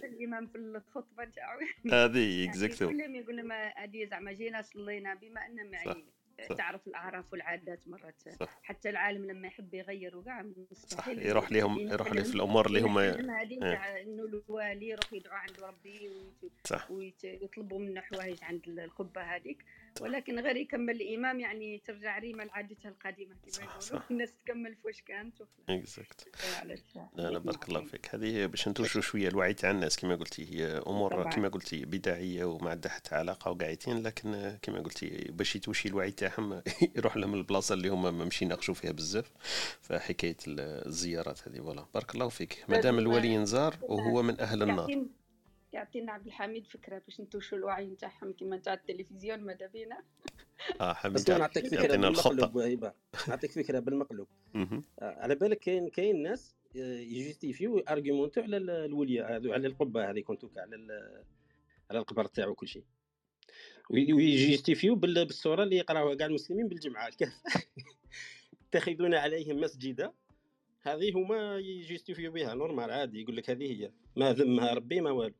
الإمام 0.05 0.47
في 0.47 0.59
الخطبة 0.59 1.25
تاعو. 1.25 1.59
هذه 1.93 2.45
اكزاكتو 2.49 2.89
كلهم 2.89 3.15
يقول 3.15 3.43
ما 3.43 3.69
هذه 3.77 4.07
زعما 4.11 4.33
جينا 4.33 4.63
صلينا 4.63 5.15
بما 5.15 5.47
ان 5.47 5.59
يعني 6.39 6.55
تعرف 6.55 6.87
الأعراف 6.87 7.33
والعادات 7.33 7.89
مرات. 7.89 8.23
صح. 8.41 8.61
حتى 8.63 8.91
العالم 8.91 9.27
لما 9.27 9.47
يحب 9.47 9.75
يغير 9.75 10.17
وكاع 10.17 10.45
مستحيل 10.71 11.27
يروح 11.27 11.53
لهم 11.53 11.79
يروح 11.79 12.13
لي 12.13 12.25
في 12.25 12.35
الأمور 12.35 12.67
اللي 12.67 12.81
هم 12.81 12.99
هذه 12.99 13.59
تاع 13.61 14.01
إنه 14.01 14.23
الوالي 14.25 14.89
يروح 14.89 15.13
يدعو 15.13 15.35
عند 15.35 15.61
ربي 15.61 16.11
ويطلبوا 16.91 17.79
منه 17.79 18.01
حوايج 18.01 18.45
عند 18.45 18.69
القبة 18.69 19.23
هذيك 19.23 19.65
ولكن 20.01 20.41
غير 20.41 20.57
يكمل 20.57 20.95
الإمام 20.95 21.41
يعني 21.41 21.79
ترجع 21.79 22.19
ريما 22.19 22.43
لعادتها 22.43 22.89
القديمة 22.89 23.35
كما 23.35 23.65
يقولوا 23.65 24.03
الناس 24.11 24.33
تكمل 24.45 24.75
في 24.75 24.87
واش 24.87 25.03
كانت 25.03 25.43
اكزاكت 25.69 26.29
لا. 26.95 27.31
لا 27.31 27.39
بارك 27.39 27.69
الله 27.69 27.85
فيك. 27.85 28.15
هذه 28.15 28.47
باش 28.47 28.69
نتوشوا 28.69 29.01
شوية 29.01 29.29
الوعي 29.29 29.55
تاع 29.55 29.71
الناس 29.71 29.97
كما 29.97 30.15
قلتي 30.15 30.55
هي 30.55 30.83
أمور 30.87 31.31
كما 31.31 31.49
قلتي 31.49 31.85
بداعية 31.85 32.45
وما 32.45 32.71
عندها 32.71 32.93
حتى 32.93 33.15
علاقة 33.15 33.51
وقاعدين 33.51 34.03
لكن 34.03 34.59
كما 34.63 34.81
قلتي 34.81 35.31
باش 35.31 35.57
يتوشي 35.57 35.89
الوعي 35.89 36.11
تاعهم 36.11 36.63
يروح 36.97 37.17
لهم 37.17 37.35
البلاصة 37.35 37.73
اللي 37.75 37.89
هما 37.89 38.11
ما 38.11 38.25
مشي 38.25 38.45
يناقشوا 38.45 38.75
فيها 38.75 38.93
بزاف 38.93 39.31
فحكاية 39.81 40.37
الزيارات 40.49 41.49
هذه. 41.49 41.57
voilà 41.57 41.87
بارك 41.95 42.15
الله 42.15 42.29
فيك. 42.29 42.65
مادام 42.69 42.99
الولي 42.99 43.29
ينزار 43.29 43.77
وهو 43.83 44.23
من 44.23 44.41
أهل 44.41 44.63
النار. 44.63 45.05
يعطينا 45.77 46.13
عبد 46.13 46.27
الحميد 46.27 46.67
فكرة 46.67 46.99
باش 46.99 47.21
ن 47.21 47.26
touch 47.26 47.53
وا 47.53 47.59
الوعي 47.59 47.87
نتاعهم 47.87 48.33
كما 48.33 48.57
تاع 48.57 48.75
التلفزيون 48.75 49.41
ماذا 49.41 49.67
بينا. 49.67 49.99
آه 50.81 50.93
حميد 50.93 51.31
نعطيك 51.31 51.67
فكرة 51.67 51.97
بالمقلوب 51.97 52.59
هبه 52.59 52.93
نعطيك 53.29 53.51
فكرة 53.51 53.79
بالمقلوب. 53.79 54.29
على 54.99 55.35
بالك 55.35 55.59
كاين 55.59 55.89
كاين 55.89 56.23
ناس 56.23 56.57
آه، 56.77 56.99
ي 56.99 57.09
justifi 57.09 57.79
و 57.79 57.85
argument 57.85 58.35
و 58.35 58.41
على 58.41 58.57
الوليه 58.57 59.37
هذو 59.37 59.53
على 59.53 59.67
القبة 59.67 60.11
هذه 60.11 60.21
كنتو 60.21 60.49
على 60.57 60.77
على 61.91 61.99
القبر 61.99 62.25
تاعو 62.25 62.55
كل 62.55 62.69
شيء. 62.69 62.85
وي 63.91 64.11
justifi 64.11 64.84
و 64.84 64.95
بالصورة 64.95 65.63
اللي 65.63 65.77
يقراوها 65.77 66.15
كاع 66.15 66.27
المسلمين 66.27 66.69
بالجمعة 66.69 67.09
الكهف 67.09 67.33
يتخذون 68.63 69.15
عليهم 69.25 69.61
مسجدا 69.61 70.13
هذه 70.83 71.13
هما 71.13 71.59
ي 71.59 71.67
justifi 71.67 72.24
و 72.24 72.33
بها 72.33 72.55
normal 72.55 72.91
عادي 72.91 73.21
يقول 73.21 73.37
لك 73.37 73.51
هذه 73.51 73.73
هي. 73.73 73.91
ما 74.17 74.33
ذمها 74.33 74.75
ربي 74.75 75.01
ما 75.01 75.11
والو. 75.11 75.35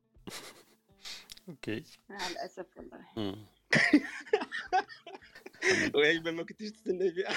OK 1.49 1.83
مع 2.09 2.27
الاسف 2.27 2.65
والله. 2.77 3.05
وهيبة 5.95 6.31
ما 6.31 6.43
كنتش 6.43 6.71
تستنى 6.71 7.11
فيها 7.11 7.29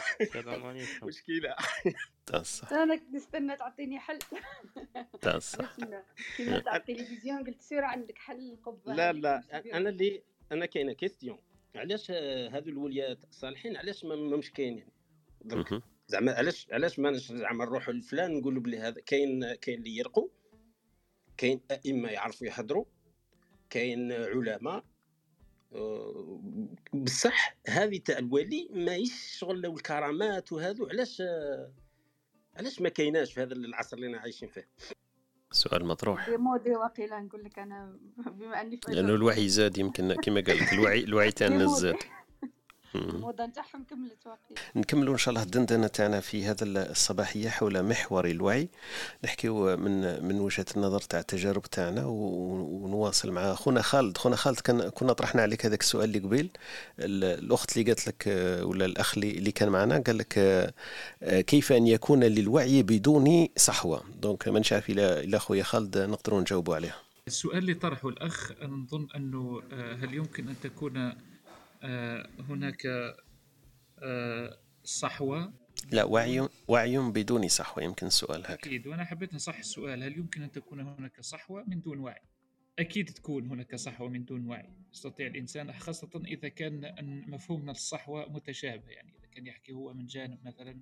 مشكلة. 1.03 1.57
تصح 2.27 2.73
أنا 2.73 2.97
كنت 2.97 3.15
نستنى 3.15 3.57
تعطيني 3.57 4.01
حل. 4.01 4.19
بصح 5.21 5.77
كيما 6.37 6.59
تاع 6.59 6.77
التلفزيون 6.77 7.45
قلت 7.45 7.62
سير 7.62 7.85
عندك 7.85 8.19
حل 8.19 8.53
القبه 8.53 8.95
لا 8.95 9.12
لا 9.12 9.62
أنا 9.75 9.89
اللي 9.89 10.23
أنا 10.53 10.67
كاينة 10.67 10.93
question. 10.93 11.39
علاش 11.75 12.11
هذو 12.53 12.71
الوليات 12.71 13.25
الصالحين 13.25 13.77
علاش 13.77 14.05
ما 14.05 14.17
مش 14.17 14.51
كاينين؟ 14.51 14.87
زعما 16.07 16.33
علاش 16.33 16.69
علاش 16.73 16.99
ما 16.99 17.12
زعما 17.12 17.65
نروحوا 17.65 17.93
لفلان 17.93 18.39
نقولوا 18.39 18.62
بلي 18.62 18.79
هذا 18.79 19.01
كاين 19.01 19.55
كاين 19.55 19.79
اللي 19.79 19.97
يرقوا 19.97 20.29
كاين 21.41 21.61
أئمة 21.71 22.09
يعرفوا 22.09 22.47
يحضروا 22.47 22.85
كاين 23.71 24.12
علماء 24.12 24.85
أه، 25.73 26.41
بصح 26.95 27.57
هذه 27.67 27.99
تاع 27.99 28.19
الولي 28.19 28.69
ماهيش 28.73 29.12
شغل 29.39 29.67
الكرامات 29.67 30.53
وهذو 30.53 30.87
علاش 30.87 31.23
علاش 32.57 32.81
ما 32.81 32.89
كايناش 32.89 33.33
في 33.33 33.43
هذا 33.43 33.55
العصر 33.55 33.97
اللي 33.97 34.17
عايشين 34.17 34.49
فيه؟ 34.49 34.69
سؤال 35.51 35.85
مطروح. 35.85 36.29
مودي 36.29 36.77
وقيلا 36.77 37.21
نقول 37.21 37.45
لك 37.45 37.59
أنا 37.59 37.99
بما 38.19 38.61
أني 38.61 38.81
لأنه 38.89 39.15
الوعي 39.15 39.49
زاد 39.49 39.79
يمكن 39.79 40.15
كما 40.15 40.41
قال 40.41 40.57
لك 40.57 40.73
الوعي 40.73 41.05
الوعي 41.05 41.33
تاعنا 41.33 41.67
زاد. 41.67 41.97
الموضه 42.95 43.47
نتاعهم 43.47 43.85
كملت 43.91 44.27
واقيلا 44.27 44.61
نكملوا 44.77 45.12
إن 45.12 45.19
شاء 45.19 45.33
الله 45.33 45.43
الدندنة 45.43 45.87
تاعنا 45.87 46.21
في 46.21 46.45
هذا 46.45 46.65
الصباحية 46.65 47.49
حول 47.49 47.83
محور 47.83 48.27
الوعي. 48.27 48.69
نحكيو 49.25 49.77
من 49.77 50.25
من 50.25 50.41
وجهة 50.41 50.67
النظر 50.77 51.01
تاع 51.01 51.21
التجارب 51.21 51.62
تاعنا 51.62 52.05
ونواصل 52.07 53.31
مع 53.31 53.55
خونا 53.55 53.83
خالد. 53.83 54.19
خونا 54.19 54.37
خالد 54.37 54.61
كان 54.61 54.89
كنا 54.89 55.12
طرحنا 55.12 55.43
عليك 55.43 55.67
هذاك 55.67 55.81
السؤال 55.81 56.05
اللي 56.05 56.19
قبيل. 56.19 56.51
الأخت 56.99 57.77
اللي 57.77 57.93
قالت 57.93 58.09
لك 58.09 58.25
ولا 58.67 58.85
الأخ 58.85 59.19
اللي 59.19 59.53
كان 59.53 59.69
معنا 59.69 59.99
قال 59.99 60.19
لك 60.19 60.75
كيف 61.47 61.73
أن 61.73 61.87
يكون 61.87 62.25
للوعي 62.25 62.83
بدون 62.83 63.49
صحوة؟ 63.57 64.05
دونك 64.23 64.49
ما 64.49 64.62
نعرف 64.71 64.91
إلى 64.91 65.21
إلى 65.21 65.39
خويا 65.39 65.62
خالد 65.62 65.99
نقدروا 65.99 66.41
نجاوبوا 66.41 66.75
عليه 66.75 66.95
السؤال 67.27 67.59
اللي 67.59 67.75
طرحه 67.75 68.09
الأخ 68.09 68.53
أنا 68.62 68.77
نظن 68.77 69.09
أنه 69.17 69.62
آه، 69.73 69.95
هل 69.95 70.15
يمكن 70.15 70.49
أن 70.49 70.55
تكون 70.62 70.97
آه، 70.97 71.17
هناك 71.82 72.86
آه، 74.02 74.59
صحوة. 74.85 75.52
لا 75.93 76.05
وعي 76.05 76.48
وعي 76.69 76.98
بدون 76.98 77.48
صحوة 77.48 77.85
يمكن 77.85 78.07
السؤال 78.07 78.40
هكذا. 78.40 78.55
أكيد 78.55 78.86
وأنا 78.86 79.05
حبيت 79.05 79.35
نصح 79.35 79.59
السؤال. 79.59 80.02
هل 80.02 80.19
يمكن 80.19 80.43
أن 80.43 80.52
تكون 80.52 80.81
هناك 80.81 81.20
صحوة 81.20 81.65
من 81.69 81.81
دون 81.81 81.98
وعي؟ 81.98 82.20
أكيد 82.78 83.09
تكون 83.09 83.47
هناك 83.47 83.77
صحوة 83.77 84.09
من 84.09 84.24
دون 84.24 84.47
وعي. 84.47 84.70
يستطيع 84.93 85.27
الإنسان 85.27 85.73
خاصة 85.73 86.23
إذا 86.27 86.48
كان 86.48 86.94
مفهومنا 87.28 87.70
للصحوة 87.70 88.32
متشابه. 88.32 88.90
يعني 88.90 89.15
إذا 89.19 89.27
كان 89.27 89.47
يحكي 89.47 89.73
هو 89.73 89.94
من 89.94 90.07
جانب 90.07 90.39
مثلا 90.44 90.81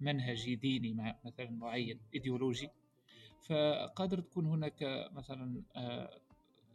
منهجي 0.00 0.54
ديني 0.54 0.94
مع 0.94 1.18
مثلا 1.24 1.50
معين 1.50 2.00
إيديولوجي. 2.14 2.70
فقادر 3.48 4.20
تكون 4.20 4.46
هناك 4.46 5.08
مثلا 5.12 5.62
آه، 5.76 6.20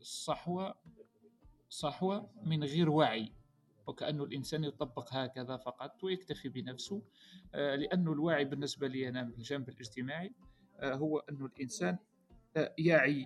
صحوة 0.01 0.75
صحوة 1.69 2.29
من 2.43 2.63
غير 2.63 2.89
وعي. 2.89 3.31
وكأنه 3.91 4.23
الإنسان 4.23 4.63
يطبق 4.63 5.13
هكذا 5.13 5.57
فقط 5.57 6.03
ويكتفي 6.03 6.49
بنفسه. 6.49 7.01
آه، 7.55 7.76
لأن 7.76 8.07
الوعي 8.07 8.45
بالنسبة 8.45 8.88
لي 8.88 9.09
أنا 9.09 9.23
من 9.23 9.34
الجانب 9.34 9.69
الاجتماعي 9.69 10.31
آه، 10.80 10.93
هو 10.93 11.19
أن 11.19 11.45
الإنسان 11.45 11.97
يعي 12.77 13.26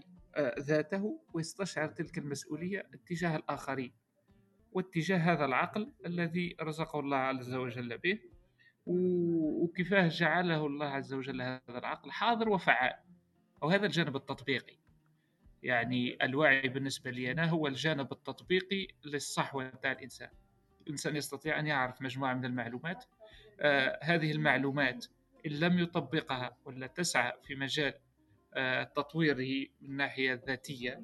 ذاته 0.60 1.20
ويستشعر 1.34 1.88
تلك 1.88 2.18
المسؤولية 2.18 2.88
اتجاه 2.94 3.36
الآخرين 3.36 3.92
واتجاه 4.72 5.18
هذا 5.18 5.46
العقل 5.46 5.92
الذي 6.06 6.56
رزقه 6.62 7.00
الله 7.00 7.18
عز 7.18 7.54
وجل 7.54 7.98
به. 7.98 8.20
وكيفاه 8.86 10.08
جعله 10.08 10.66
الله 10.66 10.86
عز 10.86 11.14
وجل 11.14 11.42
هذا 11.42 11.62
العقل 11.70 12.12
حاضر 12.12 12.50
وفعال. 12.50 12.94
وهذا 13.62 13.86
الجانب 13.86 14.16
التطبيقي. 14.16 14.78
يعني 15.64 16.26
الوعي 16.26 16.70
بالنسبة 16.70 17.12
لي 17.12 17.32
أنا 17.32 17.50
هو 17.50 17.68
الجانب 17.68 18.12
التطبيقي 18.12 18.88
للصحوة 19.06 19.70
تاع 19.70 19.92
الإنسان. 19.92 20.30
الإنسان 20.86 21.16
يستطيع 21.16 21.60
أن 21.60 21.68
يعرف 21.68 22.02
مجموعة 22.02 22.34
من 22.34 22.46
المعلومات. 22.46 23.06
آه 23.60 24.00
هذه 24.04 24.32
المعلومات 24.32 25.06
إن 25.46 25.52
لم 25.52 25.80
يطبقها 25.80 26.58
ولا 26.66 26.88
تسعى 26.88 27.34
في 27.44 27.56
مجال 27.56 27.94
آه 28.54 28.84
تطويره 28.84 29.68
من 29.82 29.90
الناحية 29.90 30.34
الذاتية 30.34 31.02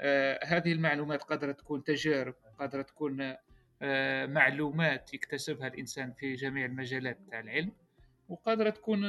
آه 0.00 0.40
هذه 0.44 0.72
المعلومات 0.72 1.22
قادرة 1.22 1.52
تكون 1.52 1.84
تجارب 1.84 2.34
قادرة 2.58 2.82
تكون 2.82 3.34
معلومات 4.32 5.14
يكتسبها 5.14 5.66
الإنسان 5.68 6.12
في 6.12 6.34
جميع 6.34 6.64
المجالات 6.66 7.18
تاع 7.30 7.40
العلم. 7.40 7.72
وقادرة 8.28 8.70
تكون 8.70 9.04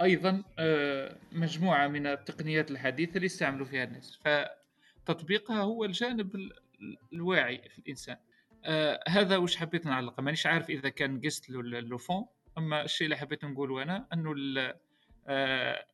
أيضا 0.00 0.42
مجموعة 1.32 1.88
من 1.88 2.06
التقنيات 2.06 2.70
الحديثة 2.70 3.14
اللي 3.14 3.26
يستعملوا 3.26 3.66
فيها 3.66 3.84
الناس. 3.84 4.18
فتطبيقها 5.04 5.60
هو 5.62 5.84
الجانب 5.84 6.50
الواعي 7.12 7.68
في 7.68 7.78
الإنسان. 7.78 8.16
آه، 8.64 9.00
هذا 9.08 9.36
وش 9.36 9.56
حبيت 9.56 9.86
نعلق 9.86 10.20
مانيش 10.20 10.46
عارف 10.46 10.70
إذا 10.70 10.88
كان 10.88 11.20
قست 11.20 11.50
لو 11.50 11.98
فون 11.98 12.26
أما 12.58 12.82
الشيء 12.82 13.04
اللي 13.04 13.16
حبيت 13.16 13.44
نقوله 13.44 13.82
أنا 13.82 14.08
أنه 14.12 14.34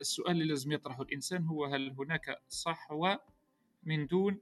السؤال 0.01 0.30
اللي 0.30 0.44
لازم 0.44 0.72
يطرحه 0.72 1.02
الإنسان 1.02 1.44
هو 1.44 1.64
هل 1.64 1.94
هناك 1.98 2.43
صحوة 2.48 3.20
من 3.82 4.06
دون 4.06 4.40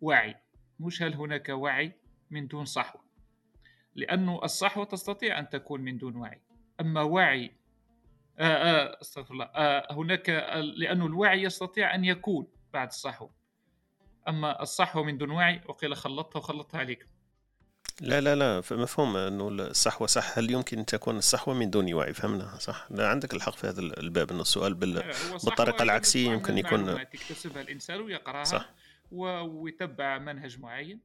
وعي؟ 0.00 0.34
مش 0.80 1.02
هل 1.02 1.14
هناك 1.14 1.48
وعي 1.48 1.92
من 2.30 2.46
دون 2.46 2.64
صحوة؟ 2.64 3.04
لأنه 3.94 4.44
الصحوة 4.44 4.84
تستطيع 4.84 5.38
أن 5.38 5.48
تكون 5.48 5.80
من 5.80 5.98
دون 5.98 6.16
وعي. 6.16 6.40
أما 6.80 7.02
وعي 7.02 7.54
آه 8.38 8.42
آه 8.42 8.98
أستغفر 9.02 9.34
الله 9.34 9.44
آه 9.44 9.92
هناك 9.92 10.30
لأنه 10.76 11.06
الوعي 11.06 11.42
يستطيع 11.42 11.94
أن 11.94 12.04
يكون 12.04 12.46
بعد 12.72 12.88
الصحو 12.88 13.28
أما 14.28 14.62
الصحو 14.62 15.04
من 15.04 15.18
دون 15.18 15.30
وعي 15.30 15.60
وقيل 15.68 15.96
خلطتها 15.96 16.38
وخلطتها 16.38 16.78
عليكم 16.78 17.06
لا 18.00 18.20
لا 18.20 18.34
لا 18.34 18.60
فمفهوم 18.60 19.16
إنه 19.16 19.48
الصحوة 19.48 20.06
صح. 20.06 20.38
هل 20.38 20.50
يمكن 20.50 20.86
تكون 20.86 21.16
الصحوة 21.16 21.54
من 21.54 21.70
دون 21.70 21.94
وعي 21.94 22.14
فهمنا 22.14 22.58
صح. 22.58 22.86
لا 22.90 23.08
عندك 23.08 23.34
الحق 23.34 23.56
في 23.56 23.66
هذا 23.66 23.80
الباب 23.80 24.30
إنه 24.30 24.42
السؤال 24.42 24.74
بال... 24.74 25.12
بالطريقة 25.44 25.82
العكسية 25.82 26.30
يمكن 26.30 26.58
يكون 26.58 26.88
يكتسبها 26.88 27.62
الإنسان 27.62 28.00
ويقرأها 28.00 28.44
صح. 28.44 28.70
ويتبع 29.12 30.18
منهج 30.18 30.58
معين. 30.58 31.00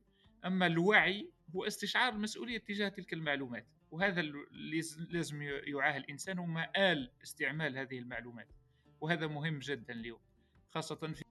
أما 0.45 0.68
الوعي 0.68 1.30
هو 1.56 1.68
استشعار 1.68 2.14
المسؤوليه 2.14 2.57
تجاه 2.57 2.90
تلك 2.90 3.14
المعلومات 3.14 3.65
وهذا 3.91 4.22
اللي 4.22 4.82
لازم 5.10 5.41
يعاه 5.41 5.98
الإنسان 5.98 6.40
هو 6.40 6.45
مآل 6.45 7.11
استعمال 7.24 7.78
هذه 7.78 7.99
المعلومات 7.99 8.48
وهذا 9.02 9.28
مهم 9.28 9.60
جدا 9.60 9.94
اليوم 9.94 10.20
خاصة 10.74 10.95
في 10.95 11.24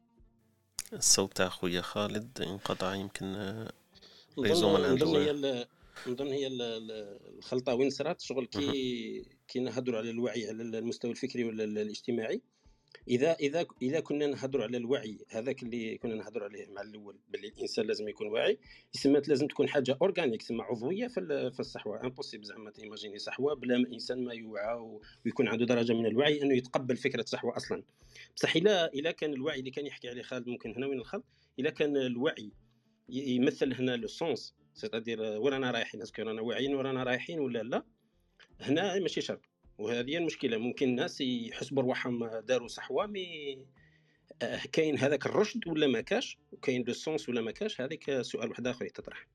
الصوت 0.93 1.37
تاع 1.37 1.49
خويا 1.49 1.81
خالد 1.81 2.41
انقطع 2.41 2.95
يمكن 2.95 3.35
réseau 4.39 4.77
نظن 4.77 5.17
هي 5.17 5.67
نظن 6.07 6.27
هي 6.27 6.47
الخلطة 7.39 7.75
وين 7.75 7.91
صرات؟ 7.91 8.21
شغل 8.21 8.47
كي 8.47 9.25
كي 9.49 9.61
نهضروا 9.61 9.99
على 9.99 10.11
الوعي 10.11 10.49
على 10.49 10.63
المستوى 10.63 11.11
الفكري 11.11 11.45
ولا 11.45 11.65
الاجتماعي. 11.65 12.43
اذا 13.09 13.33
إذا 13.33 13.67
إذا 13.83 14.01
كنا 14.01 14.27
نهضروا 14.27 14.65
على 14.65 14.77
الوعي 14.77 15.19
هذاك 15.29 15.63
اللي 15.63 15.99
كنا 15.99 16.15
نهضروا 16.15 16.49
عليه 16.49 16.67
مع 16.67 16.83
الأول 16.83 17.19
باللي 17.29 17.49
الإنسان 17.49 17.87
لازم 17.87 18.09
يكون 18.09 18.27
واعي. 18.27 18.59
يسمى 18.95 19.21
لازم 19.29 19.47
تكون 19.47 19.69
حاجة 19.69 19.99
organique 20.03 20.43
تسمى 20.43 20.63
عضوية 20.63 21.07
في 21.07 21.51
في 21.51 21.61
الصحوة. 21.61 22.05
impossible 22.05 22.45
زعما 22.45 22.71
ت 22.71 22.77
imagini 22.77 23.19
صحوة 23.19 23.55
بلا 23.55 23.79
ما 23.79 23.85
الانسان 23.85 24.25
ما 24.25 24.35
يوعى 24.35 25.01
ويكون 25.27 25.49
عنده 25.49 25.65
درجة 25.65 25.93
من 25.93 26.07
الوعي 26.07 26.43
إنه 26.43 26.57
يتقبل 26.57 26.97
فكرة 26.97 27.23
الصحوه 27.23 27.57
أصلا. 27.57 27.83
بصح 28.37 28.57
الا 28.57 28.95
إلا 28.95 29.11
كان 29.11 29.33
الوعي 29.33 29.59
اللي 29.59 29.71
كان 29.71 29.87
يحكي 29.87 30.09
عليه 30.09 30.23
خالد 30.23 30.49
ممكن 30.49 30.75
هنا 30.77 30.87
وين 30.87 30.99
الخلط؟ 30.99 31.25
إلا 31.59 31.71
كان 31.71 31.97
الوعي 31.97 32.53
يمثل 33.09 33.75
هنا 33.75 33.97
le 33.97 34.09
sens. 34.09 34.55
c'est-à-dire 34.75 35.21
وين 35.21 35.53
رانا 35.53 35.71
رايحين 35.71 36.03
est-ce 36.03 36.16
que 36.16 36.23
رانا 36.23 36.43
واعيين 36.43 36.75
ورانا 36.75 37.03
رايحين 37.03 37.41
ولا 37.41 37.63
لا. 37.63 37.83
هنا 38.61 38.99
ماشي 38.99 39.21
شرط. 39.21 39.41
وهذه 39.79 40.17
المشكلة. 40.17 40.57
ممكن 40.57 40.89
الناس 40.89 41.21
يحسبوا 41.21 41.83
رواحهم 41.83 42.27
داروا 42.27 42.69
صحوة 42.69 43.07
mais 43.07 43.59
آه، 44.43 44.61
كاين 44.73 44.99
هذاك 44.99 45.27
الرشد 45.27 45.69
ولا 45.69 45.87
ما 45.87 46.01
كاش؟ 46.01 46.39
وكاين 46.53 46.85
le 46.87 46.93
sens 46.93 47.29
ولا 47.29 47.41
ما 47.41 47.51
كاش؟ 47.51 47.81
هذيك 47.81 48.21
سؤال 48.21 48.49
واحد 48.49 48.67
آخر 48.67 48.85
يتطرح. 48.85 49.27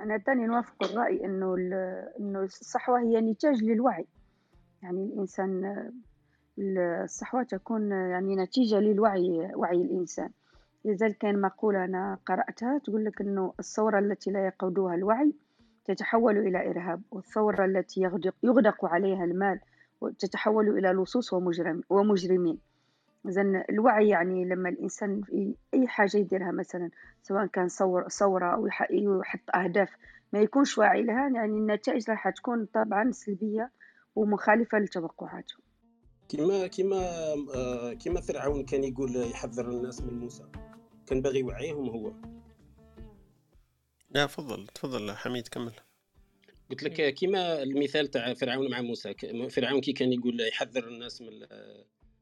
أنا 0.00 0.18
تاني 0.18 0.46
نوافق 0.46 0.84
الرأي 0.84 1.24
إنه 1.24 1.54
إنه 2.20 2.42
الصحوة 2.42 3.00
هي 3.00 3.20
نتاج 3.20 3.62
للوعي. 3.62 4.06
يعني 4.82 5.04
الإنسان 5.04 5.92
الصحوة 6.58 7.42
تكون 7.42 7.90
يعني 7.90 8.36
نتيجة 8.36 8.80
للوعي 8.80 9.50
وعي 9.54 9.76
الإنسان. 9.76 10.30
لذلك 10.84 11.18
كان 11.18 11.40
مقولة 11.40 11.84
أنا 11.84 12.18
قرأتها 12.26 12.78
تقول 12.78 13.04
لك 13.04 13.20
إنه 13.20 13.54
الثورة 13.58 13.98
التي 13.98 14.30
لا 14.30 14.46
يقودها 14.46 14.94
الوعي 14.94 15.34
تتحول 15.84 16.38
إلى 16.38 16.70
إرهاب 16.70 17.02
والثورة 17.10 17.64
التي 17.64 18.00
يغدق, 18.00 18.34
يغدق 18.42 18.84
عليها 18.84 19.24
المال 19.24 19.60
تتحول 20.18 20.78
إلى 20.78 20.88
لصوص 20.88 21.32
ومجرم 21.32 21.82
ومجرمين. 21.90 22.58
إذن 23.28 23.64
الوعي 23.70 24.08
يعني 24.08 24.44
لما 24.44 24.68
الإنسان 24.68 25.22
في 25.22 25.54
أي 25.74 25.88
حاجة 25.88 26.16
يديرها 26.16 26.50
مثلا 26.50 26.90
سواء 27.22 27.46
كان 27.46 27.68
صور 27.68 28.08
ثورة 28.08 28.54
أو 28.54 28.66
يحط 28.90 29.56
أهداف 29.56 29.96
ما 30.32 30.40
يكونش 30.40 30.78
واعي 30.78 31.02
لها 31.02 31.28
يعني 31.28 31.58
النتائج 31.58 32.10
راح 32.10 32.28
تكون 32.28 32.66
طبعا 32.66 33.10
سلبية 33.10 33.70
ومخالفة 34.16 34.78
لتوقعاته. 34.78 35.54
كما 36.28 36.66
كما 36.66 37.32
آه، 37.54 37.92
كما 37.92 38.20
فرعون 38.20 38.64
كان 38.64 38.84
يقول 38.84 39.16
يحذر 39.16 39.70
الناس 39.70 40.00
من 40.00 40.18
موسى. 40.18 40.44
كان 41.06 41.22
باغي 41.22 41.38
يوعيهم 41.38 41.88
هو. 41.88 42.12
لا 44.10 44.26
تفضل 44.26 44.66
تفضل 44.66 45.12
حميد 45.12 45.48
كمل. 45.48 45.72
قلت 46.70 46.82
لك 46.82 47.14
كيما 47.14 47.62
المثال 47.62 48.10
تاع 48.10 48.34
فرعون 48.34 48.70
مع 48.70 48.80
موسى. 48.80 49.14
فرعون 49.50 49.80
كي 49.80 49.92
كان 49.92 50.12
يقول 50.12 50.40
يحذر 50.40 50.88
الناس 50.88 51.22
من 51.22 51.46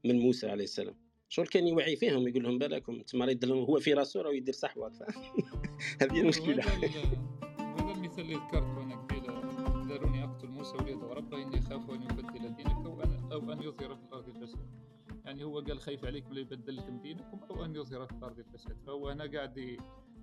من 0.05 0.19
موسى 0.19 0.51
عليه 0.51 0.65
السلام. 0.65 0.95
شغل 1.29 1.47
كان 1.47 1.67
يوعي 1.67 1.97
فيهم 1.97 2.29
يقول 2.29 2.43
لهم 2.43 2.59
بالكم 2.59 3.03
تما 3.03 3.37
هو 3.53 3.81
في 3.81 3.95
راسه 3.95 4.23
راه 4.23 4.33
يدير 4.33 4.55
صحوة. 4.55 4.93
هذه 6.03 6.21
المشكلة. 6.21 6.63
هذا 7.59 7.93
المثال 7.93 8.21
اللي 8.21 8.35
ذكرته 8.35 8.83
أنا 8.83 8.97
قبيلة 8.97 9.43
داروني 9.89 10.25
أقتل 10.25 10.49
موسى 10.49 10.77
وليده 10.77 11.07
وربه 11.07 11.43
إني 11.43 11.59
أخاف 11.59 11.91
أن 11.91 12.12
أو 13.33 13.53
أن 13.53 13.63
يظهر 13.63 13.97
في 13.97 14.03
الأرض 14.09 14.29
الفساد. 14.29 14.67
يعني 15.25 15.45
هو 15.45 15.61
قال 15.61 15.81
خايف 15.81 16.05
عليكم 16.05 16.33
لا 16.33 16.41
يبدل 16.41 16.77
لكم 16.77 16.99
دينكم 17.03 17.41
أو 17.51 17.65
أن 17.65 17.77
يظهر 17.77 18.07
في 18.07 18.13
الأرض 18.13 18.39
الفساد. 18.39 18.77
فهو 18.87 19.09
هنا 19.09 19.25
قاعد 19.25 19.79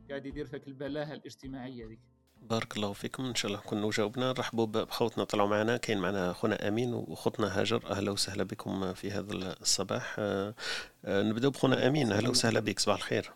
قاعد 0.10 0.26
يدير 0.26 0.46
فيك 0.46 0.68
البلاهة 0.68 1.14
الاجتماعية 1.14 1.88
ذيك 1.88 2.00
بارك 2.42 2.78
الله 2.78 2.94
فيكم. 2.94 3.26
إن 3.26 3.36
شاء 3.36 3.52
الله 3.52 3.64
نكونوا 3.64 3.92
جاوبنا 3.92 4.30
نرحبوا 4.30 4.66
بخوتنا 4.66 5.24
طلعوا 5.24 5.50
معنا. 5.50 5.78
كاين 5.78 5.98
معنا 5.98 6.34
خونا 6.34 6.68
أمين 6.68 6.94
وخوتنا 6.94 7.60
هاجر. 7.60 7.92
أهلا 7.92 8.12
وسهلا 8.12 8.44
بكم 8.44 8.94
في 8.94 9.12
هذا 9.12 9.34
الصباح. 9.34 10.16
أه 10.20 10.56
نبداو 11.06 11.52
بخونا 11.52 11.88
أمين. 11.88 12.12
أهلا 12.12 12.30
وسهلا 12.30 12.60
بك. 12.60 12.80
صباح 12.80 12.96
الخير. 12.96 13.34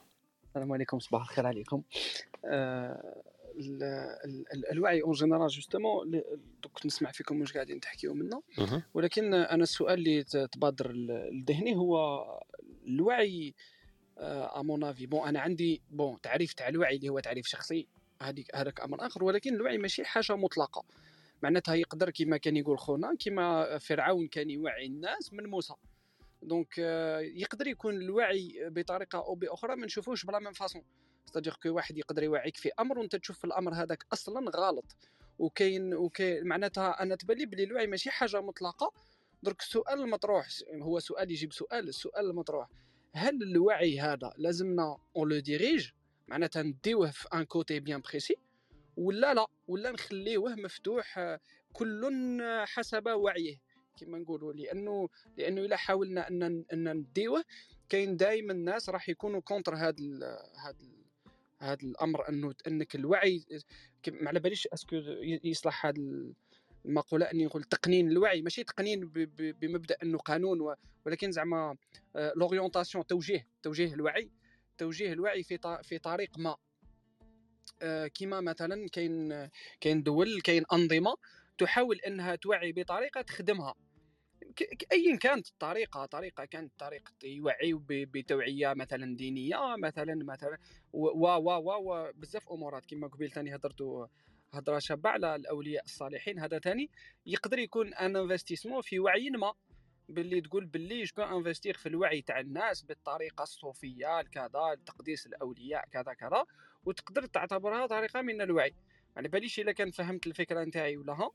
السلام 0.48 0.74
عليكم. 0.74 1.00
صباح 1.00 1.22
الخير 1.22 1.48
عليكم. 1.48 1.82
أه 2.46 3.24
الوعي 4.72 5.02
en 5.02 5.12
général 5.12 5.48
justement 5.48 6.22
كنت 6.74 6.86
نسمع 6.86 7.12
فيكم 7.12 7.42
واش 7.42 7.54
قاعدين 7.54 7.80
تحكيو 7.80 8.14
منه. 8.14 8.44
ولكن 8.94 9.34
أنا 9.34 9.64
السؤال 9.64 9.94
اللي 9.94 10.24
تبادر 10.24 10.92
لذهني 10.92 11.76
هو 11.76 12.24
الوعي 12.88 13.54
à 14.58 14.64
mon 14.64 14.84
avis 14.84 15.06
bon 15.06 15.28
أنا 15.28 15.40
عندي 15.40 15.82
bon 15.92 16.22
تعريف 16.22 16.54
تاع 16.54 16.68
الوعي 16.68 16.96
اللي 16.96 17.10
هو 17.10 17.20
تعريف 17.20 17.48
شخصي 17.48 17.88
هذيك 18.22 18.56
هذاك 18.56 18.82
أمر 18.82 19.06
آخر. 19.06 19.24
ولكن 19.24 19.54
الوعي 19.54 19.78
ماشي 19.78 20.06
حاجة 20.06 20.36
مطلقة. 20.36 20.84
معناتها 21.44 21.76
يقدر 21.76 22.10
كما 22.10 22.38
كان 22.38 22.58
يقول 22.58 22.80
خونا 22.80 23.16
كما 23.20 23.78
فرعون 23.78 24.28
كان 24.28 24.50
يوعي 24.50 24.86
الناس 24.86 25.34
من 25.34 25.46
موسى. 25.46 25.74
donc 26.42 26.76
آه، 26.80 27.20
يقدر 27.20 27.68
يكون 27.68 27.96
الوعي 27.96 28.70
بطريقة 28.70 29.20
أو 29.20 29.36
بأخرى 29.36 29.76
ما 29.76 29.86
نشوفوش 29.86 30.26
ب 30.26 30.31
la 30.31 30.40
même 30.40 30.54
façon 30.54 30.82
c'est-à-dire 31.26 31.54
que 31.64 31.70
واحد 31.70 31.98
يقدر 31.98 32.24
يوعيك 32.24 32.58
في 32.58 32.70
أمر 32.80 33.00
وأنت 33.00 33.16
تشوف 33.16 33.38
في 33.38 33.46
الأمر 33.46 33.74
هذاك 33.74 34.06
أصلا 34.14 34.50
غلط. 34.50 34.96
وكاين 35.40 35.94
وكاين 35.94 36.48
معناتها 36.48 37.04
أنا 37.04 37.16
تبان 37.16 37.38
لي 37.38 37.46
بلي 37.46 37.64
الوعي 37.64 37.88
ماشي 37.88 38.10
حاجة 38.10 38.42
مطلقة. 38.42 38.94
درك 39.44 39.62
السؤال 39.62 40.00
المطروح 40.00 40.48
هو 40.82 41.00
سؤال 41.00 41.32
يجيب 41.32 41.54
سؤال 41.54 41.90
السؤال 41.90 42.30
المطروح 42.30 42.70
هل 43.14 43.44
الوعي 43.44 44.00
هذا 44.00 44.34
لازمنا 44.38 44.98
on 45.16 45.30
le 45.30 45.40
dirige 45.40 45.90
معناتها 46.28 46.62
نديوه 46.64 47.12
في 47.12 47.28
un 47.34 47.44
côté 47.44 47.80
bien 47.80 48.02
précis 48.02 48.36
ولا 48.98 49.34
لا؟ 49.34 49.48
ولا 49.68 49.92
نخليوه 49.92 50.56
مفتوح 50.56 51.38
كل 51.74 52.42
حسب 52.66 53.08
وعيه؟ 53.08 53.58
كما 53.98 54.18
نقولوا 54.18 54.54
لأنه 54.54 55.10
لأنه 55.38 55.62
إلا 55.62 55.76
حاولنا 55.76 56.28
أن 56.28 56.44
أن 56.74 56.98
نديوه 56.98 57.44
كاين 57.90 58.18
دائما 58.18 58.54
الناس 58.54 58.90
راح 58.90 59.10
يكونوا 59.10 59.42
contre 59.42 59.76
هذا 59.76 59.96
هذا 60.66 60.78
هذا 61.64 61.84
الأمر 61.84 62.30
أنه 62.30 62.54
أنك 62.68 62.96
الوعي 62.96 63.46
ما 64.08 64.30
على 64.30 64.40
باليش 64.40 64.68
est-ce 64.74 64.89
que 64.89 64.96
يصلح 65.44 65.86
هذا 65.86 66.02
المقولة 66.86 67.26
أني 67.26 67.46
نقول 67.46 67.64
تقنين 67.64 68.12
الوعي 68.12 68.42
ماشي 68.42 68.64
تقنين 68.64 69.10
بمبدأ 69.36 69.98
أنه 70.04 70.18
قانون 70.18 70.76
ولكن 71.06 71.32
زعما 71.32 71.76
l'orientation 72.16 73.08
توجيه 73.08 73.48
توجيه 73.64 73.94
الوعي 73.94 74.32
توجيه 74.78 75.14
الوعي 75.14 75.44
في 75.44 75.80
في 75.84 76.00
طريق 76.00 76.40
ما. 76.40 76.56
آه، 77.82 78.08
كما 78.08 78.42
مثلا 78.42 78.88
كاين 78.92 79.50
كاين 79.82 80.04
دول 80.04 80.42
كاين 80.42 80.64
أنظمة 80.74 81.16
تحاول 81.58 82.00
أنها 82.00 82.36
توعي 82.36 82.72
بطريقة 82.72 83.22
تخدمها. 83.22 83.74
ايا 84.92 85.18
كانت 85.18 85.48
الطريقة 85.48 86.06
طريقة 86.06 86.46
كانت 86.46 86.72
طريقة 86.80 87.12
يوعي 87.24 87.74
بتوعية 87.90 88.74
مثلا 88.74 89.16
دينية 89.16 89.76
مثلا 89.78 90.16
مثلا 90.16 90.58
و 90.94 91.28
و 91.28 91.92
و 91.92 92.12
بزاف 92.16 92.50
أمورات 92.50 92.86
كما 92.86 93.08
قبيل 93.08 93.32
ثاني 93.32 93.56
هضرتوا 93.56 94.08
هضره 94.54 94.80
شابة 94.80 95.10
على 95.10 95.36
الأولياء 95.36 95.84
الصالحين 95.84 96.40
هذا 96.40 96.60
ثاني 96.60 96.90
يقدر 97.26 97.60
يكون 97.60 97.94
un 97.94 98.16
investissement 98.16 98.82
في 98.82 99.00
وعي 99.00 99.30
ما 99.30 99.54
باللي 100.10 100.42
تقول 100.42 100.66
باللي 100.66 101.04
j'investis 101.04 101.74
في 101.74 101.90
الوعي 101.90 102.22
تاع 102.22 102.40
الناس 102.40 102.82
بالطريقة 102.82 103.44
الصوفية 103.44 104.22
كذا 104.22 104.78
تقديس 104.86 105.28
الأولياء 105.28 105.86
كذا 105.92 106.14
كذا 106.14 106.46
وتقدر 106.86 107.26
تعتبرها 107.26 107.88
طريقة 107.88 108.22
من 108.22 108.42
الوعي. 108.42 108.76
يعني 109.16 109.28
باليش 109.28 109.60
إلا 109.60 109.72
كان 109.72 109.92
فهمت 109.92 110.28
الفكرة 110.28 110.64
نتاعي 110.64 110.98
ولا 110.98 111.14
ها؟ 111.14 111.32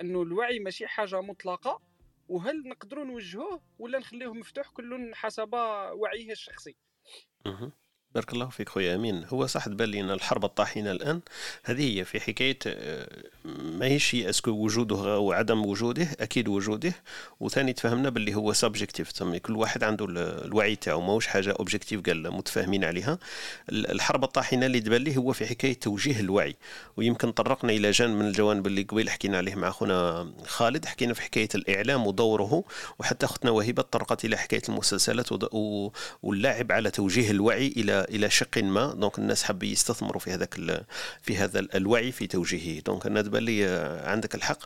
أنه 0.00 0.22
الوعي 0.22 0.58
ماشي 0.58 0.86
حاجة 0.86 1.20
مطلقة 1.20 1.80
وهل 2.28 2.68
نقدروا 2.68 3.04
نوجهوه 3.04 3.62
ولا 3.78 3.98
نخليه 3.98 4.32
مفتوح 4.34 4.68
كل 4.68 5.14
حسب 5.14 5.54
وعيه 5.94 6.32
الشخصي؟ 6.32 6.76
بارك 8.14 8.32
الله 8.32 8.48
فيك 8.48 8.68
خويا 8.68 8.94
أمين. 8.94 9.24
هو 9.28 9.46
صح 9.46 9.64
تبان 9.64 9.94
ان 9.94 10.10
الحرب 10.10 10.44
الطاحنة 10.44 10.90
الآن. 10.90 11.20
هذه 11.64 11.98
هي 11.98 12.04
في 12.04 12.20
حكاية 12.20 12.58
آه، 12.66 13.08
ماهيش 13.78 14.14
est-ce 14.14 14.38
que 14.38 14.50
وجوده 14.50 15.14
أو 15.14 15.32
عدم 15.32 15.66
وجوده 15.66 16.08
أكيد 16.20 16.48
وجوده. 16.48 16.92
وثاني 17.40 17.72
تفهمنا 17.72 18.08
باللي 18.08 18.34
هو 18.34 18.52
subjectif 18.52 19.22
كل 19.38 19.56
واحد 19.56 19.84
عنده 19.84 20.06
الوعي 20.08 20.76
تاعو. 20.76 21.00
ماهوش 21.00 21.26
حاجة 21.26 21.50
objective 21.50 22.00
كاع 22.00 22.30
متفاهمين 22.32 22.84
عليها. 22.84 23.18
الحرب 23.70 24.24
الطاحنة 24.24 24.66
اللي 24.66 24.80
تبان 24.80 25.02
لي 25.02 25.16
هو 25.16 25.32
في 25.32 25.46
حكاية 25.46 25.74
توجيه 25.74 26.20
الوعي. 26.20 26.56
ويمكن 26.96 27.32
طرقنا 27.32 27.72
إلى 27.72 27.90
جانب 27.90 28.16
من 28.16 28.26
الجوانب 28.26 28.66
اللي 28.66 28.82
قبيل 28.82 29.10
حكينا 29.10 29.36
عليه 29.38 29.54
مع 29.54 29.68
أخونا 29.68 30.32
خالد. 30.46 30.84
حكينا 30.84 31.14
في 31.14 31.22
حكاية 31.22 31.48
الإعلام 31.54 32.06
ودوره 32.06 32.64
وحتى 32.98 33.26
أختنا 33.26 33.50
وهبه 33.50 33.82
طرقت 33.82 34.24
إلى 34.24 34.36
حكاية 34.36 34.62
المسلسلات 34.68 35.28
واللعب 36.22 36.72
على 36.72 36.90
توجيه 36.90 37.30
الوعي 37.30 37.66
إلى 37.66 38.01
إلى 38.08 38.30
شق 38.30 38.58
ما. 38.58 38.94
donc 38.94 39.18
الناس 39.18 39.42
حاب 39.42 39.62
يستثمروا 39.62 40.20
في 40.20 40.30
هذاك 40.30 40.84
في 41.22 41.36
هذا 41.36 41.66
الوعي 41.74 42.12
في 42.12 42.26
توجيهه. 42.26 42.80
donc 42.80 43.06
أنا 43.06 43.22
تبان 43.22 43.44
لي 43.44 43.66
عندك 44.04 44.34
الحق 44.34 44.58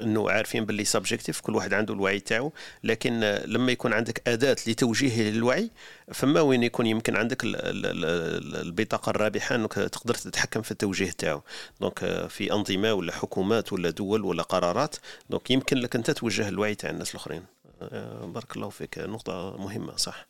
إنه 0.00 0.30
عارفين 0.30 0.64
باللي 0.64 0.84
subjectif 0.84 1.40
كل 1.40 1.54
واحد 1.54 1.74
عنده 1.74 1.94
الوعي 1.94 2.20
تاعو. 2.20 2.52
لكن 2.84 3.20
لما 3.46 3.72
يكون 3.72 3.92
عندك 3.92 4.28
أداة 4.28 4.56
لتوجيه 4.66 5.28
الوعي 5.28 5.70
فما 6.12 6.40
وين 6.40 6.62
يكون 6.62 6.86
يمكن 6.86 7.16
عندك 7.16 7.38
البطاقة 7.44 9.10
الرابحة 9.10 9.54
إنك 9.54 9.72
تقدر 9.72 10.14
تتحكم 10.14 10.62
في 10.62 10.70
التوجيه 10.70 11.10
تاعو. 11.10 11.42
donc 11.80 12.26
في 12.28 12.52
أنظمة 12.52 12.92
ولا 12.92 13.12
حكومات 13.12 13.72
ولا 13.72 13.90
دول 13.90 14.24
ولا 14.24 14.42
قرارات 14.42 14.96
donc 15.30 15.50
يمكن 15.50 15.76
لك 15.76 15.96
أنت 15.96 16.10
توجه 16.10 16.48
الوعي 16.48 16.74
تاع 16.74 16.90
الناس 16.90 17.10
الأخرين. 17.10 17.44
بارك 18.22 18.56
الله 18.56 18.68
فيك. 18.68 18.98
نقطة 18.98 19.56
مهمة 19.56 19.96
صح. 19.96 20.26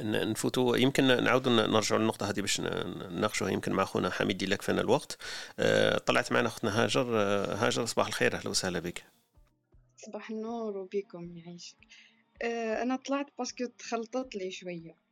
نفوتوا 0.00 0.76
يمكن 0.76 1.24
نعاود 1.24 1.48
نرجعوا 1.48 2.00
للنقطة 2.00 2.30
هذه 2.30 2.40
باش 2.40 2.60
نناقشوها. 2.60 3.50
يمكن 3.50 3.72
مع 3.72 3.82
اخونا 3.82 4.10
حميد 4.10 4.44
إلا 4.44 4.62
كفانا 4.62 4.80
الوقت. 4.80 5.18
آه، 5.58 5.98
طلعت 5.98 6.32
معنا 6.32 6.48
أختنا 6.48 6.84
هاجر. 6.84 7.06
آه، 7.20 7.54
هاجر 7.54 7.86
صباح 7.86 8.06
الخير. 8.06 8.34
أهلا 8.34 8.48
وسهلا 8.48 8.78
بك. 8.78 9.04
صباح 9.96 10.30
النور 10.30 10.76
وبكم 10.76 11.36
يعيشك. 11.36 11.76
آه، 12.42 12.82
أنا 12.82 12.96
طلعت 12.96 13.26
parce 13.38 13.54
que 13.54 13.64
تخلطت 13.78 14.34
لي 14.34 14.50
شوية. 14.50 15.02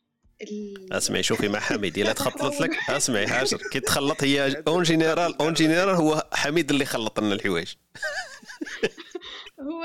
أسمعي 0.93 1.23
شوفي 1.23 1.48
مع 1.48 1.61
حميد. 1.61 1.98
إلا 1.98 2.12
تخلطت 2.23 2.61
لك 2.61 2.70
أسمعي 2.90 3.27
هاجر. 3.27 3.59
كي 3.73 3.81
تخلط 3.81 4.23
هي 4.24 4.62
en 4.69 4.82
général. 4.82 5.41
en 5.43 5.53
général 5.53 5.95
هو 5.94 6.28
حميد 6.32 6.70
اللي 6.70 6.85
خلط 6.85 7.20
لنا 7.20 7.35
الحوايج. 7.35 7.74
هو 9.61 9.85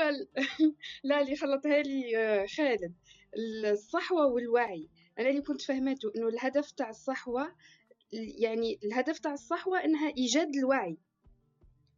لا 1.04 1.20
اللي 1.20 1.36
خلطها 1.36 1.82
لي 1.82 2.46
خالد. 2.56 2.94
الصحوة 3.72 4.26
والوعي. 4.26 4.88
أنا 5.18 5.28
اللي 5.28 5.42
كنت 5.42 5.62
فهمته 5.62 6.12
إنه 6.16 6.28
الهدف 6.28 6.70
تاع 6.70 6.90
الصحوة 6.90 7.54
يعني 8.12 8.78
الهدف 8.84 9.18
تاع 9.18 9.32
الصحوة 9.32 9.84
إنها 9.84 10.12
إيجاد 10.18 10.56
الوعي. 10.56 10.98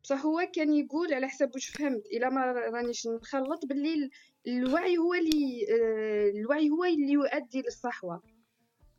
بصح 0.04 0.24
هو 0.24 0.48
كان 0.54 0.74
يقول 0.74 1.14
على 1.14 1.28
حسب 1.28 1.50
واش 1.54 1.68
فهمت 1.68 2.06
إلا 2.06 2.28
ما 2.28 2.52
رانيش 2.52 3.06
نخلط 3.06 3.66
باللي 3.66 4.10
الوعي 4.46 4.98
هو 4.98 5.14
اللي 5.14 5.66
آه، 5.70 6.30
الوعي 6.40 6.70
هو 6.70 6.84
اللي 6.84 7.12
يؤدي 7.12 7.62
للصحوة. 7.62 8.22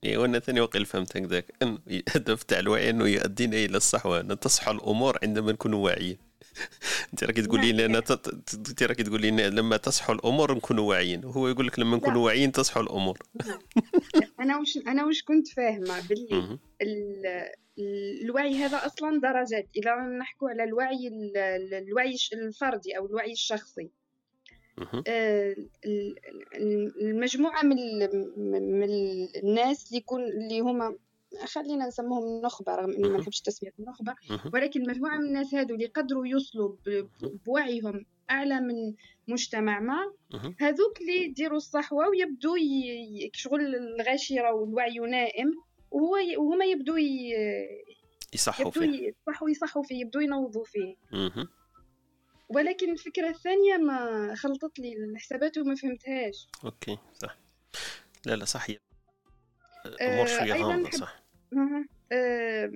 اي 0.03 0.17
وأنا 0.17 0.39
ثاني 0.39 0.61
وقيل 0.61 0.85
فهمت 0.85 1.17
هكذاك. 1.17 1.53
الهدف 1.87 2.43
تاع 2.43 2.59
الوعي 2.59 2.89
إنه 2.89 3.07
يؤدينا 3.07 3.57
إلى 3.57 3.77
الصحوة. 3.77 4.19
ان 4.19 4.37
الأمور 4.67 5.19
عندما 5.23 5.51
نكون 5.51 5.73
واعيين. 5.73 6.28
انت 7.13 7.23
راكي 7.23 7.41
تقولي 7.41 7.71
لنا 7.71 7.97
انت 7.97 8.83
راكي 8.83 9.03
تقولي 9.03 9.31
لنا 9.31 9.49
لما 9.49 9.77
تصحوا 9.77 10.15
الأمور 10.15 10.55
نكونوا 10.55 10.89
واعيين. 10.89 11.25
وهو 11.25 11.47
يقول 11.47 11.67
لك 11.67 11.79
لما 11.79 11.97
نكونوا 11.97 12.25
واعيين 12.25 12.51
تصحوا 12.51 12.83
الأمور. 12.83 13.17
أنا 14.41 14.59
وش 14.59 14.77
أنا 14.87 15.05
وش 15.05 15.23
كنت 15.23 15.47
فاهمة 15.47 16.07
باللي 16.07 16.59
الوعي 18.21 18.55
هذا 18.55 18.85
أصلا 18.85 19.19
درجات 19.19 19.67
إذا 19.77 19.95
نحكوا 19.95 20.49
على 20.49 20.63
الوعي 20.63 21.07
الوعي 21.73 22.15
الفردي 22.33 22.97
أو 22.97 23.05
الوعي 23.05 23.31
الشخصي. 23.31 23.89
آه، 25.07 25.55
المجموعة 27.01 27.63
من 27.63 27.77
من 28.79 28.89
الناس 29.43 29.87
اللي 29.87 29.97
يكون 29.97 30.23
اللي 30.23 30.59
هما 30.59 30.95
خلينا 31.45 31.87
نسموهم 31.87 32.41
نخبة 32.41 32.75
رغم 32.75 32.91
إني 32.91 33.09
ما 33.09 33.17
نحبش 33.17 33.41
تسمية 33.41 33.73
النخبة. 33.79 34.15
ولكن 34.53 34.81
مجموعة 34.89 35.17
من 35.17 35.25
الناس 35.25 35.53
هادو 35.53 35.75
اللي 35.75 35.85
قدروا 35.85 36.27
يوصلوا 36.27 36.75
بوعيهم 37.45 38.05
أعلى 38.31 38.59
من 38.59 38.93
مجتمع 39.27 39.79
ما 39.79 40.13
هذوك 40.59 41.01
اللي 41.01 41.23
يديروا 41.23 41.57
الصحوة 41.57 42.09
ويبدو 42.09 42.55
شغل 43.33 43.75
الغاشرة 43.75 44.53
والوعي 44.53 44.99
نائم 44.99 45.53
وهو 45.91 46.15
وهما 46.37 46.65
يبدو 46.65 46.97
يصحوا 48.33 48.71
فيه. 48.71 49.13
يصحوا 49.27 49.49
يصحوا 49.49 49.83
فيه 49.83 50.01
يبدو 50.01 50.19
ينوضوا 50.19 50.65
فيه. 50.65 50.95
ولكن 52.49 52.91
الفكرة 52.91 53.29
الثانية 53.29 53.77
ما 53.77 54.35
خلطت 54.35 54.79
لي 54.79 54.93
الحسابات 54.93 55.57
وما 55.57 55.75
فهمتهاش. 55.75 56.47
أوكي 56.65 56.97
صح. 57.13 57.37
لا 58.25 58.35
لا 58.35 58.45
صح 58.45 58.67
أمور 60.01 60.25
شوية 60.25 60.53
غامضه 60.53 60.89
صح. 60.89 61.18
أه 62.11 62.71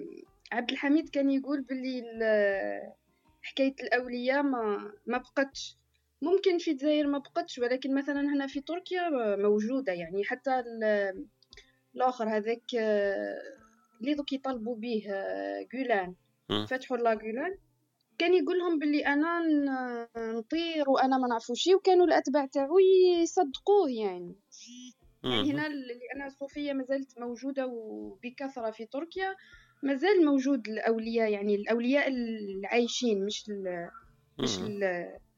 عبد 0.51 0.71
الحميد 0.71 1.09
كان 1.09 1.29
يقول 1.31 1.61
باللي 1.61 2.03
حكاية 3.41 3.75
الأولياء 3.79 4.43
ما 4.43 4.91
ما 5.05 5.17
بقتش. 5.17 5.77
ممكن 6.21 6.57
في 6.57 6.71
الجزائر 6.71 7.07
ما 7.07 7.17
بقتش 7.17 7.59
ولكن 7.59 7.95
مثلا 7.95 8.21
هنا 8.21 8.47
في 8.47 8.61
تركيا 8.61 9.09
موجودة. 9.35 9.93
يعني 9.93 10.23
حتى 10.23 10.63
الآخر 11.95 12.37
هذاك 12.37 12.75
اللي 14.01 14.13
دوك 14.13 14.33
يطالبوا 14.33 14.75
به 14.75 15.03
جولان 15.73 16.15
فتحوا 16.67 16.97
لا 16.97 17.13
جولان. 17.13 17.57
كان 18.17 18.33
يقول 18.33 18.59
لهم 18.59 18.79
باللي 18.79 19.07
أنا 19.07 19.39
نطير 20.17 20.89
وأنا 20.89 21.17
ما 21.17 21.27
نعرفوش 21.27 21.67
وكانوا 21.67 22.05
الأتباع 22.05 22.45
تاعو 22.45 22.79
يصدقوه 22.79 23.91
يعني. 23.91 24.35
يعني 25.23 25.51
هنا 25.51 25.67
لأن 25.67 26.27
الصوفية 26.27 26.73
ما 26.73 26.83
زالت 26.83 27.19
موجودة 27.19 27.67
وبكثرة 27.67 28.71
في 28.71 28.85
تركيا 28.85 29.35
مازال 29.83 30.25
موجود 30.25 30.67
الأولياء 30.67 31.31
يعني 31.31 31.55
الأولياء 31.55 32.07
العايشين 32.07 33.25
مش 33.25 33.51
مش 34.39 34.59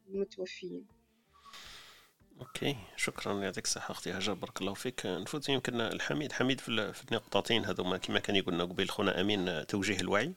المتوفيين. 0.09 0.85
أوكي 2.41 2.75
شكرا 2.95 3.43
يعطيك 3.43 3.63
الصحة 3.63 3.91
أختي 3.91 4.11
هاجر 4.11 4.33
بارك 4.33 4.61
الله 4.61 4.73
فيك. 4.73 5.05
نفوت 5.05 5.49
يمكن 5.49 5.81
الحميد 5.81 6.31
حميد 6.31 6.59
في 6.59 6.69
النقطتين 7.11 7.65
هذوما 7.65 7.97
كما 7.97 8.19
كان 8.19 8.35
يقولنا 8.35 8.63
قبيل 8.63 8.89
خونا 8.89 9.21
أمين 9.21 9.67
توجيه 9.67 9.99
الوعي. 9.99 10.35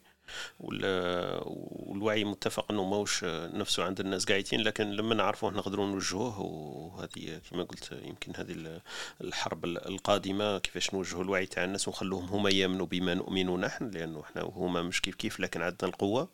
والوعي 0.61 2.25
متفق 2.25 2.73
إنه 2.73 2.85
ماهوش 2.85 3.25
نفسه 3.25 3.85
عند 3.85 4.01
الناس 4.01 4.25
قايتين 4.25 4.61
لكن 4.61 4.91
لما 4.91 5.15
نعرفوه 5.15 5.51
نقدروا 5.51 5.87
نوجهوه. 5.87 6.41
وهذه 6.41 7.41
كما 7.51 7.63
قلت 7.63 7.93
يمكن 8.05 8.33
هذه 8.37 8.81
الحرب 9.21 9.65
القادمة 9.65 10.59
كيفاش 10.59 10.95
نوجهوا 10.95 11.23
الوعي 11.25 11.47
تاع 11.47 11.65
الناس 11.65 11.89
ونخلوهم 11.89 12.25
هما 12.29 12.51
يأمنوا 12.51 12.87
بما 12.87 13.15
نؤمن 13.15 13.61
نحن 13.61 13.91
لأنه 13.91 14.21
إحنا 14.21 14.43
وهما 14.43 14.83
مش 14.83 15.01
كيف 15.01 15.15
كيف 15.15 15.41
لكن 15.41 15.63
عندنا 15.63 15.91
القوة. 15.91 16.29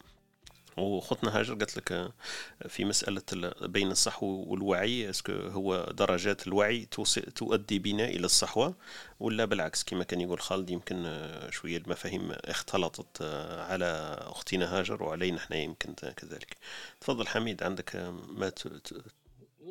وخطنا 0.77 1.39
هاجر 1.39 1.55
قالت 1.55 1.77
لك 1.77 1.93
آه، 1.93 2.13
في 2.69 2.85
مسألة 2.85 3.23
بين 3.63 3.91
الصحو 3.91 4.27
والوعي 4.27 5.11
اسكو 5.11 5.33
هو 5.33 5.85
درجات 5.93 6.47
الوعي 6.47 6.87
تؤدي 7.35 7.79
بنا 7.79 8.05
إلى 8.05 8.25
الصحوة 8.27 8.75
ولا 9.21 9.45
بالعكس 9.45 9.85
كما 9.85 10.05
كان 10.05 10.21
يقول 10.21 10.41
خالد 10.41 10.71
يمكن 10.71 11.07
آه، 11.07 11.51
شوية 11.51 11.77
المفاهيم 11.77 12.33
اختلطت 12.33 13.23
آه، 13.23 13.63
على 13.65 14.19
أختنا 14.21 14.79
هاجر 14.79 15.03
وعلينا 15.03 15.39
إحنا 15.39 15.57
يمكن 15.57 15.95
كذلك. 15.95 16.57
تفضل 17.01 17.27
حميد 17.27 17.63
عندك 17.63 17.97
ما 18.29 18.49
ت... 18.49 18.69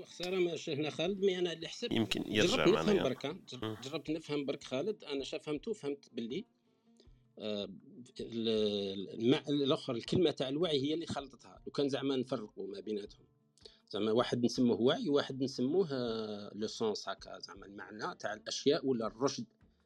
خسارة 0.04 0.36
ما 0.36 0.56
شفنا 0.56 0.90
خالد 0.90 1.24
مي 1.26 1.40
أنا 1.40 1.54
اللي 1.54 1.68
حسبت 1.68 1.92
يمكن 1.92 2.24
يرجع 2.28 2.66
جربت 2.66 2.70
نفهم 2.80 2.96
يعني. 2.96 3.10
برك 3.10 3.36
جربت 3.84 4.10
نفهم 4.10 4.46
برك 4.46 4.64
خالد 4.64 5.04
أنا 5.04 5.24
شا 5.24 5.38
فهمته 5.38 5.74
فهمت 5.74 6.10
باللي 6.14 6.46
الآخر 9.50 9.96
الكلمة 9.96 10.32
تاع 10.32 10.50
الوعي 10.50 10.82
هي 10.82 10.94
اللي 10.94 11.06
خلطتها. 11.06 11.62
لو 11.66 11.72
كان 11.72 11.90
زعما 11.90 12.16
نفرقوا 12.16 12.68
ما 12.68 12.80
بيناتهم. 12.80 13.26
زعما 13.90 14.12
واحد 14.12 14.46
نسموه 14.46 14.82
وعي 14.82 15.10
وواحد 15.10 15.44
نسموه 15.44 15.88
لو 16.56 16.68
سونس 16.68 17.10
هكا 17.10 17.40
زعما 17.40 17.66
المعنى 17.66 18.16
تاع 18.16 18.34
الأشياء 18.34 18.86
ولا 18.86 19.08
الرشد 19.08 19.46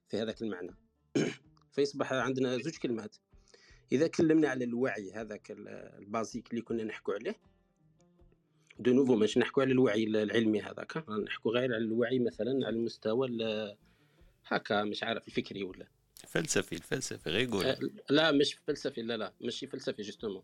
في 0.09 0.17
هذاك 0.17 0.41
المعنى. 0.41 0.75
فيصبح 1.73 2.13
عندنا 2.13 2.57
زوج 2.57 2.77
كلمات. 2.77 3.15
إذا 3.91 4.07
كلمنا 4.07 4.49
على 4.49 4.65
الوعي 4.65 5.11
هذاك 5.11 5.51
basique 5.99 6.45
ال 6.45 6.51
اللي 6.51 6.61
كنا 6.61 6.83
نحكوا 6.83 7.13
عليه 7.13 7.35
de 8.79 8.93
nouveau 8.93 9.15
مش 9.15 9.37
نحكوا 9.37 9.63
على 9.63 9.71
الوعي 9.71 10.03
العلمي 10.03 10.61
هذاك. 10.61 11.09
نحكوا 11.09 11.51
غير 11.51 11.75
على 11.75 11.83
الوعي 11.83 12.19
مثلا 12.19 12.67
على 12.67 12.75
المستوى 12.75 13.27
هكا 14.45 14.83
مش 14.83 15.03
عارف 15.03 15.27
الفكري 15.27 15.63
ولا. 15.63 15.87
فلسفي 16.27 16.75
الفلسفي 16.75 17.29
غير 17.29 17.41
يقول 17.41 17.65
أه، 17.65 17.79
لا 18.09 18.31
مش 18.31 18.53
فلسفي 18.67 19.01
لا 19.01 19.17
لا 19.17 19.33
ماشي 19.41 19.67
فلسفي 19.67 20.01
justement. 20.01 20.43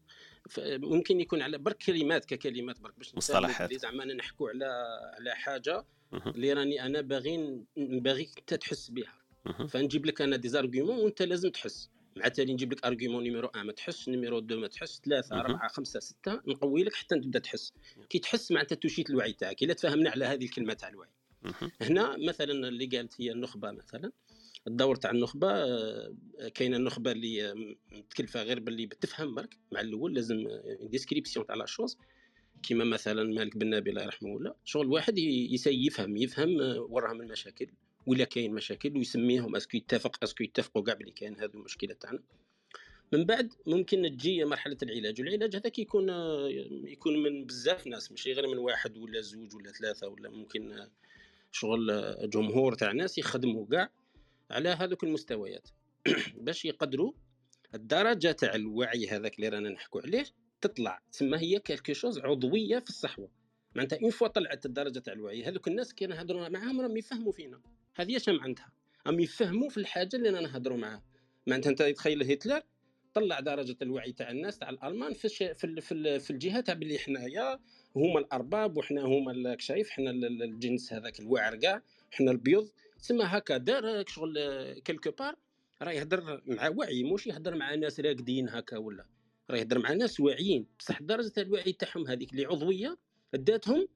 ممكن 0.59 1.19
يكون 1.19 1.41
على 1.41 1.57
برك 1.57 1.77
كلمات 1.77 2.25
ككلمات 2.25 2.79
برك 2.79 2.97
باش 2.97 3.15
مصطلحات. 3.15 3.73
زعما 3.73 4.05
نحكوا 4.05 4.49
على 4.49 4.65
على 5.17 5.35
حاجة 5.35 5.85
اللي 6.13 6.53
راني 6.53 6.85
أنا 6.85 7.01
باغي 7.01 7.65
باغيك 7.77 8.37
انت 8.39 8.53
تحس 8.53 8.89
بها 8.89 9.13
فنجيب 9.67 10.05
لك 10.05 10.21
أنا 10.21 10.37
des 10.37 10.53
arguments 10.53 10.99
وأنت 10.99 11.21
لازم 11.21 11.49
تحس. 11.49 11.89
مع 12.15 12.27
تالي 12.27 12.53
نجيب 12.53 12.73
لك 12.73 12.85
argument 12.85 13.23
numéro 13.23 13.51
1 13.55 13.65
ما 13.65 13.71
تحس 13.71 14.09
numéro 14.09 14.39
2 14.39 14.59
ما 14.59 14.67
تحس 14.67 15.01
ثلاثة 15.05 15.39
أربعة 15.39 15.67
خمسة 15.67 15.99
ستة 15.99 16.41
نقوي 16.47 16.83
لك 16.83 16.93
حتى 16.93 17.15
تبدأ 17.15 17.39
تحس. 17.39 17.73
كي 18.09 18.19
تحس 18.19 18.51
معناتها 18.51 18.75
touchيت 18.75 19.09
الوعي 19.09 19.33
تاعك. 19.33 19.63
إلا 19.63 19.73
تفهمنا 19.73 20.09
على 20.09 20.25
هذه 20.25 20.45
الكلمة 20.45 20.73
تاع 20.73 20.89
الوعي. 20.89 21.09
هنا 21.81 22.17
مثلا 22.27 22.67
اللي 22.67 22.85
قالت 22.85 23.21
هي 23.21 23.31
النخبة 23.31 23.71
مثلا. 23.71 24.11
الدور 24.67 24.95
تاع 24.95 25.11
النخبة 25.11 25.47
آه، 25.51 26.13
كاينة 26.55 26.77
النخبة 26.77 27.11
اللي 27.11 27.51
آه، 27.51 27.75
متكلفة 27.91 28.43
غير 28.43 28.59
باللي 28.59 28.85
بتفهم 28.85 29.35
برك 29.35 29.57
مع 29.71 29.81
الأول 29.81 30.13
لازم 30.13 30.47
description 30.81 31.45
تاع 31.45 31.55
la 31.55 31.65
chose 31.65 31.97
كيما 32.63 32.83
مثلا 32.83 33.23
مالك 33.23 33.57
بن 33.57 33.69
نبي 33.69 33.89
الله 33.89 34.03
يرحمه 34.03 34.37
الله 34.37 34.55
شغل 34.65 34.87
واحد 34.87 35.17
يسي 35.17 35.85
يفهم 35.85 36.17
يفهم 36.17 36.61
آه، 36.61 36.87
وراهم 36.89 37.21
المشاكل 37.21 37.67
ولا 38.07 38.23
كاين 38.23 38.53
مشاكل 38.53 38.97
ويسميهم 38.97 39.55
est-ce 39.55 39.70
que 39.70 39.77
يتفق 39.77 40.23
est-ce 40.23 40.36
que 40.36 40.43
يتفقوا 40.43 40.83
كاع 40.83 40.93
بلي 40.93 41.11
كاين 41.11 41.39
هذو 41.39 41.59
المشكلة 41.59 41.93
تاعنا. 41.93 42.19
من 43.13 43.25
بعد 43.25 43.53
ممكن 43.67 44.01
تجي 44.17 44.45
مرحلة 44.45 44.77
العلاج 44.83 45.21
والعلاج 45.21 45.55
هذاك 45.55 45.79
يكون 45.79 46.09
يكون 46.87 47.23
من 47.23 47.45
بزاف 47.45 47.87
ناس 47.87 48.11
ماشي 48.11 48.33
غير 48.33 48.47
من 48.47 48.57
واحد 48.57 48.97
ولا 48.97 49.21
زوج 49.21 49.55
ولا 49.55 49.71
ثلاثة 49.71 50.07
ولا 50.07 50.29
ممكن 50.29 50.87
شغل 51.51 52.15
جمهور 52.29 52.73
تاع 52.73 52.91
ناس 52.91 53.17
يخدموا 53.17 53.65
كاع. 53.71 53.89
على 54.53 54.69
هذوك 54.69 55.03
المستويات. 55.03 55.69
باش 56.45 56.65
يقدروا 56.65 57.13
الدرجة 57.75 58.31
تاع 58.31 58.55
الوعي 58.55 59.07
هذاك 59.07 59.35
اللي 59.35 59.49
رانا 59.49 59.69
نحكوا 59.69 60.01
عليه 60.01 60.25
تطلع. 60.61 61.01
تسمى 61.11 61.37
هي 61.37 61.59
quelque 61.59 61.93
chose 61.93 62.19
عضوية 62.19 62.79
في 62.79 62.89
الصحوة. 62.89 63.31
معناتها 63.75 63.99
une 64.01 64.09
fois 64.11 64.27
طلعت 64.27 64.65
الدرجة 64.65 64.99
تاع 64.99 65.13
الوعي 65.13 65.43
هذوك 65.43 65.67
الناس 65.67 65.93
كي 65.93 66.05
نهضروا 66.05 66.49
معاهم 66.49 66.81
راهم 66.81 66.97
يفهموا 66.97 67.31
فينا. 67.31 67.61
هذه 67.95 68.17
شم 68.17 68.39
عندها 68.39 68.71
راهم 69.07 69.19
يفهموا 69.19 69.69
في 69.69 69.77
الحاجة 69.77 70.15
اللي 70.15 70.29
رانا 70.29 70.41
نهضروا 70.41 70.77
معاها. 70.77 71.03
معناتها 71.47 71.69
انت 71.69 71.81
تخيل 71.83 72.31
هتلر 72.31 72.61
طلع 73.13 73.39
درجة 73.39 73.75
الوعي 73.81 74.11
تاع 74.11 74.31
الناس 74.31 74.59
تاع 74.59 74.69
الألمان 74.69 75.13
في 75.13 75.25
الش... 75.25 75.43
في, 75.43 75.63
ال... 75.63 75.81
في, 75.81 75.91
ال... 75.93 76.19
في 76.19 76.31
الجهة 76.31 76.61
تاع 76.61 76.73
باللي 76.73 76.99
حنايا 76.99 77.59
هما 77.95 78.19
الأرباب 78.19 78.77
وحنا 78.77 79.01
هما 79.01 79.55
شايف 79.59 79.89
حنا 79.89 80.11
الجنس 80.11 80.93
هذاك 80.93 81.19
الواعر 81.19 81.55
كاع 81.55 81.81
حنا 82.11 82.31
البيض. 82.31 82.69
تسمى 83.03 83.23
هكا 83.23 83.57
دار 83.57 84.05
شغل 84.07 84.39
quelque 84.79 85.11
part 85.11 85.35
راه 85.81 85.91
يهضر 85.91 86.41
مع 86.45 86.69
وعي 86.69 87.03
مش 87.03 87.27
يهضر 87.27 87.55
مع 87.55 87.75
ناس 87.75 87.99
راقدين 87.99 88.49
هكا 88.49 88.77
ولا 88.77 89.05
راه 89.49 89.57
يهضر 89.57 89.79
مع 89.79 89.93
ناس 89.93 90.19
واعيين. 90.19 90.67
بصح 90.79 91.01
درجة 91.01 91.33
الوعي 91.37 91.73
تاعهم 91.73 92.07
هذيك 92.07 92.31
اللي 92.31 92.45
عضوية 92.45 92.97
داتهم 93.33 93.87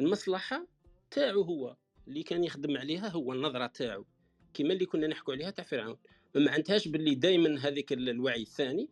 المصلحة 0.00 0.66
تاعو 1.10 1.42
هو 1.42 1.76
اللي 2.08 2.22
كان 2.22 2.44
يخدم 2.44 2.76
عليها 2.76 3.08
هو 3.08 3.32
النظرة 3.32 3.66
تاعو. 3.66 4.04
كما 4.54 4.72
اللي 4.72 4.86
كنا 4.86 5.06
نحكوا 5.06 5.34
عليها 5.34 5.50
تاع 5.50 5.64
فرعون. 5.64 5.96
ما 6.34 6.44
معناتهاش 6.44 6.88
باللي 6.88 7.14
دائما 7.14 7.58
هذيك 7.60 7.92
الوعي 7.92 8.42
الثاني 8.42 8.88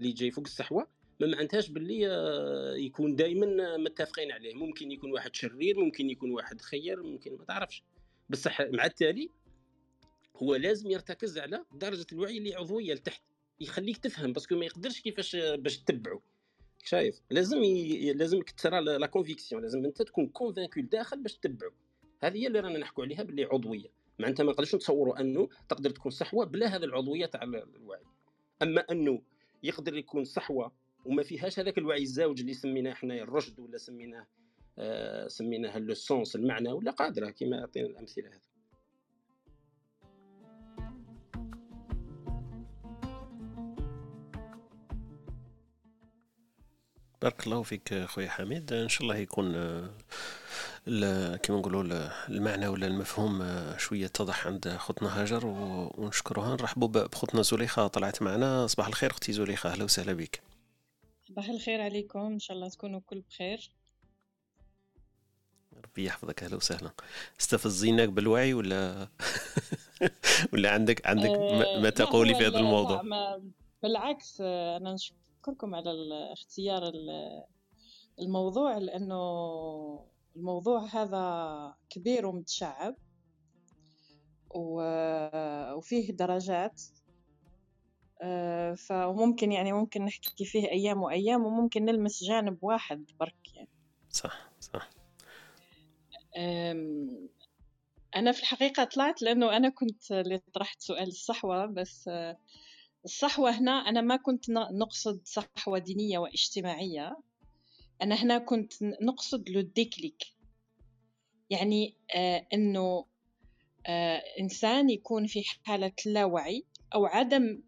اللي 0.00 0.12
جاي 0.12 0.30
فوق 0.30 0.44
الصحوه 0.44 0.86
ما 1.20 1.26
معناتهاش 1.26 1.70
باللي 1.70 2.08
آه، 2.08 2.74
يكون 2.74 3.16
دائما 3.16 3.76
متفقين 3.76 4.32
عليه. 4.32 4.54
ممكن 4.54 4.92
يكون 4.92 5.12
واحد 5.12 5.34
شرير 5.34 5.80
ممكن 5.80 6.10
يكون 6.10 6.30
واحد 6.30 6.60
خير 6.60 7.02
ممكن 7.02 7.36
ما 7.36 7.44
تعرفش. 7.44 7.82
بصح 8.30 8.60
مع 8.60 8.84
التالي 8.84 9.30
هو 10.36 10.54
لازم 10.54 10.90
يرتكز 10.90 11.38
على 11.38 11.64
درجة 11.72 12.06
الوعي 12.12 12.38
اللي 12.38 12.54
عضوية 12.54 12.94
لتحت 12.94 13.22
يخليك 13.60 13.96
تفهم 13.96 14.32
parce 14.32 14.46
que 14.46 14.54
ما 14.54 14.64
يقدرش 14.64 15.00
كيفاش 15.00 15.36
باش 15.36 15.78
تتبعه. 15.78 16.22
شايف؟ 16.84 17.20
لازم 17.30 17.62
ي... 17.62 18.12
لازمك 18.12 18.50
ترى 18.50 18.80
la 18.80 19.06
conviction 19.06 19.62
لازم 19.62 19.84
انت 19.84 20.02
تكون 20.02 20.26
convaincu 20.26 20.80
الداخل 20.80 21.22
باش 21.22 21.34
تتبعه. 21.34 21.72
هذه 22.20 22.38
هي 22.38 22.46
اللي 22.46 22.60
رانا 22.60 22.78
نحكوا 22.78 23.04
عليها 23.04 23.22
باللي 23.22 23.44
عضوية. 23.44 23.88
معناتها 24.18 24.44
ما 24.44 24.52
نقدرش 24.52 24.74
نتصوروا 24.74 25.20
أنه 25.20 25.48
تقدر 25.68 25.90
تكون 25.90 26.12
صحوة 26.12 26.44
بلا 26.44 26.66
هذه 26.76 26.84
العضوية 26.84 27.26
تاع 27.26 27.42
الوعي. 27.42 28.02
أما 28.62 28.80
أنه 28.90 29.22
يقدر 29.62 29.96
يكون 29.96 30.24
صحوة 30.24 30.72
وما 31.04 31.22
فيهاش 31.22 31.58
هذاك 31.58 31.78
الوعي 31.78 32.02
الزاوج 32.02 32.40
اللي 32.40 32.54
سميناه 32.54 32.92
إحنا 32.92 33.14
الرشد 33.14 33.60
ولا 33.60 33.78
سميناه 33.78 34.26
سميناها 35.28 35.78
le 35.78 35.94
sens 35.94 36.36
المعنى 36.36 36.72
ولا 36.72 36.90
قادرة 36.90 37.30
كما 37.30 37.56
يعطينا 37.56 37.86
الأمثلة 37.86 38.28
هذه 38.28 38.46
بارك 47.22 47.46
الله 47.46 47.62
فيك 47.62 47.94
خويا 47.94 48.28
حميد. 48.28 48.72
إن 48.72 48.88
شاء 48.88 49.02
الله 49.02 49.16
يكون 49.16 49.54
آه، 49.56 51.36
كما 51.36 51.58
نقولوا 51.58 52.08
المعنى 52.28 52.68
ولا 52.68 52.86
المفهوم 52.86 53.42
آه، 53.42 53.76
شوية 53.76 54.06
اتضح 54.06 54.46
عند 54.46 54.68
خوتنا 54.68 55.22
هاجر 55.22 55.46
ونشكرها 55.46 56.56
نرحبوا 56.56 56.88
بخوتنا 56.88 57.42
زليخة 57.42 57.86
طلعت 57.86 58.22
معنا. 58.22 58.66
صباح 58.66 58.86
الخير 58.86 59.10
أختي 59.10 59.32
زليخة 59.32 59.70
أهلا 59.70 59.84
وسهلا 59.84 60.12
بك. 60.12 60.42
صباح 61.28 61.48
الخير 61.48 61.80
عليكم. 61.80 62.18
إن 62.18 62.38
شاء 62.38 62.56
الله 62.56 62.68
تكونوا 62.68 63.00
كل 63.06 63.20
بخير. 63.20 63.70
ربي 65.84 66.04
يحفظك 66.04 66.42
أهلا 66.42 66.56
وسهلا. 66.56 66.90
استفزيناك 67.40 68.08
بالوعي 68.08 68.54
ولا 68.54 69.08
ولا 70.52 70.70
عندك 70.70 71.06
عندك 71.06 71.30
آه، 71.30 71.80
ما 71.80 71.90
تقولي 71.90 72.34
في 72.34 72.46
هذا 72.46 72.58
الموضوع؟ 72.58 73.02
بالعكس 73.82 74.38
آه، 74.40 74.76
أنا 74.76 74.94
نشكركم 74.94 75.74
على 75.74 75.92
اختيار 76.32 76.92
الموضوع 78.18 78.78
لأنه 78.78 79.16
الموضوع 80.36 80.86
هذا 80.92 81.74
كبير 81.90 82.26
ومتشعب 82.26 82.96
وفيه 84.50 86.12
درجات. 86.12 86.82
آه، 88.22 88.74
فممكن 88.74 89.52
يعني 89.52 89.72
ممكن 89.72 90.04
نحكي 90.04 90.44
فيه 90.44 90.68
أيام 90.68 91.02
وأيام 91.02 91.44
وممكن 91.44 91.84
نلمس 91.84 92.24
جانب 92.24 92.58
واحد 92.62 93.04
برك 93.20 93.54
يعني. 93.54 93.68
صح. 94.10 94.50
أنا 98.16 98.32
في 98.32 98.40
الحقيقة 98.40 98.84
طلعت 98.84 99.22
لأنه 99.22 99.56
أنا 99.56 99.68
كنت 99.68 100.12
اللي 100.12 100.40
طرحت 100.54 100.80
سؤال 100.80 101.08
الصحوة 101.08 101.66
بس 101.66 102.10
الصحوة 103.04 103.50
هنا 103.50 103.72
أنا 103.72 104.00
ما 104.00 104.16
كنت 104.16 104.50
نقصد 104.50 105.20
صحوة 105.24 105.78
دينية 105.78 106.18
واجتماعية 106.18 107.16
أنا 108.02 108.14
هنا 108.14 108.38
كنت 108.38 108.72
نقصد 108.82 109.48
le 109.48 109.60
déclic 109.60 110.22
يعني 111.50 111.96
آه 112.14 112.46
إنه 112.52 113.06
آه 113.86 114.22
إنسان 114.40 114.90
يكون 114.90 115.26
في 115.26 115.42
حالة 115.64 115.92
لا 116.06 116.24
وعي 116.24 116.64
أو 116.94 117.06
عدم 117.06 117.62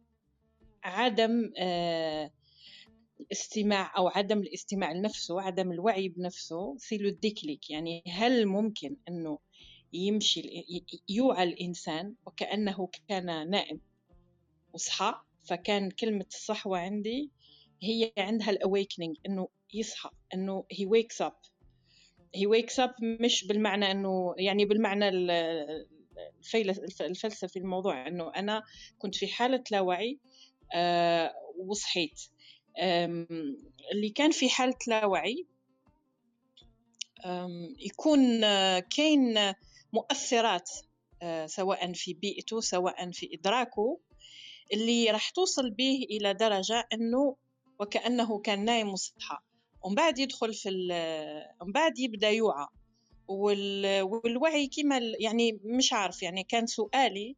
عدم 0.85 1.53
آه 1.59 2.31
الاستماع 3.21 3.97
أو 3.97 4.09
عدم 4.09 4.39
الاستماع 4.39 4.93
لنفسه 4.93 5.41
عدم 5.41 5.73
الوعي 5.73 6.09
بنفسه 6.09 6.77
في 6.79 6.99
le 6.99 7.11
déclic 7.11 7.71
يعني 7.71 8.03
هل 8.07 8.47
ممكن 8.47 8.97
أنه 9.09 9.39
يمشي 9.93 10.65
يوعى 11.09 11.45
الإنسان 11.45 12.15
وكأنه 12.27 12.89
كان 13.09 13.51
نائم 13.51 13.81
وصحى؟ 14.73 15.15
فكان 15.45 15.91
كلمة 15.91 16.27
الصحوة 16.29 16.79
عندي 16.79 17.31
هي 17.83 18.13
عندها 18.19 18.51
الأويكنينج 18.51 19.17
إنه 19.27 19.49
يصحى 19.75 20.11
إنه 20.35 20.65
he 20.75 20.85
wakes 20.87 21.27
up. 21.27 21.49
he 22.37 22.47
wakes 22.47 22.79
up 22.85 23.03
مش 23.03 23.47
بالمعنى 23.47 23.91
إنه 23.91 24.35
يعني 24.39 24.65
بالمعنى 24.65 25.09
الفلسفي 27.01 27.59
الموضوع 27.59 28.07
إنه 28.09 28.33
أنا 28.37 28.63
كنت 28.99 29.15
في 29.15 29.27
حالة 29.29 29.65
لا 29.71 29.81
وعي 29.81 30.19
أه 30.75 31.35
وصحيت. 31.59 32.21
اللي 32.79 34.11
كان 34.15 34.31
في 34.31 34.49
حالة 34.49 34.77
لا 34.87 35.07
وعي 35.07 35.47
يكون 37.79 38.45
آه، 38.45 38.79
كاين 38.79 39.55
مؤثرات 39.93 40.71
آه، 41.23 41.47
سواء 41.47 41.93
في 41.93 42.15
بيئته 42.15 42.61
سواء 42.61 43.11
في 43.11 43.31
إدراكه 43.35 44.01
اللي 44.73 45.11
راح 45.11 45.31
توصل 45.31 45.71
به 45.71 46.07
إلى 46.11 46.35
درجة 46.35 46.89
أنه 46.93 47.37
وكأنه 47.81 48.39
كان 48.39 48.65
نايم 48.65 48.89
وصحى. 48.89 49.39
ومن 49.83 49.95
بعد 49.95 50.19
يدخل 50.19 50.55
في 50.55 50.69
ومن 51.61 51.73
بعد 51.73 51.99
يبدأ 51.99 52.31
يوعى. 52.31 52.67
والوعي 53.29 54.67
كما 54.67 55.01
يعني 55.21 55.61
مش 55.65 55.93
عارف 55.93 56.23
يعني 56.23 56.45
كان 56.45 56.67
سؤالي 56.67 57.37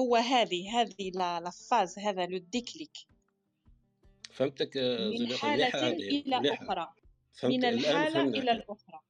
هو 0.00 0.16
هذه 0.16 0.80
هذه 0.80 1.10
لا 1.14 1.50
فاز 1.70 1.98
هذا 1.98 2.26
لو 2.26 2.38
ديكليك 2.38 3.09
فهمتك 4.32 4.76
من 4.76 5.36
حالة 5.36 5.88
إلى 5.90 6.52
أخرى. 6.52 6.88
من 7.44 7.64
الحالة 7.64 8.22
إلى 8.22 8.52
الأخرى. 8.52 9.00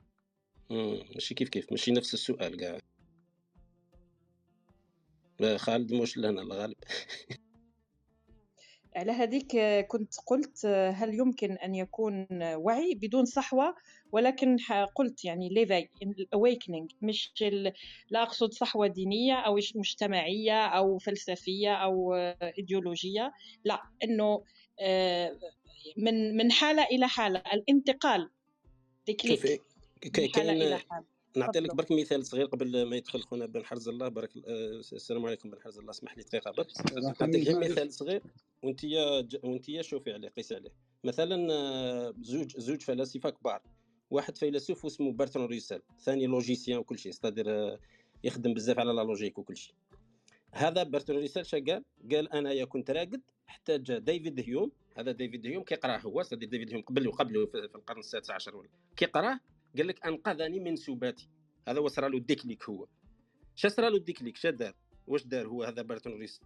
ماشي. 0.71 1.35
كيف 1.35 1.49
كيف؟ 1.49 1.71
ماشي. 1.71 1.93
نفس 1.93 2.15
السؤال 2.15 2.57
كاع 2.57 2.79
خالد 5.57 5.95
مش 5.95 6.19
لنا 6.19 6.43
الغالب 6.43 6.77
على 8.97 9.13
هذيك 9.13 9.57
كنت 9.89 10.15
قلت 10.27 10.67
هل 10.67 11.15
يمكن 11.15 11.53
أن 11.53 11.75
يكون 11.75 12.27
وعي 12.43 12.95
بدون 12.95 13.25
صحوة؟ 13.25 13.75
ولكن 14.13 14.57
قلت 14.95 15.25
يعني 15.25 15.49
l'éveil, 15.49 15.91
الـ 16.03 16.11
awakening 16.11 16.91
مش 17.03 17.33
لا 18.11 18.23
أقصد 18.23 18.53
صحوة 18.53 18.87
دينية 18.87 19.35
أو 19.35 19.59
مجتمعية 19.77 20.67
أو 20.67 20.99
فلسفية 20.99 21.75
أو 21.75 22.15
إيديولوجية 22.59 23.33
لا 23.65 23.83
إنه 24.05 24.25
آه، 24.25 24.45
من 25.97 26.37
من 26.37 26.53
حالة 26.53 26.83
إلى 26.85 27.09
حالة. 27.09 27.43
الانتقال. 27.53 28.31
déclic 29.07 30.37
حالة 30.37 30.81
نعطي 31.37 31.61
لك 31.61 31.75
برك 31.75 31.93
مثال 31.93 32.27
صغير 32.27 32.47
قبل 32.47 32.83
ما 32.83 32.97
يدخل 32.97 33.21
خونا 33.21 33.47
بن 33.47 33.65
حرز 33.65 33.89
الله. 33.89 34.09
بارك 34.09 34.31
آه، 34.37 34.81
السلام 34.93 35.27
عليكم 35.27 35.51
بن 35.51 35.61
حرز 35.61 35.79
الله. 35.79 35.91
اسمح 35.91 36.17
لي 36.17 36.23
دقيقة 36.23 36.51
برك. 36.51 36.67
نعطيك 37.03 37.57
مثال 37.57 37.93
صغير 37.93 38.23
وانت 38.63 38.81
وانت 39.43 39.81
شوفي 39.81 40.13
عليه 40.13 40.29
قيسي 40.29 40.55
عليه. 40.55 40.71
مثلا 41.05 41.53
آه، 41.53 42.15
زوج 42.23 42.57
زوج 42.57 42.83
فلاسفة 42.83 43.31
كبار. 43.31 43.63
واحد 44.11 44.39
فيلسوف 44.39 44.87
اسمه 44.87 45.13
بارتون 45.13 45.45
روسال 45.45 45.83
ثاني 46.01 46.27
logicien 46.27 46.79
وكل 46.79 46.99
شيء. 46.99 47.13
c'est-à-dire 47.13 47.51
آه، 47.51 47.79
يخدم 48.25 48.55
بزاف 48.55 48.79
على 48.79 48.93
la 48.93 49.03
logique 49.03 49.39
وكل 49.39 49.57
شيء. 49.57 49.75
هذا 50.53 50.83
بارتون 50.83 51.17
روسال 51.17 51.47
شا 51.47 51.59
قال 51.59 51.85
قال 52.13 52.33
انايا 52.33 52.65
كنت 52.65 52.91
راقد 52.91 53.21
جا 53.69 53.99
ديفيد 53.99 54.41
هيوم. 54.41 54.73
هذا 54.97 55.13
ديفيد 55.13 55.47
هيوم 55.47 55.63
كيقراه 55.65 55.99
هو 55.99 56.23
c'est-à-dire 56.23 56.49
ديفيد 56.49 56.71
هيوم 56.71 56.83
قبل 56.83 57.09
وقبله 57.09 57.47
في 57.47 57.59
القرن 57.59 57.99
السادس 57.99 58.31
عشر 58.31 58.57
ولا. 58.57 58.69
كيقراه 58.97 59.41
قال 59.77 59.87
لك 59.87 60.07
أنقذني 60.07 60.61
من 60.61 60.77
سباتي. 60.77 61.29
هذا 61.69 61.79
هو 61.79 61.89
صرا 61.89 62.09
له 62.09 62.19
ال 62.19 62.25
déclic 62.25 62.65
هو. 62.65 62.87
شا 63.57 63.69
صرا 63.69 63.91
له 63.91 63.97
ال 63.97 64.02
déclic 64.02 64.37
شا 64.37 64.51
دار؟ 64.51 64.75
واش 65.07 65.23
دار 65.23 65.49
هو 65.49 65.63
هذا 65.63 65.83
بارتون 65.83 66.13
روسال 66.13 66.41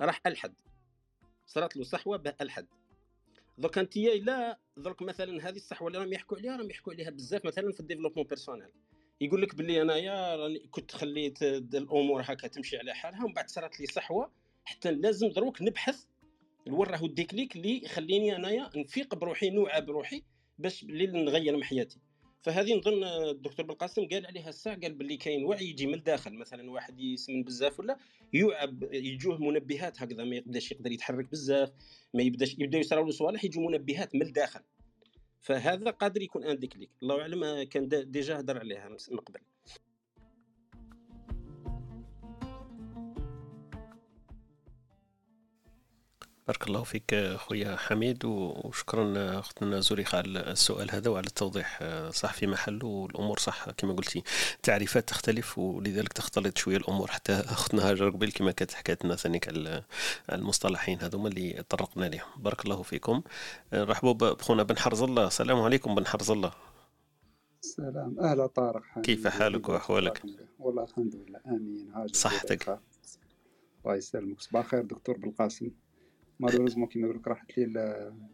راح 0.00 0.20
ألحد. 0.26 0.54
صرات 1.46 1.76
له 1.76 1.84
صحوة 1.84 2.16
به 2.16 2.34
ألحد. 2.40 2.66
دوك 3.58 3.78
أنت 3.78 3.96
لا 3.96 4.58
درك 4.76 5.02
مثلا 5.02 5.48
هذه 5.48 5.56
الصحوة 5.56 5.88
اللي 5.88 5.98
راهم 5.98 6.12
يحكوا 6.12 6.38
عليها 6.38 6.56
راهم 6.56 6.70
يحكوا 6.70 6.92
عليها 6.92 7.10
بزاف 7.10 7.44
مثلا 7.44 7.72
في 7.72 7.80
ال 7.80 7.83
développement 7.83 8.26
personnel. 8.26 8.68
يقول 9.20 9.42
لك 9.42 9.54
باللي 9.54 9.82
انايا 9.82 10.36
راني 10.36 10.58
كنت 10.70 10.92
خليت 10.92 11.42
الأمور 11.42 12.22
هكا 12.24 12.48
تمشي 12.48 12.76
على 12.76 12.94
حالها 12.94 13.24
ومن 13.24 13.34
بعد 13.34 13.50
صارت 13.50 13.80
لي 13.80 13.86
صحوة 13.86 14.30
حتى 14.64 14.90
لازم 14.90 15.28
دروك 15.28 15.62
نبحث 15.62 16.04
وين 16.66 16.90
راهو 16.90 17.06
الديكليك 17.06 17.56
اللي 17.56 17.84
يخليني 17.84 18.36
أنايا 18.36 18.70
نفيق 18.76 19.14
بروحي 19.14 19.50
نوعى 19.50 19.80
بروحي 19.80 20.22
باش 20.58 20.84
بالليل 20.84 21.24
نغير 21.24 21.56
من 21.56 21.64
حياتي. 21.64 21.98
فهذه 22.42 22.74
نظن 22.74 23.04
الدكتور 23.04 23.66
بالقاسم 23.66 24.08
قال 24.08 24.26
عليها 24.26 24.48
الساعة 24.48 24.80
قال 24.80 24.94
باللي 24.94 25.16
كاين 25.16 25.44
وعي 25.44 25.64
يجي 25.70 25.86
من 25.86 25.94
الداخل 25.94 26.34
مثلا 26.34 26.70
واحد 26.70 27.00
يسمن 27.00 27.42
بزاف 27.42 27.80
ولا 27.80 27.98
يعب 28.32 28.82
يجوه 28.92 29.38
منبهات 29.38 30.02
هكذا 30.02 30.24
ما 30.24 30.36
يقدرش 30.36 30.72
يقدر 30.72 30.92
يتحرك 30.92 31.30
بزاف 31.30 31.72
ما 32.14 32.22
يبداش 32.22 32.56
يبدا 32.58 32.78
يصراو 32.78 33.04
له 33.04 33.10
صوالح 33.10 33.44
يجوا 33.44 33.70
منبهات 33.70 34.14
من 34.14 34.22
الداخل. 34.22 34.60
فهذا 35.40 35.90
قادر 35.90 36.22
يكون 36.22 36.44
un 36.44 36.58
déclic 36.58 36.90
الله 37.02 37.20
أعلم 37.20 37.62
كان 37.62 37.88
déjà 38.10 38.40
هضر 38.40 38.58
عليها 38.58 38.88
من 38.88 39.18
قبل. 39.18 39.40
بارك 46.46 46.66
الله 46.66 46.82
فيك 46.82 47.14
خويا 47.36 47.76
حميد 47.76 48.24
وشكرا 48.24 49.38
أختنا 49.38 49.80
زريخة 49.80 50.18
على 50.18 50.40
السؤال 50.40 50.90
هذا 50.90 51.10
وعلى 51.10 51.26
التوضيح 51.26 51.84
صح 52.10 52.32
في 52.32 52.46
محله 52.46 52.86
والأمور 52.86 53.38
صح 53.38 53.70
كما 53.70 53.92
قلتي. 53.92 54.22
تعريفات 54.62 55.08
تختلف 55.08 55.58
ولذلك 55.58 56.12
تختلط 56.12 56.58
شوية 56.58 56.76
الأمور 56.76 57.10
حتى 57.10 57.32
أختنا 57.32 57.90
هاجر 57.90 58.10
قبل 58.10 58.32
كما 58.32 58.50
كانت 58.50 58.72
حكايت 58.72 59.04
لنا 59.04 59.16
ثانيك 59.16 59.48
على 59.48 59.84
المصطلحين 60.32 61.00
هذوما 61.00 61.28
اللي 61.28 61.64
طرقنا 61.68 62.04
لهم 62.04 62.28
بارك 62.36 62.64
الله 62.64 62.82
فيكم. 62.82 63.22
رحبوا 63.74 64.12
بخونا 64.12 64.62
بن 64.62 64.78
حرز 64.78 65.02
الله. 65.02 65.26
السلام 65.26 65.60
عليكم 65.60 65.94
بن 65.94 66.06
حرز 66.06 66.30
الله. 66.30 66.52
السلام. 67.62 68.20
أهلا 68.20 68.46
طارق 68.46 68.82
حميد. 68.82 69.06
كيف 69.06 69.26
حالك 69.26 69.68
وأحوالك؟ 69.68 70.22
والله 70.58 70.84
الحمد 70.84 71.14
لله. 71.14 71.40
آمين. 71.46 72.06
صحتك؟ 72.12 72.80
الله 73.84 73.96
يسلمك. 73.96 74.40
صباح 74.40 74.64
الخير 74.64 74.82
دكتور 74.82 75.18
بالقاسم. 75.18 75.70
malheureusement 76.44 76.88
كيما 76.88 77.06
يقول 77.06 77.18
لك 77.18 77.28
راحت 77.28 77.58
لي 77.58 77.64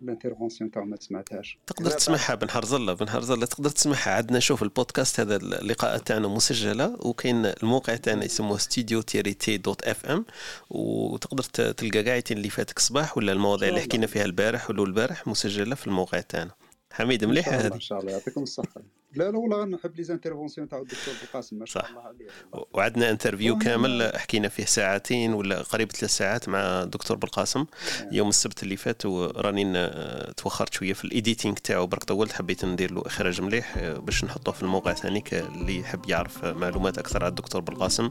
ال 0.02 0.07
intervention 0.07 0.70
تاعو 0.70 0.84
ما 0.84 0.96
سمعتهاش 1.00 1.58
تقدر 1.66 1.90
تسمعها 1.90 2.34
بن 2.34 2.50
حرزله 2.50 2.92
بن 2.92 3.08
حرزله 3.08 3.46
تقدر 3.46 3.70
تسمعها. 3.70 4.10
عندنا 4.10 4.38
شوف 4.38 4.62
البودكاست 4.62 5.20
هذا 5.20 5.36
اللقاء 5.36 5.98
تاعنا 5.98 6.28
مسجلة 6.28 6.96
وكاين 6.98 7.46
الموقع 7.46 7.96
تاعنا 7.96 8.24
يسموه 8.24 8.58
studio 8.58 9.00
thirty 9.00 9.56
dot 9.56 9.82
FM 9.82 10.24
وتقدر 10.70 11.42
تلقى 11.42 12.02
قاعدين 12.02 12.36
اللي 12.36 12.50
فاتك 12.50 12.78
صباح 12.78 13.16
ولا 13.16 13.32
المواضيع 13.32 13.68
اللي 13.68 13.80
حكينا 13.80 14.06
فيها 14.06 14.24
البارح 14.24 14.70
ولا 14.70 14.82
البارح 14.82 15.26
مسجلة 15.26 15.74
في 15.74 15.86
الموقع 15.86 16.20
تاعنا. 16.20 16.50
حميد 16.92 17.24
مليحه 17.24 17.52
هذه؟ 17.52 17.74
إن 17.74 17.80
شاء 17.80 18.00
الله. 18.00 18.12
يعطيكم 18.12 18.42
الصحة. 18.42 18.82
لا 19.14 19.30
لا 19.30 19.38
والله 19.38 19.64
نحب 19.64 19.96
les 19.96 20.02
interventions 20.02 20.68
تاع 20.68 20.78
الدكتور 20.78 21.14
القاسم 21.22 21.58
ما 21.58 21.66
شاء 21.66 21.90
الله 21.90 22.00
عليه. 22.00 22.26
وعندنا 22.72 23.10
interview 23.10 23.58
كامل 23.58 24.12
حكينا 24.16 24.48
فيه 24.48 24.64
ساعتين 24.64 25.32
ولا 25.32 25.62
قريب 25.62 25.92
ثلاث 25.92 26.10
ساعات 26.10 26.48
مع 26.48 26.58
الدكتور 26.58 27.16
بالقاسم 27.16 27.66
نعم. 28.00 28.08
يوم 28.12 28.28
السبت 28.28 28.62
اللي 28.62 28.76
فات 28.76 29.06
وراني 29.06 29.90
توخرت 30.36 30.74
شوية 30.74 30.92
في 30.92 31.04
ال 31.04 31.10
editing 31.10 31.54
تاعو. 31.54 31.86
برك 31.86 32.04
طولت 32.04 32.32
حبيت 32.32 32.64
ندير 32.64 32.92
له 32.92 33.02
إخراج 33.06 33.40
مليح 33.40 33.78
باش 33.78 34.24
نحطه 34.24 34.52
في 34.52 34.62
الموقع 34.62 34.92
ثاني. 34.92 35.24
اللي 35.32 35.78
يحب 35.78 36.08
يعرف 36.08 36.44
معلومات 36.44 36.98
أكثر 36.98 37.24
على 37.24 37.30
الدكتور 37.30 37.60
بالقاسم 37.60 38.10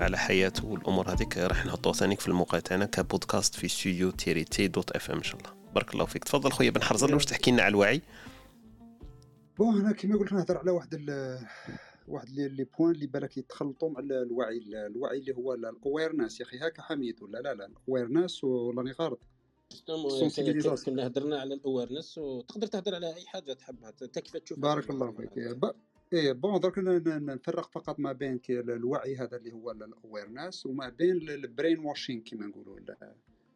على 0.00 0.18
حياته 0.18 0.66
والأمور 0.66 1.12
هذيك 1.12 1.38
راح 1.38 1.66
نحطه 1.66 1.92
ثاني 1.92 2.16
في 2.16 2.28
الموقع 2.28 2.58
تاعنا 2.58 2.84
كبودكاست 2.84 3.54
في 3.54 3.68
studio 3.68 4.10
thirty 4.10 4.68
dot 4.68 4.90
FM 4.90 5.16
إن 5.16 5.22
شاء 5.22 5.40
الله. 5.40 5.50
بارك 5.74 5.94
الله 5.94 6.04
فيك. 6.04 6.24
تفضل 6.24 6.52
خويا 6.52 6.70
بن 6.70 6.82
حرزل 6.82 7.14
واش 7.14 7.24
تحكي 7.24 7.50
لنا 7.50 7.62
على 7.62 7.70
الوعي. 7.70 8.02
bon 9.60 9.80
أنا 9.80 9.92
كيما 9.92 10.18
قلت 10.18 10.32
نهضر 10.32 10.58
على 10.58 10.70
واحد 10.70 10.94
ال 10.94 11.38
واحد 12.08 12.28
les 12.30 12.64
points 12.64 12.94
اللي 12.94 13.06
بالك 13.06 13.36
يتخلطوا 13.36 13.90
مع 13.90 14.00
الوعي 14.00 14.58
الوعي 14.86 15.18
اللي 15.18 15.34
هو 15.36 15.54
ال 15.54 15.63
awareness 15.63 16.40
يا 16.40 16.44
أخي 16.44 16.58
هكا 16.58 16.82
حميد 16.82 17.22
ولا 17.22 17.38
لا 17.38 17.54
لا 17.54 17.66
ال 17.66 17.74
awareness 17.74 18.44
ولا 18.44 18.92
غلط 19.00 19.20
كنا 20.84 21.06
هضرنا 21.06 21.40
على 21.40 21.54
ال 21.54 21.60
awareness 21.60 22.18
وتقدر 22.18 22.66
تهضر 22.66 22.94
على 22.94 23.14
أي 23.14 23.26
حاجة 23.26 23.52
تحبها 23.52 23.90
كيف 23.90 24.36
تشوف 24.36 24.58
بارك 24.58 24.90
الله 24.90 25.12
فيك. 25.12 25.38
إيه 26.12 26.32
bon 26.32 26.60
درك 26.60 26.78
نفرق 27.06 27.70
فقط 27.72 27.98
ما 27.98 28.12
بين 28.12 28.40
الوعي 28.50 29.16
هذا 29.16 29.36
اللي 29.36 29.52
هو 29.52 29.70
ال 29.70 29.80
awareness 29.80 30.66
وما 30.66 30.88
بين 30.88 31.16
ال 31.16 31.26
brain 31.26 31.78
washing 31.78 32.22
كيما 32.22 32.46
نقولوا. 32.46 32.78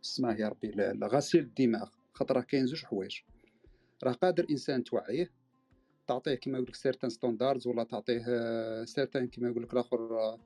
اسمه 0.05 0.35
يا 0.41 0.49
ربي 0.49 0.71
غسيل 1.05 1.41
الدماغ 1.41 1.91
خاطر 2.13 2.41
كاين 2.41 2.67
زوج 2.67 2.85
حوايج. 2.85 3.19
راه 4.05 4.13
قادر 4.13 4.47
إنسان 4.51 4.85
توعيه 4.85 5.44
تعطيه 6.07 6.35
كما 6.35 6.55
يقول 6.59 6.69
لك 6.69 6.75
certain 6.75 7.11
standards 7.11 7.67
ولا 7.67 7.85
تعطيه 7.85 8.25
certain 8.85 9.29
كما 9.29 9.49
يقول 9.49 9.63
لك 9.63 9.73
الآخر 9.73 10.39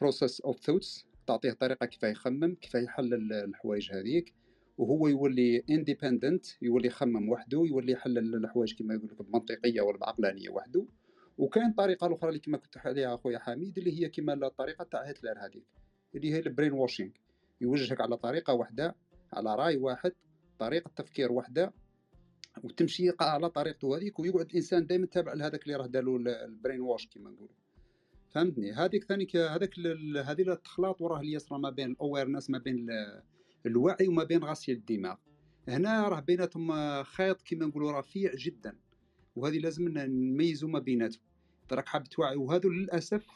process 0.00 0.40
of 0.40 0.60
thoughts 0.60 1.06
تعطيه 1.26 1.52
طريقة 1.52 1.86
كيف 1.86 2.02
يخمم 2.02 2.54
كيف 2.54 2.74
يحلل 2.74 3.32
الحوايج 3.32 3.92
هذيك. 3.92 4.34
وهو 4.78 5.08
يولي 5.08 5.64
independent 5.70 6.46
يولي 6.62 6.86
يخمم 6.88 7.28
وحده 7.28 7.62
يولي 7.66 7.92
يحلل 7.92 8.34
الحوايج 8.34 8.74
كما 8.74 8.94
يقول 8.94 9.08
لك 9.12 9.22
بمنطقية 9.22 9.80
ولا 9.80 9.98
بعقلانية 9.98 10.50
وحده. 10.50 10.86
وكاين 11.38 11.72
طريقة 11.72 12.14
أخرى 12.14 12.28
اللي 12.28 12.40
كما 12.40 12.58
كنت 12.58 12.78
عليها 12.78 13.14
أخويا 13.14 13.38
حميد 13.38 13.78
اللي 13.78 14.00
هي 14.00 14.08
كما 14.08 14.34
الطريقة 14.34 14.84
تاع 14.84 15.02
هتلر 15.02 15.38
هذيك 15.38 15.64
اللي 16.14 16.32
هي 16.34 16.38
ال 16.38 16.44
brain 16.44 16.72
washing 16.72 17.10
يوجهك 17.60 18.00
على 18.00 18.16
طريقة 18.16 18.54
واحدة 18.54 18.96
على 19.32 19.54
رأي 19.54 19.76
واحد 19.76 20.12
طريقة 20.58 20.90
تفكير 20.96 21.32
واحدة 21.32 21.72
وتمشي 22.62 23.12
على 23.20 23.50
طريقته 23.50 23.96
هذيك 23.96 24.18
ويقعد 24.18 24.46
الإنسان 24.50 24.86
دائما 24.86 25.06
تابع 25.06 25.32
لهذاك 25.32 25.62
اللي 25.62 25.76
راه 25.76 25.86
داروا 25.86 26.18
ال 26.18 26.28
brain 26.28 26.80
wash 26.80 27.06
كما 27.06 27.30
نقولوا 27.30 27.54
فهمتني؟ 28.30 28.72
هذيك 28.72 29.04
ثاني 29.04 29.28
هذاك 29.34 29.78
هذه 30.26 30.52
التخلاط 30.52 31.00
وراه 31.00 31.20
اللي 31.20 31.32
يصرى 31.32 31.58
ما 31.58 31.70
بين 31.70 31.90
ال 31.90 31.96
awareness 31.96 32.50
ما 32.50 32.58
بين 32.58 32.86
الوعي 33.66 34.08
وما 34.08 34.24
بين 34.24 34.44
غسيل 34.44 34.76
الدماغ. 34.76 35.16
هنا 35.68 36.08
راه 36.08 36.20
بيناتهم 36.20 36.72
خيط 37.02 37.42
كما 37.42 37.66
نقولوا 37.66 37.92
رفيع 37.92 38.34
جدا 38.34 38.76
وهذه 39.36 39.58
لازم 39.58 39.88
نميزوا 39.88 40.68
ما 40.68 40.78
بيناتهم. 40.78 41.22
راك 41.72 41.88
حاب 41.88 42.04
توعي 42.04 42.36
وهذو 42.36 42.70
للأسف 42.70 43.26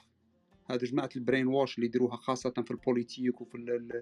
هذو 0.70 0.86
جماعة 0.86 1.08
ال 1.16 1.21
brain 1.21 1.46
wash 1.46 1.76
اللي 1.76 1.86
يديروها 1.86 2.16
خاصة 2.16 2.50
في 2.50 2.70
ال 2.70 2.77
politique 2.77 3.40
وفي 3.40 3.92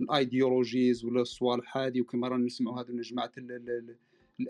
ال 0.00 0.09
ideologies 0.09 1.04
ولا 1.04 1.20
الصوالح 1.20 1.76
هذه 1.76 2.00
وكما 2.00 2.28
رانا 2.28 2.44
نسمعوا 2.44 2.80
هذو 2.80 3.00
جماعة 3.00 3.32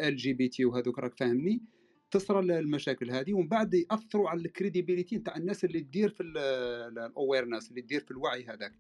LGBT 0.00 0.64
وهذوك 0.64 0.98
راك 0.98 1.16
فاهمني 1.16 1.62
تصرى 2.10 2.58
المشاكل 2.58 3.10
هذه 3.10 3.32
ومن 3.32 3.48
بعد 3.48 3.74
يأثروا 3.74 4.28
على 4.28 4.40
ال 4.40 4.47
crédibilité 4.47 5.18
تاع 5.18 5.36
الناس 5.36 5.64
اللي 5.64 5.80
تدير 5.80 6.08
في 6.08 6.22
ال 6.22 6.37
awareness 6.37 7.70
اللي 7.70 7.82
تدير 7.82 8.00
في 8.00 8.10
الوعي 8.10 8.44
هذاك. 8.44 8.72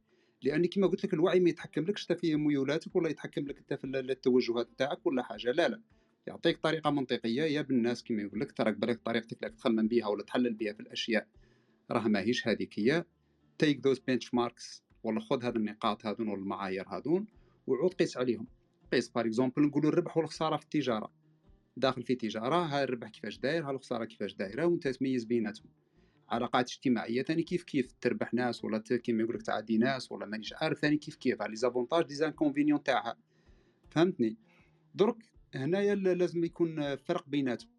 لأن 0.42 0.66
كما 0.66 0.86
قلت 0.86 1.04
لك 1.04 1.14
الوعي 1.14 1.40
ما 1.40 1.50
يتحكم 1.50 1.84
لكش 1.84 2.12
في 2.12 2.36
ميولاتك 2.36 2.96
ولا 2.96 3.08
يتحكم 3.08 3.46
لك 3.46 3.58
انت 3.58 3.74
في 3.74 3.86
التوجهات 3.86 4.68
تاعك 4.78 5.06
ولا 5.06 5.22
حاجة 5.22 5.50
لا 5.52 5.68
لا. 5.68 5.80
يعطيك 6.26 6.58
طريقة 6.58 6.90
منطقية 6.90 7.42
يا 7.42 7.62
بالناس 7.62 8.04
كما 8.04 8.22
يقول 8.22 8.40
لك 8.40 8.52
تراك 8.52 8.76
بالك 8.76 9.00
طريقتك 9.04 9.44
لك 9.44 9.54
تخمم 9.54 9.88
بها 9.88 10.06
ولا 10.06 10.22
تحلل 10.22 10.54
بها 10.54 10.72
في 10.72 10.80
الأشياء. 10.80 11.26
راه 11.90 12.08
ماهيش 12.08 12.48
هذيك 12.48 12.78
هي. 12.78 13.04
take 13.58 13.86
those 13.86 13.98
benchmarks 13.98 14.82
ولا 15.02 15.20
خذ 15.20 15.44
هذه 15.44 15.56
النقاط 15.56 16.06
هذون 16.06 16.28
ولا 16.28 16.40
المعايير 16.40 16.88
هذون 16.88 17.26
وعود 17.66 17.94
قيس 17.94 18.16
عليهم. 18.16 18.46
قيس 18.92 19.08
par 19.08 19.26
exemple 19.26 19.62
نقولوا 19.62 19.90
الربح 19.90 20.16
والخسارة 20.16 20.56
في 20.56 20.62
التجارة. 20.62 21.12
داخل 21.76 22.02
في 22.02 22.14
تجارة 22.14 22.56
ها 22.56 22.84
الربح 22.84 23.08
كيفاش 23.08 23.38
داير 23.38 23.66
ها 23.66 23.70
الخسارة 23.70 24.04
كيفاش 24.04 24.34
دايرة 24.34 24.66
وانت 24.66 24.88
تميز 24.88 25.24
بيناتهم. 25.24 25.70
علاقات 26.28 26.70
اجتماعية 26.70 27.22
ثاني 27.22 27.42
كيف 27.42 27.62
كيف 27.62 27.92
تربح 28.00 28.34
ناس 28.34 28.64
ولا 28.64 28.78
كيما 28.78 29.22
يقول 29.22 29.34
لك 29.34 29.42
تعدي 29.42 29.78
ناس 29.78 30.12
ولا 30.12 30.26
مانيش 30.26 30.52
عارف 30.52 30.78
ثاني 30.78 30.96
كيف 30.96 31.16
كيف 31.16 31.42
les 31.42 31.56
avantages 31.56 32.04
des 32.04 32.14
inconvénients 32.14 32.82
تاعها. 32.82 33.16
فهمتني؟ 33.90 34.36
درك 34.94 35.16
هنايا 35.54 35.94
لازم 35.94 36.44
يكون 36.44 36.96
فرق 36.96 37.28
بيناتهم. 37.28 37.70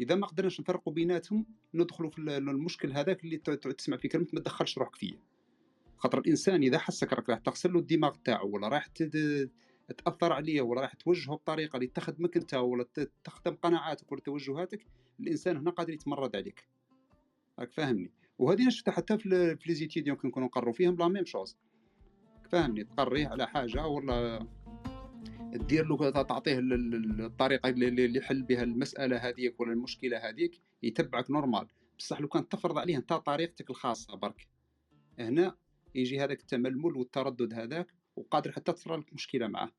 إذا 0.00 0.14
ما 0.14 0.26
قدرناش 0.26 0.60
نفرقوا 0.60 0.92
بيناتهم 0.92 1.46
ندخلوا 1.74 2.10
في 2.10 2.18
المشكل 2.18 2.92
هذاك 2.92 3.24
اللي 3.24 3.36
تسمع 3.78 3.96
في 3.96 4.08
كلمة 4.08 4.26
ما 4.32 4.40
تدخلش 4.40 4.78
روحك 4.78 4.96
فيه. 4.96 5.14
خاطر 5.96 6.18
الإنسان 6.18 6.62
إذا 6.62 6.78
حسك 6.78 7.12
راك 7.12 7.30
راح 7.30 7.38
تغسل 7.38 7.72
له 7.72 7.78
الدماغ 7.78 8.14
تاعو 8.24 8.48
ولا 8.50 8.68
راح 8.68 8.86
تأثر 9.92 10.32
عليه 10.32 10.60
ولا 10.60 10.80
راح 10.80 10.94
توجهه 10.94 11.34
بطريقة 11.34 11.76
اللي 11.76 11.86
تخدمك 11.86 12.36
انت 12.36 12.54
ولا 12.54 12.86
تخدم 13.24 13.54
قناعاتك 13.54 14.12
ولا 14.12 14.20
توجهاتك 14.20 14.86
الإنسان 15.20 15.56
هنا 15.56 15.70
قادر 15.70 15.92
يتمرد 15.92 16.36
عليك. 16.36 16.68
راك 17.58 17.72
فاهمني؟ 17.72 18.12
وهذه 18.38 18.68
شفتها 18.68 18.92
حتى 18.92 19.18
في 19.18 19.58
لي 19.66 19.74
زيتيد 19.74 20.06
يمكن 20.06 20.28
نقروا 20.28 20.72
فيهم 20.72 20.96
لا 20.96 21.08
ميم 21.08 21.24
شوز. 21.24 21.56
فاهمني؟ 22.50 22.84
تقريه 22.84 23.28
على 23.28 23.46
حاجة 23.46 23.86
ولا 23.86 24.46
دير 25.52 25.86
له 25.86 26.10
تعطيه 26.10 26.58
الطريقة 26.62 27.68
اللي 27.68 28.18
يحل 28.18 28.42
بها 28.42 28.62
المسألة 28.62 29.16
هذيك 29.16 29.60
ولا 29.60 29.72
المشكلة 29.72 30.18
هذيك 30.18 30.60
يتبعك 30.82 31.30
normal. 31.30 31.66
بصح 31.98 32.20
لو 32.20 32.28
كان 32.28 32.48
تفرض 32.48 32.78
عليه 32.78 32.96
أنت 32.96 33.12
طريقتك 33.12 33.70
الخاصة 33.70 34.16
برك. 34.16 34.48
هنا 35.18 35.56
يجي 35.94 36.20
هذاك 36.20 36.40
التململ 36.40 36.96
والتردد 36.96 37.54
هذاك 37.54 37.86
وقادر 38.16 38.52
حتى 38.52 38.72
تصرى 38.72 38.96
لك 38.96 39.12
مشكلة 39.12 39.46
معاه 39.46 39.72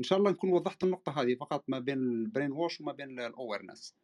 إن 0.00 0.04
شاء 0.04 0.18
الله 0.18 0.30
نكون 0.30 0.50
وضحت 0.50 0.84
النقطة 0.84 1.22
هذه 1.22 1.34
فقط 1.34 1.64
ما 1.68 1.78
بين 1.78 1.98
ال 1.98 2.07
brain 2.07 2.52
wash 2.52 2.80
وما 2.80 2.92
بين 2.92 3.20
ال 3.20 3.27
awareness 3.27 3.94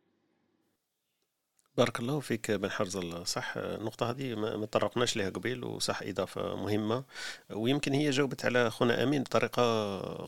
بارك 1.76 2.00
الله 2.00 2.20
فيك 2.20 2.50
بن 2.50 2.70
حرزل. 2.70 3.26
صح 3.26 3.54
النقطة 3.56 4.10
هذه 4.10 4.34
ما 4.34 4.66
تطرقناش 4.66 5.16
لها 5.16 5.30
قبيل 5.30 5.64
وصح 5.64 6.02
إضافة 6.02 6.56
مهمة. 6.56 7.04
ويمكن 7.50 7.92
هي 7.92 8.10
جاوبت 8.10 8.44
على 8.44 8.66
أخونا 8.66 9.02
أمين 9.02 9.22
بطريقة 9.22 9.62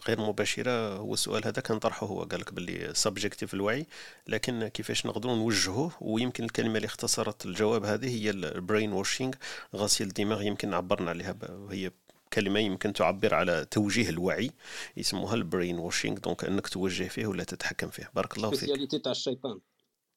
غير 0.09 0.21
مباشرة. 0.21 0.97
هو 0.97 1.15
السؤال 1.15 1.47
هذا 1.47 1.61
كان 1.63 1.79
طرحه 1.79 2.07
هو 2.07 2.23
قال 2.23 2.41
لك 2.41 2.53
باللي 2.55 2.95
subjective 2.95 3.55
الوعي 3.55 3.87
لكن 4.29 4.69
كيفاش 4.69 5.07
نقدروا 5.07 5.37
نوجهه 5.37 5.91
ويمكن 6.01 6.45
الكلمة 6.45 6.77
اللي 6.77 6.87
اختصرت 6.87 7.47
الجواب 7.47 7.85
هذه 7.85 8.23
هي 8.23 8.31
ال 8.31 8.41
brain 8.41 8.93
washing 8.93 9.33
غسيل 9.77 10.07
الدماغ 10.07 10.43
يمكن 10.43 10.75
عبرنا 10.75 11.11
عليها 11.11 11.37
وهي 11.51 11.91
كلمة 12.33 12.61
يمكن 12.61 12.93
تعبر 12.93 13.35
على 13.35 13.67
توجيه 13.71 14.09
الوعي 14.09 14.51
يسموها 14.97 15.35
ال 15.35 15.42
brain 15.42 15.79
washing 15.79 16.19
donc 16.19 16.45
أنك 16.45 16.69
توجه 16.69 17.09
فيه 17.09 17.27
ولا 17.27 17.45
تتحكم 17.45 17.89
فيه. 17.89 18.11
بارك 18.15 18.37
الله 18.37 18.51
فيك. 18.51 19.03
تاع 19.05 19.13
الشيطان 19.13 19.59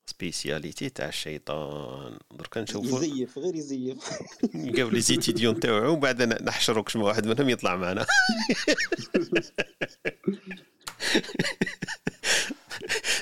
spécialité 0.05 0.89
تاع 0.89 1.07
الشيطان 1.07 2.17
دركا 2.31 2.61
نشوفوا 2.61 3.03
يزيف 3.03 3.37
غير 3.37 3.55
يزيف. 3.55 3.97
نلقاو 4.55 4.89
لي 4.89 5.01
زيتيديون 5.01 5.59
تاوعو 5.59 5.93
وبعد 5.93 6.21
نحشروا 6.21 6.83
كش 6.83 6.95
واحد 6.95 7.27
منهم 7.27 7.49
يطلع 7.49 7.75
معنا. 7.75 8.05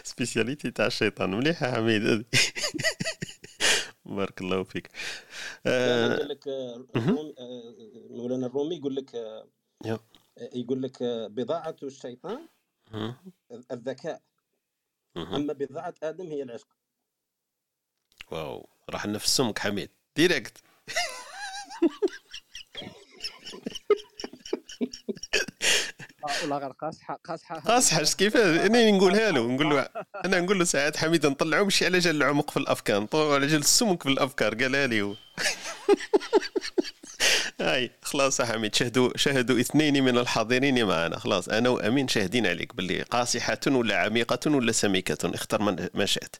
spécialité 0.04 0.72
تاع 0.72 0.86
الشيطان 0.88 1.32
مليحة 1.32 1.72
حميد 1.72 2.04
بارك 4.08 4.42
الله 4.42 4.64
فيك. 4.64 4.92
يقول 5.66 6.30
لك 6.30 6.48
مولانا 8.10 8.48
الرومي 8.48 8.76
يقول 8.76 8.96
لك 8.96 9.14
يقول 10.38 10.82
لك 10.82 11.04
بضاعة 11.04 11.76
الشيطان 11.84 12.48
الذكاء 13.72 14.22
أما 15.18 15.54
بضاعة 15.54 15.94
آدم 16.04 16.28
هي 16.28 16.44
العشق. 16.44 16.68
wow 18.32 18.70
راح 18.90 19.06
نفس 19.06 19.38
سمك 19.38 19.60
حميد. 19.60 19.90
direct. 20.16 20.58
غير 26.44 26.72
قاصحه 26.72 27.20
قاصحه 27.26 27.60
قاصحه 27.60 28.04
كيف؟ 28.04 28.38
أنا 28.38 28.92
نقولها 28.92 29.32
له 29.32 29.48
نقول 29.48 29.70
له 29.70 29.90
أنا 30.26 30.40
نقول 30.40 30.60
له 30.60 30.66
ساعات 30.66 30.98
حميد 30.98 31.26
نطلعه 31.26 31.64
مش 31.64 31.84
على 31.84 32.00
جال 32.00 32.16
العمق 32.16 32.52
في 32.52 32.58
الأفكار 32.58 33.02
نطلعه 33.02 33.34
على 33.34 33.48
جال 33.48 33.60
السمك 33.60 34.04
في 34.04 34.10
الأفكار 34.10 34.56
قالها 34.56 34.88
لي 34.88 35.16
هاي 37.62 37.92
خلاص 38.02 38.42
حميد 38.42 38.76
شهدوا 38.76 39.10
شهدوا 39.16 39.60
اثنين 39.60 40.04
من 40.04 40.18
الحاضرين 40.18 40.86
معنا 40.86 41.20
خلاص 41.20 41.50
أنا 41.50 41.70
وأمين 41.70 42.08
شاهدين 42.08 42.48
عليك 42.48 42.76
باللي 42.76 43.02
قاصحة 43.02 43.60
ولا 43.68 43.98
عميقة 43.98 44.52
ولا 44.52 44.72
سميكة 44.72 45.36
اختر 45.36 45.62
من 45.62 45.88
ما 45.94 46.06
شئت. 46.06 46.36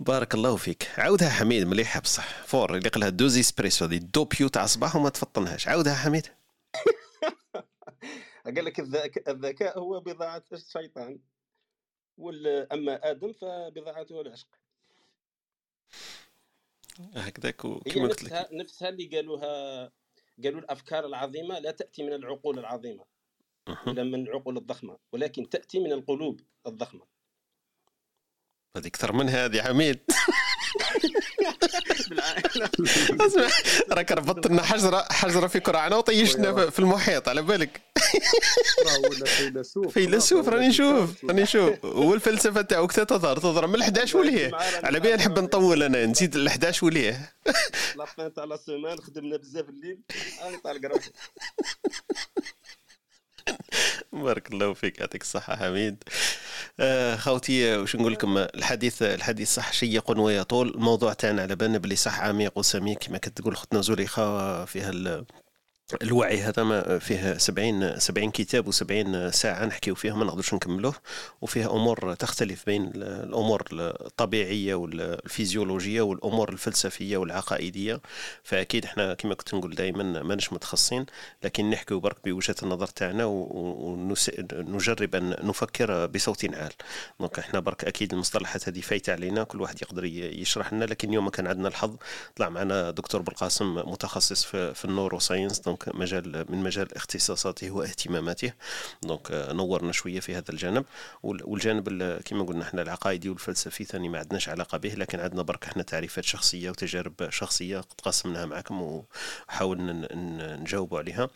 بارك 0.00 0.34
الله 0.34 0.56
فيك. 0.56 0.88
عاودها 0.98 1.30
حميد 1.30 1.66
مليحه 1.66 2.00
بصح. 2.00 2.28
fort 2.46 2.74
اللي 2.76 2.88
قالها 2.88 3.08
dose 3.08 3.38
إسبريسو 3.38 3.84
هذه 3.84 3.96
début 4.14 4.48
تاع 4.48 4.64
الصباح 4.64 4.96
وما 4.96 5.08
تفطنهاش. 5.08 5.68
عاودها 5.68 5.94
حميد. 5.94 6.26
قال 8.46 8.64
لك 8.64 8.80
الذكاء 9.28 9.78
هو 9.78 10.00
بضاعة 10.00 10.44
الشيطان 10.52 11.18
أما 12.72 13.10
آدم 13.10 13.32
فبضاعته 13.32 14.20
العشق. 14.20 14.48
هكذاك 17.14 17.56
كما 17.56 18.08
قلت 18.08 18.24
لك 18.24 18.48
نفسها 18.52 18.88
اللي 18.88 19.06
قالوها 19.06 19.92
قالوا 20.44 20.60
الأفكار 20.60 21.06
العظيمة 21.06 21.58
لا 21.58 21.70
تأتي 21.70 22.02
من 22.02 22.12
العقول 22.12 22.58
العظيمة 22.58 23.04
ولا 23.86 24.02
من 24.02 24.14
العقول 24.14 24.56
الضخمة 24.56 24.98
ولكن 25.12 25.48
تأتي 25.48 25.78
من 25.78 25.92
القلوب 25.92 26.40
الضخمة. 26.66 27.06
هذه 28.76 28.86
أكثر 28.86 29.12
من 29.12 29.28
هذه 29.28 29.62
حميد. 29.62 30.00
اسمع 33.26 33.48
راك 33.92 34.12
ربطت 34.12 34.46
لنا 34.46 34.62
حجره 34.62 35.06
حجره 35.10 35.46
في 35.46 35.60
كرعنا 35.60 35.96
وطيشنا 35.96 36.70
في 36.70 36.78
المحيط 36.78 37.28
على 37.28 37.42
بالك. 37.42 37.80
فيلسوف. 39.26 39.92
فيلسوف 39.94 40.48
راني 40.48 40.68
نشوف 40.68 41.24
راني 41.24 41.42
نشوف. 41.42 41.84
والفلسفة 41.84 42.60
تاعو 42.62 42.86
كتا 42.86 43.04
تظهر 43.04 43.36
تظهر 43.38 43.66
من 43.66 43.74
ال 43.74 43.82
11 43.82 44.18
وليه؟ 44.18 44.50
على 44.84 45.00
بالي 45.00 45.14
نحب 45.16 45.38
نطول 45.38 45.82
أنا 45.82 46.06
نزيد 46.06 46.36
ال 46.36 46.46
11 46.48 46.86
وليه؟ 46.86 47.32
لابان 47.96 48.34
تاع 48.34 48.44
لا 48.44 48.56
سيمان 48.66 48.98
خدمنا 48.98 49.36
بزاف 49.36 49.68
الليل. 49.68 49.98
أنا 50.42 50.58
طالق 50.64 50.86
روحي 50.90 51.10
بارك 54.12 54.50
الله 54.52 54.74
فيك 54.74 54.98
يعطيك 55.00 55.22
الصحة 55.22 55.56
حميد. 55.56 56.02
آه 56.80 57.16
خوتي 57.16 57.76
وش 57.76 57.96
نقول 57.96 58.12
لكم؟ 58.12 58.38
الحديث 58.38 59.02
الحديث 59.02 59.54
صح 59.54 59.72
شيق 59.72 60.10
ويطول. 60.20 60.68
الموضوع 60.68 61.12
تاعنا 61.12 61.42
على 61.42 61.56
بالنا 61.56 61.78
بلي 61.78 61.96
صح 61.96 62.20
عميق 62.20 62.58
وسميك 62.58 62.98
كما 62.98 63.18
كتقول 63.18 63.52
اختنا 63.52 63.80
زليخة 63.80 64.64
فيها 64.64 64.90
الوعي 66.02 66.40
هذا 66.40 66.62
ما 66.62 66.98
فيه 66.98 67.38
70 67.38 67.98
70 67.98 68.30
كتاب 68.30 68.72
و70 68.72 69.30
ساعة 69.34 69.66
نحكيو 69.66 69.94
فيها 69.94 70.14
ما 70.14 70.24
نقدرش 70.24 70.54
نكملوه 70.54 70.94
وفيها 71.40 71.70
أمور 71.70 72.14
تختلف 72.14 72.66
بين 72.66 72.90
الأمور 72.94 73.64
الطبيعية 73.72 74.74
والفيزيولوجية 74.74 76.00
والأمور 76.00 76.48
الفلسفية 76.48 77.16
والعقائدية. 77.16 78.00
فأكيد 78.42 78.84
إحنا 78.84 79.14
كما 79.14 79.34
كنت 79.34 79.54
نقول 79.54 79.74
دائما 79.74 80.22
ماناش 80.22 80.52
متخصصين 80.52 81.06
لكن 81.44 81.70
نحكيو 81.70 82.00
برك 82.00 82.16
بوجهة 82.24 82.56
النظر 82.62 82.86
تاعنا 82.86 83.24
ونجرب 83.24 85.14
أن 85.14 85.36
نفكر 85.42 86.06
بصوت 86.06 86.54
عال. 86.54 86.72
donc 87.20 87.38
إحنا 87.38 87.60
برك 87.60 87.84
أكيد 87.84 88.12
المصطلحات 88.12 88.68
هذه 88.68 88.80
فايتة 88.80 89.12
علينا 89.12 89.44
كل 89.44 89.60
واحد 89.60 89.82
يقدر 89.82 90.04
يشرح 90.04 90.72
لنا 90.72 90.84
لكن 90.84 91.08
اليوم 91.08 91.28
كان 91.28 91.46
عندنا 91.46 91.68
الحظ 91.68 91.96
طلع 92.36 92.48
معنا 92.48 92.90
دكتور 92.90 93.22
بالقاسم 93.22 93.74
متخصص 93.74 94.44
في 94.46 94.84
ال 94.84 95.18
neuroscience. 95.18 95.60
donc 95.76 95.96
مجال 95.96 96.44
من 96.48 96.62
مجال 96.62 96.96
اختصاصاته 96.96 97.70
واهتماماته. 97.70 98.52
donc 99.02 99.30
نورنا 99.30 99.92
شوية 99.92 100.20
في 100.20 100.34
هذا 100.34 100.50
الجانب. 100.50 100.84
والجانب 101.22 102.18
كما 102.24 102.44
قلنا 102.44 102.62
إحنا 102.62 102.82
العقائدي 102.82 103.28
والفلسفي 103.28 103.84
ثاني 103.84 104.08
ما 104.08 104.18
عندناش 104.18 104.48
علاقة 104.48 104.78
به 104.78 104.94
لكن 104.94 105.20
عندنا 105.20 105.42
برك 105.42 105.64
إحنا 105.64 105.82
تعريفات 105.82 106.24
شخصية 106.24 106.70
وتجارب 106.70 107.30
شخصية 107.30 107.78
قد 107.78 108.00
قسمناها 108.02 108.46
معكم 108.46 109.04
وحاولنا 109.48 110.08
نجاوبوا 110.56 110.98
عليها. 110.98 111.28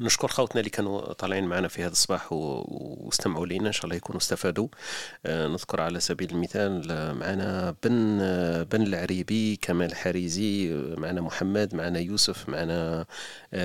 نشكر 0.00 0.28
خوتنا 0.28 0.60
اللي 0.60 0.70
كانوا 0.70 1.12
طالعين 1.12 1.44
معنا 1.44 1.68
في 1.68 1.82
هذا 1.82 1.92
الصباح 1.92 2.32
واستمعوا 2.32 3.46
لنا 3.46 3.66
إن 3.66 3.72
شاء 3.72 3.84
الله 3.84 3.96
يكونوا 3.96 4.20
استفادوا. 4.20 4.68
آه، 5.26 5.48
نذكر 5.48 5.80
على 5.80 6.00
سبيل 6.00 6.30
المثال 6.30 6.90
آه، 6.90 7.12
معنا 7.12 7.74
بن 7.84 8.18
آه، 8.20 8.62
بن 8.62 8.82
العريبي 8.82 9.56
كمال 9.56 9.94
حريزي 9.94 10.74
معنا 10.98 11.20
محمد 11.20 11.74
معنا 11.74 11.98
يوسف 11.98 12.48
معنا 12.48 13.06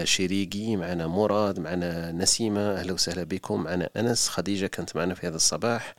شريقي 0.04 0.76
معنا 0.76 1.08
مراد 1.08 1.60
معنا 1.60 2.12
نسيمة. 2.12 2.72
أهلا 2.80 2.94
وسهلا 2.94 3.24
بكم. 3.24 3.64
معنا 3.64 3.90
أنس 3.98 4.30
خديجة 4.30 4.68
كانت 4.68 4.96
معنا 4.96 5.14
في 5.14 5.28
هذا 5.28 5.36
الصباح. 5.36 5.96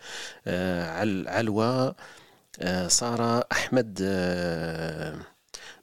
علوى 1.27 1.95
سارة 2.89 3.47
أحمد 3.53 3.99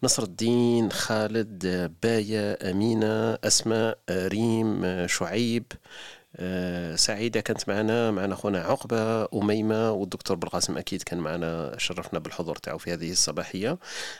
نصر 0.04 0.24
الدين 0.24 0.92
خالد 0.92 1.92
باية 2.04 2.58
أمينة 2.72 3.34
أسماء 3.34 4.00
ريم 4.10 5.08
شعيب. 5.08 5.66
آه، 6.36 6.96
سعيدة 6.96 7.42
كانت 7.42 7.70
معنا 7.70 8.12
معنا 8.12 8.36
خونا 8.36 8.60
عقبة 8.62 9.28
أميمة 9.34 9.92
والدكتور 9.92 10.38
بالقاسم 10.38 10.78
أكيد 10.78 11.04
كان 11.04 11.20
معنا 11.20 11.78
شرفنا 11.78 12.20
بالحضور 12.20 12.56
تاعو 12.56 12.78
في 12.78 12.94
هذه 12.94 13.12
الصباحية. 13.12 13.78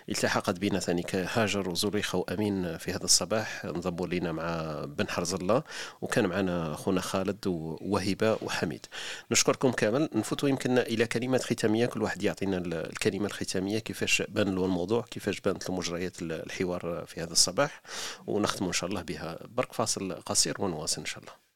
التحقت 0.10 0.60
بنا 0.60 0.80
ثاني 0.80 1.04
هاجر 1.14 1.70
وزريخة 1.70 2.18
وأمين 2.18 2.78
في 2.78 2.92
هذا 2.92 3.04
الصباح 3.04 3.66
انضموا 3.66 4.08
لنا 4.08 4.32
مع 4.32 4.82
بن 4.86 5.10
حرز 5.10 5.34
الله 5.34 5.64
وكان 6.02 6.26
معنا 6.26 6.76
خونا 6.76 7.02
خالد 7.02 7.48
وهبة 7.82 8.38
وحميد. 8.42 8.86
نشكركم 9.32 9.72
كامل. 9.72 10.10
نفوتوا 10.16 10.50
يمكن 10.50 10.78
إلى 10.78 11.06
كلمات 11.08 11.44
ختامية 11.44 11.86
كل 11.86 12.02
واحد 12.04 12.24
يعطينا 12.24 12.58
الكلمة 12.58 13.26
الختامية 13.26 13.80
كيفاش 13.80 14.24
بان 14.30 14.56
له 14.56 14.66
الموضوع 14.66 15.02
كيفاش 15.02 15.40
بانت 15.42 15.70
له 15.70 15.76
مجريات 15.76 16.22
الحوار 16.22 17.06
في 17.08 17.22
هذا 17.22 17.32
الصباح. 17.32 17.82
ونختم 18.28 18.66
إن 18.66 18.74
شاء 18.74 18.90
الله 18.90 19.02
بها 19.02 19.40
برك 19.48 19.74
فاصل 19.74 20.14
قصير 20.14 20.56
ونواصل 20.60 21.02
إن 21.02 21.06
شاء 21.06 21.20
الله. 21.20 21.47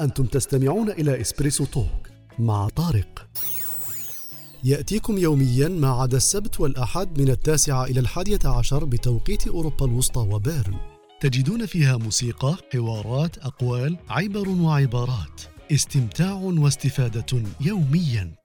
أنتم 0.00 0.24
تستمعون 0.24 0.90
إلى 0.90 1.20
إسبريسو 1.20 1.64
توك 1.64 2.08
مع 2.38 2.68
طارق. 2.68 3.26
يأتيكم 4.64 5.18
يوميا 5.18 5.68
ما 5.68 5.88
عدا 5.88 6.16
السبت 6.16 6.60
والأحد 6.60 7.20
من 7.20 7.28
التاسعة 7.28 7.84
إلى 7.84 8.00
الحادية 8.00 8.38
عشر 8.44 8.84
بتوقيت 8.84 9.48
أوروبا 9.48 9.86
الوسطى 9.86 10.20
وبيرن. 10.20 10.74
تجدون 11.20 11.66
فيها 11.66 11.96
موسيقى، 11.96 12.56
حوارات، 12.72 13.38
أقوال، 13.38 13.98
عبر 14.08 14.48
وعبارات. 14.48 15.42
استمتاع 15.72 16.32
واستفادة 16.32 17.42
يوميا. 17.60 18.43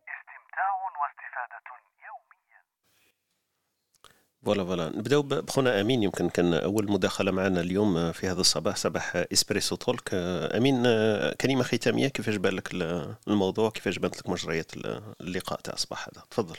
voilà 4.46 4.66
voilà. 4.66 4.90
نبداو 4.90 5.22
بخونا 5.22 5.82
أمين 5.82 6.04
يمكن 6.04 6.30
كان 6.30 6.54
أول 6.54 6.92
مداخلة 6.92 7.32
معنا 7.32 7.62
اليوم 7.62 8.12
في 8.12 8.28
هذا 8.28 8.42
الصباح 8.42 8.76
صباح 8.76 9.16
Espresso 9.34 9.76
Talk. 9.76 10.10
أمين 10.14 10.84
كلمة 11.42 11.64
ختامية 11.64 12.08
كيفاش 12.08 12.36
بان 12.36 12.54
لك 12.54 12.74
الموضوع؟ 13.28 13.70
كيفاش 13.70 14.00
بانت 14.00 14.18
لك 14.18 14.30
مجريات 14.30 14.72
اللقاء 15.22 15.60
تاع 15.60 15.74
الصباح 15.74 16.10
هذا؟ 16.10 16.24
تفضل. 16.32 16.56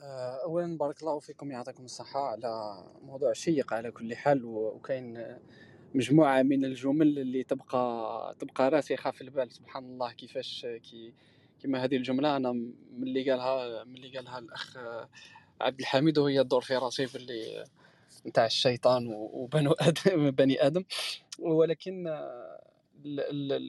آه، 0.00 0.42
اولا 0.44 0.78
بارك 0.78 1.00
الله 1.02 1.18
فيكم 1.18 1.50
يعطيكم 1.50 1.84
الصحة 1.84 2.20
على 2.20 2.82
موضوع 3.02 3.32
شيق 3.32 3.72
على 3.72 3.90
كل 3.90 4.16
حال 4.16 4.44
وكاين 4.44 5.36
مجموعة 5.94 6.42
من 6.42 6.64
الجمل 6.64 7.18
اللي 7.18 7.42
تبقى 7.44 8.34
تبقى 8.38 8.70
راسخة 8.70 9.10
في 9.10 9.20
البال. 9.20 9.52
سبحان 9.52 9.84
الله 9.84 10.12
كيفاش 10.12 10.66
كي 10.90 11.12
كما 11.62 11.84
هذه 11.84 11.96
الجملة 11.96 12.36
أنا 12.36 12.52
ملي 12.98 13.30
قالها 13.30 13.84
ملي 13.84 14.16
قالها 14.16 14.38
الأخ 14.38 14.76
عبد 15.60 15.80
الحميد 15.80 16.18
وهي 16.18 16.40
الدور 16.40 16.60
في 16.60 16.76
راسي 16.76 17.08
اللي 17.14 17.64
نتاع 18.26 18.46
الشيطان 18.46 19.06
وبنو 19.12 19.72
آدم 19.80 20.30
بني 20.30 20.66
آدم. 20.66 20.84
ولكن 21.38 22.04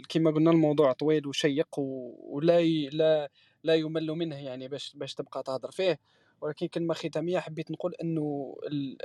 كما 0.09 0.31
قلنا 0.31 0.51
الموضوع 0.51 0.91
طويل 0.91 1.27
وشيق 1.27 1.79
ولا 1.79 2.61
لا 2.89 3.31
لا 3.63 3.75
يمل 3.75 4.07
منه 4.07 4.35
يعني 4.35 4.67
باش 4.67 4.93
باش 4.95 5.13
تبقى 5.13 5.43
تهضر 5.43 5.71
فيه. 5.71 5.99
ولكن 6.41 6.67
كلمة 6.67 6.93
ختامية 6.93 7.39
حبيت 7.39 7.71
نقول 7.71 7.93
إنه 7.93 8.55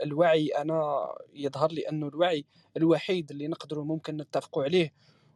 الوعي 0.02 0.48
أنا 0.48 1.09
يظهر 1.35 1.73
لي 1.73 1.89
إنه 1.89 2.09
الوعي 2.09 2.44
الوحيد 2.77 3.31
اللي 3.31 3.48
نقدروا 3.48 3.85
ممكن 3.85 4.16
نتفقوا 4.16 4.65
عليه. 4.65 4.93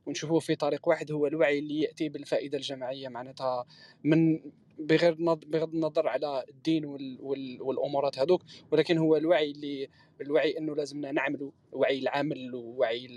ونشوفوه 0.07 0.41
في 0.41 0.55
طريق 0.55 0.89
واحد 0.89 1.13
هو 1.13 1.27
الوعي 1.27 1.59
اللي 1.59 1.81
يأتي 1.81 2.09
بالفائدة 2.09 2.59
الجماعية 2.59 3.09
معناتها 3.09 3.65
من 4.05 4.41
بغير 4.79 5.15
بغض 5.35 5.75
النظر 5.75 6.09
على 6.09 6.45
الدين 6.49 6.85
وال 6.85 7.19
وال 7.21 7.63
والامورات 7.63 8.19
هذوك 8.19 8.43
ولكن 8.73 8.99
هو 8.99 9.17
الوعي 9.17 9.51
اللي 9.51 9.89
الوعي 10.21 10.59
إنه 10.59 10.75
لازمنا 10.75 11.13
نعملوا 11.13 11.51
وعي 11.73 11.99
العمل 11.99 12.55
ووعي 12.55 13.09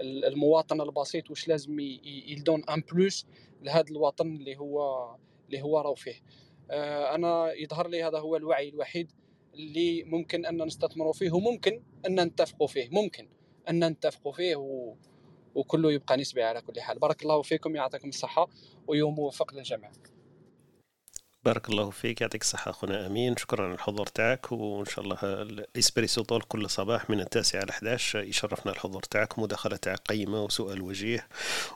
المواطن 0.00 0.80
البسيط 0.80 1.30
واش 1.30 1.48
لازم 1.48 1.80
يلدون 1.80 2.64
أن 2.64 2.82
بلوس 2.92 3.26
لهذا 3.62 3.90
الوطن 3.90 4.36
اللي 4.36 4.56
هو 4.56 5.08
اللي 5.46 5.62
هو 5.62 5.80
راهو 5.80 5.94
فيه. 5.94 6.22
آه، 6.70 7.14
أنا 7.14 7.52
يظهر 7.52 7.88
لي 7.88 8.02
هذا 8.02 8.18
هو 8.18 8.36
الوعي 8.36 8.68
الوحيد 8.68 9.12
اللي 9.54 10.04
ممكن 10.04 10.46
أن 10.46 10.62
نستثمروا 10.62 11.12
فيه 11.12 11.32
وممكن 11.32 11.82
أن 12.06 12.20
نتفقوا 12.20 12.66
فيه 12.66 12.88
ممكن 12.92 13.28
أن 13.68 13.84
نتفقوا 13.84 14.32
فيه 14.32 14.56
و... 14.56 14.94
وكله 15.54 15.92
يبقى 15.92 16.16
نسبي 16.16 16.42
على 16.42 16.60
كل 16.60 16.80
حال. 16.80 16.98
بارك 16.98 17.22
الله 17.22 17.42
فيكم 17.42 17.76
يعطيكم 17.76 18.08
الصحة 18.08 18.48
ويوم 18.86 19.14
موفق 19.14 19.54
للجميع 19.54 19.90
بارك 21.44 21.68
الله 21.68 21.90
فيك 21.90 22.20
يعطيك 22.20 22.42
الصحة 22.42 22.70
أخونا 22.70 23.06
أمين. 23.06 23.36
شكرا 23.36 23.64
على 23.64 23.74
الحضور 23.74 24.06
تاعك 24.06 24.52
وإن 24.52 24.84
شاء 24.84 25.04
الله 25.04 25.18
الإسبريسو 25.22 26.22
طول 26.22 26.42
كل 26.42 26.70
صباح 26.70 27.10
من 27.10 27.20
التاسعة 27.20 27.60
على 27.60 27.70
11 27.70 28.22
يشرفنا 28.22 28.72
الحضور 28.72 29.02
تاعك. 29.02 29.38
مداخلة 29.38 29.76
تاعك 29.76 29.98
قيمة 29.98 30.44
وسؤال 30.44 30.82
وجيه 30.82 31.28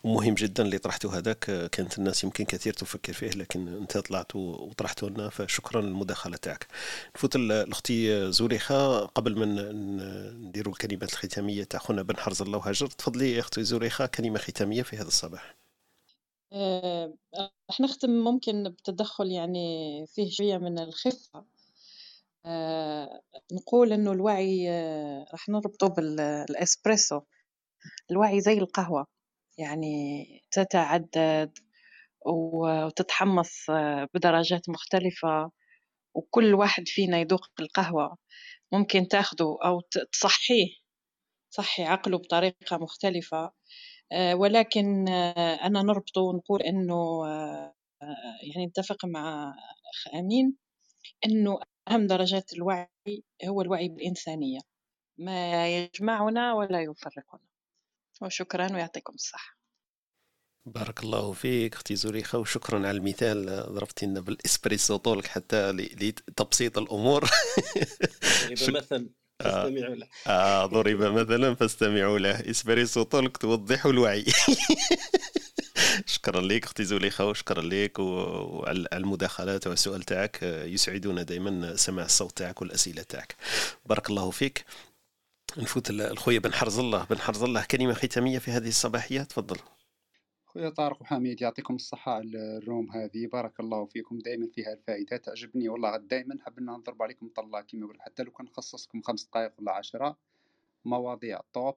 ومهم 0.05 0.35
جدا 0.35 0.63
اللي 0.63 0.79
طرحته 0.79 1.19
هذاك. 1.19 1.71
كانت 1.71 1.99
الناس 1.99 2.25
يمكن 2.25 2.45
كثير 2.45 2.73
تفكر 2.73 3.13
فيه 3.13 3.31
لكن 3.31 3.69
أنت 3.69 3.99
طلعت 3.99 4.37
وطرحته 4.37 5.11
لنا 5.11 5.29
فشكرا 5.29 5.81
للمداخلة 5.81 6.37
تاعك. 6.37 6.67
نفوت 7.17 7.37
الأختي 7.37 8.33
زوريخة. 8.33 9.07
قبل 9.07 9.39
ما 9.39 9.73
نديروا 10.33 10.73
الكلمات 10.73 11.13
الختامية 11.13 11.65
تاع 11.65 11.81
خونا 11.81 12.03
بن 12.03 12.17
حرز 12.17 12.43
الله 12.43 12.59
وهاجر 12.59 12.87
تفضلي 12.87 13.41
أختي 13.41 13.65
زوريخة 13.65 14.07
كلمة 14.07 14.39
ختامية 14.39 14.83
في 14.83 14.97
هذا 14.97 15.09
الصباح. 15.09 15.68
راح 17.71 17.81
نختم 17.81 18.11
ممكن 18.11 18.63
بتدخل 18.69 19.27
يعني 19.33 19.59
فيه 20.07 20.31
شوية 20.31 20.59
من 20.59 20.79
الخفة. 20.79 21.45
آه، 22.47 23.23
نقول 23.53 23.93
إنه 23.93 24.13
الوعي 24.13 24.71
آه، 24.71 25.27
راح 25.33 25.49
نربطه 25.49 25.89
بالإسبريسو. 25.89 27.21
الوعي 28.11 28.41
زي 28.41 28.53
القهوة 28.59 29.07
يعني 29.59 30.27
تتعدد 30.53 31.59
وتتحمص 32.27 33.67
بدرجات 34.15 34.71
مختلفة 34.71 35.51
وكل 36.15 36.55
واحد 36.55 36.85
فينا 36.89 37.19
يذوق 37.21 37.47
القهوة. 37.61 38.19
ممكن 38.73 39.09
تاخده 39.09 39.59
أو 39.65 39.81
تصحيه 40.13 40.67
تصحي 41.53 41.85
عقله 41.85 42.19
بطريقة 42.19 42.79
مختلفة. 42.79 43.39
آه، 43.39 43.53
ولكن 44.13 45.09
آه، 45.09 45.55
أنا 45.55 45.83
نربطه 45.83 46.21
ونقول 46.21 46.63
إنه 46.63 47.27
آه، 47.27 47.75
يعني 48.43 48.67
نتفق 48.67 49.05
مع 49.05 49.55
أخ 49.95 50.15
أمين 50.15 50.57
إنه 51.27 51.59
أهم 51.89 52.07
درجات 52.07 52.53
الوعي 52.53 52.89
هو 53.45 53.63
الوعي 53.63 53.89
بالإنسانية. 53.89 54.61
ما 55.19 55.69
يجمعنا 55.77 56.55
ولا 56.55 56.83
يفرقنا. 56.83 57.41
وشكرا 58.23 58.73
ويعطيكم 58.73 59.15
الصحة. 59.15 59.59
بارك 60.67 61.03
الله 61.03 61.33
فيك 61.33 61.75
أختي 61.75 61.97
زليخه 61.97 62.39
وشكرا 62.39 62.79
على 62.79 62.91
المثال 62.91 63.47
ضربتي 63.47 64.07
لنا 64.07 64.21
بالإسبريسو 64.21 64.97
طولك 64.97 65.27
حتى 65.27 65.73
لتبسيط 65.73 66.79
الأمور. 66.79 67.25
مثل 68.69 69.11
فاستمعوا 69.43 69.95
له. 69.95 70.07
آه 70.27 70.67
ضرب 70.67 71.03
مثلا 71.03 71.55
فاستمعوا 71.55 72.19
له. 72.19 72.51
إسبريسو 72.51 73.03
طولك 73.03 73.37
توضحوا 73.37 73.91
الوعي. 73.91 74.25
شكرا 76.07 76.41
لك 76.41 76.65
أختي 76.65 76.85
زليخه 76.85 77.25
وشكرا 77.27 77.63
لك 77.63 77.99
وعلى 77.99 78.89
المداخلات 78.93 79.67
والسؤال 79.67 80.03
تاعك. 80.03 80.43
يسعدنا 80.43 81.23
دائما 81.23 81.77
سماع 81.77 82.05
الصوت 82.05 82.37
تاعك 82.37 82.63
والأسئلة 82.63 83.03
تاعك. 83.03 83.37
بارك 83.87 84.11
الله 84.11 84.31
فيك. 84.31 84.65
نفوت 85.57 85.91
الخويا 85.91 86.39
بن 86.39 86.53
حرز 86.53 86.79
الله. 86.79 87.05
بن 87.11 87.19
حرز 87.19 87.43
الله 87.43 87.65
كلمة 87.65 87.95
ختامية 87.95 88.39
في 88.39 88.51
هذه 88.51 88.69
الصباحية. 88.69 89.23
تفضل. 89.23 89.57
خويا 90.59 90.71
طارق 90.71 91.03
وحميد 91.03 91.43
يعطيكم 91.43 91.75
الصحة 91.75 92.13
على 92.13 92.59
الروم 92.59 92.91
هذه. 92.91 93.27
بارك 93.27 93.61
الله 93.61 93.85
فيكم. 93.85 94.19
دائما 94.19 94.49
فيها 94.55 94.73
الفائدة. 94.73 95.17
تعجبني 95.17 95.69
والله 95.69 95.97
دائما. 95.97 96.39
حبنا 96.41 96.73
نضرب 96.73 97.03
عليكم 97.03 97.29
طلة 97.29 97.61
كما 97.61 97.81
يقول 97.81 98.01
حتى 98.01 98.23
لو 98.23 98.31
كان 98.31 98.47
نخصصكم 98.47 99.03
خمس 99.03 99.25
دقائق 99.25 99.53
ولا 99.59 99.73
عشرة 99.73 100.19
مواضيع 100.85 101.41
طوب 101.53 101.75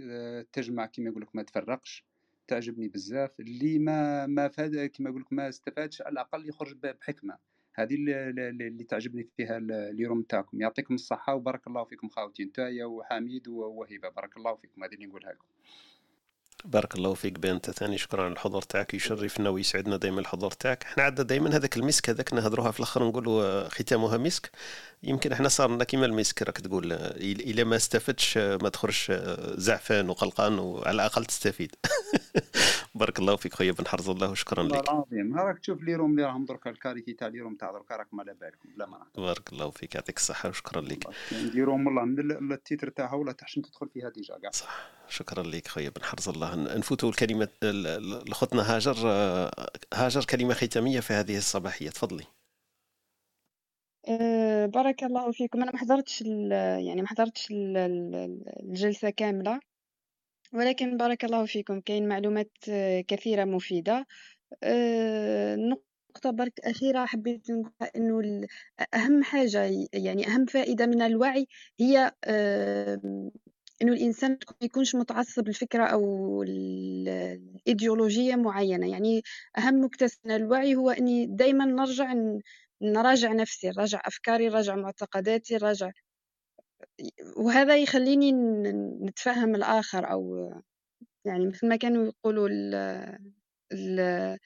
آه، 0.00 0.46
تجمع 0.52 0.86
كما 0.86 1.10
يقول 1.10 1.22
لك 1.22 1.36
ما 1.36 1.42
تفرقش. 1.42 2.04
تعجبني 2.46 2.88
بزاف. 2.88 3.40
اللي 3.40 3.78
ما 3.78 4.26
ما 4.26 4.48
فاد 4.48 4.86
كما 4.86 5.10
يقول 5.10 5.22
لك 5.22 5.32
ما 5.32 5.48
استفادش 5.48 6.02
على 6.02 6.12
الأقل 6.12 6.48
يخرج 6.48 6.76
بحكمة. 6.76 7.38
هذه 7.74 7.94
اللي, 7.94 8.30
اللي 8.50 8.84
تعجبني 8.84 9.28
فيها 9.36 9.58
اليوم 9.90 10.22
تاعكم. 10.22 10.60
يعطيكم 10.60 10.94
الصحة 10.94 11.34
وبارك 11.34 11.66
الله 11.66 11.84
فيكم 11.84 12.08
خاوتي 12.08 12.44
نتايا 12.44 12.84
وحميد 12.84 13.48
ووهبه 13.48 14.08
بارك 14.08 14.36
الله 14.36 14.54
فيكم. 14.54 14.84
هذه 14.84 14.94
اللي 14.94 15.06
نقولها 15.06 15.32
لكم. 15.32 15.46
بارك 16.64 16.94
الله 16.94 17.14
فيك 17.14 17.38
بنت 17.38 17.70
ثاني 17.70 17.98
شكرا 17.98 18.22
على 18.24 18.32
الحضور 18.32 18.62
تاعك 18.62 18.94
يشرفنا 18.94 19.50
ويسعدنا 19.50 19.96
دائما 19.96 20.20
الحضور 20.20 20.50
تاعك. 20.50 20.84
إحنا 20.84 21.02
عندنا 21.02 21.26
دائما 21.26 21.56
هذاك 21.56 21.76
المسك 21.76 22.10
هذاك 22.10 22.34
نهضروها 22.34 22.70
في 22.70 22.78
الأخر 22.78 23.04
نقولوا 23.04 23.68
ختامها 23.68 24.16
مسك. 24.16 24.50
يمكن 25.02 25.32
إحنا 25.32 25.48
صار 25.48 25.70
لنا 25.70 25.84
كيما 25.84 26.06
المسك 26.06 26.42
راك 26.42 26.60
تقول 26.60 26.92
إلا 26.92 27.64
ما 27.64 27.76
استفدتش 27.76 28.38
ما 28.38 28.68
تخرج 28.68 29.12
زعفان 29.56 30.10
وقلقان 30.10 30.58
وعلى 30.58 30.94
الأقل 30.94 31.24
تستفيد. 31.24 31.74
بارك 32.94 33.18
الله 33.18 33.36
فيك 33.36 33.54
خويا 33.54 33.72
بن 33.72 33.86
حرز 33.86 34.08
الله 34.08 34.30
وشكرا 34.30 34.62
لك. 34.62 34.72
والله 34.72 34.92
العظيم. 34.92 35.38
راك 35.38 35.58
تشوف 35.58 35.82
les 35.82 35.94
rooms 35.94 36.10
اللي 36.10 36.24
راهم 36.24 36.44
دركا 36.44 36.70
ال 36.70 36.75
qualité 36.75 37.12
تاع 37.12 37.28
les 37.28 37.40
rooms 37.40 37.54
تاع 37.56 37.72
دركا 37.72 37.96
راكم 37.96 38.20
على 38.20 38.34
بالكم 38.34 38.68
بلا 38.68 38.86
ما 38.86 39.06
بارك 39.16 39.52
الله 39.52 39.70
فيك 39.70 39.94
يعطيك 39.94 40.16
الصحة 40.16 40.48
وشكرا 40.48 40.80
لك. 40.80 41.06
ندير 41.32 41.64
room 41.64 41.86
والله 41.86 42.04
من 42.04 42.52
ال 42.52 42.58
titre 42.58 42.88
تاعها 42.88 43.14
ولا 43.14 43.32
تحشم 43.32 43.60
تدخل 43.60 43.88
فيها 43.88 44.08
déjà 44.08 44.38
كاع. 44.38 44.50
صح. 44.50 44.90
شكرا 45.08 45.42
لك 45.42 45.68
خويا 45.68 45.88
بن 45.88 46.02
حرز 46.02 46.28
الله. 46.28 46.54
نفوتوا 46.78 47.10
الكلمة 47.10 47.48
لخوتنا 48.28 48.76
هاجر 48.76 48.96
هاجر 49.94 50.24
كلمة 50.24 50.54
ختامية 50.54 51.00
في 51.00 51.12
هذه 51.12 51.36
الصباحية. 51.36 51.90
تفضلي. 51.90 52.24
أه 54.08 54.66
بارك 54.66 55.04
الله 55.04 55.32
فيكم. 55.32 55.62
أنا 55.62 55.72
ما 55.72 55.78
حضرتش 55.78 56.22
يعني 56.22 57.02
ما 57.02 57.08
حضرتش 57.08 57.48
الجلسة 57.50 59.10
كاملة. 59.10 59.60
ولكن 60.52 60.96
بارك 60.96 61.24
الله 61.24 61.46
فيكم 61.46 61.80
كاين 61.80 62.08
معلومات 62.08 62.50
كثيرة 63.08 63.44
مفيدة. 63.44 64.06
أه 64.64 65.56
نقطة 65.56 66.30
برك 66.30 66.60
أخيرة 66.64 67.06
حبيت 67.06 67.50
نقولها 67.50 67.92
إنه 67.96 68.46
أهم 68.94 69.22
حاجة 69.24 69.70
يعني 69.94 70.28
أهم 70.28 70.46
فائدة 70.46 70.86
من 70.86 71.02
الوعي 71.02 71.46
هي 71.80 72.12
أه 72.24 73.00
إنه 73.82 73.92
الإنسان 73.92 74.30
ما 74.32 74.38
يكونش 74.62 74.94
متعصب 74.96 75.48
لفكرة 75.48 75.84
أو 75.86 76.42
الإيديولوجية 76.42 78.36
معينة. 78.36 78.90
يعني 78.92 79.22
أهم 79.58 79.84
مكتسب 79.84 80.18
من 80.24 80.32
الوعي 80.36 80.74
هو 80.76 80.90
إني 80.90 81.26
دايما 81.26 81.64
نرجع 81.64 82.14
نراجع 82.82 83.32
نفسي 83.32 83.68
نراجع 83.70 84.00
أفكاري 84.06 84.48
نراجع 84.48 84.76
معتقداتي 84.76 85.54
نراجع 85.54 85.90
وهذا 87.36 87.76
يخليني 87.76 88.32
نتفهم 89.06 89.54
الآخر 89.54 90.10
أو 90.10 90.52
يعني 91.24 91.46
مثل 91.46 91.68
ما 91.68 91.76
كانوا 91.76 92.06
يقولوا 92.06 92.48
ال 92.48 92.74
ال 93.72 94.38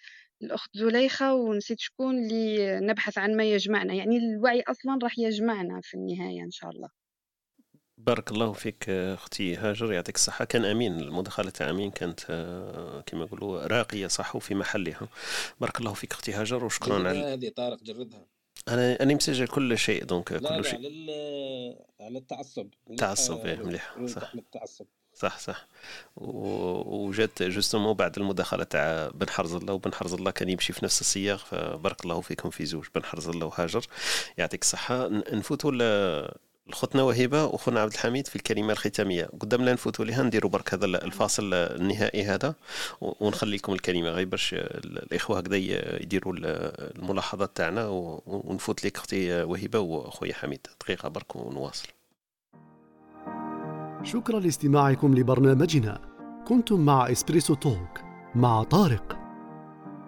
الأخت 0.43 0.71
زليخة 0.77 1.35
ونسيت 1.35 1.81
شكون 1.81 2.19
اللي 2.19 2.81
نبحث 2.81 3.19
عن 3.19 3.37
ما 3.37 3.45
يجمعنا 3.45 3.95
يعني 3.95 4.17
الوعي 4.17 4.63
أصلا 4.69 4.99
راح 5.03 5.19
يجمعنا 5.19 5.81
في 5.83 5.95
النهاية 5.95 6.43
إن 6.43 6.51
شاء 6.51 6.71
الله. 6.71 6.89
بارك 7.99 8.31
الله 8.31 8.53
فيك 8.53 8.89
أختي 8.89 9.57
هاجر 9.57 9.93
يعطيك 9.93 10.15
الصحة. 10.15 10.45
كان 10.45 10.65
أمين 10.65 11.01
المداخلة 11.01 11.51
تاع 11.51 11.71
أمين 11.71 11.91
كانت 11.91 12.21
كما 13.07 13.25
يقولوا 13.25 13.67
راقية 13.67 14.07
صح 14.07 14.37
وفي 14.37 14.55
محلها. 14.55 15.09
بارك 15.61 15.81
الله 15.81 15.95
فيك 15.95 16.13
أختي 16.13 16.33
هاجر 16.33 16.65
وشكرا 16.65 17.09
على 17.09 17.19
هذه 17.19 17.49
طارق 17.49 17.83
جردها 17.83 18.27
أنا 18.69 19.03
أنا 19.03 19.15
مسجل 19.15 19.47
كل 19.47 19.79
شيء 19.79 20.05
donc 20.05 20.33
لا 20.33 20.39
كل 20.39 20.57
لا 20.57 20.63
شيء. 20.63 20.75
على 20.79 21.77
على 22.01 22.19
التعصب 22.19 22.69
التعصب 22.91 23.47
إيه 23.47 23.57
مليح 23.57 23.97
صح. 24.07 24.35
التعصب. 24.35 24.87
صح 25.15 25.39
صح. 25.39 25.67
وجات 26.17 27.43
justement 27.43 27.95
بعد 27.95 28.19
المداخلة 28.19 28.65
تاع 28.65 29.09
بن 29.15 29.29
حرز 29.29 29.55
الله 29.55 29.75
وبن 29.75 29.95
حرز 29.95 30.15
الله 30.15 30.31
كان 30.31 30.49
يمشي 30.49 30.73
في 30.73 30.85
نفس 30.85 31.01
السياق 31.01 31.39
فبارك 31.39 32.05
الله 32.05 32.21
فيكم 32.21 32.51
في 32.51 32.65
زوج 32.65 32.87
بن 32.95 33.05
حرز 33.05 33.29
الله 33.29 33.47
وهاجر. 33.47 33.87
يعطيك 34.39 34.63
الصحة. 34.63 35.09
نفوتوا 35.09 35.73
لخوتنا 36.69 37.03
وهبة 37.03 37.45
وخونا 37.45 37.81
عبد 37.81 37.93
الحميد 37.93 38.27
في 38.27 38.37
الكلمة 38.37 38.73
الختامية. 38.73 39.29
قدامنا 39.41 39.73
نفوتوا 39.73 40.05
لها 40.05 40.23
نديروا 40.23 40.51
برك 40.51 40.75
هذا 40.75 40.87
الفاصل 40.87 41.55
النهائي 41.55 42.25
هذا 42.25 42.55
ونخلي 43.01 43.57
لكم 43.57 43.73
الكلمة 43.73 44.09
غير 44.09 44.27
باش 44.27 44.55
الإخوة 44.55 45.39
هكذا 45.39 45.57
يديروا 45.57 46.35
الملاحظات 46.37 47.57
تاعنا 47.57 47.87
ونفوت 48.27 48.85
لك 48.85 48.97
أختي 48.97 49.43
وهبة 49.43 49.79
وأخويا 49.79 50.35
حميد. 50.35 50.67
دقيقة 50.81 51.09
برك 51.09 51.37
ونواصل. 51.37 51.89
شكرا 54.03 54.41
لاستماعكم 54.41 55.15
لبرنامجنا. 55.15 56.01
كنتم 56.49 56.81
مع 56.81 57.13
Espresso 57.13 57.55
Talk 57.55 58.01
مع 58.35 58.63
طارق. 58.63 59.19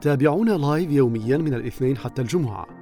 تابعونا 0.00 0.52
live 0.52 0.90
يوميا 0.90 1.36
من 1.36 1.54
الاثنين 1.54 1.96
حتى 1.96 2.22
الجمعة. 2.22 2.75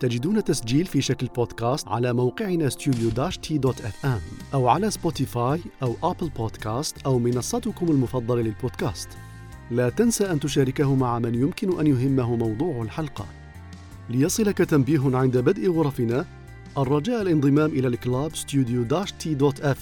تجدون 0.00 0.44
تسجيل 0.44 0.86
في 0.86 1.00
شكل 1.00 1.26
بودكاست 1.26 1.88
على 1.88 2.12
موقعنا 2.12 2.68
ام 4.04 4.20
أو 4.54 4.68
على 4.68 4.90
سبوتيفاي 4.90 5.60
أو 5.82 5.96
أبل 6.02 6.28
بودكاست 6.28 7.06
أو 7.06 7.18
منصتكم 7.18 7.90
المفضلة 7.90 8.42
للبودكاست. 8.42 9.08
لا 9.70 9.90
تنسى 9.90 10.30
أن 10.30 10.40
تشاركه 10.40 10.94
مع 10.94 11.18
من 11.18 11.34
يمكن 11.34 11.80
أن 11.80 11.86
يهمه 11.86 12.36
موضوع 12.36 12.82
الحلقة. 12.82 13.26
ليصلك 14.10 14.58
تنبيه 14.58 15.16
عند 15.16 15.36
بدء 15.36 15.70
غرفنا 15.70 16.26
الرجاء 16.78 17.22
الانضمام 17.22 17.70
إلى 17.70 17.88
الكلاب 17.88 18.34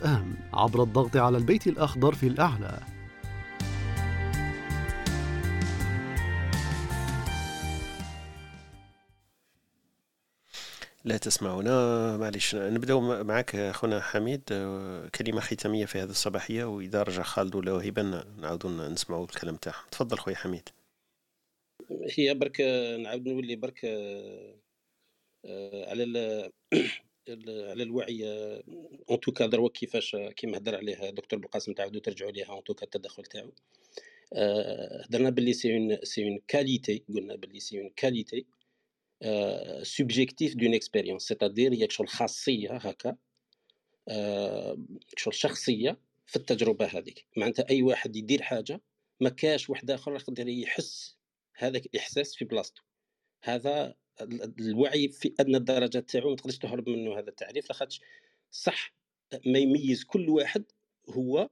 ام 0.03 0.35
عبر 0.55 0.83
الضغط 0.83 1.17
على 1.17 1.39
البيت 1.39 1.67
الأخضر 1.67 2.15
في 2.15 2.27
الأعلى. 2.27 2.92
لا 11.05 11.17
تسمعنا. 11.17 12.17
معليش 12.17 12.55
نبداو 12.55 13.01
معك 13.01 13.55
أخونا 13.55 14.01
حميد. 14.01 14.43
كلمة 15.15 15.41
ختامية 15.41 15.85
في 15.85 15.99
هذه 15.99 16.11
الصباحية 16.11 16.65
وإذا 16.65 17.03
رجع 17.03 17.23
خالد 17.23 17.55
ولا 17.55 17.73
وهبه 17.73 18.03
نعاودوا 18.39 18.71
نسمعوا 18.71 19.25
الكلام 19.25 19.57
تاعهم. 19.57 19.85
تفضل 19.91 20.19
خويا 20.19 20.37
حميد. 20.37 20.69
هي 22.19 22.35
برك 22.35 22.61
نعاود 23.01 23.29
نولي 23.29 23.57
برك 23.57 23.85
على 25.89 26.51
على 27.49 27.83
الوعي 27.83 28.25
en 29.11 29.21
tout 29.21 29.35
cas 29.35 29.47
دروا 29.47 29.69
كيفاش 29.69 30.17
كيما 30.37 30.59
هضر 30.59 30.77
عليها 30.77 31.11
دكتور 31.11 31.39
بالقاسم 31.39 31.73
تعاودوا 31.73 32.01
ترجعوا 32.01 32.31
ليها 32.31 32.47
en 32.47 32.65
tout 32.65 32.76
cas 32.76 32.85
التدخل 32.85 33.25
تاعو. 33.25 33.53
هضرنا 35.05 35.31
باللي 35.31 35.53
c'est 35.53 35.77
une 35.77 35.99
c'est 36.03 36.25
une 36.25 36.41
qualité 36.49 37.03
قلنا 37.15 37.37
باللي 37.37 37.61
c'est 37.61 37.81
une 37.81 37.91
qualité 37.97 38.47
subjective 39.83 40.57
d'une 40.57 40.75
expérience 40.75 41.23
c'est-à-dire 41.23 41.73
هي 41.73 41.87
شغل 41.91 42.09
خاصية 42.09 42.77
هكا 42.77 43.17
شغل 45.17 45.35
شخصية 45.35 46.01
في 46.27 46.37
التجربة 46.37 46.87
هذيك. 46.87 47.27
معناتها 47.37 47.71
أي 47.71 47.83
واحد 47.83 48.17
يدير 48.17 48.43
حاجة 48.43 48.81
ما 49.21 49.29
كاش 49.29 49.71
واحد 49.71 49.91
آخر 49.91 50.15
يقدر 50.15 50.49
يحس 50.49 51.17
هذاك 51.55 51.87
الإحساس 51.87 52.35
في 52.35 52.45
بلاصتو 52.45 52.83
هذا 53.43 53.95
الوعي 54.61 55.09
في 55.09 55.35
أدنى 55.41 55.57
الدرجات 55.57 56.11
تاعو 56.11 56.31
ما 56.31 56.37
تقدرش 56.37 56.59
تهرب 56.59 56.89
منه 56.89 57.19
هذا 57.19 57.29
التعريف 57.29 57.69
لاخاطش 57.71 58.01
صح 58.51 58.95
ما 59.47 59.59
يميز 59.59 60.05
كل 60.05 60.29
واحد 60.29 60.65
هو 61.09 61.49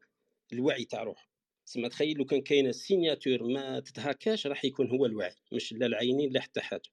الوعي 0.52 0.84
تاع 0.84 1.02
روحه. 1.02 1.30
تسمى 1.66 1.88
تخيل 1.88 2.18
لو 2.18 2.24
كان 2.24 2.40
كاينة 2.42 2.72
signature 2.72 3.43
ما 3.42 3.80
تتهكاش 3.80 4.47
راح 4.47 4.64
يكون 4.64 4.90
هو 4.90 5.06
الوعي 5.06 5.34
مش 5.52 5.72
لا 5.72 5.86
العينين 5.86 6.32
لا 6.32 6.40
حتى 6.40 6.60
حاجة. 6.60 6.90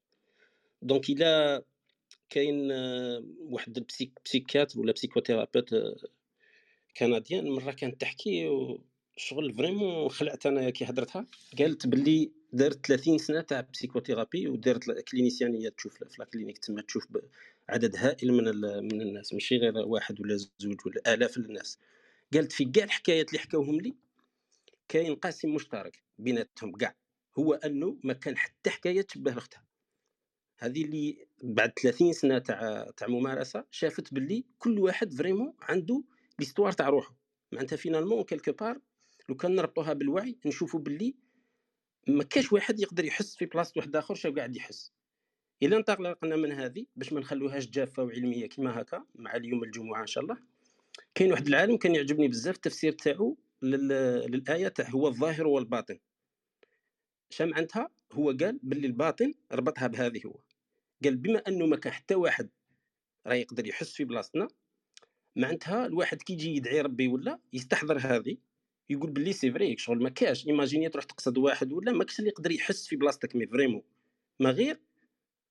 donc 0.81 1.09
إلى 1.09 1.61
كاين 2.29 2.71
آه، 2.71 3.23
واحد 3.39 3.77
ال 3.77 3.83
psych 3.83 4.11
psychiatre 4.25 4.79
ولا 4.79 4.91
psychothérapeute 4.93 5.73
آه، 5.73 5.95
canadienne. 6.97 7.49
مرة 7.49 7.71
كانت 7.71 8.01
تحكي 8.01 8.49
شغل 9.17 9.53
vraiment 9.53 10.09
خلعت 10.09 10.45
أنا 10.45 10.69
كي 10.69 10.85
هضرتها 10.85 11.25
قالت 11.59 11.87
باللي 11.87 12.31
دارت 12.53 12.85
30 12.85 13.17
سنة 13.17 13.41
تاع 13.41 13.61
psychothérapie 13.61 14.47
ودارت 14.47 14.91
clinicienne 14.91 15.69
تشوف 15.69 15.93
في 15.93 16.15
la 16.19 16.27
clinique 16.27 16.57
تما 16.57 16.81
تشوف 16.81 17.07
عدد 17.69 17.95
هائل 17.95 18.33
من 18.33 18.43
من 18.93 19.01
الناس. 19.01 19.33
ماشي 19.33 19.57
غير 19.57 19.77
واحد 19.77 20.21
ولا 20.21 20.35
زوج 20.35 20.77
ولا 20.85 21.13
آلاف 21.13 21.37
الناس. 21.37 21.79
قالت 22.33 22.51
في 22.51 22.65
كاع 22.65 22.83
الحكايات 22.83 23.29
اللي 23.29 23.39
حكاوهم 23.39 23.81
لي 23.81 23.95
كاين 24.89 25.15
قاسم 25.15 25.55
مشترك 25.55 26.03
بيناتهم 26.19 26.71
كاع 26.71 26.95
هو 27.39 27.53
أنه 27.53 27.97
ما 28.03 28.13
كان 28.13 28.37
حتى 28.37 28.69
حكاية 28.69 29.01
تشبه 29.01 29.31
لأختها. 29.31 29.66
هذه 30.59 30.85
اللي 30.85 31.27
بعد 31.43 31.71
30 31.81 32.13
سنة 32.13 32.37
تاع 32.39 32.91
تاع 32.97 33.07
ممارسة 33.07 33.65
شافت 33.71 34.13
باللي 34.13 34.45
كل 34.59 34.79
واحد 34.79 35.13
vraiment 35.13 35.53
عنده 35.61 36.03
l'histoire 36.39 36.71
تاع 36.71 36.89
روحه. 36.89 37.17
معناتها 37.51 37.75
finalement 37.75 38.23
quelque 38.23 38.51
part 38.51 38.79
لو 39.29 39.35
كان 39.35 39.55
نربطوها 39.55 39.93
بالوعي 39.93 40.37
نشوفوا 40.45 40.79
باللي 40.79 41.15
ما 42.07 42.23
كاش 42.23 42.53
واحد 42.53 42.79
يقدر 42.79 43.05
يحس 43.05 43.35
في 43.35 43.45
بلاصه 43.45 43.73
واحد 43.77 43.95
آخر 43.95 44.15
شنو 44.15 44.35
قاعد 44.35 44.55
يحس. 44.55 44.93
إلا 45.63 45.77
انطلقنا 45.77 46.35
من 46.35 46.51
هذه 46.51 46.85
باش 46.95 47.13
ما 47.13 47.19
نخلوهاش 47.19 47.69
جافة 47.69 48.03
وعلمية 48.03 48.49
كما 48.49 48.81
هكا 48.81 49.05
مع 49.15 49.35
اليوم 49.35 49.63
الجمعة 49.63 50.01
إن 50.01 50.07
شاء 50.07 50.23
الله. 50.23 50.37
كاين 51.15 51.31
واحد 51.31 51.47
العالم 51.47 51.77
كان 51.77 51.95
يعجبني 51.95 52.27
بزاف 52.27 52.55
التفسير 52.55 52.91
تاعو 52.91 53.37
للآية 53.61 54.67
تاع 54.67 54.89
هو 54.89 55.07
الظاهر 55.07 55.47
والباطن. 55.47 55.99
شام 57.29 57.53
عندها 57.53 57.89
هو 58.13 58.27
قال 58.31 58.59
باللي 58.63 58.87
الباطن 58.87 59.33
ربطها 59.51 59.87
بهذه 59.87 60.21
هو. 60.25 60.39
قال 61.03 61.15
بما 61.15 61.39
أنه 61.47 61.65
ما 61.65 61.75
كان 61.77 61.93
حتى 61.93 62.15
واحد 62.15 62.49
راه 63.27 63.33
يقدر 63.33 63.67
يحس 63.67 63.93
في 63.93 64.05
بلاصتنا 64.05 64.47
معناتها 65.35 65.85
الواحد 65.85 66.21
كي 66.21 66.33
يجي 66.33 66.55
يدعي 66.55 66.81
ربي 66.81 67.07
ولا 67.07 67.39
يستحضر 67.53 67.97
هذه 67.97 68.37
يقول 68.89 69.11
باللي 69.11 69.33
c'est 69.33 69.51
vrai 69.51 69.77
شغل 69.77 70.03
ما 70.03 70.09
كاش. 70.09 70.47
imaginez 70.47 70.89
تروح 70.89 71.05
تقصد 71.05 71.37
واحد 71.37 71.73
ولا 71.73 71.91
ما 71.91 72.03
كاش 72.03 72.19
اللي 72.19 72.29
يقدر 72.29 72.51
يحس 72.51 72.87
في 72.87 72.95
بلاصتك 72.95 73.35
mais 73.35 73.47
vraiment. 73.47 73.81
ما 74.39 74.51
غير 74.51 74.79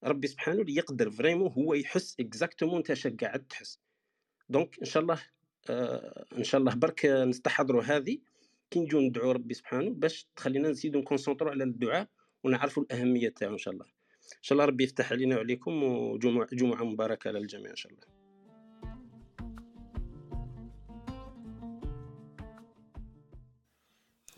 ربي 0.05 0.27
سبحانه 0.27 0.60
اللي 0.60 0.74
يقدر 0.77 1.10
vraiment 1.11 1.53
هو 1.52 1.74
يحس 1.74 2.16
exactement 2.20 2.77
أنت 2.77 2.90
اش 2.90 3.06
قاعد 3.06 3.47
تحس. 3.47 3.81
donc 4.49 4.78
إن 4.81 4.86
شاء 4.86 5.02
الله 5.02 5.23
آه 5.70 6.27
إن 6.39 6.44
شاء 6.44 6.60
الله 6.60 6.74
برك 6.74 7.06
نستحضروا 7.06 7.82
هذه. 7.82 8.18
كي 8.70 8.81
نجيو 8.81 9.01
ندعو 9.01 9.31
ربي 9.32 9.55
سبحانه 9.55 9.90
باش 9.90 10.28
تخلينا 10.36 10.68
نزيدو 10.68 10.98
نكونسونطرو 10.98 11.51
على 11.51 11.64
الدعاء 11.64 12.09
ونعرفوا 12.44 12.82
الأهمية 12.82 13.28
تاعو 13.28 13.52
إن 13.52 13.59
شاء 13.59 13.74
الله. 13.74 13.95
إن 14.32 14.43
شاء 14.43 14.57
الله 14.57 14.65
ربي 14.65 14.85
يفتح 14.85 15.12
علينا 15.12 15.36
وعليكم 15.36 15.82
وجمعه 15.82 16.48
جمعة 16.53 16.85
مباركة 16.85 17.31
للجميع 17.31 17.70
إن 17.70 17.77
شاء 17.77 17.93
الله. 17.93 18.16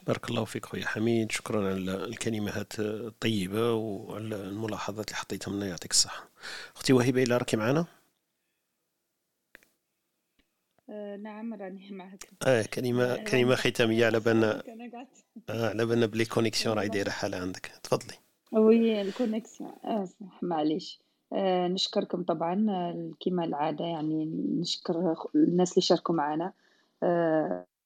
بارك 0.06 0.30
الله 0.30 0.44
فيك 0.44 0.66
خويا 0.66 0.86
حميد. 0.86 1.32
شكرا 1.32 1.68
على 1.68 2.04
الكلمات 2.04 2.80
الطيبة 2.80 3.72
وعلى 3.72 4.36
الملاحظات 4.36 5.08
اللي 5.08 5.16
حطيتها 5.16 5.52
لنا. 5.52 5.66
يعطيك 5.66 5.90
الصحة. 5.90 6.30
أختي 6.76 6.92
وهبة 6.92 7.22
إلا 7.22 7.36
راكي 7.36 7.56
معنا؟ 7.56 7.86
آه 10.90 11.16
نعم 11.16 11.54
راني 11.54 11.90
معك. 11.90 12.28
آه 12.46 12.62
كلمة 12.62 13.24
كلمة 13.24 13.54
ختامية 13.54 14.06
على 14.06 14.20
بالنا 14.20 14.62
آه 15.50 15.68
على 15.68 15.86
بالنا 15.86 16.06
بلي 16.06 16.24
connexion 16.24 16.76
راهي 16.76 16.88
دايرة 16.88 17.10
حالة 17.10 17.36
عندك. 17.38 17.66
تفضلي. 17.82 18.14
oui 18.52 19.00
ال 19.00 19.07
connexion. 19.07 19.70
آه 19.84 20.08
معليش. 20.42 21.00
آه 21.32 21.68
نشكركم 21.68 22.22
طبعا. 22.22 22.66
آه، 22.70 23.10
كما 23.20 23.44
العادة 23.44 23.84
يعني 23.84 24.24
نشكر 24.60 25.14
الناس 25.34 25.72
اللي 25.72 25.82
شاركوا 25.82 26.14
معنا. 26.14 26.52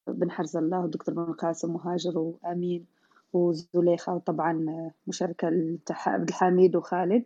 بن 0.07 0.31
حرز 0.31 0.57
الله 0.57 0.79
والدكتور 0.81 1.15
بن 1.15 1.33
قاسم 1.33 1.75
وهاجر 1.75 2.17
وأمين 2.19 2.85
وزليخة 3.33 4.13
وطبعا 4.15 4.91
مشاركة 5.07 5.47
عبد 5.91 6.29
الحميد 6.29 6.75
وخالد. 6.75 7.23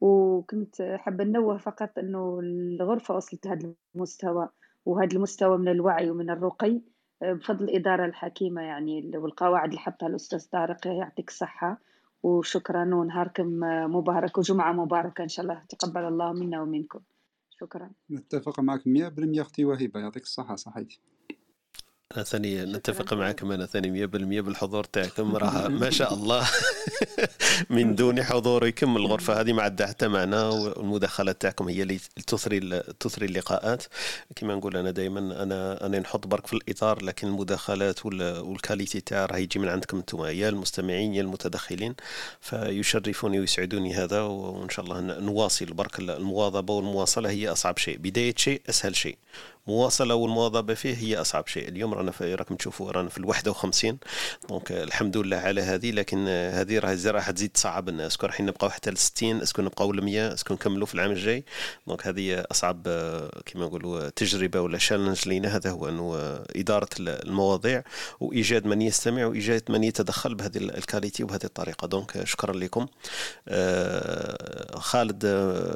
وكنت 0.00 0.82
حابه 0.82 1.24
ننوه 1.24 1.56
فقط 1.58 1.98
إنه 1.98 2.40
الغرفة 2.42 3.14
وصلت 3.16 3.46
لهذا 3.46 3.72
المستوى 3.96 4.48
وهذا 4.86 5.16
المستوى 5.16 5.58
من 5.58 5.68
الوعي 5.68 6.10
ومن 6.10 6.30
الرقي. 6.30 6.80
بفضل 7.22 7.64
الإدارة 7.64 8.06
الحكيمة 8.06 8.62
يعني 8.62 9.10
والقواعد 9.16 9.68
اللي 9.68 9.78
حطها 9.80 10.06
الأستاذ 10.06 10.48
طارق 10.52 10.86
يعطيك 10.86 11.28
الصحة. 11.28 11.78
وشكرا 12.22 12.94
ونهاركم 12.94 13.46
مبارك 13.96 14.38
وجمعة 14.38 14.72
مباركة 14.72 15.22
إن 15.22 15.28
شاء 15.28 15.46
الله. 15.46 15.62
تقبل 15.68 16.04
الله 16.04 16.32
منا 16.32 16.62
ومنكم. 16.62 17.00
شكرا. 17.50 17.90
نتفق 18.10 18.60
معك 18.60 18.80
100% 18.86 19.40
أختي 19.40 19.64
وهبة 19.64 20.00
يعطيك 20.00 20.22
الصحة 20.22 20.56
صحيتي 20.56 21.00
أنا 22.16 22.24
ثاني 22.24 22.64
نتفق 22.64 23.14
معكم 23.14 23.52
أنا 23.52 23.66
ثاني 23.66 24.06
100% 24.06 24.10
بالحضور 24.10 24.84
تاعكم. 24.84 25.36
راه 25.36 25.68
ما 25.68 25.90
شاء 25.90 26.14
الله. 26.14 26.48
من 27.70 27.94
دون 27.94 28.22
حضوركم 28.22 28.96
الغرفة 28.96 29.40
هذه 29.40 29.52
ما 29.52 29.62
عندها 29.62 29.86
حتى 29.86 30.08
معنى 30.08 30.36
والمداخلات 30.36 31.42
تاعكم 31.42 31.68
هي 31.68 31.82
اللي 31.82 31.98
تثري 32.26 32.82
تثري 33.00 33.26
اللقاءات. 33.26 33.84
كما 34.36 34.54
نقول 34.54 34.76
أنا 34.76 34.90
دائما 34.90 35.42
أنا 35.42 35.86
أنا 35.86 35.98
نحط 35.98 36.26
برك 36.26 36.46
في 36.46 36.52
الإطار 36.52 37.04
لكن 37.04 37.28
المداخلات 37.28 38.06
وال 38.06 38.27
qualité 38.27 39.00
تاع 39.00 39.26
راه 39.26 39.36
يجي 39.38 39.58
من 39.58 39.68
عندكم 39.68 39.96
أنتم 39.96 40.24
يا 40.24 40.48
المستمعين 40.48 41.14
يا 41.14 41.22
المتدخلين 41.22 41.94
فيشرفوني 42.40 43.40
ويسعدوني 43.40 43.94
هذا 43.94 44.20
وإن 44.20 44.68
شاء 44.68 44.84
الله 44.84 45.00
نواصل 45.00 45.66
برك 45.66 45.98
المواظبة 45.98 46.74
والمواصلة 46.74 47.30
هي 47.30 47.48
أصعب 47.48 47.78
شيء. 47.78 47.98
بداية 47.98 48.34
شيء 48.36 48.62
أسهل 48.68 48.96
شيء. 48.96 49.18
المواصله 49.70 50.14
والمواظبة 50.14 50.74
فيه 50.74 50.94
هي 50.94 51.20
أصعب 51.20 51.46
شيء. 51.46 51.68
اليوم 51.68 51.94
رانا 51.94 52.12
راكم 52.20 52.54
تشوفوا 52.54 52.90
رانا 52.90 53.08
في 53.08 53.18
ال 53.18 53.24
51 53.24 53.98
donc 54.48 54.72
الحمد 54.72 55.16
لله 55.16 55.36
على 55.36 55.60
هذه 55.60 55.90
لكن 55.90 56.28
هذه 56.28 56.78
راه 56.78 56.98
راح 57.06 57.30
تزيد 57.30 57.50
تصعب 57.50 57.88
الناس 57.88 58.12
est-ce 58.12 58.21
que 58.21 58.26
راح 58.26 58.40
نبقاو 58.40 58.70
حتى 58.70 58.90
ل 58.90 58.96
60 58.96 59.40
est-ce 59.42 59.55
que 59.55 59.62
نبقاو 59.62 59.92
ل 59.92 60.04
100 60.04 60.34
اسكو 60.34 60.54
نكملوا 60.54 60.86
في 60.86 60.94
العام 60.94 61.10
الجاي. 61.10 61.44
donc 61.86 62.06
هذه 62.06 62.44
أصعب 62.50 62.82
كما 63.46 63.66
نقولوا 63.66 64.08
تجربة 64.08 64.60
ولا 64.60 64.78
challenge 64.78 65.28
لينا. 65.28 65.56
هذا 65.56 65.70
هو 65.70 65.88
إنه 65.88 66.14
إدارة 66.56 66.88
المواضيع 66.98 67.82
وإيجاد 68.20 68.66
من 68.66 68.82
يستمع 68.82 69.26
وإيجاد 69.26 69.62
من 69.68 69.84
يتدخل 69.84 70.34
بهذه 70.34 70.56
ال 70.56 70.64
qualité 70.64 71.22
وبهذه 71.24 71.44
الطريقة. 71.44 71.86
donc 71.86 72.24
شكرا 72.24 72.52
لكم. 72.52 72.86
آه، 73.48 74.78
خالد 74.78 75.22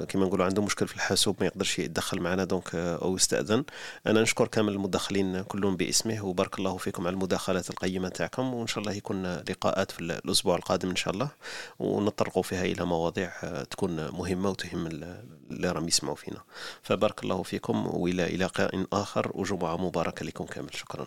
كما 0.09 0.27
نقولوا 0.27 0.47
عنده 0.47 0.63
مشكل 0.63 0.89
في 0.89 0.95
الحاسوب 0.95 1.37
ما 1.41 1.47
يقدرش 1.47 1.79
يتدخل 1.79 2.21
معنا. 2.21 2.45
donc 2.45 2.75
أو 2.75 3.17
يستأذن. 3.17 3.65
أنا 4.07 4.23
نشكر 4.23 4.49
كامل 4.49 4.73
المدخلين 4.73 5.43
كلهم 5.43 5.77
باسمه 5.77 6.25
وبارك 6.25 6.59
الله 6.59 6.77
فيكم 6.77 7.07
على 7.07 7.15
المداخلات 7.15 7.71
القيمة 7.71 8.09
تاعكم 8.09 8.55
وإن 8.55 8.67
شاء 8.67 8.79
الله 8.79 8.93
يكون 8.93 9.27
لقاءات 9.27 9.91
في 9.91 10.01
الأسبوع 10.01 10.57
القادم 10.57 10.91
إن 10.91 10.97
شاء 10.97 11.15
الله 11.15 11.29
ونطرقوا 11.79 12.43
فيها 12.43 12.65
إلى 12.65 12.85
مواضيع 12.85 13.31
تكون 13.71 14.11
مهمة 14.11 14.51
وتهم 14.51 14.87
اللي 14.87 15.73
راهم 15.73 15.89
يسمعوا 15.89 16.17
فينا. 16.17 16.41
فبارك 16.83 17.25
الله 17.25 17.43
فيكم 17.43 17.87
وإلى 17.87 18.37
لقاء 18.37 18.87
آخر 18.93 19.31
وجمعة 19.35 19.77
مباركة 19.77 20.27
لكم 20.27 20.45
كامل. 20.45 20.75
شكرا. 20.75 21.07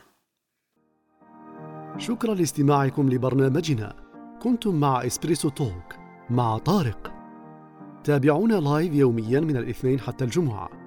شكرا 1.97 2.35
لاستماعكم 2.35 3.09
لبرنامجنا. 3.09 3.95
كنتم 4.43 4.75
مع 4.75 5.05
Espresso 5.05 5.49
Talk 5.49 5.95
مع 6.29 6.57
طارق. 6.57 7.13
تابعونا 8.03 8.55
live 8.55 8.93
يوميا 8.93 9.39
من 9.39 9.57
الاثنين 9.57 9.99
حتى 9.99 10.25
الجمعة. 10.25 10.86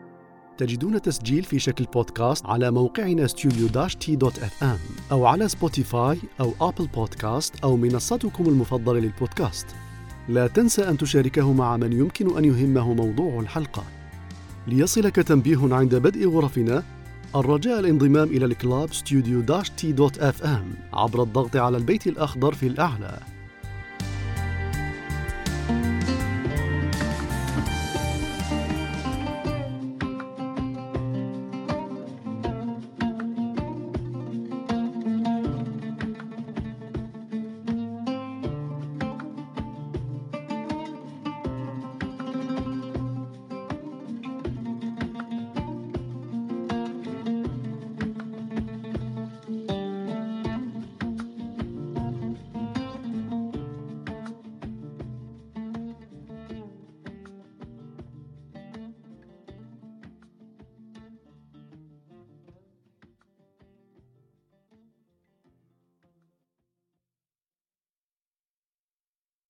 تجدون 0.60 1.02
تسجيل 1.02 1.44
في 1.44 1.58
شكل 1.58 1.84
بودكاست 1.84 2.46
على 2.46 2.70
موقعنا 2.70 3.26
ام 4.62 4.78
أو 5.12 5.26
على 5.26 5.48
سبوتيفاي 5.48 6.18
أو 6.40 6.54
أبل 6.60 6.86
بودكاست 6.86 7.54
أو 7.64 7.76
منصتكم 7.76 8.48
المفضلة 8.48 9.00
للبودكاست. 9.00 9.66
لا 10.28 10.46
تنسى 10.46 10.88
أن 10.88 10.98
تشاركه 10.98 11.52
مع 11.52 11.76
من 11.76 11.92
يمكن 11.92 12.38
أن 12.38 12.44
يهمه 12.44 12.94
موضوع 12.94 13.40
الحلقة. 13.40 13.84
ليصلك 14.66 15.16
تنبيه 15.16 15.74
عند 15.74 15.94
بدء 15.94 16.28
غرفنا 16.28 16.82
الرجاء 17.36 17.80
الانضمام 17.80 18.28
إلى 18.28 18.44
ال 18.44 18.54
club 18.54 18.92
ام 20.42 20.74
عبر 20.92 21.22
الضغط 21.22 21.56
على 21.56 21.76
البيت 21.76 22.06
الأخضر 22.06 22.54
في 22.54 22.66
الأعلى. 22.66 23.18